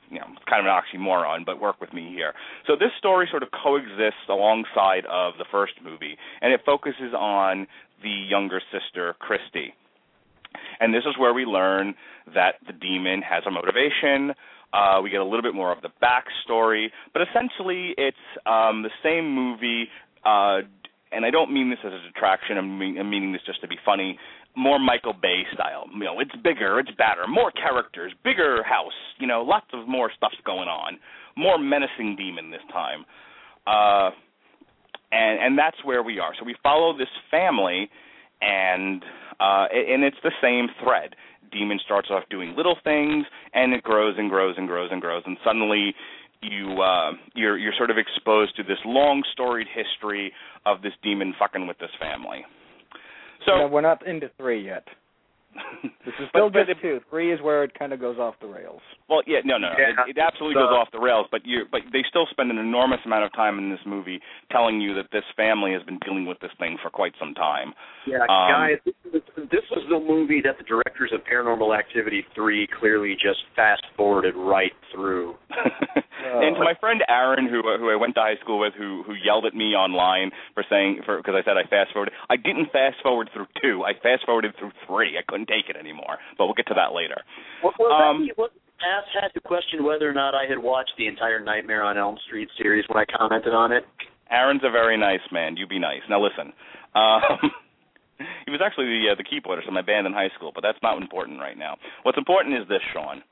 you 0.10 0.20
know 0.20 0.28
kind 0.50 0.66
of 0.66 0.66
an 0.66 0.72
oxymoron, 0.72 1.46
but 1.46 1.60
work 1.60 1.80
with 1.82 1.94
me 1.94 2.12
here. 2.14 2.34
So 2.66 2.74
this 2.74 2.92
story 2.98 3.28
sort 3.30 3.44
of 3.44 3.50
coexists 3.52 4.28
alongside 4.30 5.06
of 5.10 5.34
the 5.38 5.46
first 5.52 5.74
movie, 5.84 6.18
and 6.42 6.54
it 6.54 6.62
focuses 6.66 7.14
on 7.18 7.68
the 8.04 8.10
younger 8.10 8.62
sister 8.72 9.16
Kristi. 9.22 9.74
And 10.80 10.94
this 10.94 11.04
is 11.08 11.18
where 11.18 11.34
we 11.34 11.46
learn 11.46 11.96
that 12.34 12.56
the 12.66 12.74
demon 12.74 13.22
has 13.22 13.44
a 13.46 13.52
motivation. 13.52 14.34
Uh, 14.74 15.00
we 15.02 15.10
get 15.10 15.22
a 15.22 15.24
little 15.24 15.42
bit 15.42 15.56
more 15.56 15.72
of 15.72 15.82
the 15.82 15.90
backstory, 16.02 16.88
but 17.14 17.22
essentially 17.22 17.94
it's 17.98 18.18
um, 18.46 18.84
the 18.84 18.92
same 19.04 19.34
movie. 19.34 19.88
Uh, 20.26 20.68
and 21.12 21.26
I 21.26 21.32
don't 21.32 21.54
mean 21.54 21.70
this 21.70 21.80
as 21.86 21.94
a 21.94 22.02
detraction. 22.12 22.58
I'm, 22.58 22.78
mean, 22.78 22.98
I'm 22.98 23.10
meaning 23.10 23.32
this 23.32 23.42
just 23.46 23.62
to 23.62 23.68
be 23.68 23.78
funny. 23.86 24.20
More 24.58 24.80
Michael 24.80 25.14
Bay 25.14 25.44
style. 25.54 25.86
You 25.94 26.04
know, 26.04 26.20
it's 26.20 26.36
bigger, 26.44 26.80
it's 26.80 26.92
badder, 26.98 27.28
more 27.30 27.52
characters, 27.52 28.12
bigger 28.24 28.64
house. 28.64 28.98
You 29.20 29.28
know, 29.28 29.44
lots 29.44 29.68
of 29.74 29.88
more 29.88 30.12
stuff 30.16 30.34
going 30.46 30.68
on. 30.68 30.98
More 31.38 31.60
menacing 31.60 32.16
demon 32.18 32.50
this 32.50 32.66
time. 32.74 33.06
Uh, 33.68 34.12
and 35.12 35.40
and 35.40 35.58
that's 35.58 35.78
where 35.84 36.04
we 36.04 36.20
are. 36.20 36.34
So 36.40 36.46
we 36.46 36.56
follow 36.64 36.98
this 36.98 37.08
family, 37.30 37.90
and 38.42 39.04
uh, 39.40 39.68
and 39.72 40.04
it's 40.04 40.18
the 40.24 40.32
same 40.42 40.68
thread. 40.84 41.16
Demon 41.52 41.80
starts 41.86 42.10
off 42.12 42.24
doing 42.30 42.56
little 42.58 42.76
things, 42.84 43.26
and 43.54 43.74
it 43.74 43.84
grows 43.84 44.16
and 44.18 44.30
grows 44.30 44.56
and 44.58 44.68
grows 44.68 44.90
and 44.92 45.00
grows, 45.00 45.24
and 45.26 45.38
suddenly 45.46 45.94
you 46.42 46.82
uh, 46.82 47.12
you're 47.36 47.58
you're 47.58 47.74
sort 47.78 47.90
of 47.90 47.98
exposed 47.98 48.56
to 48.58 48.64
this 48.64 48.80
long 48.86 49.24
storied 49.32 49.68
history 49.74 50.34
of 50.66 50.82
this 50.82 50.94
demon 51.04 51.34
fucking 51.40 51.68
with 51.68 51.78
this 51.80 51.92
family. 52.00 52.44
So 53.46 53.56
Yeah, 53.56 53.68
we're 53.68 53.82
not 53.82 54.06
into 54.08 54.30
three 54.38 54.66
yet. 54.66 54.88
This 56.06 56.14
is 56.20 56.30
still 56.30 56.50
But- 56.50 56.66
but 56.66 56.68
just 56.68 56.82
two. 56.82 57.00
Three 57.10 57.32
is 57.32 57.42
where 57.42 57.64
it 57.64 57.74
kind 57.78 57.92
of 57.94 58.00
goes 58.00 58.18
off 58.18 58.36
the 58.40 58.48
rails. 58.48 58.82
Well, 59.10 59.22
yeah, 59.26 59.40
no, 59.44 59.58
no, 59.58 59.70
no. 59.70 59.76
Yeah. 59.78 59.92
It, 60.08 60.16
it 60.16 60.18
absolutely 60.18 60.56
So- 60.56 60.68
goes 60.68 60.74
off 60.76 60.92
the 60.92 61.00
rails. 61.00 61.28
But 61.32 61.46
you, 61.46 61.66
but 61.72 61.82
they 61.92 62.04
still 62.10 62.26
spend 62.32 62.52
an 62.52 62.58
enormous 62.58 63.00
amount 63.06 63.26
of 63.26 63.34
time 63.34 63.58
in 63.58 63.70
this 63.70 63.80
movie 63.86 64.22
telling 64.52 64.80
you 64.82 64.94
that 64.96 65.12
this 65.12 65.24
family 65.36 65.74
has 65.74 65.84
been 65.84 66.00
dealing 66.00 66.26
with 66.26 66.40
this 66.40 66.52
thing 66.60 66.78
for 66.82 66.90
quite 66.90 67.14
some 67.20 67.34
time. 67.34 67.74
Yeah, 68.06 68.22
Um, 68.30 68.50
guys, 68.52 68.80
this 68.86 68.96
was, 69.12 69.22
this 69.52 69.64
was 69.72 69.84
the 69.90 70.00
movie 70.00 70.42
that 70.42 70.58
the 70.58 70.64
directors 70.64 71.12
of 71.14 71.24
Paranormal 71.26 71.78
Activity 71.78 72.26
3 72.36 72.68
clearly 72.80 73.16
just 73.16 73.40
fast 73.56 73.84
forwarded 73.96 74.36
right 74.36 74.74
through. 74.94 75.36
and 75.52 76.56
to 76.56 76.64
my 76.64 76.74
friend 76.80 77.04
Aaron, 77.10 77.48
who 77.48 77.62
who 77.78 77.90
I 77.92 77.96
went 77.96 78.16
to 78.16 78.22
high 78.22 78.38
school 78.42 78.60
with, 78.60 78.74
who 78.78 79.04
who 79.04 79.14
yelled 79.24 79.46
at 79.46 79.54
me 79.54 79.76
online 79.76 80.32
for 80.54 80.64
saying 80.70 81.02
for 81.06 81.18
because 81.18 81.36
I 81.36 81.44
said 81.44 81.58
I 81.58 81.64
fast 81.70 81.92
forwarded. 81.94 82.14
I 82.30 82.36
didn't 82.38 82.72
fast 82.72 82.98
forward 83.02 83.30
through 83.34 83.48
two. 83.62 83.84
I 83.84 83.94
fast 84.02 84.26
forwarded 84.26 84.56
through 84.58 84.72
three. 84.86 85.18
I 85.18 85.22
couldn't 85.28 85.47
take 85.48 85.70
it 85.70 85.76
anymore. 85.76 86.18
But 86.38 86.46
we'll 86.46 86.54
get 86.56 86.68
to 86.68 86.76
that 86.76 86.94
later. 86.94 87.22
Well, 87.64 87.74
well 87.80 87.92
Um, 87.92 88.28
that 88.38 88.52
asked 88.86 89.10
had 89.20 89.34
to 89.34 89.42
question 89.42 89.84
whether 89.84 90.10
or 90.10 90.14
not 90.14 90.36
I 90.36 90.46
had 90.48 90.60
watched 90.60 90.94
the 90.98 91.08
entire 91.08 91.40
Nightmare 91.40 91.84
on 91.84 91.98
Elm 91.98 92.18
Street 92.28 92.50
series 92.62 92.86
when 92.88 93.02
I 93.02 93.06
commented 93.06 93.54
on 93.54 93.72
it. 93.72 93.86
Aaron's 94.30 94.62
a 94.64 94.72
very 94.72 94.98
nice 94.98 95.24
man. 95.32 95.58
You 95.58 95.68
be 95.68 95.80
nice. 95.80 96.02
Now 96.10 96.22
listen. 96.22 96.54
Um, 96.94 97.52
he 98.46 98.52
was 98.52 98.62
actually 98.64 98.86
the 98.86 99.14
uh, 99.14 99.16
the 99.16 99.24
keyboardist 99.24 99.68
in 99.68 99.74
my 99.74 99.82
band 99.82 100.06
in 100.06 100.14
high 100.14 100.30
school, 100.36 100.52
but 100.54 100.62
that's 100.62 100.78
not 100.84 101.02
important 101.02 101.40
right 101.40 101.58
now. 101.58 101.78
What's 102.04 102.18
important 102.18 102.56
is 102.56 102.68
this, 102.68 102.82
Sean. 102.94 103.24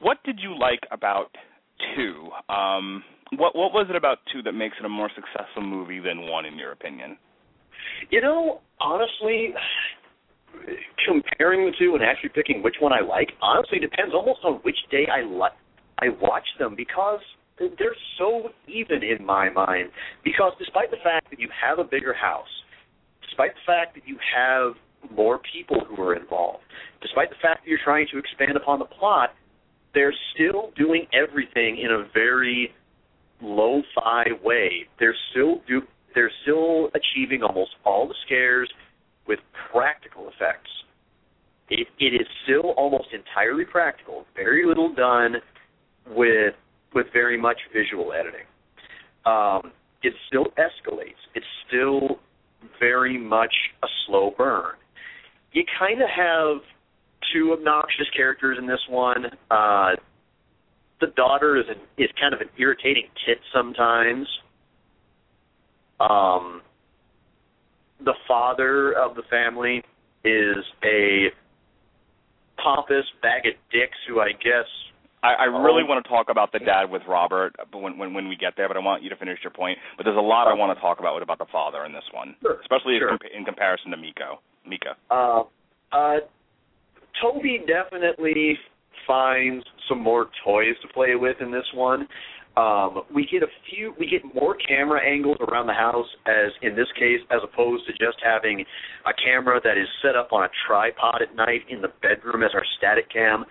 What 0.00 0.18
did 0.24 0.40
you 0.42 0.58
like 0.58 0.80
about 0.90 1.30
two? 1.96 2.30
Um, 2.52 3.04
what 3.36 3.54
what 3.54 3.72
was 3.72 3.86
it 3.90 3.96
about 3.96 4.18
two 4.32 4.42
that 4.42 4.52
makes 4.52 4.76
it 4.80 4.86
a 4.86 4.88
more 4.88 5.10
successful 5.14 5.62
movie 5.62 6.00
than 6.00 6.22
one, 6.28 6.46
in 6.46 6.56
your 6.56 6.72
opinion? 6.72 7.18
You 8.10 8.20
know, 8.20 8.60
honestly, 8.80 9.54
comparing 11.06 11.66
the 11.66 11.72
two 11.78 11.94
and 11.94 12.02
actually 12.04 12.30
picking 12.30 12.62
which 12.62 12.76
one 12.80 12.92
I 12.92 13.00
like, 13.00 13.32
honestly 13.40 13.78
depends 13.78 14.14
almost 14.14 14.40
on 14.44 14.54
which 14.62 14.78
day 14.90 15.06
I 15.10 15.22
like 15.22 15.52
I 16.00 16.08
watch 16.20 16.46
them 16.58 16.74
because 16.76 17.20
they're 17.58 17.96
so 18.18 18.50
even 18.68 19.02
in 19.02 19.24
my 19.24 19.50
mind. 19.50 19.90
Because 20.22 20.52
despite 20.58 20.90
the 20.90 21.02
fact 21.02 21.30
that 21.30 21.40
you 21.40 21.48
have 21.50 21.78
a 21.78 21.84
bigger 21.84 22.14
house, 22.14 22.48
despite 23.22 23.54
the 23.54 23.66
fact 23.66 23.94
that 23.94 24.06
you 24.06 24.16
have 24.34 24.74
more 25.10 25.40
people 25.52 25.80
who 25.88 26.00
are 26.02 26.14
involved, 26.14 26.62
despite 27.02 27.30
the 27.30 27.36
fact 27.42 27.64
that 27.64 27.68
you're 27.68 27.82
trying 27.84 28.06
to 28.12 28.18
expand 28.18 28.56
upon 28.56 28.78
the 28.78 28.84
plot, 28.84 29.30
they're 29.94 30.14
still 30.34 30.70
doing 30.76 31.06
everything 31.12 31.78
in 31.78 31.90
a 31.90 32.06
very 32.14 32.72
lo-fi 33.40 34.24
way. 34.44 34.86
They're 34.98 35.16
still 35.30 35.60
do 35.66 35.82
they're 36.14 36.32
still 36.42 36.90
achieving 36.94 37.42
almost 37.42 37.70
all 37.84 38.08
the 38.08 38.14
scares 38.26 38.70
with 39.28 39.38
practical 39.70 40.28
effects. 40.28 40.70
It 41.70 41.86
it 42.00 42.14
is 42.14 42.26
still 42.44 42.70
almost 42.76 43.08
entirely 43.12 43.64
practical. 43.64 44.24
Very 44.34 44.66
little 44.66 44.92
done 44.94 45.36
with 46.08 46.54
with 46.94 47.06
very 47.12 47.38
much 47.40 47.58
visual 47.72 48.12
editing. 48.12 48.46
Um, 49.26 49.72
it 50.02 50.14
still 50.28 50.46
escalates. 50.56 51.20
It's 51.34 51.46
still 51.66 52.18
very 52.80 53.18
much 53.18 53.52
a 53.82 53.86
slow 54.06 54.32
burn. 54.36 54.74
You 55.52 55.64
kind 55.78 56.00
of 56.00 56.08
have 56.08 56.62
two 57.32 57.52
obnoxious 57.52 58.06
characters 58.16 58.56
in 58.58 58.66
this 58.66 58.80
one. 58.88 59.26
Uh, 59.50 59.90
the 61.00 61.08
daughter 61.14 61.56
is 61.56 61.64
an, 61.68 61.76
is 61.96 62.08
kind 62.20 62.34
of 62.34 62.40
an 62.40 62.48
irritating 62.58 63.06
tit 63.26 63.38
sometimes. 63.54 64.26
Um, 66.00 66.62
the 68.04 68.14
father 68.26 68.92
of 68.92 69.14
the 69.16 69.22
family 69.30 69.82
is 70.24 70.64
a 70.84 71.26
pompous 72.62 73.04
bag 73.22 73.46
of 73.46 73.54
dicks 73.70 73.96
who 74.08 74.20
I 74.20 74.32
guess 74.32 74.66
I, 75.22 75.34
I 75.34 75.44
really 75.44 75.82
want 75.82 76.04
to 76.04 76.08
talk 76.08 76.26
about 76.30 76.52
the 76.52 76.60
dad 76.60 76.90
with 76.90 77.02
Robert, 77.08 77.54
but 77.72 77.78
when, 77.78 77.98
when 77.98 78.14
when 78.14 78.28
we 78.28 78.36
get 78.36 78.54
there. 78.56 78.68
But 78.68 78.76
I 78.76 78.80
want 78.80 79.02
you 79.02 79.10
to 79.10 79.16
finish 79.16 79.38
your 79.42 79.50
point. 79.50 79.78
But 79.96 80.04
there's 80.04 80.16
a 80.16 80.20
lot 80.20 80.46
I 80.46 80.54
want 80.54 80.76
to 80.76 80.80
talk 80.80 81.00
about 81.00 81.20
about 81.22 81.38
the 81.38 81.46
father 81.50 81.84
in 81.84 81.92
this 81.92 82.04
one, 82.14 82.36
Sure, 82.42 82.60
especially 82.60 82.98
sure. 82.98 83.10
in, 83.10 83.38
in 83.38 83.44
comparison 83.44 83.90
to 83.90 83.96
Miko. 83.96 84.40
Micah. 84.64 84.96
Uh, 85.10 85.42
uh, 85.92 86.16
Toby 87.20 87.60
definitely 87.66 88.58
finds 89.06 89.64
some 89.88 90.00
more 90.00 90.28
toys 90.44 90.74
to 90.82 90.88
play 90.92 91.14
with 91.16 91.36
in 91.40 91.50
this 91.50 91.66
one. 91.74 92.06
Um, 92.58 93.02
we 93.14 93.24
get 93.30 93.44
a 93.44 93.52
few, 93.70 93.94
we 94.00 94.10
get 94.10 94.22
more 94.34 94.56
camera 94.56 95.00
angles 95.00 95.36
around 95.46 95.68
the 95.68 95.74
house, 95.74 96.08
as 96.26 96.50
in 96.60 96.74
this 96.74 96.88
case, 96.98 97.20
as 97.30 97.38
opposed 97.44 97.86
to 97.86 97.92
just 97.92 98.18
having 98.24 98.64
a 99.06 99.12
camera 99.24 99.60
that 99.62 99.78
is 99.78 99.86
set 100.02 100.16
up 100.16 100.32
on 100.32 100.42
a 100.42 100.48
tripod 100.66 101.22
at 101.22 101.36
night 101.36 101.62
in 101.68 101.80
the 101.80 101.92
bedroom 102.02 102.42
as 102.42 102.50
our 102.54 102.64
static 102.76 103.08
cam. 103.12 103.44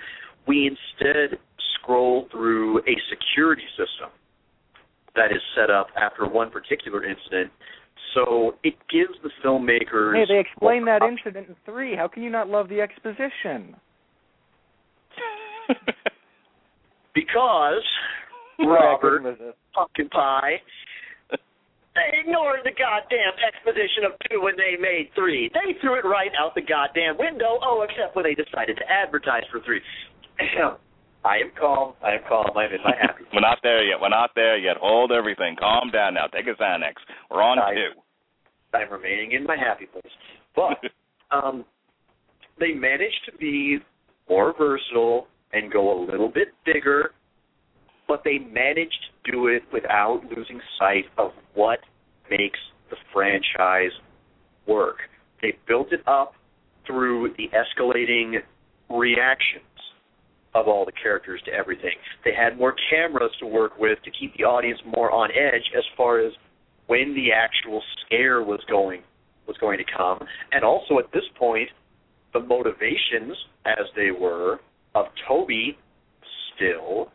We 0.45 0.67
instead 0.67 1.39
scroll 1.75 2.27
through 2.31 2.79
a 2.79 2.95
security 3.09 3.63
system 3.77 4.09
that 5.15 5.31
is 5.31 5.41
set 5.55 5.69
up 5.69 5.87
after 5.95 6.27
one 6.27 6.51
particular 6.51 7.05
incident. 7.05 7.49
So 8.13 8.55
it 8.63 8.75
gives 8.91 9.13
the 9.23 9.29
filmmakers. 9.43 10.15
Hey, 10.15 10.25
they 10.27 10.39
explain 10.39 10.83
that 10.85 11.01
incident 11.01 11.47
in 11.47 11.55
three. 11.65 11.95
How 11.95 12.09
can 12.09 12.23
you 12.23 12.29
not 12.29 12.49
love 12.49 12.67
the 12.67 12.81
exposition? 12.81 13.77
because 17.15 17.83
Robert 18.59 19.01
couldn't 19.01 19.23
resist. 19.23 19.57
Pumpkin 19.73 20.09
Pie 20.09 20.57
they 21.31 22.09
ignored 22.21 22.61
the 22.63 22.73
goddamn 22.73 23.33
exposition 23.41 24.05
of 24.05 24.13
two 24.29 24.41
when 24.41 24.55
they 24.57 24.77
made 24.79 25.09
three. 25.15 25.49
They 25.53 25.77
threw 25.81 25.97
it 25.97 26.05
right 26.05 26.31
out 26.39 26.55
the 26.55 26.61
goddamn 26.61 27.17
window. 27.17 27.59
Oh, 27.61 27.85
except 27.87 28.15
when 28.15 28.25
they 28.25 28.33
decided 28.35 28.77
to 28.77 28.85
advertise 28.89 29.43
for 29.51 29.61
three. 29.65 29.81
I 31.25 31.37
am 31.37 31.51
calm. 31.59 31.93
I 32.03 32.11
am 32.11 32.21
calm. 32.29 32.45
I'm 32.55 32.71
in 32.71 32.81
my 32.83 32.93
happy. 33.01 33.23
We're 33.33 33.41
not 33.41 33.59
there 33.63 33.83
yet. 33.83 33.99
We're 33.99 34.09
not 34.09 34.31
there 34.35 34.57
yet. 34.57 34.77
Hold 34.77 35.11
everything. 35.11 35.55
Calm 35.59 35.91
down 35.91 36.13
now. 36.13 36.27
Take 36.27 36.47
a 36.47 36.55
Xanax. 36.61 36.93
We're 37.29 37.41
on 37.41 37.59
I- 37.59 37.73
two. 37.73 37.99
I'm 38.73 38.91
remaining 38.91 39.31
in 39.31 39.45
my 39.45 39.57
happy 39.57 39.85
place. 39.87 40.03
But 40.55 40.77
um, 41.35 41.65
they 42.59 42.73
managed 42.73 43.21
to 43.31 43.37
be 43.37 43.79
more 44.29 44.53
versatile 44.57 45.27
and 45.53 45.71
go 45.71 45.97
a 45.97 45.97
little 46.05 46.29
bit 46.29 46.49
bigger, 46.65 47.11
but 48.07 48.23
they 48.23 48.39
managed 48.39 48.97
to 49.25 49.31
do 49.31 49.47
it 49.47 49.63
without 49.71 50.21
losing 50.35 50.61
sight 50.79 51.05
of 51.17 51.31
what 51.53 51.79
makes 52.29 52.59
the 52.89 52.95
franchise 53.13 53.91
work. 54.67 54.97
They 55.41 55.57
built 55.67 55.91
it 55.91 56.01
up 56.07 56.33
through 56.85 57.33
the 57.37 57.49
escalating 57.49 58.35
reactions 58.89 59.63
of 60.55 60.67
all 60.67 60.85
the 60.85 60.91
characters 60.91 61.41
to 61.45 61.51
everything. 61.51 61.91
They 62.23 62.33
had 62.33 62.57
more 62.57 62.73
cameras 62.89 63.31
to 63.39 63.45
work 63.45 63.77
with 63.77 63.99
to 64.03 64.11
keep 64.11 64.35
the 64.37 64.43
audience 64.43 64.79
more 64.85 65.11
on 65.11 65.29
edge 65.31 65.71
as 65.77 65.83
far 65.95 66.19
as 66.19 66.33
when 66.87 67.13
the 67.13 67.31
actual 67.31 67.81
scare 68.05 68.41
was 68.41 68.61
going 68.69 69.01
was 69.47 69.57
going 69.57 69.77
to 69.77 69.85
come. 69.95 70.19
And 70.51 70.63
also 70.63 70.99
at 70.99 71.11
this 71.13 71.23
point, 71.37 71.69
the 72.33 72.39
motivations 72.39 73.35
as 73.65 73.85
they 73.95 74.11
were 74.11 74.59
of 74.93 75.05
Toby 75.27 75.77
still 76.55 77.11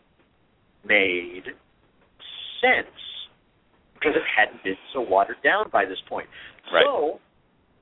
made 0.84 1.44
sense 2.60 2.96
because 3.94 4.16
it 4.16 4.22
hadn't 4.26 4.62
been 4.64 4.78
so 4.92 5.00
watered 5.00 5.36
down 5.44 5.70
by 5.70 5.84
this 5.84 5.98
point. 6.08 6.26
Right. 6.72 6.84
So 6.84 7.20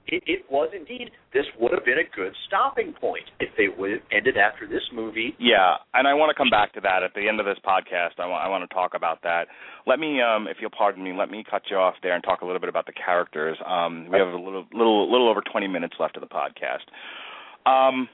it, 0.07 0.23
it 0.27 0.43
was 0.51 0.71
indeed 0.75 1.11
this 1.33 1.45
would 1.59 1.73
have 1.73 1.85
been 1.85 1.99
a 1.99 2.17
good 2.17 2.33
stopping 2.47 2.93
point 2.93 3.25
if 3.39 3.51
they 3.57 3.69
would 3.69 3.91
have 3.93 4.01
ended 4.11 4.37
after 4.37 4.67
this 4.67 4.83
movie. 4.93 5.35
Yeah, 5.39 5.77
and 5.95 6.07
I 6.09 6.15
want 6.15 6.31
to 6.31 6.35
come 6.35 6.51
back 6.51 6.75
to 6.75 6.81
that 6.81 7.03
at 7.03 7.15
the 7.15 7.29
end 7.29 7.41
of 7.41 7.47
this 7.47 7.59
podcast. 7.65 8.19
I 8.19 8.27
want 8.27 8.45
I 8.45 8.49
want 8.49 8.69
to 8.69 8.75
talk 8.75 8.93
about 8.95 9.23
that. 9.23 9.47
Let 9.87 9.99
me, 9.99 10.21
um, 10.21 10.47
if 10.49 10.59
you'll 10.61 10.75
pardon 10.77 11.03
me, 11.03 11.13
let 11.17 11.31
me 11.31 11.45
cut 11.49 11.63
you 11.71 11.77
off 11.77 11.95
there 12.03 12.15
and 12.15 12.25
talk 12.25 12.43
a 12.43 12.45
little 12.45 12.61
bit 12.61 12.69
about 12.69 12.87
the 12.87 12.93
characters. 12.93 13.57
Um, 13.65 14.09
we 14.11 14.19
have 14.19 14.29
a 14.29 14.37
little 14.37 14.67
little 14.73 15.11
little 15.11 15.29
over 15.29 15.41
20 15.41 15.69
minutes 15.69 15.95
left 15.99 16.17
of 16.17 16.23
the 16.23 16.29
podcast. 16.29 16.85
Um, 17.71 18.09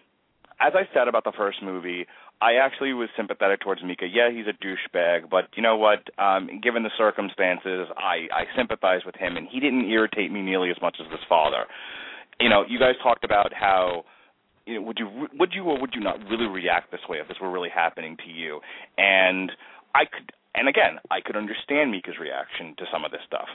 as 0.61 0.72
I 0.74 0.89
said 0.95 1.09
about 1.09 1.24
the 1.24 1.32
first 1.37 1.62
movie, 1.62 2.07
I 2.41 2.55
actually 2.55 2.93
was 2.93 3.09
sympathetic 3.16 3.61
towards 3.61 3.82
Micah. 3.82 4.07
Yeah, 4.07 4.30
he's 4.30 4.45
a 4.47 4.53
douchebag, 4.64 5.30
but 5.30 5.49
you 5.57 5.62
know 5.62 5.76
what? 5.76 6.05
Um, 6.18 6.61
given 6.62 6.82
the 6.82 6.91
circumstances, 6.99 7.89
I 7.97 8.28
I 8.32 8.45
sympathize 8.57 9.01
with 9.07 9.14
him, 9.14 9.37
and 9.37 9.49
he 9.51 9.59
didn't 9.59 9.89
irritate 9.89 10.30
me 10.30 10.43
nearly 10.43 10.70
as 10.70 10.76
much 10.82 10.97
as 11.01 11.11
his 11.11 11.20
father. 11.28 11.64
You 12.39 12.51
know, 12.51 12.64
you 12.68 12.78
guys 12.78 12.95
talked 13.03 13.24
about 13.24 13.53
how 13.55 14.05
you 14.66 14.74
know, 14.74 14.82
would 14.82 14.99
you 14.99 15.28
would 15.39 15.53
you 15.55 15.64
or 15.64 15.80
would 15.80 15.95
you 15.95 16.03
not 16.03 16.18
really 16.28 16.47
react 16.47 16.91
this 16.91 17.01
way 17.09 17.18
if 17.18 17.28
this 17.28 17.39
were 17.41 17.51
really 17.51 17.70
happening 17.74 18.16
to 18.26 18.30
you? 18.30 18.61
And 18.99 19.51
I 19.95 20.05
could, 20.05 20.32
and 20.55 20.68
again, 20.68 20.99
I 21.11 21.20
could 21.24 21.37
understand 21.37 21.91
Micah's 21.91 22.18
reaction 22.20 22.74
to 22.76 22.84
some 22.93 23.05
of 23.05 23.12
this 23.12 23.20
stuff. 23.26 23.49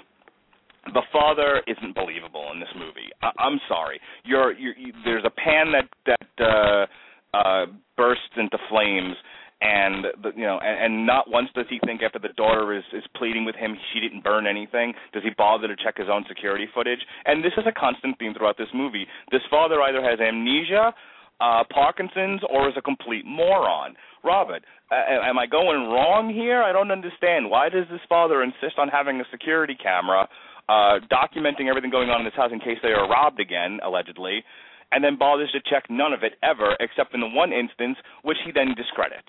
The 0.93 1.03
father 1.13 1.61
isn't 1.67 1.93
believable 1.93 2.49
in 2.51 2.59
this 2.59 2.73
movie. 2.73 3.13
I, 3.21 3.29
I'm 3.37 3.59
sorry. 3.67 3.99
You're, 4.23 4.53
you're 4.53 4.75
you, 4.75 4.93
there's 5.05 5.25
a 5.25 5.29
pan 5.29 5.71
that 5.73 5.87
that 6.07 6.43
uh, 6.43 6.85
uh, 7.33 7.65
bursts 7.97 8.35
into 8.37 8.57
flames, 8.69 9.15
and 9.61 10.05
the, 10.23 10.31
you 10.35 10.43
know, 10.43 10.59
and, 10.59 10.85
and 10.85 11.05
not 11.05 11.29
once 11.29 11.49
does 11.53 11.65
he 11.69 11.79
think 11.85 12.01
after 12.01 12.19
the 12.19 12.33
daughter 12.35 12.75
is 12.75 12.83
is 12.93 13.03
pleading 13.15 13.45
with 13.45 13.55
him 13.55 13.77
she 13.93 13.99
didn't 13.99 14.23
burn 14.23 14.47
anything. 14.47 14.93
Does 15.13 15.23
he 15.23 15.29
bother 15.37 15.67
to 15.67 15.75
check 15.75 15.97
his 15.97 16.07
own 16.11 16.25
security 16.27 16.65
footage? 16.73 16.99
And 17.25 17.43
this 17.43 17.53
is 17.57 17.65
a 17.67 17.71
constant 17.71 18.17
theme 18.17 18.33
throughout 18.33 18.57
this 18.57 18.73
movie. 18.73 19.05
This 19.31 19.41
father 19.49 19.81
either 19.81 20.01
has 20.01 20.19
amnesia, 20.19 20.93
uh, 21.39 21.63
Parkinson's, 21.71 22.41
or 22.49 22.69
is 22.69 22.75
a 22.77 22.81
complete 22.81 23.25
moron. 23.25 23.95
Robert, 24.23 24.63
uh, 24.91 24.95
am 25.23 25.39
I 25.39 25.45
going 25.45 25.89
wrong 25.89 26.33
here? 26.33 26.61
I 26.61 26.71
don't 26.71 26.91
understand. 26.91 27.49
Why 27.49 27.69
does 27.69 27.85
this 27.89 28.01
father 28.09 28.43
insist 28.43 28.77
on 28.77 28.87
having 28.89 29.21
a 29.21 29.25
security 29.31 29.77
camera? 29.81 30.27
Uh, 30.69 30.99
documenting 31.11 31.67
everything 31.69 31.91
going 31.91 32.09
on 32.09 32.21
in 32.21 32.25
this 32.25 32.35
house 32.35 32.51
in 32.53 32.59
case 32.59 32.77
they 32.81 32.93
are 32.93 33.09
robbed 33.09 33.39
again, 33.39 33.79
allegedly, 33.83 34.43
and 34.91 35.03
then 35.03 35.17
bothers 35.17 35.51
to 35.51 35.59
check 35.69 35.85
none 35.89 36.13
of 36.13 36.23
it 36.23 36.33
ever, 36.43 36.75
except 36.79 37.13
in 37.13 37.21
the 37.21 37.27
one 37.27 37.53
instance, 37.53 37.97
which 38.23 38.37
he 38.45 38.51
then 38.51 38.73
discredits 38.75 39.27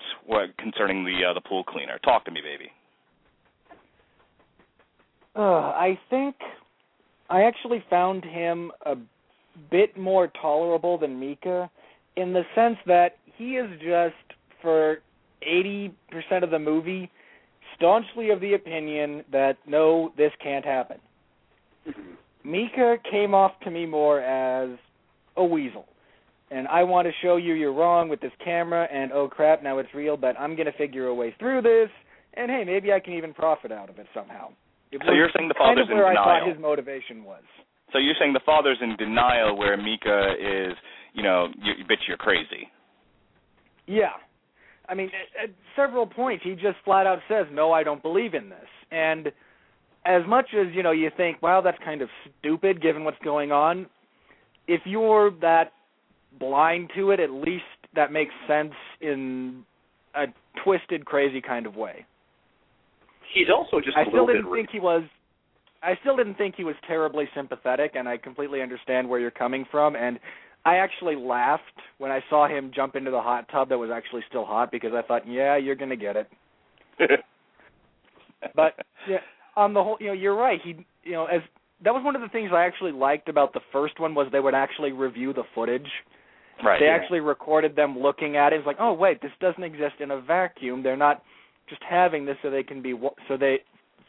concerning 0.57 1.05
the 1.05 1.29
uh, 1.29 1.33
the 1.33 1.41
pool 1.41 1.63
cleaner. 1.63 1.99
Talk 2.03 2.25
to 2.25 2.31
me, 2.31 2.41
baby. 2.41 2.69
Uh, 5.35 5.41
I 5.41 5.97
think 6.09 6.35
I 7.29 7.43
actually 7.43 7.83
found 7.89 8.23
him 8.23 8.71
a 8.85 8.95
bit 9.71 9.97
more 9.97 10.31
tolerable 10.41 10.97
than 10.97 11.19
Micah 11.19 11.69
in 12.15 12.33
the 12.33 12.43
sense 12.53 12.77
that 12.85 13.17
he 13.37 13.55
is 13.55 13.69
just 13.79 14.15
for 14.61 14.97
80% 15.47 15.91
of 16.43 16.51
the 16.51 16.59
movie 16.59 17.09
staunchly 17.75 18.29
of 18.29 18.39
the 18.39 18.53
opinion 18.53 19.23
that 19.31 19.57
no, 19.67 20.13
this 20.17 20.31
can't 20.41 20.65
happen. 20.65 20.97
Micah 22.43 22.97
came 23.09 23.33
off 23.33 23.53
to 23.63 23.71
me 23.71 23.85
more 23.85 24.19
as 24.19 24.77
a 25.37 25.43
weasel. 25.43 25.85
And 26.51 26.67
I 26.67 26.83
want 26.83 27.07
to 27.07 27.13
show 27.21 27.37
you 27.37 27.53
you're 27.53 27.73
wrong 27.73 28.09
with 28.09 28.21
this 28.21 28.31
camera, 28.43 28.87
and 28.91 29.11
oh 29.11 29.27
crap, 29.27 29.63
now 29.63 29.79
it's 29.79 29.89
real, 29.93 30.17
but 30.17 30.39
I'm 30.39 30.55
going 30.55 30.67
to 30.67 30.77
figure 30.77 31.07
a 31.07 31.15
way 31.15 31.33
through 31.39 31.61
this, 31.63 31.89
and 32.35 32.51
hey, 32.51 32.63
maybe 32.65 32.91
I 32.91 32.99
can 32.99 33.13
even 33.13 33.33
profit 33.33 33.71
out 33.71 33.89
of 33.89 33.97
it 33.97 34.07
somehow. 34.13 34.49
It 34.91 35.01
So 35.05 35.13
you're 35.13 35.29
saying 35.35 35.47
the 35.47 35.55
father's 35.57 35.87
kind 35.87 35.91
of 35.91 35.97
where 35.97 36.11
in 36.11 36.17
I 36.17 36.23
thought 36.23 36.47
his 36.47 36.59
motivation 36.61 37.23
was. 37.23 37.41
So 37.91 37.99
you're 37.99 38.15
saying 38.19 38.33
the 38.33 38.41
father's 38.45 38.77
in 38.81 38.95
denial, 38.97 39.57
where 39.57 39.77
Micah 39.77 40.33
is, 40.39 40.73
you 41.13 41.23
know, 41.23 41.47
you, 41.61 41.73
you 41.77 41.85
bitch, 41.85 42.05
you're 42.07 42.17
crazy. 42.17 42.69
Yeah. 43.87 44.13
I 44.87 44.95
mean, 44.95 45.07
at, 45.07 45.49
at 45.49 45.55
several 45.75 46.05
points, 46.05 46.43
he 46.43 46.53
just 46.53 46.77
flat 46.83 47.07
out 47.07 47.19
says, 47.27 47.45
"No, 47.51 47.71
I 47.71 47.83
don't 47.83 48.01
believe 48.01 48.33
in 48.33 48.49
this." 48.49 48.67
And 48.91 49.27
as 50.05 50.21
much 50.27 50.47
as 50.53 50.67
you 50.73 50.83
know, 50.83 50.91
you 50.91 51.09
think, 51.15 51.41
"Wow, 51.41 51.61
that's 51.61 51.77
kind 51.83 52.01
of 52.01 52.09
stupid," 52.39 52.81
given 52.81 53.03
what's 53.03 53.17
going 53.23 53.51
on. 53.51 53.87
If 54.67 54.81
you're 54.85 55.31
that 55.41 55.73
blind 56.39 56.91
to 56.95 57.11
it, 57.11 57.19
at 57.19 57.31
least 57.31 57.63
that 57.95 58.11
makes 58.11 58.33
sense 58.47 58.73
in 59.01 59.63
a 60.15 60.25
twisted, 60.63 61.05
crazy 61.05 61.41
kind 61.41 61.65
of 61.65 61.75
way. 61.75 62.05
He's 63.33 63.47
also 63.53 63.79
just 63.79 63.97
a 63.97 64.01
I 64.01 64.05
still 64.09 64.25
didn't 64.25 64.43
bit. 64.45 64.53
think 64.53 64.69
he 64.71 64.79
was. 64.79 65.03
I 65.81 65.95
still 66.01 66.15
didn't 66.15 66.35
think 66.35 66.55
he 66.55 66.63
was 66.63 66.75
terribly 66.87 67.25
sympathetic, 67.35 67.91
and 67.95 68.07
I 68.07 68.17
completely 68.17 68.61
understand 68.61 69.09
where 69.09 69.19
you're 69.19 69.31
coming 69.31 69.65
from. 69.69 69.95
And 69.95 70.17
I 70.65 70.75
actually 70.75 71.15
laughed 71.15 71.63
when 71.97 72.09
I 72.11 72.21
saw 72.29 72.47
him 72.47 72.71
jump 72.73 72.95
into 72.95 73.11
the 73.11 73.21
hot 73.21 73.47
tub 73.51 73.69
that 73.69 73.77
was 73.77 73.89
actually 73.93 74.21
still 74.29 74.45
hot 74.45 74.71
because 74.71 74.91
I 74.93 75.01
thought, 75.01 75.27
yeah, 75.27 75.57
you're 75.57 75.75
gonna 75.75 75.95
get 75.95 76.15
it. 76.15 76.29
But 78.55 78.73
yeah, 79.07 79.19
on 79.55 79.73
the 79.73 79.83
whole, 79.83 79.97
you 79.99 80.07
know, 80.07 80.13
you're 80.13 80.35
right. 80.35 80.59
He, 80.63 80.85
you 81.03 81.13
know, 81.13 81.25
as 81.25 81.41
that 81.83 81.93
was 81.93 82.03
one 82.03 82.15
of 82.15 82.21
the 82.21 82.29
things 82.29 82.51
I 82.53 82.65
actually 82.65 82.91
liked 82.93 83.29
about 83.29 83.53
the 83.53 83.59
first 83.71 83.99
one 83.99 84.15
was 84.15 84.27
they 84.31 84.39
would 84.39 84.55
actually 84.55 84.91
review 84.91 85.33
the 85.33 85.43
footage. 85.55 85.87
right. 86.63 86.79
They 86.79 86.85
yeah. 86.85 86.93
actually 86.99 87.19
recorded 87.19 87.75
them 87.75 87.99
looking 87.99 88.37
at 88.37 88.53
it. 88.53 88.57
It's 88.57 88.65
like, 88.67 88.77
oh 88.79 88.93
wait, 88.93 89.21
this 89.21 89.31
doesn't 89.39 89.63
exist 89.63 89.95
in 89.99 90.11
a 90.11 90.21
vacuum. 90.21 90.83
They're 90.83 90.97
not 90.97 91.23
just 91.69 91.81
having 91.89 92.25
this 92.25 92.37
so 92.41 92.49
they 92.49 92.63
can 92.63 92.81
be 92.81 92.93
so 93.27 93.37
they 93.37 93.57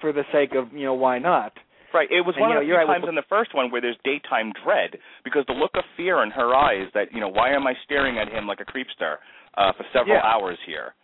for 0.01 0.13
the 0.13 0.23
sake 0.33 0.55
of 0.55 0.73
you 0.73 0.85
know 0.85 0.95
why 0.95 1.19
not. 1.19 1.53
Right. 1.93 2.09
It 2.11 2.23
was 2.27 2.35
And, 2.37 2.43
one 2.43 2.51
you 2.51 2.55
know, 2.57 2.61
of 2.63 2.67
the 2.67 2.75
right, 2.75 2.87
times 2.87 3.05
in 3.09 3.15
the 3.15 3.23
first 3.29 3.55
one 3.55 3.71
where 3.71 3.81
there's 3.81 3.97
daytime 4.05 4.53
dread 4.65 4.99
because 5.23 5.45
the 5.47 5.53
look 5.55 5.71
of 5.77 5.85
fear 5.97 6.25
in 6.25 6.31
her 6.33 6.53
eyes 6.55 6.89
that 6.95 7.13
you 7.13 7.21
know 7.21 7.29
why 7.29 7.51
am 7.55 7.67
I 7.67 7.75
staring 7.85 8.19
at 8.19 8.29
him 8.29 8.47
like 8.49 8.59
a 8.61 8.65
creepster 8.65 9.17
uh, 9.57 9.71
for 9.77 9.85
several 9.93 10.17
Yeah. 10.17 10.23
hours 10.25 10.59
here. 10.67 10.95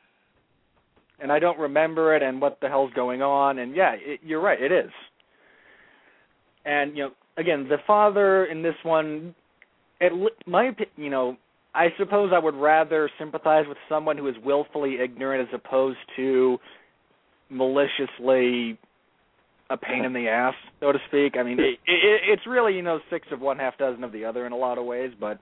and 1.21 1.31
I 1.31 1.39
don't 1.39 1.59
remember 1.59 2.17
it 2.17 2.23
and 2.23 2.41
what 2.41 2.59
the 2.61 2.69
hell's 2.69 2.93
going 2.95 3.23
on 3.23 3.59
and 3.59 3.77
yeah, 3.77 3.93
it, 3.97 4.21
you're 4.25 4.41
right, 4.41 4.61
it 4.61 4.73
is. 4.73 4.91
And 6.65 6.97
you 6.97 7.05
know, 7.05 7.11
again, 7.37 7.69
the 7.69 7.79
father 7.87 8.45
in 8.47 8.63
this 8.63 8.75
one, 8.83 9.35
it 10.01 10.13
my 10.47 10.71
you 10.97 11.11
know, 11.11 11.37
I 11.75 11.89
suppose 11.99 12.33
I 12.35 12.39
would 12.39 12.55
rather 12.55 13.11
sympathize 13.19 13.65
with 13.69 13.79
someone 13.89 14.17
who 14.19 14.29
is 14.29 14.37
willfully 14.45 14.99
ignorant 15.03 15.49
as 15.49 15.55
opposed 15.55 15.99
to 16.17 16.59
maliciously 17.49 18.79
a 19.71 19.77
pain 19.77 20.05
in 20.05 20.13
the 20.13 20.29
ass, 20.29 20.55
so 20.81 20.93
to 20.93 20.99
speak. 21.09 21.37
I 21.39 21.45
mean, 21.45 21.59
it, 21.61 21.79
it, 21.87 22.21
it's 22.27 22.47
really 22.47 22.75
you 22.75 22.83
know 22.83 22.99
six 23.11 23.27
of 23.31 23.41
one, 23.41 23.59
half 23.59 23.79
dozen 23.79 24.05
of 24.05 24.13
the 24.13 24.25
other 24.25 24.47
in 24.47 24.53
a 24.53 24.57
lot 24.57 24.79
of 24.79 24.85
ways, 24.85 25.13
but 25.19 25.39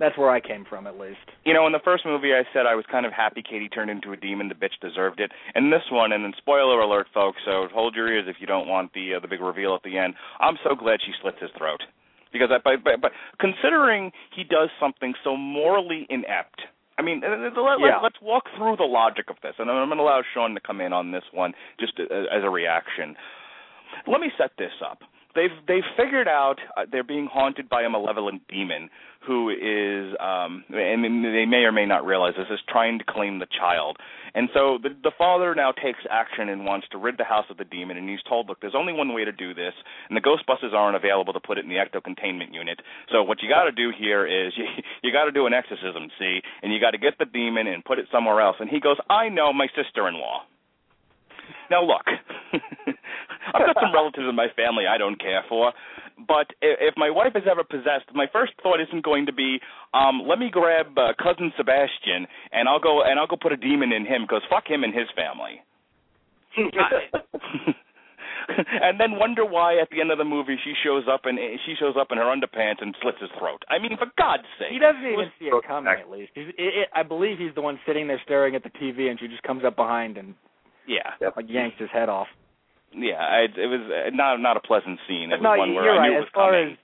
that's 0.00 0.16
where 0.16 0.30
I 0.30 0.40
came 0.40 0.64
from 0.68 0.86
at 0.86 0.98
least. 0.98 1.18
You 1.44 1.54
know, 1.54 1.66
in 1.66 1.72
the 1.72 1.82
first 1.84 2.06
movie, 2.06 2.32
I 2.32 2.42
said 2.52 2.66
I 2.66 2.74
was 2.74 2.84
kind 2.90 3.06
of 3.06 3.12
happy 3.12 3.42
Katie 3.42 3.68
turned 3.68 3.90
into 3.90 4.12
a 4.12 4.16
demon. 4.16 4.48
The 4.48 4.54
bitch 4.54 4.78
deserved 4.80 5.20
it. 5.20 5.30
And 5.54 5.72
this 5.72 5.82
one, 5.90 6.12
and 6.12 6.24
then 6.24 6.32
spoiler 6.38 6.80
alert, 6.80 7.06
folks. 7.12 7.38
So 7.44 7.68
hold 7.72 7.94
your 7.94 8.08
ears 8.08 8.26
if 8.28 8.36
you 8.40 8.46
don't 8.46 8.68
want 8.68 8.92
the 8.94 9.14
uh, 9.16 9.20
the 9.20 9.28
big 9.28 9.40
reveal 9.40 9.74
at 9.74 9.82
the 9.82 9.98
end. 9.98 10.14
I'm 10.40 10.56
so 10.62 10.74
glad 10.74 11.00
she 11.04 11.12
slits 11.20 11.38
his 11.40 11.50
throat 11.58 11.80
because, 12.32 12.48
I, 12.52 12.58
but, 12.62 12.84
but, 12.84 13.00
but 13.00 13.12
considering 13.40 14.12
he 14.34 14.44
does 14.44 14.68
something 14.80 15.14
so 15.24 15.36
morally 15.36 16.06
inept. 16.10 16.60
I 16.98 17.02
mean, 17.02 17.22
uh, 17.24 17.28
uh, 17.28 17.62
let, 17.62 17.78
Yeah. 17.80 17.96
let, 17.96 18.02
let's 18.02 18.20
walk 18.20 18.44
through 18.56 18.76
the 18.76 18.84
logic 18.84 19.26
of 19.30 19.36
this, 19.42 19.54
and 19.58 19.70
I'm 19.70 19.88
going 19.88 19.98
to 19.98 20.02
allow 20.04 20.22
Sean 20.34 20.54
to 20.54 20.60
come 20.60 20.80
in 20.80 20.92
on 20.92 21.12
this 21.12 21.22
one 21.32 21.52
just 21.78 21.92
uh, 21.98 22.02
as 22.04 22.42
a 22.42 22.50
reaction. 22.50 23.14
Let 24.06 24.20
me 24.20 24.30
set 24.36 24.50
this 24.58 24.72
up. 24.84 24.98
They've 25.34 25.54
they've 25.66 25.86
figured 25.96 26.28
out 26.28 26.56
uh, 26.76 26.86
they're 26.90 27.04
being 27.04 27.28
haunted 27.30 27.68
by 27.68 27.82
a 27.82 27.90
malevolent 27.90 28.42
demon 28.48 28.88
who 29.26 29.50
is, 29.50 30.16
um, 30.20 30.64
and 30.70 31.04
they 31.04 31.44
may 31.44 31.66
or 31.68 31.72
may 31.72 31.84
not 31.84 32.06
realize 32.06 32.32
this, 32.36 32.46
is 32.50 32.60
trying 32.68 32.98
to 32.98 33.04
claim 33.04 33.38
the 33.38 33.46
child. 33.46 33.98
And 34.34 34.48
so 34.54 34.78
the 34.82 34.90
the 35.02 35.12
father 35.18 35.54
now 35.54 35.72
takes 35.72 36.00
action 36.10 36.48
and 36.48 36.64
wants 36.64 36.86
to 36.92 36.98
rid 36.98 37.18
the 37.18 37.24
house 37.24 37.44
of 37.50 37.58
the 37.58 37.64
demon. 37.64 37.96
And 37.96 38.08
he's 38.08 38.22
told, 38.28 38.48
look, 38.48 38.60
there's 38.60 38.76
only 38.76 38.92
one 38.92 39.12
way 39.12 39.24
to 39.24 39.32
do 39.32 39.52
this, 39.52 39.74
and 40.08 40.16
the 40.16 40.22
Ghostbusters 40.22 40.72
aren't 40.72 40.96
available 40.96 41.32
to 41.34 41.40
put 41.40 41.58
it 41.58 41.64
in 41.64 41.70
the 41.70 41.76
ecto 41.76 42.02
containment 42.02 42.54
unit. 42.54 42.80
So 43.12 43.22
what 43.22 43.42
you 43.42 43.48
got 43.48 43.64
to 43.64 43.72
do 43.72 43.92
here 43.96 44.26
is 44.26 44.52
you 44.56 44.64
you 45.02 45.12
got 45.12 45.24
to 45.26 45.32
do 45.32 45.46
an 45.46 45.52
exorcism, 45.52 46.08
see, 46.18 46.40
and 46.62 46.72
you 46.72 46.80
got 46.80 46.92
to 46.92 46.98
get 46.98 47.18
the 47.18 47.26
demon 47.26 47.66
and 47.66 47.84
put 47.84 47.98
it 47.98 48.06
somewhere 48.10 48.40
else. 48.40 48.56
And 48.60 48.70
he 48.70 48.80
goes, 48.80 48.96
I 49.10 49.28
know 49.28 49.52
my 49.52 49.66
sister-in-law. 49.76 50.42
Now 51.70 51.84
look, 51.84 52.06
I've 53.54 53.66
got 53.66 53.76
some 53.80 53.92
relatives 53.94 54.26
in 54.28 54.34
my 54.34 54.48
family 54.56 54.84
I 54.86 54.98
don't 54.98 55.18
care 55.20 55.42
for, 55.48 55.72
but 56.26 56.52
i- 56.62 56.78
if 56.90 56.94
my 56.96 57.10
wife 57.10 57.32
is 57.36 57.44
ever 57.50 57.64
possessed, 57.64 58.06
my 58.14 58.26
first 58.32 58.52
thought 58.62 58.80
isn't 58.80 59.02
going 59.04 59.26
to 59.26 59.32
be, 59.32 59.60
um, 59.94 60.26
let 60.26 60.38
me 60.38 60.50
grab 60.50 60.96
uh, 60.98 61.12
cousin 61.22 61.52
Sebastian 61.56 62.26
and 62.52 62.68
I'll 62.68 62.80
go 62.80 63.02
and 63.02 63.18
I'll 63.18 63.26
go 63.26 63.36
put 63.40 63.52
a 63.52 63.56
demon 63.56 63.92
in 63.92 64.04
him 64.06 64.22
because 64.22 64.42
fuck 64.50 64.66
him 64.68 64.84
and 64.84 64.92
his 64.94 65.08
family. 65.16 65.62
and 68.82 68.98
then 68.98 69.18
wonder 69.18 69.44
why 69.44 69.78
at 69.80 69.88
the 69.90 70.00
end 70.00 70.10
of 70.10 70.18
the 70.18 70.24
movie 70.24 70.56
she 70.64 70.72
shows 70.82 71.04
up 71.10 71.22
and 71.24 71.38
she 71.66 71.74
shows 71.78 71.94
up 72.00 72.08
in 72.10 72.18
her 72.18 72.24
underpants 72.24 72.80
and 72.80 72.96
slits 73.02 73.18
his 73.20 73.30
throat. 73.38 73.62
I 73.68 73.78
mean, 73.78 73.96
for 73.98 74.06
God's 74.16 74.44
sake. 74.58 74.68
He 74.72 74.78
doesn't 74.78 75.04
even 75.04 75.30
see 75.38 75.46
it 75.46 75.64
coming. 75.66 75.92
At 75.92 76.10
least, 76.10 76.32
He's, 76.34 76.48
it, 76.48 76.54
it, 76.58 76.88
I 76.94 77.02
believe 77.02 77.38
he's 77.38 77.54
the 77.54 77.60
one 77.62 77.78
sitting 77.86 78.08
there 78.08 78.20
staring 78.24 78.54
at 78.54 78.62
the 78.62 78.70
TV, 78.70 79.10
and 79.10 79.20
she 79.20 79.28
just 79.28 79.42
comes 79.42 79.64
up 79.64 79.76
behind 79.76 80.16
and 80.16 80.34
Yeah, 81.20 81.30
like 81.36 81.46
yanks 81.48 81.76
his 81.78 81.90
head 81.92 82.08
off. 82.08 82.28
Yeah. 82.94 83.16
I, 83.20 83.40
it 83.44 83.66
was 83.68 83.80
uh, 83.90 84.10
not 84.14 84.40
not 84.40 84.56
a 84.56 84.60
pleasant 84.60 84.98
scene. 85.08 85.30
It 85.32 85.40
was 85.40 85.42
no, 85.42 85.56
one 85.56 85.74
where 85.74 85.84
you're 85.84 85.94
I 85.94 85.98
right. 85.98 86.08
knew 86.10 86.14
it 86.16 86.18
As 86.18 86.24
was 86.24 86.30
far 86.34 86.52
coming. 86.52 86.72
as 86.72 86.78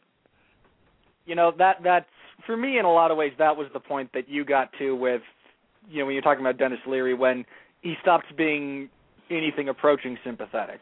you 1.26 1.34
know, 1.34 1.52
that 1.58 1.76
that's 1.82 2.06
for 2.46 2.56
me 2.56 2.78
in 2.78 2.84
a 2.84 2.92
lot 2.92 3.10
of 3.10 3.16
ways. 3.16 3.32
That 3.38 3.56
was 3.56 3.68
the 3.72 3.80
point 3.80 4.10
that 4.14 4.28
you 4.28 4.44
got 4.44 4.70
to 4.78 4.94
with 4.94 5.22
you 5.88 6.00
know 6.00 6.06
when 6.06 6.14
you're 6.14 6.22
talking 6.22 6.44
about 6.44 6.58
Denis 6.58 6.80
Leary 6.86 7.14
when 7.14 7.44
he 7.82 7.94
stops 8.02 8.26
being 8.36 8.88
anything 9.30 9.68
approaching 9.68 10.18
sympathetic. 10.24 10.80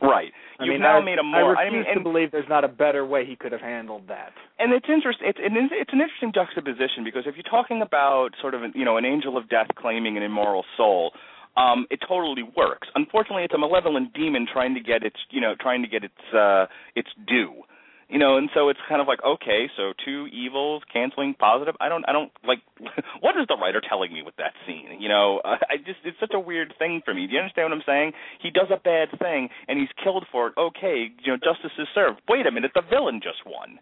Right. 0.00 0.32
I 0.58 0.64
You've 0.64 0.72
mean, 0.74 0.80
now 0.80 0.98
I, 0.98 1.04
made 1.04 1.18
a 1.18 1.22
I 1.22 1.40
more. 1.42 1.50
refuse 1.52 1.84
I 1.86 1.94
mean, 1.94 1.98
to 1.98 2.02
believe 2.02 2.32
there's 2.32 2.48
not 2.48 2.64
a 2.64 2.68
better 2.68 3.04
way 3.04 3.26
he 3.26 3.36
could 3.36 3.52
have 3.52 3.60
handled 3.60 4.08
that. 4.08 4.32
and 4.58 4.72
it's 4.72 4.86
interesting. 4.88 5.28
It's 5.28 5.38
an 5.38 5.52
it's 5.70 5.92
an 5.92 6.00
interesting 6.00 6.32
juxtaposition 6.34 7.04
because 7.04 7.24
if 7.26 7.34
you're 7.36 7.44
talking 7.48 7.82
about 7.82 8.30
sort 8.40 8.54
of 8.54 8.62
you 8.74 8.84
know 8.84 8.96
an 8.96 9.04
angel 9.04 9.36
of 9.36 9.48
death 9.48 9.68
claiming 9.78 10.16
an 10.16 10.22
immoral 10.22 10.64
soul, 10.76 11.12
um, 11.56 11.86
it 11.90 12.00
totally 12.06 12.42
works. 12.42 12.88
Unfortunately, 12.94 13.44
it's 13.44 13.54
a 13.54 13.58
malevolent 13.58 14.14
demon 14.14 14.46
trying 14.50 14.74
to 14.74 14.80
get 14.80 15.02
its 15.02 15.16
you 15.30 15.40
know 15.40 15.54
trying 15.60 15.82
to 15.82 15.88
get 15.88 16.04
its 16.04 16.34
uh, 16.34 16.66
its 16.96 17.08
due. 17.26 17.62
You 18.12 18.18
know, 18.18 18.36
and 18.36 18.50
so 18.52 18.68
it's 18.68 18.80
kind 18.90 19.00
of 19.00 19.08
like 19.08 19.24
okay, 19.24 19.68
so 19.74 19.94
two 20.04 20.26
evils 20.28 20.82
canceling 20.92 21.32
positive. 21.32 21.74
I 21.80 21.88
don't, 21.88 22.04
I 22.06 22.12
don't 22.12 22.30
like. 22.46 22.60
what 23.20 23.36
is 23.40 23.46
the 23.48 23.56
writer 23.56 23.80
telling 23.80 24.12
me 24.12 24.20
with 24.22 24.36
that 24.36 24.52
scene? 24.66 25.00
You 25.00 25.08
know, 25.08 25.40
I 25.44 25.76
just 25.78 26.00
it's 26.04 26.20
such 26.20 26.32
a 26.34 26.40
weird 26.40 26.74
thing 26.78 27.00
for 27.04 27.14
me. 27.14 27.26
Do 27.26 27.32
you 27.32 27.38
understand 27.40 27.70
what 27.70 27.76
I'm 27.76 27.84
saying? 27.86 28.12
He 28.42 28.50
does 28.50 28.68
a 28.68 28.76
bad 28.76 29.08
thing 29.18 29.48
and 29.66 29.78
he's 29.78 29.88
killed 30.04 30.26
for 30.30 30.48
it. 30.48 30.54
Okay, 30.58 31.08
you 31.24 31.32
know, 31.32 31.38
justice 31.40 31.72
is 31.78 31.88
served. 31.94 32.20
Wait 32.28 32.46
a 32.46 32.52
minute, 32.52 32.72
the 32.74 32.82
villain 32.84 33.20
just 33.22 33.44
won. 33.46 33.80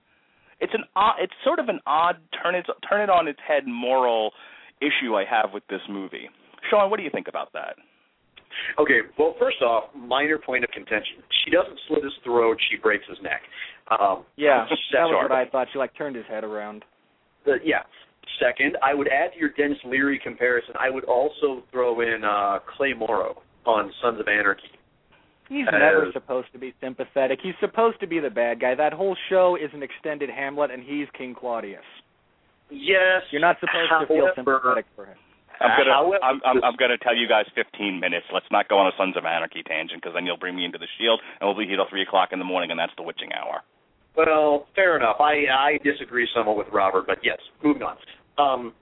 It's 0.61 0.75
an 0.75 0.85
odd, 0.95 1.17
it's 1.19 1.35
sort 1.43 1.59
of 1.59 1.69
an 1.69 1.81
odd 1.87 2.17
turn 2.43 2.55
it 2.55 2.67
turn 2.89 3.01
it 3.01 3.11
on 3.11 3.27
its 3.27 3.41
head 3.47 3.67
moral 3.67 4.31
issue 4.81 5.17
I 5.17 5.25
have 5.25 5.51
with 5.53 5.67
this 5.69 5.83
movie. 5.89 6.29
Sean, 6.69 6.91
what 6.91 6.97
do 6.99 7.03
you 7.05 7.11
think 7.11 7.29
about 7.29 7.53
that? 7.53 7.77
Okay, 8.79 9.01
well, 9.19 9.35
first 9.39 9.63
off, 9.63 9.85
minor 9.95 10.37
point 10.39 10.65
of 10.65 10.71
contention. 10.71 11.23
She 11.45 11.51
doesn't 11.51 11.79
slit 11.89 12.03
his 12.05 12.13
throat; 12.25 12.59
she 12.71 12.77
breaks 12.77 13.05
his 13.09 13.19
neck. 13.23 13.41
Um, 13.91 14.25
Yeah, 14.37 14.67
that 14.93 15.05
was 15.05 15.11
Sure. 15.13 15.23
what 15.23 15.33
I 15.33 15.47
thought. 15.47 15.69
She 15.73 15.79
like 15.79 15.97
turned 15.97 16.17
his 16.17 16.27
head 16.27 16.45
around. 16.45 16.85
the, 17.45 17.57
yeah. 17.65 17.83
Second, 18.39 18.77
I 18.83 18.95
would 18.95 19.09
add 19.09 19.33
to 19.33 19.39
your 19.39 19.51
Denis 19.51 19.79
Leary 19.85 20.19
comparison. 20.23 20.75
I 20.79 20.89
would 20.91 21.05
also 21.05 21.63
throw 21.73 22.01
in 22.01 22.23
uh, 22.25 22.59
Clay 22.77 22.93
Morrow 22.93 23.43
on 23.67 23.93
Sons 24.03 24.21
of 24.21 24.29
Anarchy. 24.29 24.71
He's 25.49 25.67
Uh, 25.67 25.79
never 25.79 26.07
supposed 26.13 26.47
to 26.53 26.59
be 26.59 26.73
sympathetic. 26.81 27.41
He's 27.43 27.55
supposed 27.61 27.99
to 28.01 28.07
be 28.07 28.21
the 28.21 28.31
bad 28.31 28.61
guy. 28.61 28.75
That 28.77 28.93
whole 28.93 29.17
show 29.29 29.57
is 29.57 29.69
an 29.75 29.83
extended 29.83 30.31
Hamlet, 30.31 30.71
and 30.71 30.83
he's 30.83 31.09
King 31.19 31.35
Claudius. 31.35 31.83
Yes, 32.71 33.23
You're 33.33 33.41
not 33.41 33.57
supposed 33.59 33.91
to 34.01 34.07
feel 34.07 34.31
sympathetic 34.37 34.87
for 34.95 35.07
him. 35.07 35.19
I'm 35.61 35.77
gonna 35.77 35.93
However, 35.93 36.25
I'm 36.25 36.41
I'm, 36.45 36.65
I'm 36.65 36.77
gonna 36.77 36.99
tell 36.99 37.15
you 37.15 37.29
guys 37.29 37.45
15 37.55 38.01
minutes. 38.01 38.27
Let's 38.33 38.49
not 38.51 38.69
go 38.69 38.79
on 38.79 38.89
a 38.89 38.97
Sons 38.97 39.17
of 39.17 39.25
Anarchy 39.25 39.63
tangent 39.63 40.01
because 40.01 40.15
then 40.17 40.25
you'll 40.25 40.41
bring 40.41 40.57
me 40.57 40.65
into 40.65 40.79
the 40.79 40.89
Shield 40.99 41.21
and 41.41 41.47
we'll 41.47 41.59
be 41.59 41.67
here 41.67 41.77
till 41.77 41.89
three 41.89 42.03
o'clock 42.03 42.31
in 42.33 42.39
the 42.39 42.49
morning 42.49 42.71
and 42.71 42.81
that's 42.81 42.93
the 42.97 43.03
witching 43.03 43.31
hour. 43.33 43.61
Well, 44.17 44.67
fair 44.75 44.97
enough. 44.97 45.17
I 45.21 45.45
I 45.53 45.79
disagree 45.85 46.27
somewhat 46.35 46.57
with 46.57 46.69
Robert, 46.73 47.07
but 47.07 47.19
yes, 47.23 47.39
moving 47.63 47.83
on. 47.83 47.97
Um, 48.39 48.73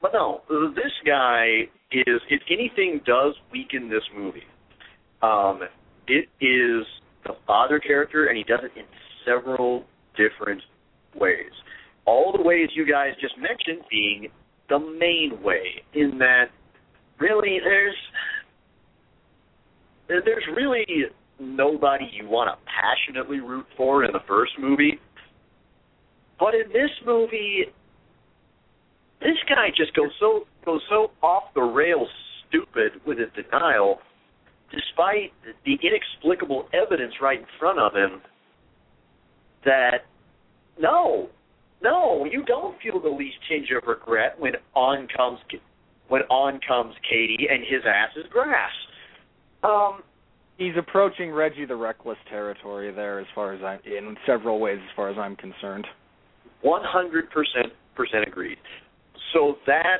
but 0.00 0.12
no, 0.12 0.42
this 0.74 0.92
guy 1.06 1.68
is 1.92 2.20
if 2.28 2.42
anything 2.50 3.00
does 3.04 3.34
weaken 3.52 3.88
this 3.88 4.02
movie, 4.16 4.48
um, 5.22 5.60
it 6.08 6.28
is 6.40 6.86
the 7.24 7.34
father 7.46 7.78
character, 7.78 8.26
and 8.26 8.36
he 8.36 8.44
does 8.44 8.60
it 8.64 8.72
in 8.76 8.84
several 9.24 9.84
different 10.16 10.62
ways. 11.14 11.52
All 12.04 12.34
the 12.36 12.42
ways 12.42 12.70
you 12.74 12.84
guys 12.84 13.12
just 13.20 13.38
mentioned 13.38 13.84
being 13.88 14.28
the 14.68 14.78
main 14.78 15.42
way, 15.42 15.82
in 15.94 16.18
that 16.18 16.46
really 17.18 17.58
there's 17.62 17.96
there's 20.08 20.44
really 20.54 20.84
nobody 21.38 22.08
you 22.12 22.28
want 22.28 22.50
to 22.50 22.64
passionately 22.66 23.40
root 23.40 23.66
for 23.76 24.04
in 24.04 24.12
the 24.12 24.20
first 24.28 24.52
movie. 24.58 24.98
But 26.38 26.54
in 26.54 26.68
this 26.72 26.90
movie, 27.06 27.66
this 29.20 29.36
guy 29.48 29.68
just 29.76 29.94
goes 29.94 30.10
so 30.18 30.46
goes 30.64 30.80
so 30.88 31.10
off 31.22 31.44
the 31.54 31.62
rails 31.62 32.08
stupid 32.48 33.00
with 33.06 33.18
his 33.18 33.28
denial, 33.34 33.98
despite 34.70 35.32
the 35.64 35.78
inexplicable 35.82 36.68
evidence 36.72 37.14
right 37.20 37.40
in 37.40 37.46
front 37.58 37.78
of 37.78 37.94
him. 37.94 38.20
That 39.64 40.04
no, 40.80 41.28
no, 41.82 42.24
you 42.24 42.44
don't 42.44 42.76
feel 42.80 43.00
the 43.00 43.08
least 43.08 43.36
tinge 43.48 43.68
of 43.76 43.86
regret 43.86 44.38
when 44.38 44.52
on 44.74 45.08
comes 45.16 45.38
when 46.08 46.22
on 46.22 46.60
comes 46.66 46.94
Katie 47.08 47.48
and 47.50 47.60
his 47.62 47.82
ass 47.86 48.10
is 48.16 48.24
grass. 48.30 48.70
Um, 49.62 50.02
he's 50.58 50.74
approaching 50.78 51.30
Reggie 51.32 51.64
the 51.64 51.76
Reckless 51.76 52.18
territory 52.28 52.92
there, 52.92 53.18
as 53.20 53.26
far 53.34 53.52
as 53.52 53.62
I'm 53.62 53.80
in 53.84 54.16
several 54.26 54.60
ways, 54.60 54.78
as 54.82 54.96
far 54.96 55.10
as 55.10 55.16
I'm 55.18 55.36
concerned. 55.36 55.86
One 56.60 56.82
hundred 56.84 57.30
percent 57.30 57.72
percent 57.94 58.24
agreed. 58.26 58.58
So 59.32 59.56
that 59.66 59.98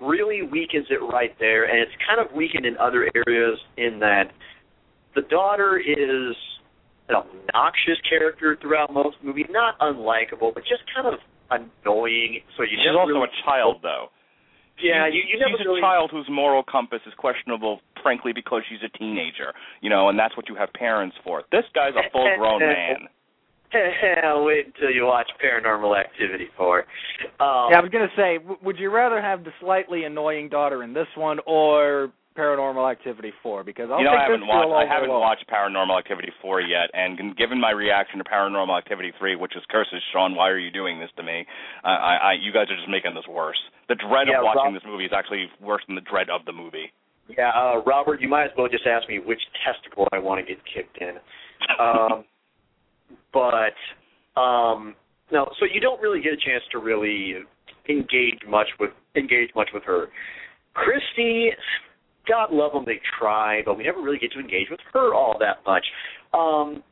really 0.00 0.42
weakens 0.42 0.86
it 0.90 1.02
right 1.12 1.34
there, 1.38 1.64
and 1.64 1.78
it's 1.78 1.92
kind 2.06 2.20
of 2.20 2.34
weakened 2.34 2.66
in 2.66 2.76
other 2.78 3.08
areas 3.14 3.58
in 3.76 3.98
that 4.00 4.24
the 5.14 5.22
daughter 5.22 5.78
is 5.78 6.34
an 7.08 7.16
obnoxious 7.16 7.98
character 8.08 8.56
throughout 8.60 8.92
most 8.92 9.16
movies, 9.22 9.46
not 9.50 9.78
unlikable, 9.78 10.52
but 10.54 10.62
just 10.64 10.82
kind 10.94 11.06
of 11.06 11.20
annoying. 11.50 12.40
So 12.56 12.62
you 12.62 12.78
She's 12.78 12.96
also 12.96 13.22
really, 13.22 13.28
a 13.30 13.44
child, 13.44 13.78
though. 13.82 14.10
Yeah, 14.82 15.06
she's, 15.08 15.14
you, 15.14 15.20
you 15.32 15.38
never 15.38 15.56
she's 15.58 15.66
really, 15.66 15.80
a 15.80 15.82
child 15.82 16.10
whose 16.10 16.26
moral 16.30 16.62
compass 16.62 17.00
is 17.06 17.14
questionable, 17.16 17.80
frankly, 18.02 18.32
because 18.34 18.62
she's 18.68 18.82
a 18.84 18.90
teenager. 18.98 19.54
You 19.80 19.90
know, 19.90 20.08
and 20.08 20.18
that's 20.18 20.36
what 20.36 20.48
you 20.48 20.56
have 20.56 20.72
parents 20.72 21.16
for. 21.24 21.42
This 21.52 21.64
guy's 21.74 21.94
a 21.94 22.08
full-grown 22.12 22.60
man. 22.60 23.08
Wait 24.46 24.66
until 24.66 24.90
you 24.90 25.04
watch 25.04 25.28
Paranormal 25.42 25.98
Activity 25.98 26.46
4. 26.56 26.78
Um, 26.78 26.84
Yeah, 27.70 27.78
I 27.78 27.80
was 27.82 27.90
gonna 27.92 28.06
say, 28.16 28.38
w- 28.38 28.58
would 28.62 28.78
you 28.78 28.90
rather 28.90 29.20
have 29.20 29.44
the 29.44 29.50
slightly 29.60 30.04
annoying 30.04 30.48
daughter 30.48 30.82
in 30.82 30.94
this 30.94 31.08
one 31.16 31.38
or 31.46 32.12
Paranormal 32.36 32.90
Activity 32.90 33.32
4? 33.42 33.64
Because 33.64 33.88
I'll 33.90 33.98
you 33.98 34.04
know, 34.04 34.12
I 34.12 34.22
haven't 34.22 34.46
watched. 34.46 34.70
I 34.70 34.86
haven't 34.92 35.08
Lola. 35.08 35.20
watched 35.20 35.44
Paranormal 35.48 35.98
Activity 35.98 36.28
four 36.42 36.60
yet, 36.60 36.90
and 36.94 37.16
given 37.36 37.58
my 37.60 37.70
reaction 37.70 38.18
to 38.18 38.24
Paranormal 38.24 38.76
Activity 38.76 39.12
three, 39.18 39.36
which 39.36 39.56
is 39.56 39.62
curses, 39.70 40.02
Sean, 40.12 40.34
why 40.36 40.48
are 40.48 40.58
you 40.58 40.70
doing 40.70 41.00
this 41.00 41.10
to 41.16 41.22
me? 41.22 41.46
I, 41.84 41.90
I, 41.90 42.14
I 42.14 42.32
you 42.40 42.52
guys 42.52 42.66
are 42.70 42.76
just 42.76 42.88
making 42.88 43.14
this 43.14 43.26
worse. 43.28 43.58
The 43.88 43.94
dread 43.96 44.28
Yeah, 44.28 44.38
of 44.38 44.44
watching 44.44 44.72
Rob- 44.72 44.74
this 44.74 44.82
movie 44.86 45.04
is 45.04 45.12
actually 45.16 45.46
worse 45.60 45.82
than 45.86 45.94
the 45.96 46.02
dread 46.04 46.28
of 46.30 46.44
the 46.44 46.52
movie. 46.52 46.92
Yeah, 47.28 47.50
uh, 47.56 47.82
Robert, 47.84 48.20
you 48.20 48.28
might 48.28 48.44
as 48.44 48.50
well 48.56 48.68
just 48.68 48.86
ask 48.86 49.08
me 49.08 49.18
which 49.18 49.40
testicle 49.66 50.06
I 50.12 50.18
want 50.18 50.38
to 50.38 50.46
get 50.46 50.62
kicked 50.64 50.98
in. 51.00 51.16
Um, 51.80 52.24
but 53.32 53.74
um, 54.40 54.94
no, 55.32 55.50
so 55.58 55.66
you 55.66 55.80
don't 55.80 56.00
really 56.00 56.20
get 56.22 56.32
a 56.32 56.36
chance 56.36 56.62
to 56.72 56.78
really 56.78 57.34
engage 57.88 58.40
much 58.48 58.68
with 58.78 58.90
engage 59.16 59.50
much 59.56 59.68
with 59.74 59.82
her. 59.84 60.06
Kristi, 60.76 61.48
God 62.28 62.52
love 62.52 62.72
them, 62.72 62.84
they 62.86 63.00
try, 63.18 63.62
but 63.64 63.76
we 63.78 63.84
never 63.84 64.00
really 64.02 64.18
get 64.18 64.32
to 64.32 64.40
engage 64.40 64.68
with 64.70 64.80
her 64.92 65.14
all 65.14 65.36
that 65.38 65.58
much. 65.66 65.84
Um, 66.34 66.82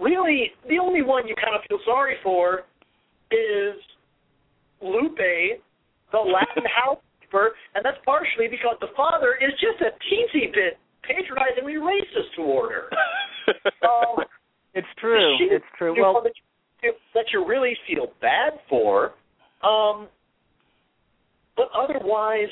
really, 0.00 0.52
the 0.68 0.78
only 0.78 1.02
one 1.02 1.26
you 1.28 1.34
kind 1.34 1.54
of 1.54 1.62
feel 1.68 1.78
sorry 1.84 2.16
for 2.22 2.62
is 3.30 3.74
Lupe, 4.80 5.16
the 6.12 6.18
Latin 6.18 6.64
housekeeper, 6.84 7.52
and 7.74 7.84
that's 7.84 7.98
partially 8.04 8.48
because 8.48 8.76
the 8.80 8.88
father 8.96 9.34
is 9.40 9.52
just 9.60 9.80
a 9.80 9.90
teensy 10.06 10.52
bit 10.52 10.78
patronizingly 11.02 11.74
racist 11.74 12.34
toward 12.36 12.72
her. 12.72 12.84
Um, 13.82 14.24
It's 14.74 14.86
true. 15.00 15.36
she- 15.38 15.50
It's 15.52 15.64
true. 15.76 16.00
Well, 16.00 16.22
that 16.22 16.32
you, 16.82 16.92
that 17.14 17.24
you 17.32 17.44
really 17.44 17.76
feel 17.88 18.12
bad 18.20 18.52
for. 18.68 19.14
Um, 19.64 20.06
but 21.56 21.68
otherwise, 21.76 22.48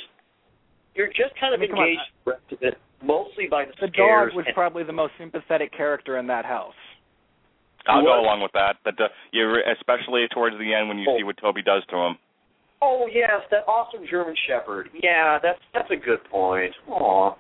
you're 0.95 1.09
just 1.09 1.35
kind 1.41 1.55
of 1.55 1.61
I 1.61 1.63
mean, 1.63 1.71
engaged 1.71 2.01
the 2.25 2.31
rest 2.33 2.53
of 2.53 2.59
it 2.63 2.75
mostly 3.03 3.47
by 3.51 3.65
the, 3.65 3.73
the 3.81 3.89
scares 3.93 4.31
dog 4.31 4.37
was 4.37 4.45
and- 4.47 4.55
probably 4.55 4.83
the 4.85 4.93
most 4.93 5.13
sympathetic 5.19 5.73
character 5.77 6.19
in 6.19 6.27
that 6.29 6.45
house. 6.45 6.75
I'll 7.89 8.03
go 8.05 8.21
along 8.21 8.43
with 8.43 8.53
that. 8.53 8.77
But 8.85 9.01
uh, 9.01 9.09
you, 9.33 9.57
especially 9.79 10.27
towards 10.35 10.57
the 10.59 10.75
end 10.75 10.89
when 10.89 10.99
you 10.99 11.07
Oh. 11.09 11.17
see 11.19 11.25
what 11.25 11.37
Toby 11.39 11.63
does 11.63 11.83
to 11.91 11.97
him. 11.97 12.19
Oh 12.83 13.09
yes, 13.13 13.41
that 13.51 13.65
awesome 13.67 14.05
German 14.11 14.35
Shepherd. 14.47 14.91
Yeah, 15.03 15.39
that's 15.43 15.59
that's 15.73 15.91
a 15.91 15.97
good 15.97 16.23
point. 16.31 16.73
Aw, 16.89 17.35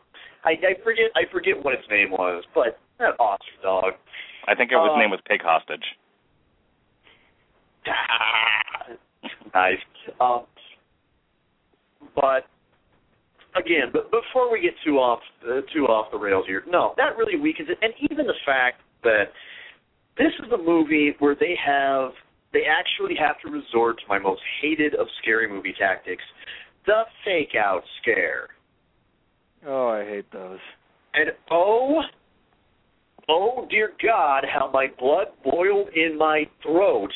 I, 0.45 0.51
I 0.51 0.75
forget 0.83 1.11
I 1.15 1.23
forget 1.31 1.63
what 1.63 1.75
its 1.75 1.85
name 1.91 2.11
was, 2.11 2.43
but 2.55 2.79
that 2.99 3.15
awesome 3.21 3.61
dog. 3.63 3.93
I 4.49 4.55
think 4.55 4.73
it 4.73 4.77
was 4.77 4.93
Uh, 4.95 4.99
name 4.99 5.11
was 5.11 5.21
Pig 5.29 5.41
Hostage. 5.43 5.85
nice. 9.55 9.79
Um, 10.21 10.45
but 12.15 12.45
again, 13.57 13.91
but 13.93 14.11
before 14.11 14.51
we 14.51 14.61
get 14.61 14.75
too 14.85 14.99
off 14.99 15.21
uh, 15.45 15.61
too 15.73 15.87
off 15.87 16.11
the 16.11 16.19
rails 16.19 16.45
here, 16.47 16.63
no, 16.69 16.95
that 16.97 17.17
really 17.17 17.39
weakens 17.39 17.69
it, 17.71 17.79
and 17.83 17.93
even 18.11 18.27
the 18.27 18.39
fact 18.45 18.81
that 19.03 19.33
this 20.19 20.33
is 20.45 20.53
a 20.53 20.59
movie 20.59 21.15
where 21.19 21.35
they 21.35 21.55
have 21.65 22.11
they 22.53 22.63
actually 22.65 23.15
have 23.19 23.37
to 23.45 23.51
resort 23.51 23.99
to 23.99 24.05
my 24.09 24.19
most 24.19 24.41
hated 24.61 24.95
of 24.95 25.07
scary 25.23 25.49
movie 25.49 25.75
tactics, 25.79 26.23
the 26.87 27.03
fake 27.25 27.55
out 27.57 27.83
scare. 28.01 28.49
Oh, 29.67 29.89
I 29.89 30.05
hate 30.05 30.31
those. 30.33 30.59
And 31.15 31.31
oh, 31.51 32.01
oh 33.29 33.67
dear 33.71 33.93
God, 34.03 34.45
how 34.53 34.71
my 34.73 34.89
blood 34.99 35.29
boiled 35.45 35.89
in 35.95 36.17
my 36.19 36.45
throat 36.63 37.11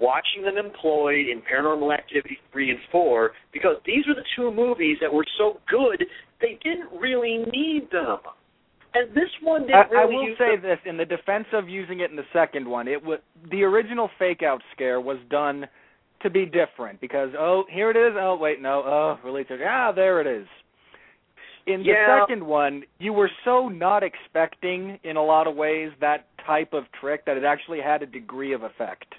watching 0.00 0.42
them 0.42 0.56
employed 0.56 1.26
in 1.28 1.42
Paranormal 1.42 1.92
Activity 1.92 2.38
3 2.52 2.70
and 2.70 2.78
4 2.92 3.32
because 3.52 3.76
these 3.84 4.06
were 4.06 4.14
the 4.14 4.24
two 4.36 4.50
movies 4.52 4.98
that 5.00 5.12
were 5.12 5.26
so 5.38 5.60
good 5.68 6.04
they 6.40 6.58
didn't 6.62 6.88
really 7.00 7.44
need 7.50 7.88
them. 7.90 8.18
And 8.94 9.10
this 9.14 9.28
one 9.42 9.62
didn't 9.62 9.74
I, 9.74 9.80
I 9.80 10.02
really 10.02 10.14
will 10.16 10.28
use 10.28 10.38
say 10.38 10.56
them. 10.56 10.62
this 10.62 10.78
in 10.86 10.96
the 10.96 11.04
defense 11.04 11.46
of 11.52 11.68
using 11.68 12.00
it 12.00 12.10
in 12.10 12.16
the 12.16 12.22
second 12.32 12.66
one, 12.66 12.88
it 12.88 13.02
was 13.02 13.18
the 13.50 13.62
original 13.62 14.08
fake 14.18 14.42
out 14.42 14.62
scare 14.74 15.00
was 15.00 15.18
done 15.30 15.66
to 16.22 16.30
be 16.30 16.46
different 16.46 17.00
because 17.00 17.30
oh 17.38 17.64
here 17.70 17.90
it 17.90 17.96
is 17.96 18.16
oh 18.18 18.36
wait 18.40 18.60
no 18.60 18.82
oh 18.84 19.18
release 19.24 19.46
it 19.50 19.60
ah 19.66 19.92
there 19.92 20.20
it 20.20 20.26
is. 20.26 20.46
In 21.66 21.80
the 21.82 21.90
Yeah. 21.90 22.20
second 22.22 22.44
one, 22.44 22.82
you 22.98 23.12
were 23.12 23.30
so 23.44 23.68
not 23.68 24.02
expecting 24.02 24.98
in 25.04 25.16
a 25.16 25.22
lot 25.22 25.46
of 25.46 25.54
ways 25.54 25.92
that 26.00 26.24
type 26.46 26.72
of 26.72 26.84
trick 26.98 27.24
that 27.26 27.36
it 27.36 27.44
actually 27.44 27.80
had 27.80 28.02
a 28.02 28.06
degree 28.06 28.52
of 28.54 28.62
effect. 28.62 29.14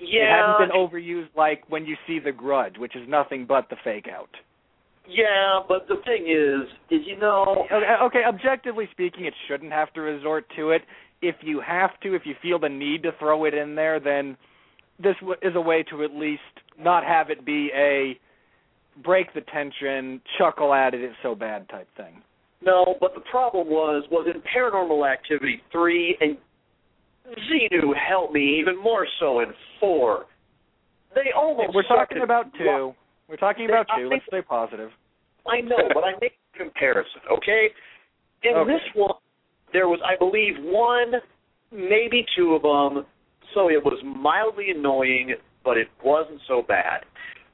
It 0.00 0.06
Yeah, 0.10 0.36
hadn't 0.36 0.58
been 0.58 0.76
overused 0.76 1.28
like 1.36 1.62
when 1.68 1.86
you 1.86 1.96
see 2.06 2.18
The 2.18 2.32
Grudge, 2.32 2.78
which 2.78 2.96
is 2.96 3.08
nothing 3.08 3.46
but 3.46 3.68
the 3.70 3.76
fake 3.84 4.08
out. 4.08 4.30
yeah, 5.08 5.60
but 5.68 5.86
the 5.88 5.96
thing 6.04 6.26
is, 6.28 6.68
is 6.90 7.06
you 7.06 7.18
know, 7.18 7.66
Okay, 7.70 7.86
uh, 8.00 8.04
okay, 8.06 8.22
objectively 8.26 8.88
speaking, 8.92 9.26
it 9.26 9.34
shouldn't 9.48 9.72
have 9.72 9.92
to 9.94 10.00
resort 10.00 10.46
to 10.56 10.70
it. 10.70 10.82
If 11.22 11.36
you 11.42 11.60
have 11.60 11.98
to, 12.02 12.14
if 12.14 12.22
you 12.24 12.34
feel 12.42 12.58
the 12.58 12.68
need 12.68 13.02
to 13.04 13.12
throw 13.18 13.44
it 13.44 13.54
in 13.54 13.74
there, 13.74 14.00
then 14.00 14.36
this 14.98 15.16
w- 15.20 15.38
is 15.42 15.54
a 15.56 15.60
way 15.60 15.82
to 15.84 16.04
at 16.04 16.12
least 16.12 16.42
not 16.78 17.04
have 17.04 17.30
it 17.30 17.44
be 17.44 17.70
a 17.74 18.18
break 19.02 19.32
the 19.34 19.40
tension, 19.42 20.20
chuckle 20.38 20.72
at 20.72 20.94
it, 20.94 21.00
it's 21.02 21.16
so 21.22 21.34
bad 21.34 21.68
type 21.68 21.88
thing. 21.96 22.22
No, 22.62 22.96
but 23.00 23.14
the 23.14 23.20
problem 23.30 23.68
was 23.68 24.04
was 24.10 24.26
in 24.32 24.40
Paranormal 24.42 25.10
Activity 25.10 25.60
three 25.70 26.16
and 26.20 26.38
Xenu 27.26 27.92
helped 27.96 28.34
me 28.34 28.58
even 28.60 28.80
more 28.80 29.06
so 29.18 29.40
in 29.40 29.46
four. 29.80 30.26
They 31.14 31.30
almost 31.36 31.74
We're 31.74 31.82
talking 31.84 32.22
about 32.22 32.46
two. 32.58 32.92
We're 33.28 33.36
talking 33.36 33.66
about 33.66 33.86
two. 33.96 34.08
Let's 34.10 34.24
stay 34.26 34.42
positive. 34.42 34.90
I 35.46 35.60
know, 35.60 35.76
but 35.92 36.04
I 36.04 36.12
make 36.20 36.32
a 36.54 36.58
comparison, 36.58 37.20
okay? 37.32 37.68
In 38.42 38.56
Okay. 38.56 38.72
this 38.72 38.82
one, 38.94 39.14
there 39.72 39.88
was, 39.88 40.00
I 40.04 40.16
believe, 40.18 40.54
one, 40.60 41.12
maybe 41.72 42.26
two 42.36 42.54
of 42.54 42.62
them, 42.62 43.06
so 43.54 43.70
it 43.70 43.82
was 43.82 43.98
mildly 44.04 44.70
annoying, 44.70 45.34
but 45.64 45.76
it 45.78 45.88
wasn't 46.04 46.40
so 46.46 46.62
bad. 46.66 47.04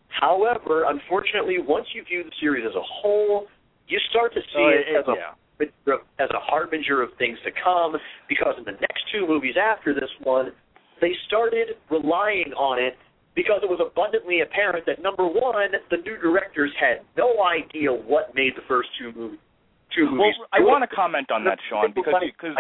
However, 0.08 0.84
unfortunately, 0.88 1.58
once 1.60 1.86
you 1.94 2.02
view 2.04 2.24
the 2.24 2.32
series 2.40 2.64
as 2.68 2.74
a 2.74 2.82
whole, 2.82 3.46
you 3.86 3.98
start 4.10 4.34
to 4.34 4.40
see 4.40 4.58
Oh, 4.58 4.68
it, 4.68 4.88
it- 4.88 4.98
as 4.98 5.04
a 5.08 5.12
yeah. 5.16 5.34
As 5.60 6.30
a 6.30 6.40
harbinger 6.40 7.02
of 7.02 7.10
things 7.18 7.38
to 7.44 7.50
come 7.62 7.96
because 8.28 8.54
in 8.58 8.64
the 8.64 8.78
next 8.80 9.04
two 9.12 9.26
movies 9.26 9.54
after 9.60 9.94
this 9.94 10.10
one, 10.22 10.52
they 11.00 11.12
started 11.26 11.76
relying 11.90 12.52
on 12.56 12.82
it 12.82 12.96
because 13.34 13.60
it 13.62 13.70
was 13.70 13.80
abundantly 13.80 14.40
apparent 14.40 14.84
that 14.86 15.02
number 15.02 15.24
one, 15.24 15.72
the 15.90 15.96
new 15.98 16.16
directors 16.18 16.72
had 16.78 17.00
no 17.16 17.42
idea 17.42 17.92
what 17.92 18.34
made 18.34 18.52
the 18.56 18.64
first 18.68 18.88
two 18.98 19.12
movies. 19.16 19.38
Two 19.96 20.06
Well, 20.06 20.30
movies. 20.30 20.34
I 20.52 20.60
want 20.60 20.88
to 20.88 20.94
comment 20.94 21.30
on 21.30 21.44
that, 21.44 21.58
Sean, 21.68 21.92
because 21.94 22.14
because 22.20 22.54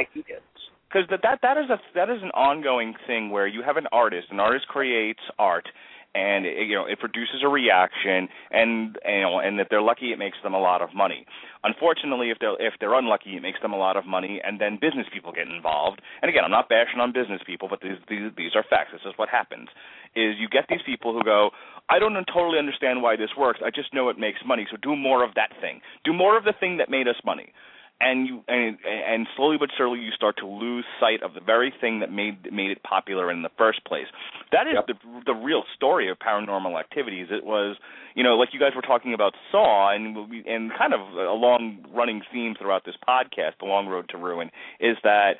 because 0.90 1.06
that, 1.10 1.20
that 1.22 1.38
that 1.42 1.56
is 1.58 1.70
a 1.70 1.78
that 1.94 2.10
is 2.10 2.22
an 2.22 2.30
ongoing 2.30 2.94
thing 3.06 3.30
where 3.30 3.46
you 3.46 3.62
have 3.62 3.76
an 3.76 3.86
artist 3.92 4.28
an 4.30 4.40
artist 4.40 4.66
creates 4.66 5.20
art 5.38 5.68
and 6.14 6.46
it, 6.46 6.66
you 6.66 6.74
know 6.74 6.86
it 6.86 6.98
produces 6.98 7.42
a 7.44 7.48
reaction, 7.48 8.28
and 8.50 8.98
you 9.06 9.20
know, 9.22 9.38
and 9.38 9.60
if 9.60 9.68
they're 9.68 9.82
lucky, 9.82 10.12
it 10.12 10.18
makes 10.18 10.38
them 10.42 10.54
a 10.54 10.58
lot 10.60 10.82
of 10.82 10.94
money. 10.94 11.26
Unfortunately, 11.62 12.30
if 12.30 12.38
they're 12.40 12.56
if 12.58 12.74
they're 12.80 12.94
unlucky, 12.94 13.36
it 13.36 13.42
makes 13.42 13.60
them 13.60 13.72
a 13.72 13.78
lot 13.78 13.96
of 13.96 14.06
money, 14.06 14.40
and 14.42 14.60
then 14.60 14.78
business 14.80 15.06
people 15.12 15.32
get 15.32 15.48
involved. 15.48 16.00
And 16.22 16.28
again, 16.28 16.44
I'm 16.44 16.50
not 16.50 16.68
bashing 16.68 17.00
on 17.00 17.12
business 17.12 17.40
people, 17.46 17.68
but 17.68 17.80
these 17.80 17.98
these, 18.08 18.32
these 18.36 18.54
are 18.54 18.64
facts. 18.68 18.90
This 18.92 19.02
is 19.06 19.14
what 19.16 19.28
happens: 19.28 19.68
is 20.16 20.34
you 20.38 20.48
get 20.48 20.66
these 20.68 20.82
people 20.84 21.12
who 21.12 21.22
go, 21.22 21.50
I 21.88 21.98
don't 21.98 22.14
totally 22.32 22.58
understand 22.58 23.02
why 23.02 23.16
this 23.16 23.30
works. 23.38 23.60
I 23.64 23.70
just 23.70 23.94
know 23.94 24.08
it 24.08 24.18
makes 24.18 24.40
money, 24.44 24.66
so 24.70 24.76
do 24.82 24.96
more 24.96 25.24
of 25.24 25.34
that 25.34 25.50
thing. 25.60 25.80
Do 26.04 26.12
more 26.12 26.36
of 26.36 26.44
the 26.44 26.54
thing 26.58 26.78
that 26.78 26.90
made 26.90 27.08
us 27.08 27.16
money 27.24 27.52
and 28.00 28.26
you 28.26 28.42
and 28.48 28.78
and 28.84 29.26
slowly 29.36 29.56
but 29.58 29.68
surely 29.76 30.00
you 30.00 30.10
start 30.12 30.36
to 30.38 30.46
lose 30.46 30.84
sight 30.98 31.22
of 31.22 31.34
the 31.34 31.40
very 31.40 31.72
thing 31.80 32.00
that 32.00 32.10
made 32.10 32.52
made 32.52 32.70
it 32.70 32.82
popular 32.82 33.30
in 33.30 33.42
the 33.42 33.50
first 33.58 33.84
place. 33.84 34.06
That 34.52 34.66
is 34.66 34.74
yep. 34.74 34.86
the 34.86 34.94
the 35.26 35.34
real 35.34 35.64
story 35.76 36.10
of 36.10 36.18
paranormal 36.18 36.78
activities. 36.78 37.28
It 37.30 37.44
was, 37.44 37.76
you 38.14 38.24
know, 38.24 38.36
like 38.36 38.50
you 38.52 38.60
guys 38.60 38.72
were 38.74 38.82
talking 38.82 39.12
about 39.14 39.34
Saw, 39.52 39.94
and 39.94 40.16
and 40.46 40.70
kind 40.76 40.94
of 40.94 41.00
a 41.00 41.32
long 41.32 41.84
running 41.94 42.22
theme 42.32 42.54
throughout 42.58 42.84
this 42.84 42.96
podcast, 43.06 43.58
The 43.60 43.66
Long 43.66 43.86
Road 43.86 44.08
to 44.10 44.18
Ruin, 44.18 44.50
is 44.80 44.96
that 45.04 45.34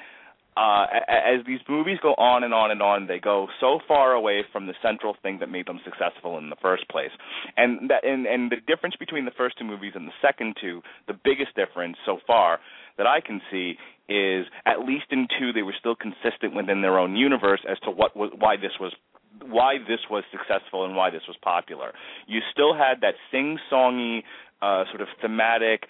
uh, 0.56 0.86
as 1.08 1.46
these 1.46 1.60
movies 1.68 1.98
go 2.02 2.14
on 2.14 2.42
and 2.42 2.52
on 2.52 2.70
and 2.70 2.82
on, 2.82 3.06
they 3.06 3.18
go 3.18 3.46
so 3.60 3.78
far 3.86 4.12
away 4.12 4.44
from 4.52 4.66
the 4.66 4.74
central 4.82 5.16
thing 5.22 5.38
that 5.38 5.48
made 5.48 5.66
them 5.66 5.80
successful 5.84 6.38
in 6.38 6.50
the 6.50 6.56
first 6.60 6.88
place. 6.88 7.10
And 7.56 7.88
that, 7.90 8.04
and, 8.04 8.26
and 8.26 8.50
the 8.50 8.56
difference 8.66 8.96
between 8.96 9.24
the 9.24 9.30
first 9.36 9.58
two 9.58 9.64
movies 9.64 9.92
and 9.94 10.08
the 10.08 10.12
second 10.20 10.56
two, 10.60 10.82
the 11.06 11.14
biggest 11.14 11.54
difference 11.54 11.96
so 12.04 12.18
far 12.26 12.58
that 12.98 13.06
I 13.06 13.20
can 13.20 13.40
see 13.50 13.74
is 14.08 14.46
at 14.66 14.80
least 14.80 15.06
in 15.10 15.28
two 15.38 15.52
they 15.52 15.62
were 15.62 15.74
still 15.78 15.94
consistent 15.94 16.54
within 16.54 16.82
their 16.82 16.98
own 16.98 17.14
universe 17.14 17.60
as 17.70 17.78
to 17.80 17.90
what 17.90 18.16
was 18.16 18.30
why 18.36 18.56
this 18.56 18.72
was 18.80 18.92
why 19.46 19.78
this 19.78 20.00
was 20.10 20.24
successful 20.30 20.84
and 20.84 20.96
why 20.96 21.10
this 21.10 21.22
was 21.28 21.36
popular. 21.42 21.92
You 22.26 22.40
still 22.52 22.74
had 22.74 23.00
that 23.02 23.14
sing-songy 23.30 24.24
uh, 24.60 24.84
sort 24.90 25.00
of 25.00 25.08
thematic 25.22 25.84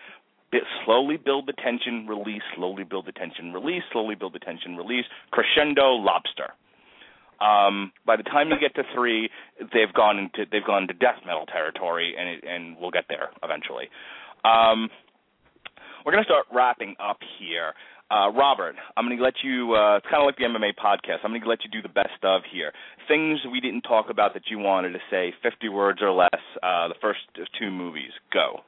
slowly 0.85 1.17
build 1.17 1.47
the 1.47 1.53
tension, 1.53 2.07
release, 2.07 2.43
slowly 2.57 2.85
build 2.85 3.07
the 3.07 3.13
tension, 3.13 3.53
release, 3.53 3.83
slowly 3.93 4.15
build 4.15 4.35
the 4.35 4.39
tension, 4.39 4.77
release, 4.77 5.05
crescendo, 5.31 5.93
lobster. 5.93 6.51
Um, 7.41 7.93
by 8.05 8.17
the 8.17 8.23
time 8.23 8.51
you 8.51 8.57
get 8.61 8.75
to 8.75 8.83
three, 8.95 9.31
they've 9.59 9.93
gone 9.95 10.19
into 10.19 10.45
they've 10.51 10.65
gone 10.65 10.83
into 10.83 10.95
death 10.95 11.25
metal 11.25 11.47
territory, 11.47 12.15
and 12.19 12.29
it, 12.29 12.45
and 12.47 12.77
we'll 12.79 12.91
get 12.91 13.05
there 13.09 13.31
eventually. 13.43 13.89
Um, 14.45 14.91
we're 16.05 16.13
to 16.13 16.25
start 16.25 16.47
wrapping 16.53 16.97
up 17.01 17.19
here. 17.39 17.73
Uh, 18.11 18.29
Robert, 18.33 18.75
I'm 18.97 19.07
going 19.07 19.17
to 19.17 19.23
let 19.23 19.35
you. 19.45 19.75
Uh, 19.75 19.99
it's 19.99 20.07
kind 20.11 20.21
of 20.21 20.27
like 20.27 20.37
the 20.37 20.45
MMA 20.45 20.75
podcast. 20.75 21.23
I'm 21.23 21.31
going 21.31 21.43
to 21.43 21.49
let 21.49 21.63
you 21.63 21.71
do 21.71 21.81
the 21.81 21.93
best 21.93 22.25
of 22.25 22.43
here. 22.51 22.73
Things 23.07 23.39
we 23.51 23.61
didn't 23.61 23.83
talk 23.83 24.07
about 24.11 24.35
that 24.35 24.45
you 24.51 24.59
wanted 24.59 24.93
to 24.93 24.99
say, 25.11 25.33
50 25.43 25.69
words 25.69 26.01
or 26.03 26.11
less. 26.11 26.43
Uh, 26.63 26.89
the 26.89 26.99
first 27.01 27.21
two 27.59 27.71
movies. 27.71 28.11
Go. 28.33 28.61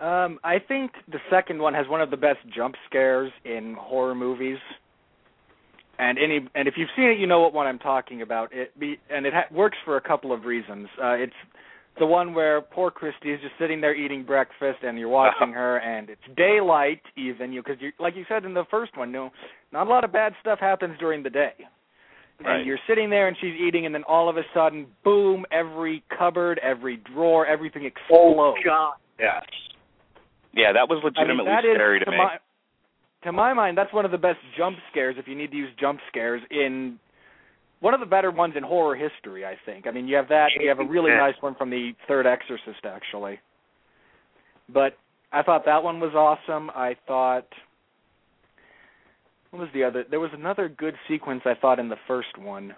Um, 0.00 0.40
I 0.42 0.58
think 0.58 0.92
the 1.08 1.18
second 1.30 1.60
one 1.60 1.74
has 1.74 1.86
one 1.86 2.00
of 2.00 2.10
the 2.10 2.16
best 2.16 2.38
jump 2.54 2.74
scares 2.88 3.30
in 3.44 3.76
horror 3.78 4.14
movies. 4.14 4.58
And 5.98 6.18
any 6.18 6.48
and 6.54 6.66
if 6.66 6.74
you've 6.78 6.88
seen 6.96 7.10
it, 7.10 7.18
you 7.18 7.26
know 7.26 7.40
what 7.40 7.52
one 7.52 7.66
I'm 7.66 7.78
talking 7.78 8.22
about. 8.22 8.54
It 8.54 8.78
be 8.80 8.98
and 9.10 9.26
it 9.26 9.34
ha- 9.34 9.54
works 9.54 9.76
for 9.84 9.98
a 9.98 10.00
couple 10.00 10.32
of 10.32 10.44
reasons. 10.44 10.88
Uh, 11.00 11.12
it's 11.12 11.34
the 11.98 12.06
one 12.06 12.32
where 12.32 12.62
poor 12.62 12.90
Kristi 12.90 13.34
is 13.34 13.40
just 13.42 13.52
sitting 13.58 13.82
there 13.82 13.94
eating 13.94 14.24
breakfast, 14.24 14.78
and 14.82 14.98
you're 14.98 15.10
watching 15.10 15.52
her, 15.52 15.76
and 15.76 16.08
it's 16.08 16.22
daylight 16.34 17.02
even. 17.18 17.52
You 17.52 17.62
because 17.62 17.76
you 17.80 17.92
like 18.00 18.16
you 18.16 18.24
said 18.26 18.46
in 18.46 18.54
the 18.54 18.64
first 18.70 18.96
one, 18.96 19.12
no, 19.12 19.30
not 19.72 19.86
a 19.86 19.90
lot 19.90 20.04
of 20.04 20.12
bad 20.12 20.32
stuff 20.40 20.58
happens 20.58 20.98
during 20.98 21.22
the 21.22 21.30
day. 21.30 21.52
Right. 22.42 22.56
And 22.56 22.66
you're 22.66 22.78
sitting 22.88 23.10
there, 23.10 23.28
and 23.28 23.36
she's 23.38 23.54
eating, 23.60 23.84
and 23.84 23.94
then 23.94 24.04
all 24.04 24.30
of 24.30 24.38
a 24.38 24.42
sudden, 24.54 24.86
boom! 25.04 25.44
Every 25.52 26.02
cupboard, 26.18 26.58
every 26.62 27.02
drawer, 27.12 27.46
everything 27.46 27.84
explodes. 27.84 28.38
Oh 28.38 28.54
God! 28.64 28.94
Yes. 29.18 29.42
Yeah, 30.52 30.72
that 30.72 30.88
was 30.88 31.00
legitimately 31.04 31.50
I 31.50 31.62
mean, 31.62 31.74
scary 31.74 31.98
is, 31.98 32.00
to, 32.00 32.04
to 32.06 32.10
me. 32.10 32.16
My, 32.16 32.36
to 33.24 33.32
my 33.32 33.52
mind, 33.52 33.78
that's 33.78 33.92
one 33.92 34.04
of 34.04 34.10
the 34.10 34.18
best 34.18 34.38
jump 34.56 34.76
scares. 34.90 35.16
If 35.18 35.28
you 35.28 35.36
need 35.36 35.50
to 35.50 35.56
use 35.56 35.70
jump 35.78 36.00
scares 36.08 36.42
in 36.50 36.98
one 37.80 37.94
of 37.94 38.00
the 38.00 38.06
better 38.06 38.30
ones 38.30 38.54
in 38.56 38.62
horror 38.62 38.96
history, 38.96 39.44
I 39.44 39.54
think. 39.64 39.86
I 39.86 39.90
mean, 39.90 40.08
you 40.08 40.16
have 40.16 40.28
that. 40.28 40.48
You 40.58 40.68
have 40.68 40.80
a 40.80 40.84
really 40.84 41.10
nice 41.10 41.34
one 41.40 41.54
from 41.54 41.70
the 41.70 41.92
Third 42.08 42.26
Exorcist, 42.26 42.84
actually. 42.84 43.38
But 44.72 44.96
I 45.32 45.42
thought 45.42 45.64
that 45.66 45.82
one 45.82 46.00
was 46.00 46.14
awesome. 46.14 46.70
I 46.70 46.96
thought 47.06 47.46
what 49.50 49.60
was 49.60 49.68
the 49.74 49.84
other? 49.84 50.04
There 50.08 50.20
was 50.20 50.30
another 50.32 50.68
good 50.68 50.94
sequence 51.08 51.42
I 51.44 51.54
thought 51.60 51.78
in 51.78 51.88
the 51.88 51.96
first 52.06 52.38
one. 52.38 52.74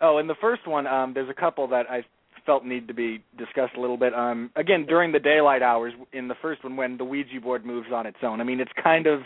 Oh, 0.00 0.18
in 0.18 0.26
the 0.26 0.34
first 0.40 0.66
one, 0.66 0.86
um, 0.86 1.14
there's 1.14 1.30
a 1.30 1.34
couple 1.34 1.68
that 1.68 1.86
I 1.90 2.04
felt 2.46 2.64
need 2.64 2.88
to 2.88 2.94
be 2.94 3.22
discussed 3.38 3.74
a 3.76 3.80
little 3.80 3.96
bit. 3.96 4.14
Um, 4.14 4.50
again, 4.56 4.86
during 4.86 5.12
the 5.12 5.18
daylight 5.18 5.62
hours 5.62 5.92
in 6.12 6.28
the 6.28 6.34
first 6.40 6.64
one, 6.64 6.76
when 6.76 6.96
the 6.96 7.04
Ouija 7.04 7.40
board 7.40 7.64
moves 7.64 7.88
on 7.92 8.06
its 8.06 8.18
own. 8.22 8.40
I 8.40 8.44
mean, 8.44 8.60
it's 8.60 8.72
kind 8.82 9.06
of 9.06 9.20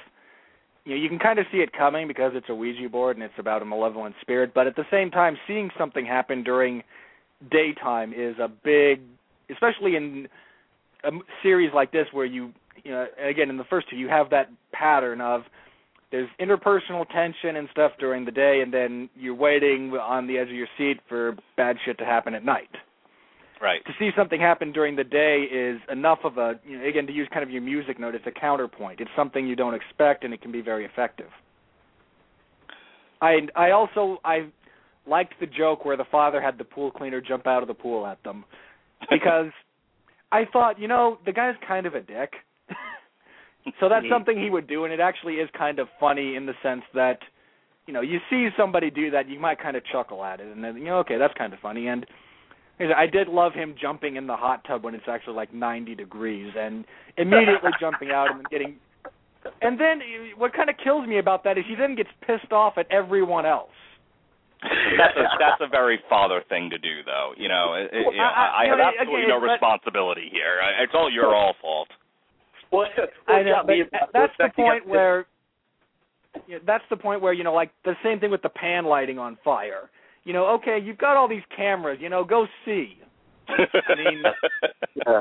you 0.85 0.95
know 0.95 1.03
you 1.03 1.09
can 1.09 1.19
kind 1.19 1.39
of 1.39 1.47
see 1.53 1.59
it 1.59 1.73
coming 1.73 2.09
because 2.09 2.33
it's 2.35 2.49
a 2.49 2.55
Ouija 2.55 2.89
board 2.89 3.17
and 3.17 3.25
it's 3.25 3.35
about 3.39 3.63
a 3.63 3.65
malevolent 3.65 4.15
spirit. 4.21 4.53
But 4.55 4.67
at 4.67 4.77
the 4.77 4.85
same 4.91 5.11
time, 5.11 5.37
seeing 5.47 5.71
something 5.79 6.07
happen 6.07 6.43
during 6.43 6.83
daytime 7.51 8.13
is 8.13 8.37
a 8.39 8.49
big, 8.49 9.01
especially 9.51 9.97
in 9.97 10.29
a 11.05 11.11
series 11.43 11.71
like 11.75 11.93
this 11.93 12.07
where 12.13 12.27
you, 12.27 12.53
you 12.85 12.91
know, 12.91 13.07
again 13.23 13.51
in 13.51 13.57
the 13.57 13.65
first 13.65 13.89
two 13.91 13.97
you 13.97 14.09
have 14.09 14.31
that 14.31 14.51
pattern 14.73 15.21
of 15.21 15.43
there's 16.11 16.29
interpersonal 16.41 17.07
tension 17.11 17.57
and 17.57 17.69
stuff 17.71 17.93
during 17.99 18.25
the 18.25 18.31
day, 18.31 18.61
and 18.63 18.73
then 18.73 19.11
you're 19.15 19.35
waiting 19.35 19.93
on 19.93 20.27
the 20.27 20.39
edge 20.39 20.49
of 20.49 20.55
your 20.55 20.69
seat 20.79 21.01
for 21.09 21.37
bad 21.57 21.77
shit 21.85 21.99
to 21.99 22.05
happen 22.05 22.35
at 22.35 22.45
night. 22.45 22.71
Right. 23.61 23.85
To 23.87 23.93
see 23.99 24.11
something 24.17 24.41
happen 24.41 24.73
during 24.73 24.95
the 24.95 25.05
day 25.05 25.43
is 25.51 25.81
enough 25.91 26.21
of 26.23 26.39
a, 26.39 26.61
you 26.65 26.79
know, 26.79 26.87
again, 26.87 27.07
to 27.07 27.13
use 27.13 27.29
kind 27.33 27.43
of 27.43 27.51
your 27.51 27.63
music 27.63 27.99
note, 27.99 28.15
it's 28.15 28.27
a 28.27 28.31
counterpoint. 28.31 29.01
It's 29.01 29.11
something 29.17 29.47
you 29.47 29.57
don't 29.57 29.75
expect, 29.75 30.25
and 30.25 30.33
it 30.33 30.41
can 30.41 30.53
be 30.53 30.61
very 30.61 30.85
effective. 30.85 31.31
I 33.21 33.49
I 33.57 33.73
also 33.73 34.19
I 34.25 34.49
liked 35.07 35.35
the 35.41 35.47
joke 35.47 35.85
where 35.85 35.97
the 35.97 36.05
father 36.11 36.41
had 36.41 36.57
the 36.59 36.65
pool 36.65 36.91
cleaner 36.91 37.21
jump 37.21 37.47
out 37.47 37.63
of 37.63 37.69
the 37.69 37.75
pool 37.75 38.07
at 38.07 38.23
them, 38.23 38.45
because 39.11 39.51
I 40.33 40.45
thought, 40.53 40.79
you 40.79 40.87
know, 40.87 41.19
the 41.27 41.33
guy's 41.33 41.55
kind 41.67 41.87
of 41.87 41.95
a 41.95 42.01
dick. 42.01 42.35
so 43.81 43.89
that's 43.89 44.05
mm-hmm. 44.05 44.13
something 44.13 44.39
he 44.39 44.51
would 44.51 44.69
do, 44.69 44.85
and 44.85 44.93
it 44.93 45.01
actually 45.01 45.35
is 45.35 45.49
kind 45.57 45.81
of 45.81 45.89
funny 45.99 46.37
in 46.37 46.47
the 46.47 46.53
sense 46.63 46.83
that, 46.95 47.19
you 47.87 47.95
know, 47.95 48.03
you 48.03 48.19
see 48.31 48.49
somebody 48.57 48.91
do 48.91 49.11
that, 49.11 49.29
you 49.29 49.41
might 49.41 49.61
kind 49.61 49.77
of 49.77 49.83
chuckle 49.91 50.23
at 50.25 50.41
it, 50.41 50.47
and 50.47 50.63
then 50.63 50.77
you 50.77 50.85
know, 50.85 50.99
okay, 50.99 51.19
that's 51.19 51.35
kind 51.35 51.53
of 51.53 51.59
funny, 51.59 51.89
and 51.89 52.07
I 52.81 53.07
did 53.07 53.29
love 53.29 53.55
him 53.55 53.75
jumping 53.81 54.17
in 54.17 54.27
the 54.27 54.37
hot 54.37 54.65
tub 54.65 54.85
when 54.85 54.95
it's 54.95 55.09
actually 55.09 55.35
like 55.35 55.53
90 55.53 55.95
degrees 55.95 56.53
and 56.57 56.85
immediately 57.17 57.71
jumping 57.81 58.11
out 58.11 58.31
and 58.31 58.45
getting. 58.51 58.77
And 59.63 59.81
then 59.81 60.01
what 60.37 60.53
kind 60.53 60.71
of 60.71 60.77
kills 60.83 61.07
me 61.07 61.19
about 61.19 61.45
that 61.45 61.59
is 61.59 61.65
he 61.69 61.75
then 61.75 61.97
gets 61.97 62.11
pissed 62.27 62.53
off 62.53 62.75
at 62.77 62.87
everyone 62.91 63.47
else. 63.47 63.71
that's 64.63 65.17
a 65.17 65.23
that's 65.39 65.61
a 65.61 65.69
very 65.69 66.01
father 66.09 66.43
thing 66.49 66.69
to 66.71 66.79
do, 66.79 67.03
though. 67.07 67.33
You 67.37 67.49
know, 67.49 67.75
it, 67.75 67.91
you 67.93 68.17
know 68.17 68.25
I, 68.25 68.65
I, 68.65 68.67
have 68.67 68.79
absolutely 68.81 69.23
okay, 69.23 69.29
no 69.29 69.39
responsibility 69.39 70.29
here. 70.33 70.59
It's 70.83 70.93
all 70.95 71.11
your 71.11 71.33
all 71.35 71.55
fault. 71.61 71.89
Well, 72.73 72.87
I 73.29 73.43
know, 73.43 73.63
but 73.65 74.11
that's 74.13 74.33
the 74.39 74.51
point 74.55 74.87
where. 74.87 75.27
You 76.47 76.57
know, 76.57 76.61
that's 76.67 76.85
the 76.91 76.97
point 76.97 77.23
where 77.23 77.33
you 77.33 77.43
know, 77.43 77.55
like 77.55 77.71
the 77.85 77.95
same 78.05 78.21
thing 78.21 78.31
with 78.31 78.43
the 78.43 78.49
pan 78.49 78.85
lighting 78.85 79.19
on 79.19 79.39
fire 79.45 79.91
you 80.29 80.35
know, 80.35 80.57
okay, 80.57 80.79
you've 80.85 80.99
got 80.99 81.17
all 81.17 81.27
these 81.27 81.43
cameras, 81.57 82.01
you 82.03 82.11
know, 82.11 82.23
go 82.23 82.47
see. 82.67 82.99
I 83.49 83.95
mean, 83.97 84.23
yeah. 84.95 85.21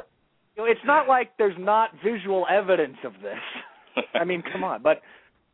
you 0.53 0.57
know, 0.57 0.65
it's 0.65 0.81
not 0.85 1.07
like 1.07 1.31
there's 1.37 1.55
not 1.57 1.91
visual 2.03 2.45
evidence 2.51 2.97
of 3.05 3.13
this. 3.23 4.03
I 4.13 4.25
mean, 4.25 4.43
come 4.51 4.65
on. 4.65 4.83
But 4.83 5.01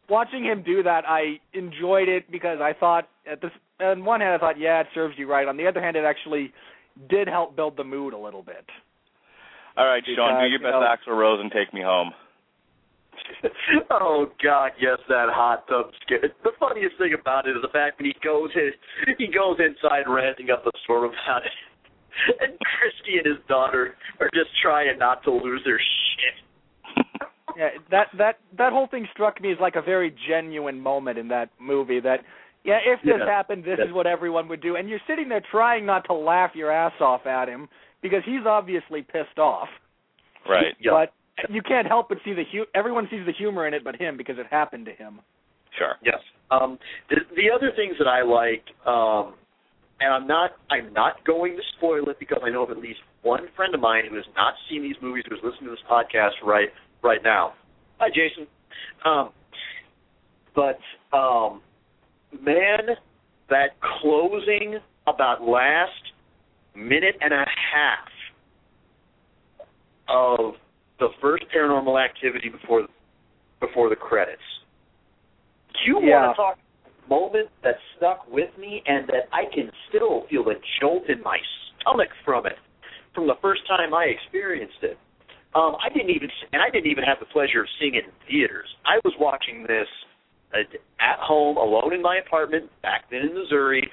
watching 0.09 0.43
him 0.43 0.63
do 0.63 0.81
that, 0.81 1.03
I 1.07 1.39
enjoyed 1.53 2.09
it 2.09 2.31
because 2.31 2.57
I 2.61 2.73
thought 2.73 3.07
at 3.31 3.41
this 3.41 3.51
on 3.79 4.03
one 4.03 4.21
hand 4.21 4.33
I 4.33 4.39
thought, 4.39 4.59
yeah, 4.59 4.81
it 4.81 4.87
serves 4.95 5.13
you 5.19 5.29
right. 5.29 5.47
On 5.47 5.55
the 5.55 5.67
other 5.67 5.83
hand, 5.83 5.95
it 5.97 6.03
actually 6.03 6.51
did 7.07 7.27
help 7.27 7.55
build 7.55 7.77
the 7.77 7.83
mood 7.83 8.13
a 8.13 8.17
little 8.17 8.41
bit. 8.41 8.65
All 9.77 9.85
right, 9.85 10.01
Sean, 10.03 10.41
do 10.41 10.49
your 10.49 10.57
best 10.61 10.73
you 10.73 11.11
know, 11.11 11.13
Axl 11.13 11.15
Rose 11.15 11.41
and 11.41 11.51
take 11.51 11.71
me 11.75 11.81
home. 11.83 12.09
oh 13.91 14.27
God, 14.43 14.71
yes, 14.79 14.97
that 15.09 15.29
hot 15.29 15.67
tub 15.67 15.91
scare. 16.01 16.29
The 16.43 16.51
funniest 16.59 16.97
thing 16.97 17.13
about 17.19 17.47
it 17.47 17.51
is 17.55 17.61
the 17.61 17.69
fact 17.71 17.97
that 17.97 18.05
he 18.05 18.15
goes 18.23 18.49
in, 18.55 18.71
he 19.17 19.27
goes 19.27 19.57
inside 19.59 20.09
ranting 20.09 20.49
up 20.49 20.65
a 20.65 20.71
storm 20.83 21.05
about 21.05 21.43
it, 21.45 21.51
and 22.41 22.53
Kristi 22.53 23.17
and 23.17 23.25
his 23.25 23.45
daughter 23.47 23.95
are 24.19 24.29
just 24.33 24.49
trying 24.61 24.97
not 24.97 25.23
to 25.23 25.31
lose 25.31 25.61
their 25.65 25.79
shit. 25.79 27.05
yeah, 27.57 27.69
that 27.91 28.07
that 28.17 28.39
that 28.57 28.73
whole 28.73 28.87
thing 28.87 29.07
struck 29.11 29.41
me 29.41 29.51
as 29.51 29.57
like 29.59 29.75
a 29.75 29.81
very 29.81 30.13
genuine 30.27 30.79
moment 30.79 31.17
in 31.17 31.27
that 31.29 31.49
movie. 31.59 31.99
That 31.99 32.21
yeah, 32.63 32.79
if 32.85 33.01
this 33.03 33.15
Yeah. 33.19 33.25
happened, 33.25 33.63
this 33.63 33.77
Yeah. 33.79 33.85
is 33.85 33.91
what 33.91 34.07
everyone 34.07 34.47
would 34.47 34.61
do, 34.61 34.75
and 34.75 34.89
you're 34.89 35.01
sitting 35.07 35.27
there 35.29 35.41
trying 35.51 35.85
not 35.85 36.05
to 36.05 36.13
laugh 36.13 36.55
your 36.55 36.71
ass 36.71 36.93
off 37.01 37.25
at 37.25 37.47
him 37.47 37.67
because 38.01 38.23
he's 38.25 38.45
obviously 38.45 39.01
pissed 39.01 39.39
off. 39.39 39.69
Right. 40.47 40.75
Yeah. 40.79 40.91
But 40.91 41.13
you 41.49 41.61
can't 41.61 41.87
help 41.87 42.09
but 42.09 42.19
see 42.23 42.33
the 42.33 42.43
hu- 42.51 42.65
everyone 42.75 43.07
sees 43.09 43.25
the 43.25 43.33
humor 43.33 43.67
in 43.67 43.73
it, 43.73 43.83
but 43.83 43.99
him 43.99 44.17
because 44.17 44.37
it 44.37 44.45
happened 44.49 44.85
to 44.85 44.91
him. 44.91 45.19
Sure. 45.77 45.95
Yes. 46.03 46.19
Um, 46.51 46.77
the, 47.09 47.17
the 47.35 47.49
other 47.53 47.71
things 47.75 47.95
that 47.97 48.07
I 48.07 48.21
like, 48.21 48.63
um, 48.85 49.33
and 49.99 50.13
I'm 50.13 50.27
not 50.27 50.51
I'm 50.69 50.93
not 50.93 51.23
going 51.25 51.55
to 51.55 51.61
spoil 51.77 52.09
it 52.09 52.19
because 52.19 52.39
I 52.43 52.49
know 52.49 52.63
of 52.63 52.71
at 52.71 52.77
least 52.77 52.99
one 53.21 53.47
friend 53.55 53.73
of 53.73 53.81
mine 53.81 54.03
who 54.09 54.15
has 54.15 54.25
not 54.35 54.53
seen 54.69 54.83
these 54.83 54.95
movies 55.01 55.23
who's 55.29 55.39
listening 55.43 55.69
to 55.69 55.71
this 55.71 55.85
podcast 55.89 56.31
right 56.45 56.69
right 57.03 57.21
now. 57.23 57.53
Hi, 57.99 58.09
Jason. 58.09 58.47
Um, 59.05 59.31
but 60.55 60.79
um, 61.15 61.61
man, 62.41 62.95
that 63.49 63.71
closing 64.01 64.79
about 65.07 65.41
last 65.41 65.91
minute 66.75 67.15
and 67.21 67.33
a 67.33 67.45
half 67.73 68.07
of 70.09 70.53
the 70.99 71.09
first 71.21 71.43
Paranormal 71.55 72.03
Activity 72.03 72.49
before 72.49 72.87
before 73.59 73.89
the 73.89 73.95
credits. 73.95 74.41
Do 75.73 75.79
you 75.85 76.01
Yeah. 76.01 76.27
want 76.27 76.35
to 76.35 76.41
talk 76.41 76.59
moment 77.09 77.49
that 77.63 77.75
stuck 77.95 78.25
with 78.31 78.55
me 78.57 78.81
and 78.85 79.07
that 79.07 79.27
I 79.31 79.45
can 79.45 79.71
still 79.89 80.25
feel 80.29 80.43
the 80.43 80.55
jolt 80.79 81.09
in 81.09 81.21
my 81.21 81.39
stomach 81.79 82.09
from 82.23 82.45
it 82.45 82.57
from 83.13 83.27
the 83.27 83.35
first 83.41 83.61
time 83.67 83.93
I 83.93 84.05
experienced 84.05 84.81
it. 84.81 84.97
Um, 85.55 85.77
I 85.83 85.89
didn't 85.89 86.09
even, 86.09 86.29
and 86.51 86.61
I 86.61 86.69
didn't 86.69 86.89
even 86.89 87.03
have 87.03 87.19
the 87.19 87.27
pleasure 87.27 87.61
of 87.61 87.67
seeing 87.79 87.93
it 87.93 88.05
in 88.05 88.11
theaters. 88.27 88.67
I 88.85 88.97
was 89.05 89.13
watching 89.19 89.63
this 89.63 89.87
uh, 90.53 90.65
at 90.99 91.19
home, 91.19 91.57
alone 91.57 91.93
in 91.93 92.01
my 92.01 92.17
apartment, 92.25 92.71
back 92.81 93.05
then 93.11 93.21
in 93.21 93.33
Missouri, 93.35 93.87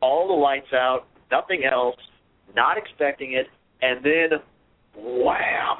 all 0.00 0.28
the 0.28 0.34
lights 0.34 0.72
out, 0.72 1.06
nothing 1.30 1.64
else, 1.64 1.96
not 2.54 2.78
expecting 2.78 3.32
it, 3.32 3.46
and 3.82 4.04
then, 4.04 4.38
wham! 4.96 5.78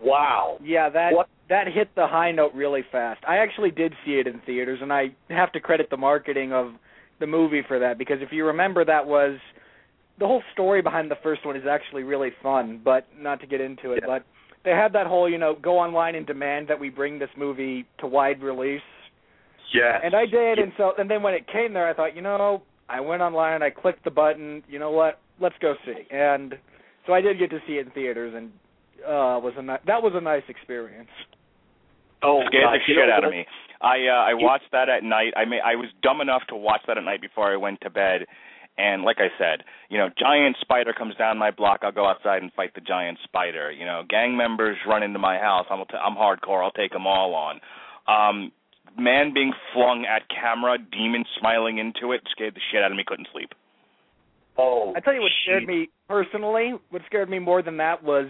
Wow. 0.00 0.58
Yeah, 0.62 0.88
that 0.90 1.12
What- 1.12 1.28
that 1.48 1.66
hit 1.66 1.94
the 1.94 2.06
high 2.06 2.30
note 2.30 2.52
really 2.54 2.82
fast. 2.82 3.22
I 3.26 3.38
actually 3.38 3.70
did 3.70 3.96
see 4.04 4.18
it 4.18 4.26
in 4.26 4.38
theaters, 4.40 4.82
and 4.82 4.92
I 4.92 5.12
have 5.30 5.50
to 5.52 5.60
credit 5.60 5.88
the 5.90 5.96
marketing 5.96 6.52
of 6.52 6.74
the 7.20 7.26
movie 7.26 7.62
for 7.62 7.78
that 7.78 7.98
because 7.98 8.20
if 8.22 8.32
you 8.32 8.44
remember, 8.46 8.84
that 8.84 9.06
was 9.06 9.38
the 10.18 10.26
whole 10.26 10.42
story 10.52 10.82
behind 10.82 11.10
the 11.10 11.16
first 11.16 11.44
one 11.46 11.56
is 11.56 11.66
actually 11.66 12.02
really 12.02 12.30
fun. 12.42 12.78
But 12.84 13.06
not 13.18 13.40
to 13.40 13.46
get 13.46 13.60
into 13.60 13.92
it, 13.92 14.00
Yeah. 14.02 14.06
but 14.06 14.22
they 14.62 14.72
had 14.72 14.92
that 14.92 15.06
whole 15.06 15.28
you 15.28 15.38
know 15.38 15.54
go 15.54 15.78
online 15.78 16.14
and 16.14 16.26
demand 16.26 16.68
that 16.68 16.78
we 16.78 16.90
bring 16.90 17.18
this 17.18 17.30
movie 17.36 17.86
to 17.98 18.06
wide 18.06 18.42
release, 18.42 18.82
Yes. 19.72 20.00
and 20.04 20.14
I 20.14 20.26
did. 20.26 20.58
And 20.58 20.72
so 20.76 20.94
and 20.98 21.10
then 21.10 21.22
when 21.22 21.34
it 21.34 21.46
came 21.46 21.72
there, 21.72 21.88
I 21.88 21.92
thought 21.92 22.14
you 22.14 22.22
know 22.22 22.62
I 22.88 23.00
went 23.00 23.22
online, 23.22 23.62
I 23.62 23.70
clicked 23.70 24.04
the 24.04 24.10
button. 24.10 24.62
You 24.68 24.78
know 24.78 24.90
what? 24.90 25.18
Let's 25.40 25.56
go 25.58 25.76
see. 25.84 26.06
And 26.10 26.58
so 27.06 27.14
I 27.14 27.20
did 27.20 27.38
get 27.38 27.50
to 27.50 27.60
see 27.66 27.78
it 27.78 27.86
in 27.86 27.92
theaters, 27.92 28.34
and 28.34 28.52
uh 29.04 29.38
was 29.40 29.54
a 29.56 29.62
ni- 29.62 29.84
that 29.86 30.02
was 30.02 30.12
a 30.14 30.20
nice 30.20 30.44
experience. 30.48 31.10
oh, 32.22 32.42
scared 32.46 32.64
God, 32.64 32.72
the 32.74 32.78
you 32.86 32.94
shit 32.94 33.08
know 33.08 33.14
out 33.14 33.24
of 33.24 33.30
me. 33.30 33.46
I 33.80 34.06
uh, 34.10 34.24
I 34.30 34.34
watched 34.34 34.70
that 34.72 34.88
at 34.88 35.04
night. 35.04 35.34
I 35.36 35.44
may 35.44 35.60
I 35.60 35.74
was 35.76 35.88
dumb 36.02 36.20
enough 36.20 36.42
to 36.48 36.56
watch 36.56 36.82
that 36.86 36.98
at 36.98 37.04
night 37.04 37.20
before 37.20 37.52
I 37.52 37.56
went 37.56 37.80
to 37.82 37.90
bed. 37.90 38.26
And 38.78 39.02
like 39.02 39.16
I 39.18 39.26
said, 39.38 39.64
you 39.90 39.98
know, 39.98 40.08
giant 40.16 40.56
spider 40.60 40.92
comes 40.96 41.16
down 41.16 41.36
my 41.36 41.50
block. 41.50 41.80
I'll 41.82 41.90
go 41.90 42.06
outside 42.06 42.42
and 42.42 42.52
fight 42.52 42.74
the 42.74 42.80
giant 42.80 43.18
spider. 43.24 43.72
You 43.72 43.84
know, 43.84 44.02
gang 44.08 44.36
members 44.36 44.76
run 44.86 45.02
into 45.02 45.18
my 45.18 45.36
house. 45.36 45.66
I'm 45.68 45.84
t- 45.90 45.96
I'm 45.96 46.14
hardcore. 46.14 46.62
I'll 46.62 46.70
take 46.70 46.92
them 46.92 47.06
all 47.06 47.34
on. 47.34 47.60
Um, 48.06 48.52
man 48.96 49.34
being 49.34 49.52
flung 49.74 50.06
at 50.06 50.22
camera, 50.28 50.78
demon 50.78 51.24
smiling 51.38 51.78
into 51.78 52.12
it, 52.12 52.20
scared 52.30 52.54
the 52.54 52.60
shit 52.70 52.82
out 52.82 52.92
of 52.92 52.96
me. 52.96 53.02
Couldn't 53.04 53.28
sleep. 53.32 53.50
Oh, 54.56 54.92
I 54.96 55.00
tell 55.00 55.14
you 55.14 55.22
what 55.22 55.32
scared 55.44 55.62
shit. 55.62 55.68
me 55.68 55.88
personally. 56.08 56.74
What 56.90 57.02
scared 57.06 57.28
me 57.28 57.40
more 57.40 57.62
than 57.62 57.76
that 57.78 58.02
was 58.04 58.26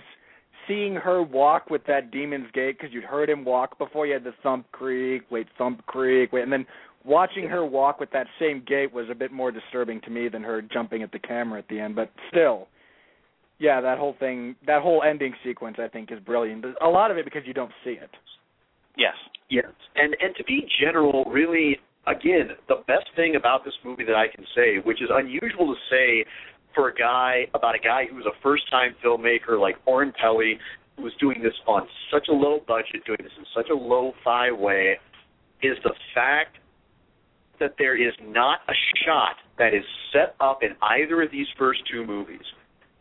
seeing 0.68 0.94
her 0.94 1.22
walk 1.22 1.70
with 1.70 1.84
that 1.86 2.12
demon's 2.12 2.50
gait 2.52 2.78
because 2.78 2.92
you'd 2.92 3.04
heard 3.04 3.28
him 3.28 3.44
walk 3.44 3.78
before. 3.78 4.06
You 4.06 4.12
had 4.14 4.24
the 4.24 4.34
thump 4.42 4.70
creak, 4.70 5.22
wait, 5.30 5.46
thump 5.56 5.84
creak, 5.86 6.32
wait, 6.32 6.42
and 6.42 6.52
then 6.52 6.66
watching 7.04 7.48
her 7.48 7.64
walk 7.64 7.98
with 7.98 8.10
that 8.12 8.26
same 8.38 8.62
gait 8.66 8.92
was 8.92 9.06
a 9.10 9.14
bit 9.14 9.32
more 9.32 9.50
disturbing 9.50 10.00
to 10.02 10.10
me 10.10 10.28
than 10.28 10.42
her 10.42 10.62
jumping 10.62 11.02
at 11.02 11.10
the 11.10 11.18
camera 11.18 11.58
at 11.58 11.68
the 11.68 11.80
end. 11.80 11.96
But 11.96 12.10
still, 12.30 12.68
yeah, 13.58 13.80
that 13.80 13.98
whole 13.98 14.14
thing, 14.20 14.54
that 14.66 14.82
whole 14.82 15.02
ending 15.02 15.34
sequence, 15.44 15.78
I 15.80 15.88
think, 15.88 16.12
is 16.12 16.20
brilliant. 16.20 16.64
A 16.82 16.88
lot 16.88 17.10
of 17.10 17.16
it 17.16 17.24
because 17.24 17.42
you 17.46 17.54
don't 17.54 17.72
see 17.82 17.92
it. 17.92 18.10
Yes. 18.96 19.14
Yes, 19.50 19.64
and 19.96 20.14
and 20.20 20.36
to 20.36 20.44
be 20.44 20.68
general, 20.78 21.24
really, 21.24 21.78
again, 22.06 22.50
the 22.68 22.82
best 22.86 23.06
thing 23.16 23.36
about 23.36 23.64
this 23.64 23.72
movie 23.82 24.04
that 24.04 24.14
I 24.14 24.28
can 24.28 24.44
say, 24.54 24.76
which 24.84 25.00
is 25.00 25.08
unusual 25.10 25.74
to 25.74 25.80
say 25.90 26.26
for 26.74 26.88
a 26.88 26.94
guy 26.94 27.46
about 27.54 27.74
a 27.74 27.78
guy 27.78 28.04
who 28.08 28.16
was 28.16 28.26
a 28.26 28.42
first-time 28.42 28.94
filmmaker 29.04 29.60
like 29.60 29.76
Oren 29.86 30.12
Peli, 30.20 30.58
who 30.96 31.02
was 31.02 31.12
doing 31.20 31.42
this 31.42 31.54
on 31.66 31.86
such 32.12 32.28
a 32.28 32.32
low 32.32 32.60
budget, 32.66 33.04
doing 33.06 33.20
this 33.22 33.32
in 33.38 33.44
such 33.54 33.70
a 33.70 33.74
low-fi 33.74 34.50
way, 34.52 34.96
is 35.62 35.76
the 35.82 35.94
fact 36.14 36.58
that 37.60 37.74
there 37.78 37.96
is 37.96 38.14
not 38.22 38.60
a 38.68 38.74
shot 39.04 39.36
that 39.58 39.74
is 39.74 39.82
set 40.12 40.36
up 40.40 40.62
in 40.62 40.70
either 40.80 41.22
of 41.22 41.30
these 41.30 41.46
first 41.58 41.80
two 41.90 42.06
movies 42.06 42.44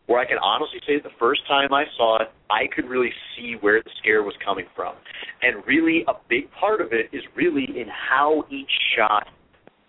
where 0.06 0.18
I 0.18 0.24
can 0.24 0.38
honestly 0.38 0.80
say 0.86 0.98
the 1.00 1.14
first 1.18 1.46
time 1.46 1.72
I 1.72 1.84
saw 1.96 2.22
it, 2.22 2.28
I 2.50 2.62
could 2.74 2.88
really 2.88 3.12
see 3.36 3.56
where 3.60 3.82
the 3.82 3.90
scare 3.98 4.22
was 4.22 4.34
coming 4.42 4.64
from. 4.74 4.94
And 5.42 5.64
really, 5.66 6.02
a 6.08 6.14
big 6.30 6.50
part 6.58 6.80
of 6.80 6.88
it 6.92 7.14
is 7.14 7.22
really 7.36 7.66
in 7.78 7.86
how 7.88 8.44
each 8.50 8.70
shot 8.96 9.28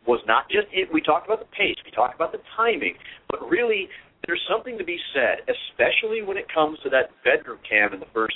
was 0.07 0.21
not 0.27 0.49
just 0.49 0.67
it. 0.71 0.89
We 0.91 1.01
talked 1.01 1.27
about 1.27 1.39
the 1.39 1.51
pace, 1.55 1.75
we 1.85 1.91
talked 1.91 2.15
about 2.15 2.31
the 2.31 2.41
timing, 2.55 2.95
but 3.29 3.47
really, 3.49 3.87
there's 4.27 4.41
something 4.49 4.77
to 4.77 4.83
be 4.83 4.97
said, 5.13 5.39
especially 5.47 6.21
when 6.21 6.37
it 6.37 6.45
comes 6.53 6.77
to 6.83 6.89
that 6.89 7.09
bedroom 7.23 7.59
cam 7.67 7.93
in 7.93 7.99
the 7.99 8.09
first 8.13 8.35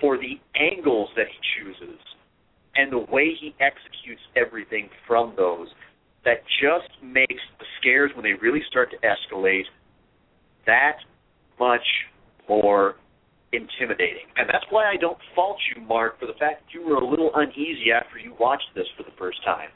for 0.00 0.18
the 0.18 0.38
angles 0.54 1.08
that 1.16 1.26
he 1.26 1.38
chooses 1.56 1.98
and 2.76 2.92
the 2.92 2.98
way 2.98 3.32
he 3.40 3.54
executes 3.60 4.20
everything 4.36 4.88
from 5.06 5.32
those 5.36 5.68
that 6.24 6.42
just 6.60 6.90
makes 7.02 7.42
the 7.58 7.66
scares 7.80 8.10
when 8.14 8.24
they 8.24 8.34
really 8.40 8.62
start 8.68 8.90
to 8.90 8.96
escalate 9.06 9.64
that 10.66 10.96
much 11.58 11.84
more 12.48 12.96
intimidating. 13.52 14.26
And 14.36 14.48
that's 14.48 14.64
why 14.70 14.90
I 14.90 14.96
don't 14.96 15.18
fault 15.34 15.56
you, 15.74 15.82
Mark, 15.82 16.18
for 16.18 16.26
the 16.26 16.34
fact 16.34 16.64
that 16.64 16.74
you 16.74 16.86
were 16.86 16.96
a 16.96 17.06
little 17.06 17.30
uneasy 17.34 17.92
after 17.94 18.18
you 18.18 18.34
watched 18.38 18.68
this 18.74 18.86
for 18.96 19.04
the 19.04 19.14
first 19.18 19.38
time. 19.44 19.68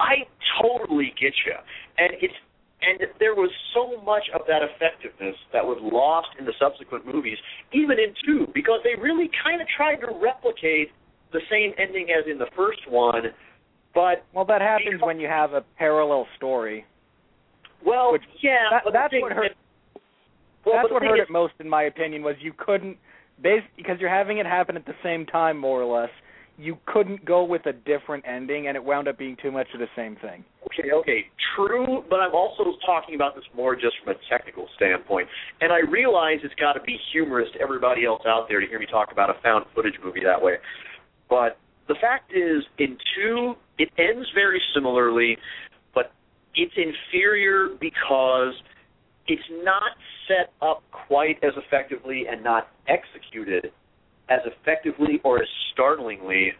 I 0.00 0.26
totally 0.60 1.12
get 1.20 1.34
you. 1.46 1.54
And 1.98 2.12
it's 2.20 2.34
and 2.82 3.00
there 3.18 3.34
was 3.34 3.50
so 3.72 3.98
much 4.04 4.24
of 4.34 4.42
that 4.46 4.60
effectiveness 4.62 5.36
that 5.54 5.64
was 5.64 5.78
lost 5.80 6.28
in 6.38 6.44
the 6.44 6.52
subsequent 6.60 7.06
movies, 7.06 7.38
even 7.72 7.98
in 7.98 8.12
two, 8.26 8.46
because 8.52 8.80
they 8.84 8.94
really 9.00 9.30
kind 9.42 9.62
of 9.62 9.68
tried 9.74 9.96
to 10.04 10.08
replicate 10.20 10.90
the 11.32 11.40
same 11.50 11.72
ending 11.78 12.08
as 12.10 12.26
in 12.30 12.36
the 12.36 12.48
first 12.54 12.86
one, 12.88 13.32
but 13.94 14.24
Well, 14.34 14.44
that 14.44 14.60
happens 14.60 15.00
when 15.00 15.18
you 15.18 15.28
have 15.28 15.54
a 15.54 15.62
parallel 15.78 16.28
story. 16.36 16.84
well, 17.82 18.12
Which- 18.12 18.22
yeah, 18.40 18.68
that- 18.70 18.92
that's 18.92 19.10
thing 19.10 19.22
what 19.22 19.32
hurt- 19.32 19.56
well, 20.64 20.76
That's 20.76 20.90
what 20.90 21.02
hurt 21.02 21.18
is- 21.20 21.24
it 21.28 21.30
most, 21.30 21.54
in 21.60 21.68
my 21.68 21.84
opinion, 21.84 22.22
was 22.22 22.36
you 22.42 22.52
couldn't, 22.52 22.98
because 23.40 23.98
you're 23.98 24.10
having 24.10 24.38
it 24.38 24.46
happen 24.46 24.76
at 24.76 24.84
the 24.84 24.94
same 25.02 25.24
time, 25.24 25.56
more 25.56 25.80
or 25.80 25.86
less. 25.86 26.10
You 26.56 26.78
couldn't 26.86 27.24
go 27.24 27.44
with 27.44 27.66
a 27.66 27.72
different 27.72 28.24
ending, 28.26 28.68
and 28.68 28.76
it 28.76 28.84
wound 28.84 29.08
up 29.08 29.18
being 29.18 29.36
too 29.42 29.50
much 29.50 29.66
of 29.74 29.80
the 29.80 29.88
same 29.96 30.16
thing. 30.16 30.44
Okay, 30.66 30.92
okay, 30.92 31.26
true, 31.56 32.04
but 32.08 32.20
I'm 32.20 32.34
also 32.34 32.64
talking 32.86 33.16
about 33.16 33.34
this 33.34 33.44
more 33.56 33.74
just 33.74 33.94
from 34.02 34.14
a 34.14 34.18
technical 34.30 34.68
standpoint. 34.76 35.28
And 35.60 35.72
I 35.72 35.80
realize 35.90 36.38
it's 36.44 36.54
got 36.54 36.74
to 36.74 36.80
be 36.80 36.96
humorous 37.12 37.48
to 37.54 37.60
everybody 37.60 38.04
else 38.04 38.22
out 38.26 38.46
there 38.48 38.60
to 38.60 38.66
hear 38.66 38.78
me 38.78 38.86
talk 38.86 39.10
about 39.10 39.30
a 39.30 39.34
found 39.42 39.66
footage 39.74 39.94
movie 40.02 40.20
that 40.24 40.40
way. 40.40 40.54
But 41.28 41.58
the 41.88 41.96
fact 42.00 42.32
is, 42.32 42.62
in 42.78 42.96
two, 43.16 43.54
it 43.78 43.90
ends 43.98 44.28
very 44.34 44.60
similarly, 44.74 45.36
but 45.94 46.12
it's 46.54 46.74
inferior 46.76 47.70
because 47.80 48.54
it's 49.26 49.42
not 49.62 49.92
set 50.28 50.52
up 50.62 50.82
quite 51.08 51.42
as 51.42 51.52
effectively 51.56 52.24
and 52.30 52.42
not 52.44 52.68
executed 52.88 53.72
as 54.28 54.40
effectively 54.46 55.20
or 55.24 55.42
as 55.42 55.48
startlingly 55.72 56.52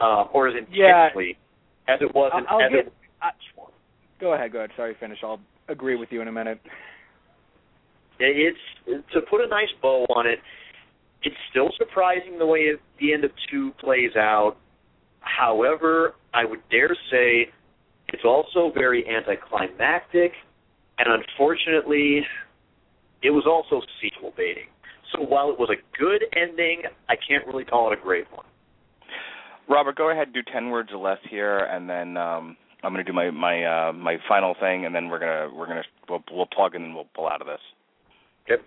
um, 0.00 0.28
or 0.32 0.48
as 0.48 0.54
Yeah. 0.70 1.06
intensely 1.06 1.36
as 1.88 2.00
it 2.02 2.14
was 2.14 2.32
in 2.36 2.46
I'll- 2.46 2.60
I'll 2.62 2.70
get- 2.70 2.92
I- 3.22 3.32
Go 4.20 4.32
ahead, 4.32 4.52
go 4.52 4.58
ahead. 4.58 4.72
Sorry, 4.76 4.94
finish. 4.94 5.22
I'll 5.22 5.40
agree 5.68 5.94
with 5.94 6.10
you 6.12 6.20
in 6.20 6.28
a 6.28 6.32
minute. 6.32 6.58
it's 8.20 8.58
to 9.12 9.20
put 9.22 9.40
a 9.40 9.46
nice 9.46 9.70
bow 9.80 10.04
on 10.10 10.26
it. 10.26 10.40
It's 11.22 11.36
still 11.50 11.70
surprising 11.78 12.36
the 12.38 12.46
way 12.46 12.60
it, 12.60 12.80
the 12.98 13.12
end 13.12 13.24
of 13.24 13.30
two 13.50 13.70
plays 13.72 14.16
out. 14.16 14.56
However, 15.20 16.14
I 16.34 16.44
would 16.44 16.68
dare 16.68 16.94
say 17.10 17.50
it's 18.08 18.24
also 18.24 18.70
very 18.70 19.08
anticlimactic, 19.08 20.32
and 20.98 21.08
unfortunately, 21.12 22.26
it 23.22 23.30
was 23.30 23.46
also 23.46 23.84
sequel 24.00 24.32
baiting. 24.36 24.68
So 25.12 25.22
while 25.22 25.50
it 25.50 25.58
was 25.58 25.70
a 25.70 25.98
good 25.98 26.24
ending, 26.36 26.82
I 27.08 27.14
can't 27.16 27.46
really 27.46 27.64
call 27.64 27.90
it 27.92 27.98
a 27.98 28.02
great 28.02 28.30
one. 28.32 28.44
Robert, 29.68 29.96
go 29.96 30.10
ahead 30.10 30.28
and 30.28 30.34
do 30.34 30.42
ten 30.52 30.70
words 30.70 30.90
or 30.92 30.98
less 30.98 31.18
here, 31.28 31.58
and 31.58 31.88
then 31.88 32.16
um, 32.16 32.56
I'm 32.82 32.92
going 32.92 33.04
to 33.04 33.10
do 33.10 33.14
my 33.14 33.30
my 33.30 33.64
uh, 33.64 33.92
my 33.92 34.16
final 34.28 34.54
thing, 34.58 34.86
and 34.86 34.94
then 34.94 35.08
we're 35.08 35.18
gonna 35.18 35.48
we're 35.54 35.66
gonna 35.66 35.82
we'll, 36.08 36.22
we'll 36.32 36.46
plug 36.46 36.74
and 36.74 36.84
then 36.84 36.94
we'll 36.94 37.08
pull 37.14 37.28
out 37.28 37.40
of 37.40 37.46
this. 37.46 37.60
Okay. 38.44 38.62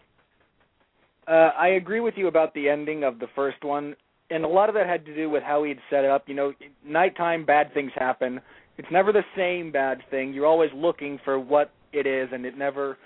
Uh, 1.28 1.52
I 1.58 1.70
agree 1.70 2.00
with 2.02 2.16
you 2.18 2.28
about 2.28 2.54
the 2.54 2.70
ending 2.70 3.04
of 3.04 3.20
the 3.20 3.28
first 3.36 3.64
one, 3.64 3.96
and 4.30 4.44
a 4.44 4.48
lot 4.48 4.70
of 4.70 4.76
that 4.76 4.88
had 4.88 5.06
to 5.06 5.16
do 5.16 5.30
with 5.30 5.44
how 5.44 5.64
he'd 5.64 5.80
set 5.90 6.04
it 6.04 6.12
up. 6.12 6.28
You 6.28 6.36
know, 6.36 6.54
nighttime, 6.86 7.46
bad 7.46 7.74
things 7.74 7.92
happen. 7.96 8.42
it's 8.78 8.88
never 8.92 9.12
the 9.12 9.24
same 9.36 9.72
bad 9.72 10.00
thing. 10.10 10.34
You're 10.34 10.46
always 10.46 10.72
looking 10.76 11.20
for 11.24 11.40
what 11.40 11.72
it 11.94 12.06
is, 12.06 12.30
and 12.32 12.46
it 12.46 12.58
never 12.58 12.98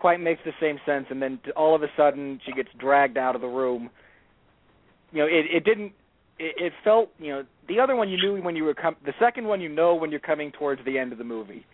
quite 0.00 0.20
makes 0.20 0.40
the 0.44 0.52
same 0.60 0.78
sense. 0.86 1.06
And 1.10 1.20
then 1.22 1.38
all 1.56 1.74
of 1.74 1.82
a 1.82 1.88
sudden, 1.96 2.40
she 2.44 2.52
gets 2.52 2.68
dragged 2.78 3.18
out 3.18 3.34
of 3.34 3.40
the 3.40 3.48
room. 3.48 3.90
You 5.12 5.20
know, 5.20 5.26
it 5.26 5.46
it 5.54 5.64
didn't. 5.64 5.92
It, 6.38 6.54
it 6.56 6.72
felt 6.82 7.10
you 7.18 7.28
know 7.28 7.44
the 7.68 7.78
other 7.78 7.94
one 7.94 8.08
you 8.08 8.16
knew 8.16 8.42
when 8.42 8.56
you 8.56 8.64
were 8.64 8.74
com- 8.74 8.96
the 9.04 9.12
second 9.20 9.46
one 9.46 9.60
you 9.60 9.68
know 9.68 9.94
when 9.94 10.10
you're 10.10 10.20
coming 10.20 10.52
towards 10.52 10.84
the 10.84 10.98
end 10.98 11.12
of 11.12 11.18
the 11.18 11.24
movie. 11.24 11.64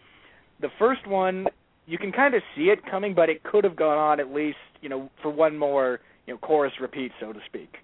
The 0.61 0.69
first 0.79 1.07
one 1.07 1.47
you 1.87 1.99
can 1.99 2.11
kind 2.11 2.35
of 2.35 2.43
see 2.57 2.65
it 2.65 2.81
coming, 2.91 3.15
but 3.15 3.29
it 3.29 3.45
could 3.45 3.63
have 3.63 3.77
gone 3.77 3.97
on 3.97 4.21
at 4.21 4.33
least 4.33 4.59
you 4.81 4.89
know 4.89 5.11
for 5.23 5.31
one 5.31 5.57
more 5.57 6.01
you 6.27 6.35
know 6.35 6.39
chorus 6.39 6.73
repeat 6.81 7.13
so 7.21 7.33
to 7.33 7.41
speak, 7.47 7.77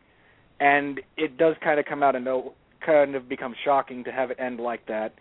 and 0.60 1.00
it 1.16 1.36
does 1.38 1.54
kind 1.62 1.78
of 1.78 1.86
come 1.86 2.02
out 2.02 2.16
of 2.16 2.22
no 2.22 2.54
kind 2.84 3.14
of 3.14 3.28
become 3.28 3.54
shocking 3.64 4.02
to 4.04 4.10
have 4.12 4.30
it 4.30 4.38
end 4.40 4.58
like 4.58 4.86
that. 4.86 5.14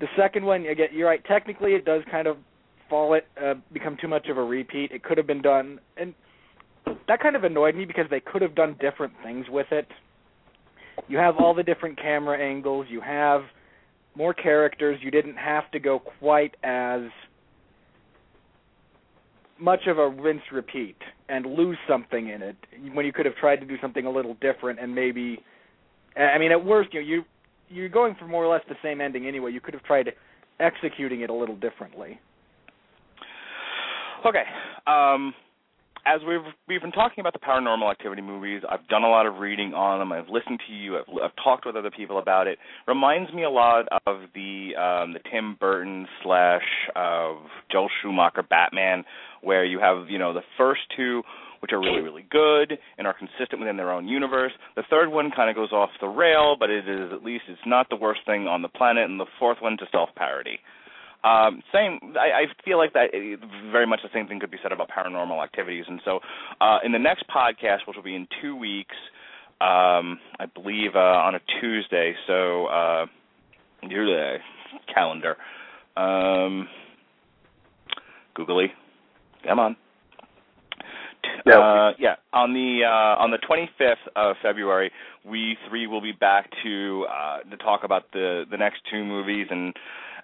The 0.00 0.08
second 0.16 0.44
one, 0.44 0.66
again, 0.66 0.88
you're 0.92 1.06
right. 1.06 1.24
Technically, 1.24 1.74
it 1.74 1.84
does 1.84 2.02
kind 2.10 2.26
of 2.26 2.38
fall 2.92 3.14
it 3.14 3.26
uh, 3.42 3.54
become 3.72 3.96
too 3.98 4.06
much 4.06 4.28
of 4.28 4.36
a 4.36 4.44
repeat. 4.44 4.92
It 4.92 5.02
could 5.02 5.16
have 5.16 5.26
been 5.26 5.40
done, 5.40 5.80
and 5.96 6.12
that 7.08 7.20
kind 7.20 7.34
of 7.34 7.42
annoyed 7.42 7.74
me 7.74 7.86
because 7.86 8.04
they 8.10 8.20
could 8.20 8.42
have 8.42 8.54
done 8.54 8.76
different 8.80 9.14
things 9.24 9.46
with 9.48 9.68
it. 9.70 9.88
You 11.08 11.16
have 11.16 11.36
all 11.38 11.54
the 11.54 11.62
different 11.62 11.98
camera 11.98 12.38
angles. 12.38 12.86
You 12.90 13.00
have 13.00 13.44
more 14.14 14.34
characters. 14.34 14.98
You 15.02 15.10
didn't 15.10 15.36
have 15.36 15.70
to 15.70 15.78
go 15.78 16.00
quite 16.18 16.54
as 16.62 17.00
much 19.58 19.86
of 19.86 19.96
a 19.96 20.10
rinse 20.10 20.42
repeat 20.52 20.96
and 21.30 21.46
lose 21.46 21.78
something 21.88 22.28
in 22.28 22.42
it 22.42 22.56
when 22.92 23.06
you 23.06 23.12
could 23.12 23.24
have 23.24 23.36
tried 23.36 23.56
to 23.56 23.64
do 23.66 23.76
something 23.80 24.04
a 24.04 24.10
little 24.10 24.34
different 24.40 24.80
and 24.80 24.92
maybe 24.92 25.38
I 26.16 26.36
mean 26.36 26.50
at 26.50 26.64
worst 26.64 26.92
you 26.92 27.00
know, 27.00 27.06
you 27.06 27.24
you're 27.68 27.88
going 27.88 28.16
for 28.18 28.26
more 28.26 28.44
or 28.44 28.52
less 28.52 28.62
the 28.68 28.74
same 28.82 29.00
ending 29.00 29.26
anyway. 29.26 29.52
You 29.52 29.60
could 29.60 29.72
have 29.72 29.84
tried 29.84 30.12
executing 30.58 31.20
it 31.20 31.30
a 31.30 31.32
little 31.32 31.54
differently. 31.54 32.18
Okay. 34.24 34.44
Um 34.86 35.34
as 36.04 36.20
we've 36.26 36.40
we've 36.68 36.80
been 36.80 36.92
talking 36.92 37.20
about 37.20 37.32
the 37.32 37.38
paranormal 37.38 37.90
activity 37.90 38.22
movies, 38.22 38.62
I've 38.68 38.86
done 38.88 39.04
a 39.04 39.08
lot 39.08 39.26
of 39.26 39.36
reading 39.36 39.72
on 39.74 40.00
them. 40.00 40.12
I've 40.12 40.28
listened 40.28 40.60
to 40.66 40.74
you. 40.74 40.98
I've, 40.98 41.04
I've 41.22 41.36
talked 41.42 41.64
with 41.64 41.76
other 41.76 41.90
people 41.90 42.18
about 42.18 42.46
it. 42.46 42.58
Reminds 42.88 43.32
me 43.32 43.44
a 43.44 43.50
lot 43.50 43.86
of 44.06 44.16
the 44.34 44.70
um, 44.76 45.12
the 45.12 45.20
Tim 45.30 45.56
Burton 45.60 46.06
slash 46.22 46.66
of 46.96 47.36
Joel 47.70 47.88
Schumacher 48.00 48.42
Batman, 48.42 49.04
where 49.42 49.64
you 49.64 49.78
have 49.78 50.08
you 50.08 50.18
know 50.18 50.34
the 50.34 50.42
first 50.58 50.80
two 50.96 51.22
which 51.60 51.70
are 51.72 51.78
really 51.78 52.00
really 52.00 52.26
good 52.28 52.76
and 52.98 53.06
are 53.06 53.14
consistent 53.16 53.60
within 53.60 53.76
their 53.76 53.92
own 53.92 54.08
universe. 54.08 54.52
The 54.74 54.82
third 54.90 55.10
one 55.10 55.30
kind 55.34 55.48
of 55.48 55.54
goes 55.54 55.70
off 55.70 55.90
the 56.00 56.08
rail, 56.08 56.56
but 56.58 56.70
it 56.70 56.88
is 56.88 57.12
at 57.12 57.22
least 57.22 57.44
it's 57.48 57.60
not 57.64 57.88
the 57.88 57.96
worst 57.96 58.20
thing 58.26 58.48
on 58.48 58.62
the 58.62 58.68
planet, 58.68 59.08
and 59.08 59.20
the 59.20 59.26
fourth 59.38 59.58
one's 59.62 59.80
a 59.80 59.86
self 59.92 60.08
parody. 60.16 60.58
Um, 61.24 61.62
same, 61.72 62.00
I, 62.18 62.42
I 62.42 62.44
feel 62.64 62.78
like 62.78 62.92
that 62.94 63.10
very 63.70 63.86
much 63.86 64.00
the 64.02 64.08
same 64.12 64.26
thing 64.26 64.40
could 64.40 64.50
be 64.50 64.58
said 64.62 64.72
about 64.72 64.88
paranormal 64.90 65.42
activities. 65.42 65.84
And 65.86 66.00
so, 66.04 66.18
uh, 66.60 66.78
in 66.84 66.90
the 66.92 66.98
next 66.98 67.24
podcast, 67.28 67.86
which 67.86 67.96
will 67.96 68.02
be 68.02 68.16
in 68.16 68.26
two 68.40 68.56
weeks, 68.56 68.96
um, 69.60 70.18
I 70.40 70.46
believe 70.52 70.96
uh, 70.96 70.98
on 70.98 71.36
a 71.36 71.40
Tuesday. 71.60 72.14
So, 72.26 72.66
uh, 72.66 73.06
your 73.88 74.38
calendar, 74.92 75.36
um, 75.96 76.68
googly, 78.34 78.72
come 79.46 79.60
on. 79.60 79.76
Uh, 81.46 81.92
yeah, 81.98 82.16
on 82.32 82.52
the 82.52 82.80
uh, 82.84 83.22
on 83.22 83.30
the 83.30 83.38
25th 83.38 83.94
of 84.16 84.36
February, 84.42 84.90
we 85.24 85.56
three 85.68 85.86
will 85.86 86.00
be 86.00 86.12
back 86.12 86.50
to 86.62 87.06
uh, 87.10 87.38
to 87.48 87.56
talk 87.58 87.84
about 87.84 88.10
the 88.12 88.44
the 88.50 88.56
next 88.56 88.80
two 88.90 89.04
movies 89.04 89.46
and 89.50 89.74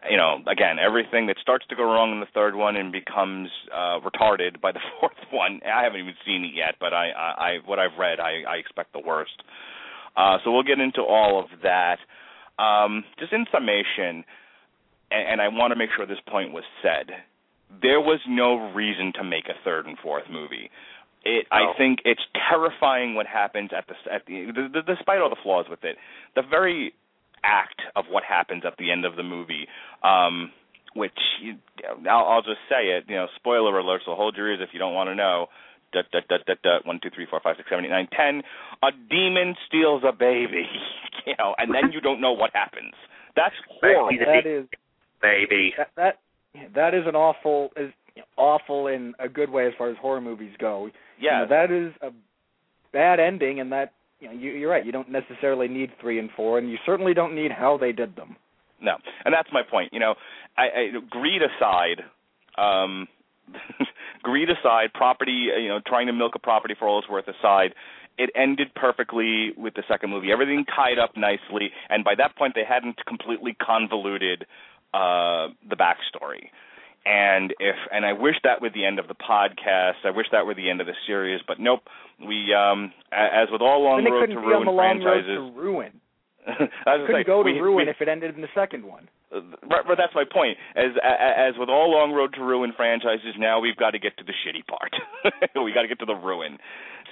you 0.09 0.17
know, 0.17 0.39
again, 0.47 0.79
everything 0.79 1.27
that 1.27 1.37
starts 1.43 1.67
to 1.69 1.77
go 1.77 1.83
wrong 1.83 2.13
in 2.13 2.21
the 2.21 2.31
third 2.33 2.55
one 2.55 2.77
and 2.77 2.93
becomes 2.93 3.49
uh, 3.75 3.99
retarded 4.01 4.61
by 4.61 4.73
the 4.73 4.81
fourth 5.01 5.19
one. 5.33 5.61
I 5.67 5.83
haven't 5.83 6.01
even 6.01 6.15
seen 6.25 6.45
it 6.45 6.55
yet, 6.55 6.77
but 6.79 6.93
I, 6.93 7.11
I, 7.11 7.29
I 7.39 7.59
what 7.67 7.79
I've 7.79 7.99
read, 7.99 8.21
I, 8.21 8.43
I 8.49 8.57
expect 8.57 8.93
the 8.93 9.03
worst. 9.05 9.43
Uh, 10.17 10.39
so 10.45 10.53
we'll 10.53 10.63
get 10.63 10.81
into 10.81 11.03
all 11.03 11.41
of 11.41 11.63
that. 11.63 11.99
Um, 12.63 13.05
just 13.19 13.33
in 13.33 13.47
summation, 13.53 14.25
and, 15.11 15.25
and 15.33 15.41
I 15.41 15.49
want 15.49 15.73
to 15.73 15.77
make 15.77 15.91
sure 15.97 16.07
this 16.07 16.19
point 16.29 16.53
was 16.53 16.65
said. 16.83 17.11
There 17.83 18.01
was 18.01 18.21
no 18.27 18.73
reason 18.73 19.13
to 19.17 19.25
make 19.25 19.47
a 19.49 19.55
third 19.65 19.87
and 19.87 19.99
fourth 19.99 20.25
movie. 20.31 20.71
It, 21.25 21.47
I 21.51 21.75
think 21.77 22.01
it's 22.05 22.23
terrifying 22.49 23.15
what 23.15 23.27
happens 23.27 23.71
at 23.77 23.87
the 23.87 23.95
at 24.13 24.25
the, 24.27 24.47
the, 24.55 24.81
the 24.81 24.95
despite 24.95 25.19
all 25.19 25.29
the 25.29 25.37
flaws 25.43 25.67
with 25.69 25.85
it. 25.85 25.97
The 26.35 26.43
very 26.49 26.95
act 27.45 27.81
of 27.97 28.05
what 28.11 28.25
happens 28.25 28.63
at 28.67 28.77
the 28.79 28.91
end 28.91 29.05
of 29.05 29.17
the 29.17 29.23
movie. 29.23 29.67
Um, 30.03 30.53
which 30.95 31.19
you, 31.43 31.55
I'll, 32.09 32.27
I'll 32.27 32.43
just 32.43 32.65
say 32.69 32.97
it. 32.97 33.05
You 33.09 33.17
know, 33.17 33.27
spoiler 33.37 33.79
alert. 33.79 34.03
So 34.05 34.15
hold 34.15 34.37
your 34.37 34.49
ears 34.49 34.61
if 34.63 34.71
you 34.73 34.79
don't 34.79 34.95
want 34.95 35.09
to 35.09 35.15
know. 35.15 35.47
Dut, 35.93 36.05
dut, 36.13 36.25
dut, 36.29 36.41
dut, 36.47 36.59
dut, 36.63 36.87
one, 36.87 37.01
two, 37.03 37.09
three, 37.15 37.27
four, 37.29 37.41
five, 37.43 37.57
six, 37.57 37.69
seven, 37.71 37.85
eight, 37.85 37.91
nine, 37.91 38.09
ten. 38.15 38.43
A 38.83 38.93
demon 39.09 39.55
steals 39.67 40.03
a 40.07 40.13
baby, 40.13 40.67
you 41.27 41.35
know, 41.39 41.55
and 41.57 41.73
then 41.75 41.93
you 41.93 42.01
don't 42.01 42.21
know 42.21 42.33
what 42.33 42.51
happens. 42.53 42.93
That's 43.37 43.55
horrible. 43.81 44.19
That 44.19 44.47
is 44.47 44.67
baby. 45.23 45.73
That 45.77 45.91
that, 45.97 46.15
that 46.75 46.95
is 46.95 47.05
an 47.07 47.15
awful 47.15 47.71
is 47.77 47.93
awful 48.37 48.89
in 48.89 49.15
a 49.19 49.29
good 49.29 49.51
way 49.51 49.67
as 49.67 49.73
far 49.79 49.91
as 49.91 49.97
horror 50.01 50.21
movies 50.21 50.53
go. 50.59 50.91
Yeah, 51.21 51.43
you 51.43 51.49
know, 51.49 51.49
that 51.49 51.71
is 51.71 51.93
a 52.03 52.13
bad 52.93 53.21
ending, 53.21 53.61
and 53.61 53.73
that 53.73 53.93
you 54.21 54.29
know, 54.29 54.35
you, 54.35 54.51
you're 54.53 54.71
right. 54.71 54.85
You 54.85 54.93
don't 54.93 55.11
necessarily 55.11 55.69
need 55.69 55.91
three 56.01 56.19
and 56.19 56.31
four, 56.37 56.59
and 56.59 56.71
you 56.71 56.79
certainly 56.85 57.15
don't 57.15 57.35
need 57.35 57.53
how 57.53 57.79
they 57.79 57.93
did 57.93 58.17
them. 58.17 58.37
No, 58.81 58.97
and 59.25 59.35
that's 59.35 59.49
my 59.53 59.63
point. 59.69 59.93
You 59.93 60.01
know, 60.01 60.15
I, 60.57 60.63
I 60.63 60.91
greed 61.11 61.43
aside, 61.43 62.03
um, 62.57 63.09
greed 64.23 64.49
aside, 64.51 64.93
property, 64.95 65.49
you 65.59 65.69
know, 65.69 65.81
trying 65.87 66.07
to 66.07 66.13
milk 66.13 66.33
a 66.35 66.39
property 66.39 66.75
for 66.79 66.87
all 66.87 66.99
it's 67.01 67.09
worth 67.09 67.27
aside, 67.29 67.75
it 68.19 68.31
ended 68.35 68.75
perfectly 68.75 69.53
with 69.57 69.75
the 69.75 69.83
second 69.89 70.11
movie. 70.11 70.33
Everything 70.33 70.65
tied 70.65 70.99
up 70.99 71.17
nicely, 71.17 71.71
and 71.89 72.05
by 72.05 72.15
that 72.17 72.37
point, 72.37 72.55
they 72.55 72.65
hadn't 72.69 72.97
completely 73.07 73.57
convoluted 73.61 74.45
uh, 74.93 75.49
the 75.69 75.77
backstory. 75.77 76.51
And 77.09 77.55
if 77.59 77.77
and 77.91 78.05
I 78.05 78.13
wish 78.13 78.35
that 78.45 78.61
were 78.61 78.69
the 78.69 78.85
end 78.85 78.99
of 78.99 79.09
the 79.09 79.15
podcast. 79.17 80.05
I 80.05 80.11
wish 80.11 80.27
that 80.33 80.45
were 80.45 80.55
the 80.55 80.69
end 80.69 80.83
of 80.83 80.87
the 80.87 80.99
series, 81.07 81.41
but 81.49 81.59
nope. 81.59 81.81
We 82.21 82.53
um 82.53 82.93
as 83.11 83.49
with 83.51 83.63
all 83.63 83.83
long 83.83 84.05
road 84.05 84.27
to 84.27 84.37
ruin 84.37 84.69
franchises. 84.77 85.25
road 85.41 85.55
to 85.55 85.61
ruin. 85.61 85.93
I 86.85 86.97
was 86.97 87.07
couldn't 87.07 87.25
say, 87.25 87.27
go 87.27 87.43
to 87.43 87.51
we, 87.51 87.61
ruin 87.61 87.87
we, 87.87 87.91
if 87.91 88.01
it 88.01 88.09
ended 88.09 88.35
in 88.35 88.43
the 88.43 88.53
second 88.55 88.85
one. 88.85 89.09
uh, 89.33 89.41
Right, 89.69 89.85
but 89.89 89.97
that's 89.97 90.15
my 90.15 90.25
point. 90.25 90.59
As 90.77 90.93
as 91.01 91.55
with 91.57 91.71
all 91.71 91.91
long 91.91 92.13
road 92.13 92.35
to 92.35 92.45
ruin 92.45 92.73
franchises, 92.77 93.37
now 93.39 93.59
we've 93.59 93.77
got 93.77 93.93
to 93.93 93.99
get 93.99 94.17
to 94.19 94.25
the 94.25 94.37
shitty 94.45 94.67
part. 94.69 94.93
we 95.65 95.73
got 95.73 95.83
to 95.83 95.89
get 95.89 96.01
to 96.01 96.07
the 96.07 96.17
ruin. 96.17 96.59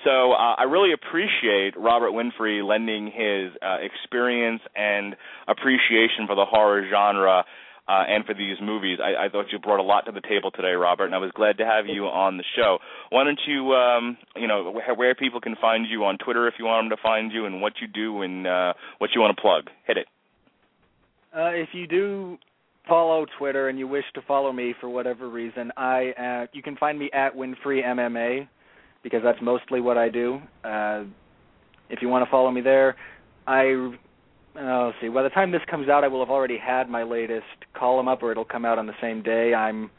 So 0.04 0.32
uh, 0.32 0.54
I 0.60 0.64
really 0.64 0.92
appreciate 0.92 1.72
Robert 1.76 2.12
Winfree 2.12 2.66
lending 2.66 3.06
his 3.06 3.56
uh, 3.64 3.78
experience 3.80 4.60
and 4.76 5.16
appreciation 5.48 6.28
for 6.28 6.36
the 6.36 6.44
horror 6.44 6.84
genre 6.90 7.44
uh, 7.88 8.02
and 8.08 8.24
for 8.24 8.34
these 8.34 8.56
movies. 8.60 8.98
I, 9.02 9.26
I 9.26 9.28
thought 9.28 9.46
you 9.52 9.58
brought 9.58 9.80
a 9.80 9.82
lot 9.82 10.06
to 10.06 10.12
the 10.12 10.20
table 10.20 10.50
today, 10.50 10.72
Robert, 10.72 11.06
and 11.06 11.14
I 11.14 11.18
was 11.18 11.30
glad 11.34 11.58
to 11.58 11.64
have 11.64 11.86
you 11.86 12.06
on 12.06 12.36
the 12.36 12.44
show. 12.56 12.78
Why 13.10 13.24
don't 13.24 13.40
you, 13.46 13.72
um, 13.72 14.16
you 14.34 14.48
know, 14.48 14.72
where, 14.96 15.14
people 15.14 15.40
can 15.40 15.56
find 15.60 15.86
you 15.88 16.04
on 16.04 16.18
Twitter 16.18 16.48
if 16.48 16.54
you 16.58 16.64
want 16.64 16.88
them 16.88 16.96
to 16.96 17.02
find 17.02 17.32
you, 17.32 17.46
and 17.46 17.62
what 17.62 17.74
you 17.80 17.86
do 17.86 18.22
and 18.22 18.46
uh, 18.46 18.72
what 18.98 19.10
you 19.14 19.20
want 19.20 19.36
to 19.36 19.40
plug? 19.40 19.70
Hit 19.86 19.96
it. 19.98 20.06
Uh, 21.34 21.50
if 21.50 21.68
you 21.72 21.86
do 21.86 22.38
follow 22.88 23.26
Twitter 23.38 23.68
and 23.68 23.78
you 23.78 23.86
wish 23.86 24.04
to 24.14 24.22
follow 24.22 24.52
me 24.52 24.74
for 24.80 24.88
whatever 24.88 25.28
reason, 25.28 25.70
I 25.76 26.12
uh, 26.12 26.46
you 26.52 26.62
can 26.62 26.76
find 26.76 26.98
me 26.98 27.10
at 27.12 27.34
Winfree 27.34 27.84
MMA 27.84 28.48
because 29.02 29.20
that's 29.22 29.40
mostly 29.40 29.80
what 29.80 29.96
I 29.96 30.08
do. 30.08 30.40
Uh, 30.64 31.04
if 31.88 32.02
you 32.02 32.08
want 32.08 32.24
to 32.24 32.30
follow 32.30 32.50
me 32.50 32.60
there, 32.60 32.96
I 33.46 33.94
uh, 34.58 34.86
let's 34.86 34.96
see. 35.00 35.08
By 35.08 35.22
the 35.22 35.28
time 35.30 35.52
this 35.52 35.62
comes 35.70 35.88
out, 35.88 36.04
I 36.04 36.08
will 36.08 36.20
have 36.20 36.30
already 36.30 36.58
had 36.58 36.88
my 36.88 37.02
latest 37.02 37.44
column 37.74 38.08
up, 38.08 38.22
or 38.22 38.32
it'll 38.32 38.44
come 38.44 38.64
out 38.64 38.78
on 38.78 38.86
the 38.86 38.94
same 39.00 39.22
day. 39.22 39.54
I'm 39.54 39.90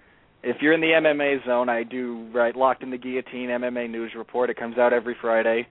if 0.44 0.58
you're 0.62 0.74
in 0.74 0.82
the 0.82 0.88
MMA 0.88 1.46
zone, 1.46 1.68
I 1.68 1.84
do 1.84 2.28
write 2.34 2.56
Locked 2.56 2.84
in 2.84 2.92
the 2.92 2.98
Guillotine 2.98 3.50
MMA 3.50 3.90
news 3.90 4.12
report. 4.16 4.50
It 4.50 4.58
comes 4.58 4.78
out 4.78 4.94
every 4.94 5.16
Friday. 5.20 5.68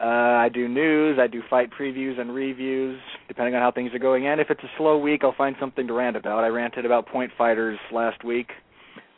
Uh, 0.00 0.04
I 0.04 0.48
do 0.48 0.68
news, 0.68 1.18
I 1.20 1.26
do 1.26 1.42
fight 1.50 1.70
previews 1.70 2.20
and 2.20 2.32
reviews, 2.32 3.00
depending 3.26 3.56
on 3.56 3.60
how 3.60 3.72
things 3.72 3.92
are 3.92 3.98
going. 3.98 4.28
And 4.28 4.40
if 4.40 4.48
it's 4.48 4.62
a 4.62 4.70
slow 4.76 4.96
week, 4.96 5.22
I'll 5.24 5.34
find 5.36 5.56
something 5.58 5.88
to 5.88 5.92
rant 5.92 6.16
about. 6.16 6.44
I 6.44 6.48
ranted 6.48 6.86
about 6.86 7.08
point 7.08 7.32
fighters 7.36 7.78
last 7.92 8.22
week. 8.22 8.50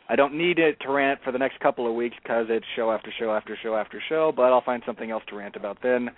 I 0.09 0.15
don't 0.15 0.33
need 0.33 0.57
it 0.57 0.79
to 0.81 0.91
rant 0.91 1.19
for 1.23 1.31
the 1.31 1.37
next 1.37 1.59
couple 1.59 1.87
of 1.87 1.93
weeks 1.93 2.15
because 2.21 2.47
it's 2.49 2.65
show 2.75 2.91
after 2.91 3.13
show 3.17 3.31
after 3.31 3.55
show 3.61 3.75
after 3.75 4.01
show, 4.09 4.33
but 4.35 4.51
I'll 4.51 4.63
find 4.63 4.81
something 4.85 5.11
else 5.11 5.23
to 5.29 5.35
rant 5.35 5.55
about 5.55 5.77
then. 5.83 6.09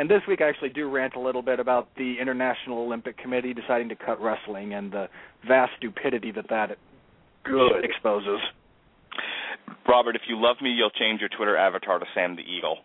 And 0.00 0.08
this 0.08 0.22
week 0.26 0.40
I 0.40 0.48
actually 0.48 0.70
do 0.70 0.88
rant 0.88 1.14
a 1.14 1.20
little 1.20 1.42
bit 1.42 1.60
about 1.60 1.94
the 1.98 2.16
International 2.18 2.78
Olympic 2.78 3.18
Committee 3.18 3.52
deciding 3.52 3.90
to 3.90 3.94
cut 3.94 4.18
wrestling 4.18 4.72
and 4.72 4.90
the 4.90 5.10
vast 5.46 5.72
stupidity 5.76 6.32
that 6.32 6.48
that 6.48 6.78
Good. 7.44 7.84
exposes. 7.84 8.40
Robert, 9.86 10.16
if 10.16 10.22
you 10.26 10.40
love 10.40 10.56
me, 10.62 10.70
you'll 10.70 10.88
change 10.88 11.20
your 11.20 11.28
Twitter 11.28 11.54
avatar 11.54 11.98
to 11.98 12.06
Sam 12.14 12.34
the 12.34 12.40
Eagle. 12.40 12.78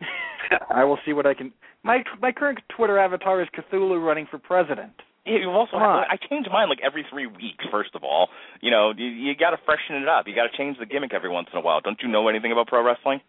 I 0.68 0.82
will 0.82 0.98
see 1.06 1.12
what 1.12 1.26
I 1.26 1.34
can. 1.34 1.52
My 1.84 2.02
my 2.20 2.32
current 2.32 2.58
Twitter 2.76 2.98
avatar 2.98 3.40
is 3.40 3.46
Cthulhu 3.56 4.04
running 4.04 4.26
for 4.28 4.38
president. 4.38 4.94
you 5.24 5.48
also 5.50 5.78
have. 5.78 6.06
I 6.10 6.18
change 6.28 6.48
mine 6.50 6.68
like 6.68 6.80
every 6.84 7.06
three 7.08 7.28
weeks. 7.28 7.64
First 7.70 7.90
of 7.94 8.02
all, 8.02 8.30
you 8.60 8.72
know, 8.72 8.92
you, 8.96 9.06
you 9.06 9.36
got 9.36 9.50
to 9.50 9.58
freshen 9.64 10.02
it 10.02 10.08
up. 10.08 10.26
You 10.26 10.34
got 10.34 10.50
to 10.50 10.56
change 10.56 10.76
the 10.76 10.86
gimmick 10.86 11.14
every 11.14 11.30
once 11.30 11.46
in 11.52 11.58
a 11.60 11.62
while. 11.62 11.80
Don't 11.80 12.02
you 12.02 12.08
know 12.08 12.26
anything 12.26 12.50
about 12.50 12.66
pro 12.66 12.84
wrestling? 12.84 13.20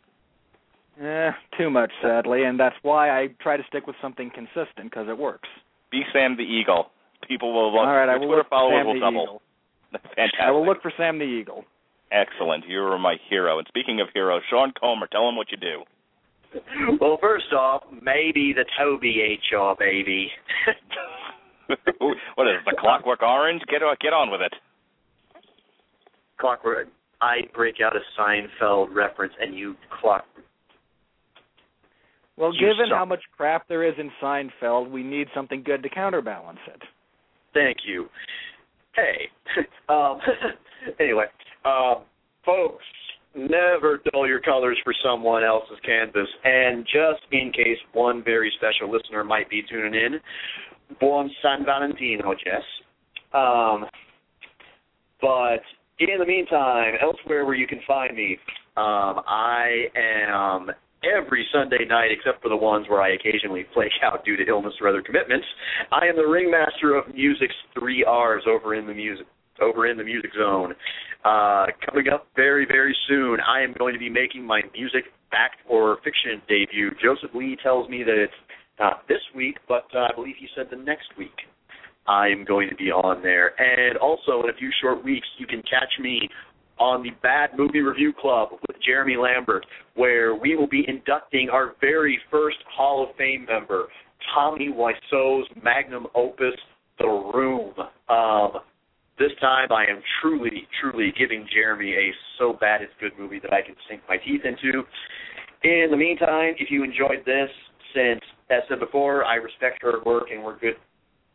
Eh, 0.99 1.31
too 1.57 1.69
much, 1.69 1.91
sadly, 2.01 2.43
and 2.43 2.59
that's 2.59 2.75
why 2.81 3.09
I 3.09 3.27
try 3.41 3.57
to 3.57 3.63
stick 3.67 3.87
with 3.87 3.95
something 4.01 4.29
consistent 4.33 4.89
because 4.89 5.07
it 5.07 5.17
works. 5.17 5.47
Be 5.91 6.01
Sam 6.11 6.35
the 6.35 6.43
Eagle. 6.43 6.87
People 7.27 7.53
will 7.53 7.71
look. 7.71 7.87
All 7.87 7.95
right, 7.95 8.09
I 8.09 8.17
will 8.17 8.27
Twitter 8.27 8.37
look 8.37 8.45
for 8.47 8.49
followers 8.49 8.79
Sam 8.79 8.87
will 8.87 8.93
the 8.95 8.99
double. 8.99 9.23
Eagle. 9.23 9.41
Fantastic. 9.91 10.39
I 10.41 10.51
will 10.51 10.65
look 10.65 10.81
for 10.81 10.91
Sam 10.97 11.19
the 11.19 11.25
Eagle. 11.25 11.65
Excellent. 12.11 12.65
You 12.67 12.83
are 12.83 12.99
my 12.99 13.15
hero. 13.29 13.57
And 13.57 13.67
speaking 13.67 14.01
of 14.01 14.07
heroes, 14.13 14.41
Sean 14.49 14.73
Comer, 14.79 15.07
tell 15.07 15.29
him 15.29 15.35
what 15.35 15.47
you 15.51 15.57
do. 15.57 15.83
Well, 16.99 17.17
first 17.21 17.53
off, 17.53 17.83
maybe 18.01 18.53
the 18.53 18.65
Toby 18.77 19.39
HR 19.49 19.73
baby. 19.79 20.29
what 22.35 22.47
is 22.47 22.55
it, 22.59 22.65
the 22.65 22.75
Clockwork 22.77 23.21
Orange? 23.21 23.61
Get 23.71 23.81
on, 23.81 23.95
get 24.01 24.11
on 24.11 24.29
with 24.29 24.41
it. 24.41 24.53
Clockwork. 26.37 26.87
I 27.21 27.41
break 27.53 27.75
out 27.85 27.93
a 27.95 28.01
Seinfeld 28.19 28.93
reference, 28.93 29.33
and 29.39 29.55
you 29.55 29.75
clock. 30.01 30.25
Well, 32.41 32.53
given 32.53 32.89
how 32.89 33.05
much 33.05 33.21
crap 33.37 33.67
there 33.67 33.87
is 33.87 33.93
in 33.99 34.09
Seinfeld, 34.19 34.89
we 34.89 35.03
need 35.03 35.27
something 35.35 35.61
good 35.61 35.83
to 35.83 35.89
counterbalance 35.89 36.57
it. 36.65 36.81
Thank 37.53 37.77
you. 37.85 38.07
Hey. 38.95 39.29
um, 39.89 40.19
anyway, 40.99 41.25
um, 41.65 41.97
folks, 42.43 42.83
never 43.35 44.01
dull 44.11 44.27
your 44.27 44.39
colors 44.39 44.79
for 44.83 44.91
someone 45.05 45.43
else's 45.43 45.77
canvas. 45.85 46.27
And 46.43 46.83
just 46.83 47.21
in 47.31 47.51
case 47.51 47.77
one 47.93 48.23
very 48.23 48.51
special 48.57 48.91
listener 48.91 49.23
might 49.23 49.47
be 49.47 49.61
tuning 49.69 49.93
in, 49.93 50.19
Buon 50.99 51.29
San 51.43 51.63
Valentino, 51.63 52.33
Jess. 52.33 52.63
Um, 53.35 53.85
but 55.21 55.61
in 55.99 56.17
the 56.17 56.25
meantime, 56.25 56.95
elsewhere 57.03 57.45
where 57.45 57.53
you 57.53 57.67
can 57.67 57.81
find 57.85 58.15
me, 58.15 58.39
um, 58.77 59.21
I 59.27 59.85
am 59.95 60.71
every 61.03 61.47
Sunday 61.53 61.85
night 61.87 62.11
except 62.11 62.41
for 62.41 62.49
the 62.49 62.55
ones 62.55 62.87
where 62.89 63.01
I 63.01 63.13
occasionally 63.13 63.65
flake 63.73 63.91
out 64.03 64.23
due 64.23 64.37
to 64.37 64.47
illness 64.47 64.73
or 64.79 64.87
other 64.87 65.01
commitments. 65.01 65.45
I 65.91 66.05
am 66.05 66.15
the 66.15 66.27
ringmaster 66.27 66.95
of 66.95 67.13
music's 67.13 67.55
three 67.77 68.03
R's 68.03 68.43
over 68.47 68.75
in 68.75 68.87
the 68.87 68.93
music 68.93 69.25
over 69.61 69.87
in 69.87 69.97
the 69.97 70.03
music 70.03 70.31
zone. 70.35 70.73
Uh, 71.23 71.67
coming 71.85 72.09
up 72.11 72.27
very, 72.35 72.65
very 72.65 72.95
soon, 73.07 73.37
I 73.41 73.61
am 73.61 73.75
going 73.77 73.93
to 73.93 73.99
be 73.99 74.09
making 74.09 74.43
my 74.43 74.61
music 74.73 75.03
fact 75.29 75.57
or 75.69 75.97
fiction 76.03 76.41
debut. 76.47 76.89
Joseph 77.01 77.29
Lee 77.35 77.55
tells 77.61 77.87
me 77.87 78.03
that 78.03 78.17
it's 78.17 78.33
not 78.79 79.07
this 79.07 79.21
week, 79.35 79.57
but 79.67 79.85
uh, 79.95 80.07
I 80.09 80.15
believe 80.15 80.35
he 80.39 80.47
said 80.55 80.67
the 80.71 80.77
next 80.77 81.09
week. 81.17 81.45
I 82.07 82.27
am 82.29 82.43
going 82.43 82.67
to 82.69 82.75
be 82.75 82.91
on 82.91 83.21
there. 83.21 83.53
And 83.61 83.97
also, 83.97 84.41
in 84.43 84.49
a 84.49 84.57
few 84.57 84.71
short 84.81 85.03
weeks, 85.03 85.27
you 85.37 85.45
can 85.45 85.61
catch 85.61 85.93
me 85.99 86.27
on 86.81 87.03
the 87.03 87.11
Bad 87.21 87.51
Movie 87.55 87.81
Review 87.81 88.11
Club 88.19 88.49
with 88.67 88.75
Jeremy 88.83 89.15
Lambert, 89.15 89.63
where 89.95 90.35
we 90.35 90.55
will 90.55 90.67
be 90.67 90.83
inducting 90.87 91.47
our 91.47 91.75
very 91.79 92.19
first 92.31 92.57
Hall 92.75 93.07
of 93.07 93.15
Fame 93.17 93.45
member, 93.47 93.85
Tommy 94.33 94.69
Wiseau's 94.69 95.45
magnum 95.63 96.07
opus, 96.15 96.55
The 96.97 97.05
Room. 97.05 97.75
Um, 98.09 98.61
this 99.19 99.29
time, 99.39 99.71
I 99.71 99.83
am 99.83 100.01
truly, 100.21 100.67
truly 100.81 101.13
giving 101.19 101.47
Jeremy 101.53 101.91
a 101.91 102.11
so 102.39 102.57
bad 102.59 102.81
it's 102.81 102.91
good 102.99 103.11
movie 103.15 103.39
that 103.43 103.53
I 103.53 103.61
can 103.61 103.75
sink 103.87 104.01
my 104.09 104.17
teeth 104.17 104.41
into. 104.43 104.81
In 105.63 105.91
the 105.91 105.97
meantime, 105.97 106.55
if 106.57 106.71
you 106.71 106.83
enjoyed 106.83 107.23
this, 107.27 107.49
since 107.93 108.21
as 108.49 108.63
said 108.67 108.79
before, 108.79 109.23
I 109.23 109.35
respect 109.35 109.83
her 109.83 110.01
work 110.03 110.31
and 110.33 110.43
we're 110.43 110.57
good 110.57 110.77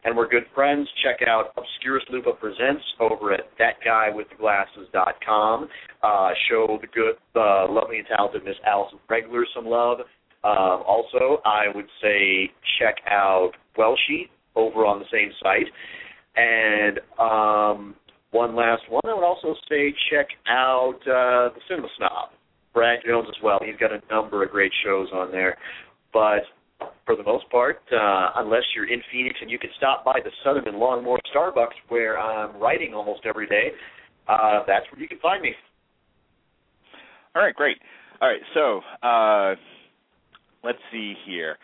and 0.07 0.16
we're 0.16 0.28
good 0.28 0.47
friends. 0.55 0.89
Check 1.03 1.27
out 1.28 1.53
Obscurus 1.57 2.05
Lupa 2.11 2.31
Presents 2.33 2.85
over 3.01 3.33
at 3.33 3.41
thatguywiththeglasses.com. 3.59 5.69
Uh, 6.03 6.31
show 6.49 6.78
the 6.81 6.87
good, 6.87 7.16
uh, 7.35 7.66
lovely 7.69 7.99
and 7.99 8.07
talented 8.07 8.45
Miss 8.45 8.55
Allison 8.65 9.01
Pregler 9.11 9.43
some 9.55 9.66
love. 9.66 9.99
Um, 10.45 10.85
also, 10.87 11.43
I 11.45 11.65
would 11.74 11.89
say 12.01 12.49
check 12.78 12.95
out 13.11 13.51
Wellsheet 13.77 14.31
over 14.55 14.87
on 14.87 15.01
the 15.01 15.07
same 15.12 15.33
site. 15.43 15.66
And 16.37 17.01
um, 17.19 17.97
one 18.31 18.55
last 18.55 18.83
one, 18.89 19.03
I 19.05 19.12
would 19.12 19.24
also 19.24 19.57
say 19.69 19.93
check 20.11 20.28
out 20.47 21.01
uh, 21.03 21.49
the 21.53 21.61
Cinema 21.69 21.89
Snob, 21.97 22.31
Brad 22.73 23.01
Jones 23.05 23.27
as 23.28 23.43
well. 23.43 23.59
He's 23.65 23.74
got 23.81 23.91
a 23.91 24.01
number 24.09 24.45
of 24.45 24.53
great 24.53 24.73
shows 24.85 25.09
on 25.12 25.33
there. 25.33 25.59
But 26.12 26.45
for 27.05 27.16
the 27.16 27.23
most 27.23 27.48
part, 27.51 27.81
uh, 27.93 28.31
unless 28.36 28.62
you're 28.74 28.90
in 28.90 29.01
Phoenix 29.12 29.36
and 29.40 29.51
you 29.51 29.59
can 29.59 29.70
stop 29.77 30.05
by 30.05 30.19
the 30.23 30.31
Southern 30.44 30.66
and 30.66 30.77
Longmore 30.77 31.19
Starbucks 31.35 31.77
where 31.89 32.19
I'm 32.19 32.61
writing 32.61 32.94
almost 32.94 33.20
every 33.24 33.47
day, 33.47 33.70
uh, 34.28 34.61
that's 34.66 34.85
where 34.90 35.01
you 35.01 35.09
can 35.09 35.19
find 35.20 35.43
me. 35.43 35.53
All 37.35 37.43
right, 37.43 37.55
great. 37.55 37.77
All 38.20 38.28
right, 38.28 38.40
so 38.55 38.81
uh, 39.07 39.55
let's 40.65 40.78
see 40.90 41.15
here. 41.27 41.57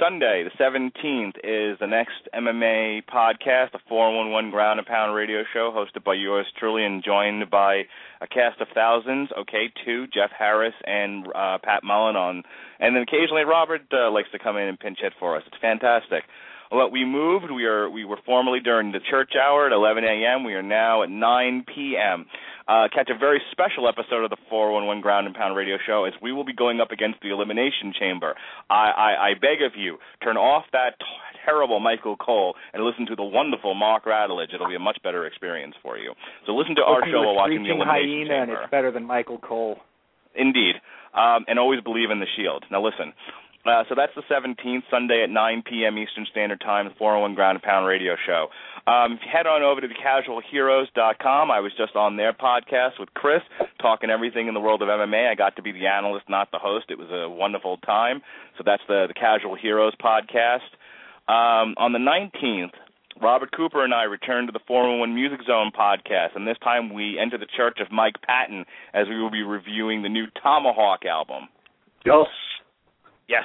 Sunday, 0.00 0.44
the 0.44 0.62
17th, 0.62 1.36
is 1.42 1.78
the 1.78 1.86
next 1.86 2.28
MMA 2.34 3.02
podcast, 3.04 3.72
the 3.72 3.78
411 3.88 4.50
Ground 4.50 4.78
and 4.78 4.86
Pound 4.86 5.14
radio 5.14 5.42
show, 5.52 5.72
hosted 5.74 6.04
by 6.04 6.14
yours 6.14 6.46
truly 6.58 6.84
and 6.84 7.02
joined 7.02 7.48
by 7.50 7.82
a 8.20 8.26
cast 8.26 8.60
of 8.60 8.68
thousands. 8.74 9.30
Okay, 9.38 9.72
two, 9.84 10.06
Jeff 10.08 10.30
Harris 10.36 10.74
and 10.84 11.26
uh, 11.34 11.58
Pat 11.62 11.82
Mullen 11.82 12.16
on, 12.16 12.42
and 12.78 12.94
then 12.94 13.02
occasionally 13.02 13.44
Robert 13.44 13.82
uh, 13.92 14.10
likes 14.10 14.30
to 14.32 14.38
come 14.38 14.56
in 14.56 14.68
and 14.68 14.78
pinch 14.78 14.98
hit 15.00 15.12
for 15.18 15.36
us. 15.36 15.42
It's 15.46 15.56
fantastic. 15.60 16.24
Well, 16.70 16.90
we 16.90 17.04
moved. 17.04 17.50
We 17.50 17.64
are 17.64 17.88
we 17.88 18.04
were 18.04 18.18
formerly 18.24 18.60
during 18.60 18.92
the 18.92 19.00
church 19.10 19.32
hour 19.40 19.66
at 19.66 19.72
11 19.72 20.04
a.m. 20.04 20.44
We 20.44 20.54
are 20.54 20.62
now 20.62 21.02
at 21.02 21.10
9 21.10 21.64
p.m. 21.74 22.26
Uh, 22.68 22.88
catch 22.92 23.08
a 23.14 23.18
very 23.18 23.40
special 23.52 23.88
episode 23.88 24.24
of 24.24 24.30
the 24.30 24.36
411 24.50 25.00
Ground 25.00 25.26
and 25.26 25.36
Pound 25.36 25.56
Radio 25.56 25.76
Show 25.86 26.04
as 26.04 26.12
we 26.20 26.32
will 26.32 26.44
be 26.44 26.52
going 26.52 26.80
up 26.80 26.90
against 26.90 27.20
the 27.22 27.30
Elimination 27.30 27.94
Chamber. 27.98 28.34
I, 28.68 28.90
I, 28.90 29.28
I 29.30 29.34
beg 29.34 29.62
of 29.62 29.78
you, 29.78 29.98
turn 30.22 30.36
off 30.36 30.64
that 30.72 30.98
t- 30.98 31.06
terrible 31.44 31.78
Michael 31.78 32.16
Cole 32.16 32.54
and 32.74 32.82
listen 32.82 33.06
to 33.06 33.14
the 33.14 33.22
wonderful 33.22 33.74
Mark 33.74 34.04
Radulich. 34.04 34.52
It'll 34.52 34.68
be 34.68 34.74
a 34.74 34.80
much 34.80 34.98
better 35.04 35.26
experience 35.26 35.76
for 35.80 35.96
you. 35.96 36.14
So 36.44 36.56
listen 36.56 36.74
to 36.76 36.82
our 36.82 37.06
show 37.06 37.22
while 37.22 37.36
watching 37.36 37.62
the 37.62 37.70
Elimination 37.70 38.26
hyena, 38.26 38.42
and 38.42 38.50
it's 38.50 38.70
better 38.72 38.90
than 38.90 39.04
Michael 39.04 39.38
Cole. 39.38 39.78
Indeed. 40.34 40.74
Um, 41.14 41.46
and 41.48 41.58
always 41.58 41.80
believe 41.80 42.10
in 42.10 42.18
the 42.20 42.26
Shield. 42.36 42.64
Now 42.70 42.84
listen. 42.84 43.14
Uh, 43.66 43.82
so 43.88 43.94
that's 43.96 44.14
the 44.14 44.22
17th, 44.30 44.82
Sunday 44.90 45.22
at 45.24 45.30
9 45.30 45.62
p.m. 45.68 45.98
Eastern 45.98 46.26
Standard 46.30 46.60
Time, 46.60 46.86
the 46.86 46.94
411 46.94 47.34
Ground 47.34 47.56
and 47.56 47.62
Pound 47.62 47.86
Radio 47.86 48.14
Show. 48.24 48.46
Um, 48.86 49.14
if 49.14 49.20
you 49.26 49.30
head 49.32 49.46
on 49.46 49.62
over 49.62 49.80
to 49.80 49.88
thecasualheroes.com, 49.88 51.50
I 51.50 51.58
was 51.58 51.72
just 51.76 51.96
on 51.96 52.16
their 52.16 52.32
podcast 52.32 53.00
with 53.00 53.12
Chris, 53.14 53.42
talking 53.82 54.08
everything 54.10 54.46
in 54.46 54.54
the 54.54 54.60
world 54.60 54.82
of 54.82 54.88
MMA. 54.88 55.28
I 55.28 55.34
got 55.34 55.56
to 55.56 55.62
be 55.62 55.72
the 55.72 55.86
analyst, 55.86 56.28
not 56.28 56.52
the 56.52 56.58
host. 56.58 56.86
It 56.90 56.98
was 56.98 57.08
a 57.10 57.28
wonderful 57.28 57.78
time. 57.78 58.22
So 58.56 58.62
that's 58.64 58.82
the, 58.86 59.06
the 59.08 59.14
Casual 59.14 59.56
Heroes 59.56 59.94
podcast. 59.96 60.70
Um, 61.26 61.74
on 61.76 61.92
the 61.92 61.98
19th, 61.98 62.74
Robert 63.20 63.50
Cooper 63.56 63.82
and 63.82 63.92
I 63.92 64.04
return 64.04 64.46
to 64.46 64.52
the 64.52 64.60
411 64.68 65.12
Music 65.12 65.40
Zone 65.46 65.72
podcast, 65.76 66.36
and 66.36 66.46
this 66.46 66.58
time 66.62 66.94
we 66.94 67.18
enter 67.18 67.38
the 67.38 67.46
church 67.56 67.78
of 67.80 67.90
Mike 67.90 68.20
Patton 68.22 68.64
as 68.94 69.08
we 69.08 69.20
will 69.20 69.30
be 69.30 69.42
reviewing 69.42 70.02
the 70.02 70.08
new 70.08 70.26
Tomahawk 70.40 71.04
album. 71.04 71.48
Yes. 72.04 72.26
Yes. 73.28 73.44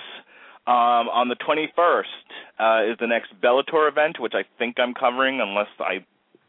Um, 0.67 1.09
on 1.09 1.27
the 1.27 1.35
21st 1.35 2.03
uh, 2.59 2.91
is 2.91 2.97
the 2.99 3.07
next 3.07 3.33
Bellator 3.41 3.89
event, 3.89 4.19
which 4.19 4.33
I 4.35 4.43
think 4.59 4.75
I'm 4.79 4.93
covering, 4.93 5.41
unless 5.41 5.69
I 5.79 6.05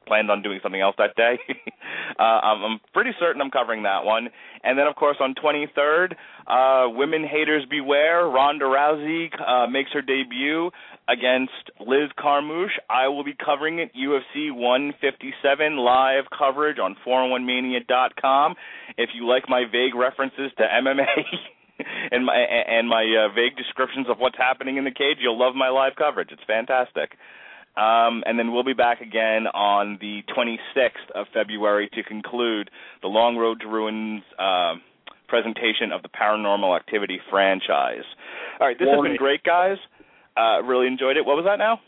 planned 0.06 0.30
on 0.30 0.42
doing 0.42 0.60
something 0.62 0.80
else 0.80 0.94
that 0.98 1.16
day. 1.16 1.38
uh, 2.18 2.22
I'm, 2.22 2.62
I'm 2.64 2.80
pretty 2.92 3.12
certain 3.18 3.40
I'm 3.40 3.50
covering 3.50 3.84
that 3.84 4.04
one. 4.04 4.28
And 4.62 4.78
then, 4.78 4.86
of 4.86 4.96
course, 4.96 5.16
on 5.20 5.34
23rd, 5.34 6.12
uh, 6.46 6.90
Women 6.90 7.24
Haters 7.24 7.64
Beware. 7.70 8.26
Ronda 8.26 8.64
Rousey 8.66 9.28
uh, 9.40 9.66
makes 9.66 9.90
her 9.92 10.02
debut 10.02 10.70
against 11.08 11.70
Liz 11.80 12.10
Carmouche. 12.18 12.78
I 12.90 13.08
will 13.08 13.24
be 13.24 13.34
covering 13.34 13.78
it 13.78 13.90
UFC 13.94 14.52
157 14.52 15.76
live 15.76 16.24
coverage 16.36 16.78
on 16.78 16.96
411mania.com. 17.06 18.54
If 18.98 19.10
you 19.14 19.26
like 19.26 19.48
my 19.48 19.64
vague 19.70 19.94
references 19.94 20.52
to 20.58 20.64
MMA. 20.64 21.06
and 22.10 22.24
my 22.26 22.36
and 22.36 22.88
my 22.88 23.02
uh, 23.02 23.34
vague 23.34 23.56
descriptions 23.56 24.06
of 24.08 24.18
what's 24.18 24.36
happening 24.36 24.76
in 24.76 24.84
the 24.84 24.90
cage, 24.90 25.18
you'll 25.20 25.38
love 25.38 25.54
my 25.54 25.68
live 25.68 25.92
coverage. 25.96 26.28
It's 26.30 26.42
fantastic. 26.46 27.12
Um, 27.74 28.22
and 28.26 28.38
then 28.38 28.52
we'll 28.52 28.64
be 28.64 28.74
back 28.74 29.00
again 29.00 29.46
on 29.46 29.96
the 29.98 30.20
26th 30.36 31.10
of 31.14 31.26
February 31.32 31.88
to 31.94 32.02
conclude 32.02 32.70
the 33.00 33.08
Long 33.08 33.36
Road 33.36 33.60
to 33.62 33.66
Ruins 33.66 34.22
uh, 34.38 34.74
presentation 35.26 35.90
of 35.90 36.02
the 36.02 36.10
Paranormal 36.10 36.76
Activity 36.76 37.18
franchise. 37.30 38.04
All 38.60 38.66
right, 38.66 38.78
this 38.78 38.88
has 38.88 39.02
been 39.02 39.16
great, 39.16 39.42
guys. 39.42 39.78
Uh, 40.36 40.62
really 40.62 40.86
enjoyed 40.86 41.16
it. 41.16 41.24
What 41.24 41.36
was 41.36 41.46
that 41.46 41.58
now? 41.58 41.80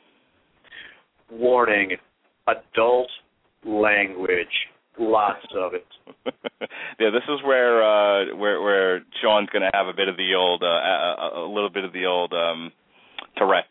Warning: 1.31 1.97
adult 2.47 3.11
language. 3.66 4.48
Lots 4.99 5.45
of 5.57 5.73
it. 5.75 5.87
yeah, 7.01 7.11
this 7.11 7.25
is 7.29 7.43
where 7.45 7.83
uh, 7.83 8.37
where 8.37 8.62
where 8.62 9.01
Sean's 9.21 9.49
going 9.51 9.62
to 9.62 9.71
have 9.75 9.87
a 9.89 9.93
bit 9.93 10.09
of 10.09 10.16
the 10.16 10.35
old, 10.37 10.62
uh, 10.62 10.66
a, 10.66 11.47
a 11.47 11.53
little 11.53 11.71
bit 11.71 11.85
of 11.85 11.93
the 11.93 12.07
old 12.07 12.33
um, 12.33 12.71
Tourette's. 13.37 13.69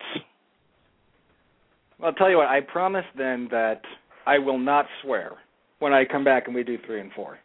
Well, 1.98 2.10
I'll 2.10 2.14
tell 2.16 2.30
you 2.30 2.38
what. 2.38 2.48
I 2.48 2.60
promise 2.60 3.06
then 3.18 3.48
that 3.52 3.82
I 4.26 4.38
will 4.38 4.58
not 4.58 4.86
swear 5.02 5.34
when 5.80 5.94
I 5.94 6.04
come 6.06 6.24
back 6.26 6.44
and 6.48 6.56
we 6.56 6.64
do 6.64 6.78
three 6.86 7.00
and 7.00 7.12
four, 7.14 7.40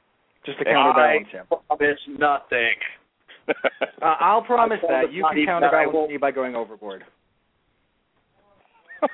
just 0.44 0.58
to 0.58 0.64
counterbalance 0.64 1.28
him. 1.30 1.46
I 1.52 1.56
promise 1.76 1.98
nothing. 2.08 2.74
Uh, 4.02 4.14
I'll 4.20 4.42
promise 4.42 4.78
I 4.84 4.92
that 5.06 5.12
you 5.12 5.22
can 5.22 5.34
not 5.34 5.38
even 5.38 5.46
that 5.46 5.50
I 5.50 5.60
counterbalance 5.60 5.94
won't- 5.94 6.10
me 6.10 6.16
by 6.18 6.30
going 6.30 6.54
overboard. 6.54 7.02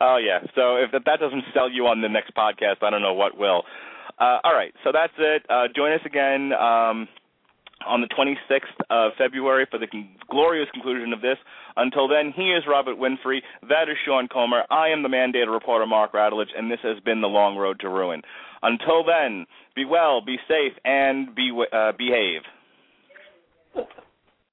oh 0.00 0.16
yeah. 0.16 0.40
So 0.54 0.76
if 0.76 0.92
that 0.92 1.20
doesn't 1.20 1.44
sell 1.54 1.70
you 1.70 1.86
on 1.86 2.00
the 2.00 2.08
next 2.08 2.34
podcast, 2.34 2.82
I 2.82 2.90
don't 2.90 3.02
know 3.02 3.14
what 3.14 3.36
will. 3.38 3.62
Uh, 4.18 4.38
all 4.44 4.54
right. 4.54 4.74
So 4.84 4.90
that's 4.92 5.12
it. 5.18 5.42
Uh, 5.48 5.68
join 5.74 5.92
us 5.92 6.00
again 6.04 6.52
um, 6.52 7.06
on 7.86 8.00
the 8.00 8.08
26th 8.08 8.84
of 8.90 9.12
February 9.16 9.66
for 9.70 9.78
the 9.78 9.86
con- 9.86 10.08
glorious 10.28 10.68
conclusion 10.72 11.12
of 11.12 11.20
this. 11.20 11.36
Until 11.76 12.08
then, 12.08 12.32
he 12.34 12.50
is 12.50 12.64
Robert 12.68 12.96
Winfree. 12.96 13.40
That 13.68 13.88
is 13.88 13.96
Sean 14.04 14.26
Comer. 14.26 14.64
I 14.70 14.88
am 14.88 15.02
the 15.02 15.08
mandated 15.08 15.52
reporter 15.52 15.86
Mark 15.86 16.12
Radulich, 16.12 16.50
and 16.56 16.70
this 16.70 16.80
has 16.82 16.98
been 17.04 17.20
the 17.20 17.28
long 17.28 17.56
road 17.56 17.78
to 17.80 17.88
ruin. 17.88 18.22
Until 18.62 19.04
then, 19.04 19.46
be 19.76 19.84
well, 19.84 20.20
be 20.24 20.36
safe, 20.48 20.72
and 20.84 21.34
be 21.34 21.52
uh, 21.72 21.92
behave. 21.96 22.42